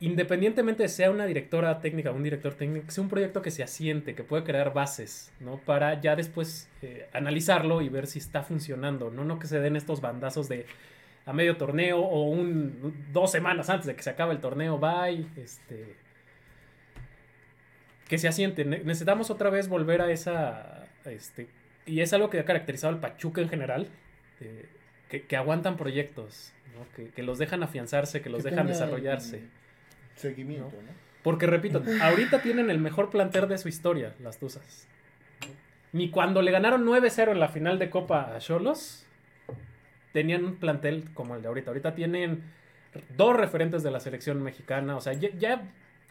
independientemente 0.00 0.82
de 0.82 0.88
sea 0.88 1.12
una 1.12 1.26
directora 1.26 1.78
técnica 1.80 2.10
o 2.10 2.14
un 2.14 2.24
director 2.24 2.54
técnico, 2.54 2.86
que 2.86 2.92
sea 2.92 3.02
un 3.04 3.08
proyecto 3.08 3.40
que 3.40 3.52
se 3.52 3.62
asiente, 3.62 4.14
que 4.16 4.24
pueda 4.24 4.42
crear 4.42 4.74
bases, 4.74 5.32
¿no? 5.38 5.58
Para 5.58 6.00
ya 6.00 6.16
después 6.16 6.68
eh, 6.82 7.06
analizarlo 7.12 7.82
y 7.82 7.88
ver 7.88 8.06
si 8.08 8.18
está 8.18 8.42
funcionando, 8.42 9.10
¿no? 9.10 9.24
No 9.24 9.38
que 9.38 9.46
se 9.46 9.60
den 9.60 9.76
estos 9.76 10.00
bandazos 10.00 10.48
de 10.48 10.66
a 11.24 11.32
medio 11.32 11.56
torneo 11.56 12.00
o 12.00 12.24
un 12.24 12.94
dos 13.12 13.30
semanas 13.30 13.70
antes 13.70 13.86
de 13.86 13.94
que 13.96 14.02
se 14.02 14.10
acabe 14.10 14.32
el 14.34 14.40
torneo, 14.40 14.78
bye, 14.78 15.26
este 15.36 15.94
que 18.08 18.18
se 18.18 18.28
asiente. 18.28 18.64
Ne- 18.64 18.78
Necesitamos 18.80 19.30
otra 19.30 19.50
vez 19.50 19.68
volver 19.68 20.02
a 20.02 20.10
esa 20.10 20.84
este 21.04 21.48
y 21.86 22.00
es 22.00 22.12
algo 22.12 22.30
que 22.30 22.40
ha 22.40 22.44
caracterizado 22.44 22.92
al 22.92 23.00
Pachuca 23.00 23.40
en 23.40 23.48
general, 23.48 23.88
eh, 24.40 24.66
que, 25.08 25.22
que 25.22 25.36
aguantan 25.36 25.76
proyectos, 25.76 26.52
¿no? 26.76 26.86
que, 26.94 27.10
que 27.10 27.22
los 27.22 27.38
dejan 27.38 27.62
afianzarse, 27.62 28.20
que 28.22 28.30
los 28.30 28.42
Que 28.44 28.50
dejan 28.50 28.66
desarrollarse. 28.66 29.42
Seguimiento, 30.16 30.70
¿no? 30.82 30.90
Porque 31.22 31.46
repito, 31.46 31.82
ahorita 32.02 32.40
tienen 32.42 32.70
el 32.70 32.78
mejor 32.78 33.10
planter 33.10 33.46
de 33.48 33.58
su 33.58 33.68
historia, 33.68 34.14
las 34.22 34.38
Tuzas. 34.38 34.86
Ni 35.92 36.10
cuando 36.10 36.42
le 36.42 36.50
ganaron 36.50 36.84
9-0 36.86 37.30
en 37.32 37.40
la 37.40 37.48
final 37.48 37.78
de 37.78 37.90
Copa 37.90 38.34
a 38.34 38.38
Cholos, 38.38 39.06
tenían 40.12 40.44
un 40.44 40.56
plantel 40.56 41.10
como 41.14 41.34
el 41.36 41.42
de 41.42 41.48
ahorita. 41.48 41.70
Ahorita 41.70 41.94
tienen 41.94 42.42
dos 43.16 43.36
referentes 43.36 43.82
de 43.82 43.90
la 43.90 44.00
selección 44.00 44.42
mexicana. 44.42 44.96
O 44.96 45.00
sea, 45.00 45.12
ya, 45.14 45.30
ya 45.38 45.62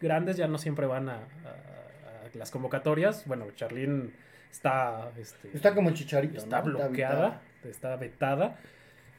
grandes 0.01 0.37
ya 0.37 0.47
no 0.47 0.57
siempre 0.57 0.85
van 0.85 1.09
a, 1.09 1.13
a- 1.15 1.17
a 1.17 2.37
las 2.37 2.51
convocatorias. 2.51 3.25
Bueno, 3.27 3.47
Charlín 3.55 4.13
está, 4.51 5.11
este, 5.19 5.49
Está 5.53 5.73
como 5.75 5.91
chicharito. 5.91 6.37
está 6.37 6.59
¿no? 6.59 6.65
bloqueada, 6.65 7.41
está 7.63 7.95
vetada. 7.95 8.57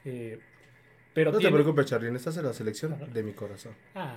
Eh, 0.07 0.39
pero 1.13 1.33
No 1.33 1.39
te 1.39 1.51
preocupes, 1.51 1.87
Charlín, 1.87 2.17
estás 2.17 2.37
en 2.37 2.45
la 2.45 2.53
selección 2.53 2.97
de 3.13 3.23
mi 3.23 3.33
corazón. 3.33 3.73
Ah. 3.95 4.17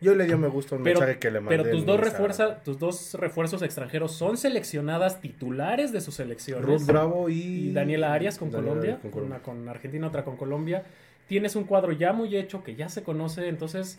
Yo 0.00 0.14
le 0.14 0.26
dio 0.26 0.38
me 0.38 0.46
gusta 0.46 0.76
un 0.76 0.84
Pero, 0.84 1.00
mensaje 1.00 1.18
que 1.18 1.30
le 1.30 1.40
mandé. 1.40 1.56
pero 1.56 1.70
tus 1.70 1.84
dos, 1.84 1.98
refuerza, 2.00 2.62
tus 2.62 2.78
dos 2.78 3.14
refuerzos 3.14 3.62
extranjeros 3.62 4.12
son 4.12 4.36
seleccionadas 4.36 5.20
titulares 5.20 5.90
de 5.92 6.00
sus 6.00 6.14
selecciones. 6.14 6.64
Ruth 6.64 6.86
Bravo 6.86 7.28
y... 7.28 7.68
y 7.68 7.72
Daniela 7.72 8.12
Arias 8.12 8.38
con 8.38 8.50
Daniela 8.50 8.68
Colombia, 8.70 8.90
Arias 8.90 9.02
con 9.02 9.10
Colombia. 9.10 9.36
una 9.36 9.42
con 9.42 9.68
Argentina, 9.68 10.06
otra 10.06 10.24
con 10.24 10.36
Colombia. 10.36 10.84
Tienes 11.26 11.56
un 11.56 11.64
cuadro 11.64 11.90
ya 11.92 12.12
muy 12.12 12.36
hecho 12.36 12.62
que 12.62 12.76
ya 12.76 12.88
se 12.88 13.02
conoce, 13.02 13.48
entonces 13.48 13.98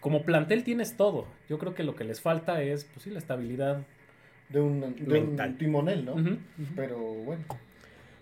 como 0.00 0.22
plantel 0.22 0.62
tienes 0.62 0.96
todo. 0.96 1.26
Yo 1.48 1.58
creo 1.58 1.74
que 1.74 1.82
lo 1.82 1.96
que 1.96 2.04
les 2.04 2.20
falta 2.20 2.62
es, 2.62 2.84
pues 2.84 3.02
sí, 3.02 3.10
la 3.10 3.18
estabilidad. 3.18 3.82
De 4.48 4.60
un, 4.60 4.94
de 4.96 5.20
un 5.20 5.58
timonel, 5.58 6.04
¿no? 6.06 6.14
Pero 6.74 6.96
bueno. 6.98 7.44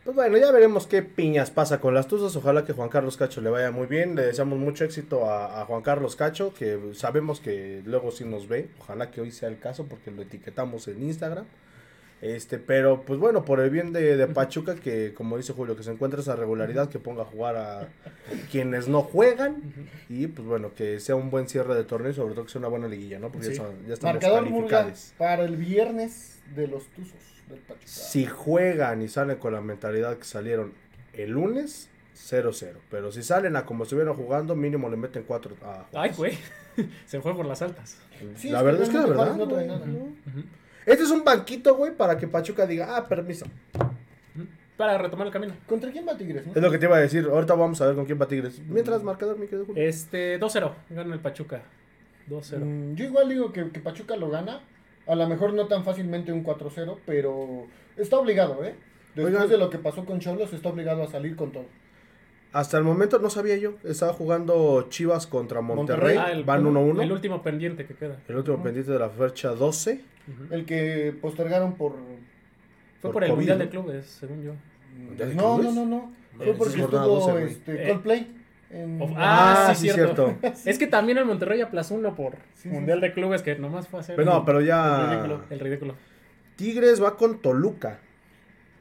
Pues 0.07 0.15
bueno, 0.15 0.39
ya 0.39 0.53
veremos 0.53 0.87
qué 0.87 1.03
piñas 1.03 1.51
pasa 1.51 1.81
con 1.81 1.93
las 1.93 2.07
Tuzas. 2.07 2.37
Ojalá 2.37 2.65
que 2.65 2.73
Juan 2.73 2.89
Carlos 2.89 3.17
Cacho 3.17 3.41
le 3.41 3.51
vaya 3.51 3.73
muy 3.73 3.89
bien. 3.89 4.15
Le 4.15 4.23
deseamos 4.23 4.57
mucho 4.57 4.85
éxito 4.85 5.29
a, 5.29 5.61
a 5.61 5.65
Juan 5.65 5.83
Carlos 5.83 6.15
Cacho, 6.15 6.55
que 6.55 6.79
sabemos 6.95 7.41
que 7.41 7.83
luego 7.85 8.13
sí 8.13 8.25
nos 8.25 8.47
ve. 8.47 8.69
Ojalá 8.79 9.11
que 9.11 9.21
hoy 9.21 9.33
sea 9.33 9.49
el 9.49 9.59
caso 9.59 9.87
porque 9.87 10.13
lo 10.13 10.23
etiquetamos 10.23 10.87
en 10.87 11.03
Instagram. 11.03 11.45
Este, 12.23 12.59
pero 12.59 13.03
pues 13.03 13.19
bueno, 13.21 13.45
por 13.45 13.61
el 13.61 13.69
bien 13.71 13.93
de, 13.93 14.17
de 14.17 14.27
Pachuca, 14.27 14.75
que 14.75 15.13
como 15.13 15.37
dice 15.37 15.53
Julio, 15.53 15.77
que 15.77 15.83
se 15.83 15.91
encuentre 15.93 16.21
esa 16.23 16.35
regularidad, 16.35 16.89
que 16.89 16.99
ponga 16.99 17.23
a 17.23 17.27
jugar 17.27 17.57
a 17.57 17.89
quienes 18.51 18.89
no 18.89 19.03
juegan. 19.03 19.63
Y 20.09 20.27
pues 20.29 20.49
bueno, 20.49 20.73
que 20.75 20.99
sea 20.99 21.15
un 21.15 21.31
buen 21.31 21.47
cierre 21.49 21.75
de 21.75 21.85
torneo 21.85 22.11
y 22.11 22.15
sobre 22.15 22.35
todo 22.35 22.45
que 22.47 22.51
sea 22.53 22.59
una 22.61 22.69
buena 22.69 22.89
liguilla, 22.89 23.19
¿no? 23.19 23.31
Porque 23.31 23.49
Sí. 23.49 23.53
ya, 23.53 23.57
son- 23.63 23.87
ya 23.87 23.95
estamos 23.95 24.15
Marcador 24.15 24.93
para 25.19 25.45
el 25.45 25.57
viernes 25.57 26.39
de 26.55 26.67
los 26.69 26.87
Tuzos 26.89 27.21
del 27.51 27.59
Pachuca. 27.61 27.87
Si 27.87 28.25
juegan 28.27 29.03
y 29.03 29.09
salen 29.09 29.37
con 29.37 29.53
la 29.53 29.61
mentalidad 29.61 30.17
que 30.17 30.25
salieron 30.25 30.73
el 31.13 31.31
lunes, 31.33 31.91
0-0. 32.15 32.79
Pero 32.91 33.13
si 33.13 33.23
salen 33.23 33.57
a 33.57 33.67
como 33.67 33.83
estuvieron 33.85 34.17
jugando, 34.17 34.57
mínimo 34.57 34.89
le 34.89 34.97
meten 34.97 35.23
4 35.27 35.55
a 35.63 35.85
Ay, 35.93 36.13
güey. 36.17 36.33
se 37.07 37.21
fue 37.21 37.37
por 37.37 37.45
las 37.45 37.61
altas. 37.61 37.99
Sí, 38.37 38.49
la 38.49 38.59
es 38.61 38.63
que 38.63 38.65
verdad 38.65 38.83
es 38.85 38.89
que 38.89 38.97
la 38.97 39.07
verdad. 39.07 39.37
No 39.37 39.47
trae 39.49 39.67
nada. 39.67 39.85
¿no? 39.85 40.09
Este 40.87 41.03
es 41.03 41.11
un 41.11 41.25
banquito, 41.25 41.75
güey, 41.75 41.93
para 41.95 42.17
que 42.17 42.29
Pachuca 42.29 42.65
diga, 42.67 42.97
ah, 42.97 43.05
permiso. 43.07 43.45
Para 44.77 44.99
retomar 44.99 45.27
el 45.27 45.33
camino. 45.33 45.55
¿Contra 45.67 45.91
quién 45.91 46.07
va 46.07 46.17
Tigres? 46.17 46.47
no? 46.47 46.53
Es 46.55 46.63
lo 46.63 46.71
que 46.71 46.79
te 46.79 46.85
iba 46.87 46.97
a 46.97 47.01
decir. 47.01 47.27
Ahorita 47.31 47.55
vamos 47.55 47.81
a 47.81 47.87
ver 47.87 47.97
con 47.97 48.05
quién 48.05 48.21
va 48.21 48.29
Tigres. 48.29 48.61
Mientras, 48.69 49.03
marcador, 49.03 49.39
mi 49.39 49.47
querido 49.47 49.65
Julio. 49.67 49.83
Este, 49.83 50.39
2-0. 50.39 50.73
Gana 50.91 51.15
el 51.15 51.21
Pachuca. 51.21 51.63
2-0. 52.29 52.59
Mm, 52.65 52.95
yo 52.95 53.05
igual 53.07 53.29
digo 53.29 53.53
que, 53.53 53.71
que 53.71 53.81
Pachuca 53.81 54.17
lo 54.17 54.29
gana. 54.31 54.61
A 55.07 55.15
lo 55.15 55.27
mejor 55.29 55.55
no 55.55 55.67
tan 55.67 55.85
fácilmente 55.85 56.33
un 56.33 56.45
4-0, 56.45 56.99
pero 57.07 57.67
está 57.97 58.19
obligado, 58.19 58.63
¿eh? 58.65 58.75
Después 59.15 59.35
Oigan. 59.35 59.49
de 59.49 59.57
lo 59.57 59.71
que 59.71 59.79
pasó 59.79 60.05
con 60.05 60.19
Cholos, 60.21 60.53
está 60.53 60.69
obligado 60.69 61.03
a 61.03 61.07
salir 61.09 61.37
con 61.37 61.53
todo. 61.53 61.65
Hasta 62.53 62.77
el 62.77 62.85
momento 62.85 63.19
no 63.19 63.31
sabía 63.31 63.57
yo. 63.57 63.75
Estaba 63.85 64.13
jugando 64.13 64.87
Chivas 64.91 65.27
contra 65.27 65.61
Monterrey. 65.63 66.17
Monterrey. 66.17 66.35
Ah, 66.35 66.37
el- 66.37 66.45
Van 66.45 66.65
1-1. 66.65 67.03
El 67.03 67.13
último 67.13 67.43
pendiente 67.43 67.87
que 67.87 67.95
queda. 67.95 68.19
El 68.29 68.37
último 68.37 68.63
pendiente 68.63 68.93
de 68.93 68.99
la 68.99 69.09
fecha 69.09 69.51
12. 69.51 70.01
El 70.51 70.65
que 70.65 71.15
postergaron 71.21 71.75
por... 71.75 71.93
Fue 73.01 73.11
por 73.11 73.13
por 73.13 73.25
el 73.25 73.31
COVID, 73.31 73.39
Mundial 73.39 73.59
¿no? 73.59 73.65
de 73.65 73.71
Clubes, 73.71 74.07
según 74.07 74.43
yo. 74.43 74.53
¿Ya 75.17 75.27
de 75.27 75.35
No, 75.35 75.43
no, 75.43 75.57
clubes? 75.59 75.75
no, 75.75 75.87
no. 75.87 76.13
No, 76.37 76.45
Fue 76.45 76.55
porque 76.55 76.81
estuvo 76.81 76.99
12, 76.99 77.33
güey. 77.33 77.45
este, 77.45 77.85
Eh. 77.85 77.89
Coldplay. 77.89 78.27
en- 78.71 79.01
Of- 79.01 79.13
Ah, 79.17 79.67
Ah, 79.69 79.75
sí, 79.75 79.89
sí, 79.89 79.95
cierto. 79.95 80.35
cierto. 80.41 80.59
Es 80.69 80.79
que 80.79 80.87
también 80.87 81.19
el 81.19 81.25
Monterrey 81.25 81.61
aplazó 81.61 81.95
uno 81.95 82.15
por 82.17 82.33
Sí, 82.55 82.63
sí, 82.65 82.69
Mundial 82.69 83.01
de 83.01 83.13
Clubes 83.13 83.43
que 83.43 83.55
nomás 83.57 83.87
fue 83.89 84.01
a 84.01 84.03
hacer 84.03 84.17
Pero 84.17 84.31
no, 84.31 84.39
el- 84.39 84.45
pero 84.45 84.59
el 84.61 84.67
ya. 84.67 85.11
ridículo. 85.11 85.43
El 85.51 85.61
ridículo 85.61 85.95
Tigres 86.57 87.03
va 87.03 87.17
con 87.17 87.41
Toluca. 87.41 87.99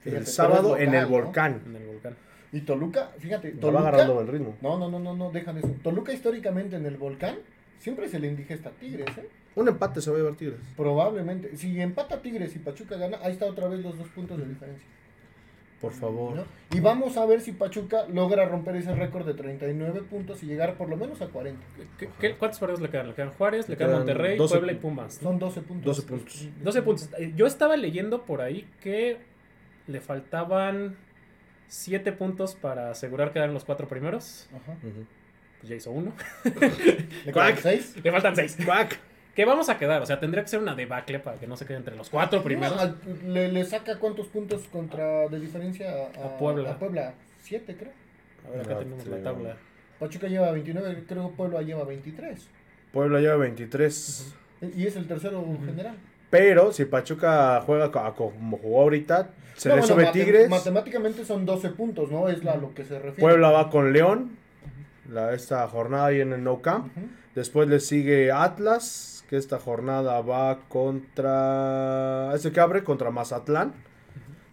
Fíjate, 0.02 0.20
el 0.20 0.26
sábado 0.28 0.78
en 0.78 0.93
el 0.96 1.04
¿no? 1.04 1.10
volcán. 1.10 1.62
en 1.68 1.76
el 1.76 1.86
volcán. 1.86 2.16
Y 2.52 2.62
Toluca, 2.62 3.12
fíjate, 3.20 3.50
No 3.50 3.56
va 3.56 3.62
Toluca... 3.62 3.80
agarrando 3.82 4.22
el 4.22 4.28
ritmo. 4.28 4.56
No, 4.62 4.78
no, 4.80 4.89
no, 4.89 5.00
no, 5.00 5.16
no, 5.16 5.32
dejan 5.32 5.58
eso. 5.58 5.70
Toluca 5.84 6.14
históricamente 6.14 6.76
en 6.78 6.86
el 6.86 6.96
volcán 6.98 7.36
siempre 7.80 8.08
se 8.08 8.20
le 8.20 8.28
indigesta 8.28 8.70
a 8.70 8.72
Tigres, 8.72 9.06
¿eh? 9.18 9.28
Un 9.56 9.68
empate 9.70 10.01
se 10.01 10.10
va 10.12 10.18
a 10.18 10.20
llevar 10.20 10.36
Tigres. 10.36 10.60
Probablemente. 10.76 11.56
Si 11.56 11.80
empata 11.80 12.22
Tigres 12.22 12.56
y 12.56 12.60
Pachuca 12.60 12.97
gana, 12.97 13.18
ahí 13.24 13.32
está 13.34 13.45
otra 13.45 13.68
vez 13.68 13.80
los 13.82 13.97
dos 13.97 14.08
puntos 14.10 14.38
de 14.38 14.45
diferencia. 14.45 14.86
Por 15.80 15.91
favor. 15.93 16.36
¿no? 16.36 16.43
Y 16.72 16.80
vamos 16.80 17.16
a 17.18 17.26
ver 17.26 17.41
si 17.41 17.51
Pachuca 17.51 18.06
logra 18.08 18.45
romper 18.45 18.76
ese 18.78 18.93
récord 18.95 19.26
de 19.26 19.34
39 19.34 20.01
puntos 20.10 20.41
y 20.41 20.47
llegar 20.47 20.76
por 20.76 20.89
lo 20.89 20.97
menos 20.97 21.22
a 21.22 21.28
40. 21.28 21.62
¿Qué- 21.99 22.10
qué- 22.20 22.36
cuántos 22.36 22.60
partidos 22.60 22.82
le 22.82 22.89
quedan? 22.89 23.08
Le 23.10 23.14
quedan 23.14 23.32
Juárez, 23.32 23.70
le 23.70 23.76
quedan 23.78 23.89
quedan 23.89 23.99
Monterrey, 23.99 24.38
12 24.38 24.56
Puebla 24.56 24.72
y 24.72 24.76
Pumas. 24.76 25.14
Son 25.16 25.38
12 25.38 25.62
puntos. 25.62 25.86
12 25.86 26.01
puntos. 26.08 26.49
12 26.64 26.82
puntos. 26.82 27.10
Eh, 27.20 27.34
Yo 27.36 27.45
estaba 27.45 27.78
leyendo 27.78 28.24
por 28.26 28.41
ahí 28.41 28.68
que 28.82 29.18
le 29.88 30.01
faltaban 30.01 30.95
7 31.68 32.12
puntos 32.14 32.56
para 32.56 32.89
asegurar 32.91 33.32
quedar 33.32 33.47
en 33.49 33.53
los 33.53 33.66
cuatro 33.66 33.88
primeros. 33.88 34.47
Ajá. 34.56 34.76
Pues 35.60 35.70
ya 35.70 35.76
hizo 35.76 35.91
uno. 35.91 36.14
¿Le 37.26 37.32
quedan 37.34 37.58
6? 37.58 37.95
Le 38.03 38.12
faltan 38.12 38.36
6. 38.36 38.58
Que 39.36 39.45
vamos 39.45 39.67
a 39.69 39.77
quedar. 39.77 40.01
O 40.01 40.05
sea, 40.05 40.19
tendría 40.19 40.43
que 40.43 40.49
ser 40.49 40.59
una 40.59 40.75
debacle 40.75 41.19
para 41.19 41.38
que 41.38 41.45
no 41.45 41.57
se 41.57 41.65
quede 41.65 41.77
entre 41.77 41.95
los 41.95 42.09
cuatro 42.09 42.41
primeros. 42.41 42.79
le, 43.27 43.51
le 43.51 43.65
saca 43.65 43.99
cuántos 43.99 44.27
puntos 44.27 44.63
contra 44.71 45.27
de 45.27 45.39
diferencia 45.39 45.91
a, 45.91 46.25
A 46.25 46.38
Puebla. 46.38 46.71
A 46.71 46.79
Puebla. 46.79 47.13
7, 47.43 47.75
creo. 47.77 47.91
A 48.47 48.49
ver, 48.51 48.61
acá 48.61 48.79
tenemos 48.79 49.03
sí. 49.03 49.09
la 49.09 49.21
tabla. 49.21 49.57
Pachuca 49.99 50.27
lleva 50.27 50.51
29, 50.51 51.03
creo 51.07 51.29
Puebla 51.31 51.61
lleva 51.61 51.83
23. 51.83 52.47
Puebla 52.91 53.19
lleva 53.19 53.36
23. 53.38 54.33
Y 54.75 54.88
es 54.88 54.95
el 54.95 55.07
tercero 55.07 55.45
general. 55.65 55.95
Pero 56.29 56.71
si 56.71 56.86
Pachuca 56.86 57.61
juega 57.65 57.91
como 58.15 58.57
jugó 58.57 58.81
ahorita, 58.81 59.29
se 59.55 59.69
No, 59.69 59.75
le 59.75 59.81
bueno, 59.81 59.95
sube 59.95 60.05
mate- 60.05 60.19
Tigres. 60.19 60.49
Matemáticamente 60.49 61.23
son 61.23 61.45
12 61.45 61.69
puntos, 61.69 62.11
¿no? 62.11 62.27
Es 62.29 62.45
a 62.45 62.55
lo 62.57 62.73
que 62.73 62.83
se 62.83 62.95
refiere. 62.95 63.21
Puebla 63.21 63.51
va 63.51 63.69
con 63.69 63.93
León. 63.93 64.38
La, 65.09 65.33
esta 65.33 65.67
jornada 65.67 66.07
ahí 66.07 66.21
en 66.21 66.33
el 66.33 66.43
No 66.43 66.61
Camp. 66.61 66.91
Después 67.36 67.67
le 67.69 67.79
sigue 67.79 68.31
Atlas, 68.31 69.14
que 69.30 69.38
esta 69.38 69.59
jornada 69.59 70.21
va 70.21 70.59
contra... 70.69 72.32
Ese 72.36 72.51
que 72.51 72.59
abre 72.59 72.84
contra 72.84 73.11
Mazatlán. 73.11 73.73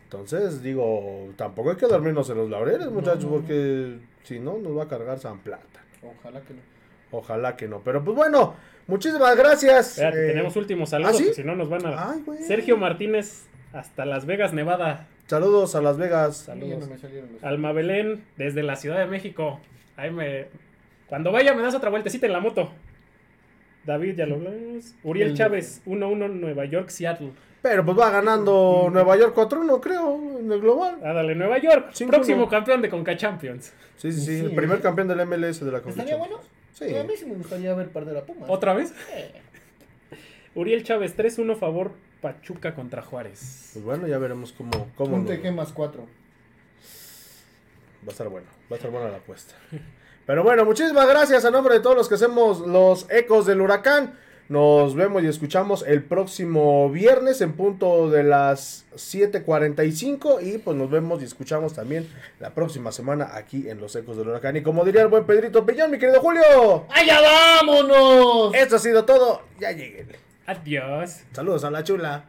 Entonces, 0.04 0.62
digo, 0.62 1.30
tampoco 1.36 1.70
hay 1.70 1.76
que 1.76 1.86
dormirnos 1.86 2.28
en 2.30 2.36
los 2.36 2.50
laureles, 2.50 2.90
muchachos, 2.90 3.24
no, 3.24 3.30
no. 3.30 3.36
porque 3.36 3.98
si 4.24 4.40
no, 4.40 4.58
nos 4.58 4.76
va 4.76 4.84
a 4.84 4.88
cargar 4.88 5.18
San 5.18 5.38
Plata. 5.38 5.80
Ojalá 6.02 6.40
que 6.42 6.54
no. 6.54 6.60
Ojalá 7.10 7.56
que 7.56 7.68
no. 7.68 7.80
Pero 7.80 8.04
pues 8.04 8.16
bueno, 8.16 8.54
muchísimas 8.86 9.36
gracias. 9.36 9.92
Espérate, 9.98 10.24
eh, 10.24 10.28
tenemos 10.28 10.54
últimos 10.56 10.90
saludos, 10.90 11.14
¿ah, 11.14 11.18
sí? 11.18 11.34
si 11.34 11.44
no 11.44 11.56
nos 11.56 11.68
van 11.70 11.86
a... 11.86 12.10
Ay, 12.12 12.22
güey. 12.26 12.42
Sergio 12.42 12.76
Martínez, 12.76 13.46
hasta 13.72 14.04
Las 14.04 14.26
Vegas, 14.26 14.52
Nevada. 14.52 15.08
Saludos 15.26 15.74
a 15.74 15.80
Las 15.80 15.96
Vegas. 15.96 16.36
Saludos. 16.38 16.80
no 16.80 16.86
me 16.94 16.98
salieron 16.98 17.32
los- 17.32 17.44
Alma 17.44 17.72
Belén, 17.72 18.24
desde 18.36 18.62
la 18.62 18.76
Ciudad 18.76 18.98
de 18.98 19.06
México. 19.06 19.60
Ahí 19.96 20.10
me... 20.10 20.46
Cuando 21.06 21.32
vaya 21.32 21.54
me 21.54 21.62
das 21.62 21.74
otra 21.74 21.88
vueltecita 21.90 22.26
en 22.26 22.32
la 22.32 22.40
moto. 22.40 22.70
David, 23.84 24.16
ya 24.16 24.26
lo 24.26 24.36
hablamos. 24.36 24.94
Uriel 25.02 25.28
El- 25.30 25.36
Chávez, 25.36 25.82
1-1 25.86 26.28
Nueva 26.28 26.64
York, 26.66 26.88
Seattle. 26.90 27.32
Pero 27.62 27.84
pues 27.84 27.96
va 27.98 28.10
ganando 28.10 28.88
Nueva 28.92 29.16
York 29.16 29.34
4-1, 29.36 29.80
creo, 29.80 30.38
en 30.40 30.50
el 30.50 30.60
global. 30.60 30.98
Ah, 31.04 31.12
dale, 31.12 31.34
Nueva 31.36 31.58
York, 31.58 31.90
Cinco, 31.92 32.10
próximo 32.12 32.38
uno. 32.42 32.48
campeón 32.48 32.82
de 32.82 32.88
Conca 32.88 33.16
Champions. 33.16 33.72
Sí, 33.96 34.12
sí, 34.12 34.20
sí. 34.20 34.38
Sí. 34.40 34.44
El 34.46 34.54
primer 34.54 34.80
campeón 34.80 35.06
del 35.08 35.20
MLS 35.26 35.60
de 35.64 35.70
la 35.70 35.78
¿Estaría 35.78 36.16
competición. 36.16 36.18
bueno? 36.18 36.40
Sí. 36.72 36.96
A 36.96 37.04
mí 37.04 37.12
sí 37.16 37.26
me 37.26 37.34
gustaría 37.34 37.72
ver 37.74 37.88
perder 37.90 38.16
a 38.16 38.22
Pumas. 38.24 38.50
¿Otra 38.50 38.72
vez? 38.74 38.92
Eh, 39.14 39.32
Uriel 40.56 40.82
Chávez, 40.82 41.16
3-1 41.16 41.56
favor 41.56 41.92
Pachuca 42.20 42.74
contra 42.74 43.02
Juárez. 43.02 43.70
Pues 43.74 43.84
bueno, 43.84 44.06
ya 44.08 44.18
veremos 44.18 44.52
cómo, 44.52 44.88
cómo 44.96 45.14
un 45.16 45.26
TG 45.26 45.52
más 45.52 45.72
4. 45.72 46.02
Va 48.04 48.08
a 48.08 48.10
estar 48.10 48.28
bueno, 48.28 48.48
va 48.70 48.74
a 48.74 48.78
estar 48.78 48.90
buena 48.90 49.08
la 49.08 49.18
apuesta. 49.18 49.54
Pero 50.26 50.42
bueno, 50.42 50.64
muchísimas 50.64 51.06
gracias 51.08 51.44
a 51.44 51.50
nombre 51.50 51.74
de 51.74 51.80
todos 51.80 51.96
los 51.96 52.08
que 52.08 52.14
hacemos 52.14 52.60
los 52.60 53.06
ecos 53.10 53.46
del 53.46 53.60
huracán. 53.60 54.18
Nos 54.48 54.94
vemos 54.94 55.22
y 55.22 55.26
escuchamos 55.28 55.82
el 55.86 56.02
próximo 56.02 56.90
viernes 56.90 57.40
en 57.40 57.52
punto 57.54 58.10
de 58.10 58.22
las 58.22 58.84
7:45 58.94 60.40
y 60.42 60.58
pues 60.58 60.76
nos 60.76 60.90
vemos 60.90 61.22
y 61.22 61.24
escuchamos 61.24 61.72
también 61.74 62.06
la 62.38 62.50
próxima 62.50 62.92
semana 62.92 63.30
aquí 63.34 63.68
en 63.68 63.80
los 63.80 63.96
ecos 63.96 64.16
del 64.16 64.28
huracán. 64.28 64.56
Y 64.56 64.62
como 64.62 64.84
diría 64.84 65.02
el 65.02 65.08
buen 65.08 65.24
Pedrito 65.24 65.64
Pillón, 65.64 65.90
mi 65.90 65.98
querido 65.98 66.20
Julio, 66.20 66.86
¡Allá 66.90 67.20
vámonos! 67.20 68.54
esto 68.54 68.76
ha 68.76 68.78
sido 68.78 69.04
todo, 69.04 69.42
ya 69.58 69.72
lleguen. 69.72 70.08
Adiós. 70.46 71.20
Saludos 71.32 71.64
a 71.64 71.70
la 71.70 71.82
chula. 71.82 72.24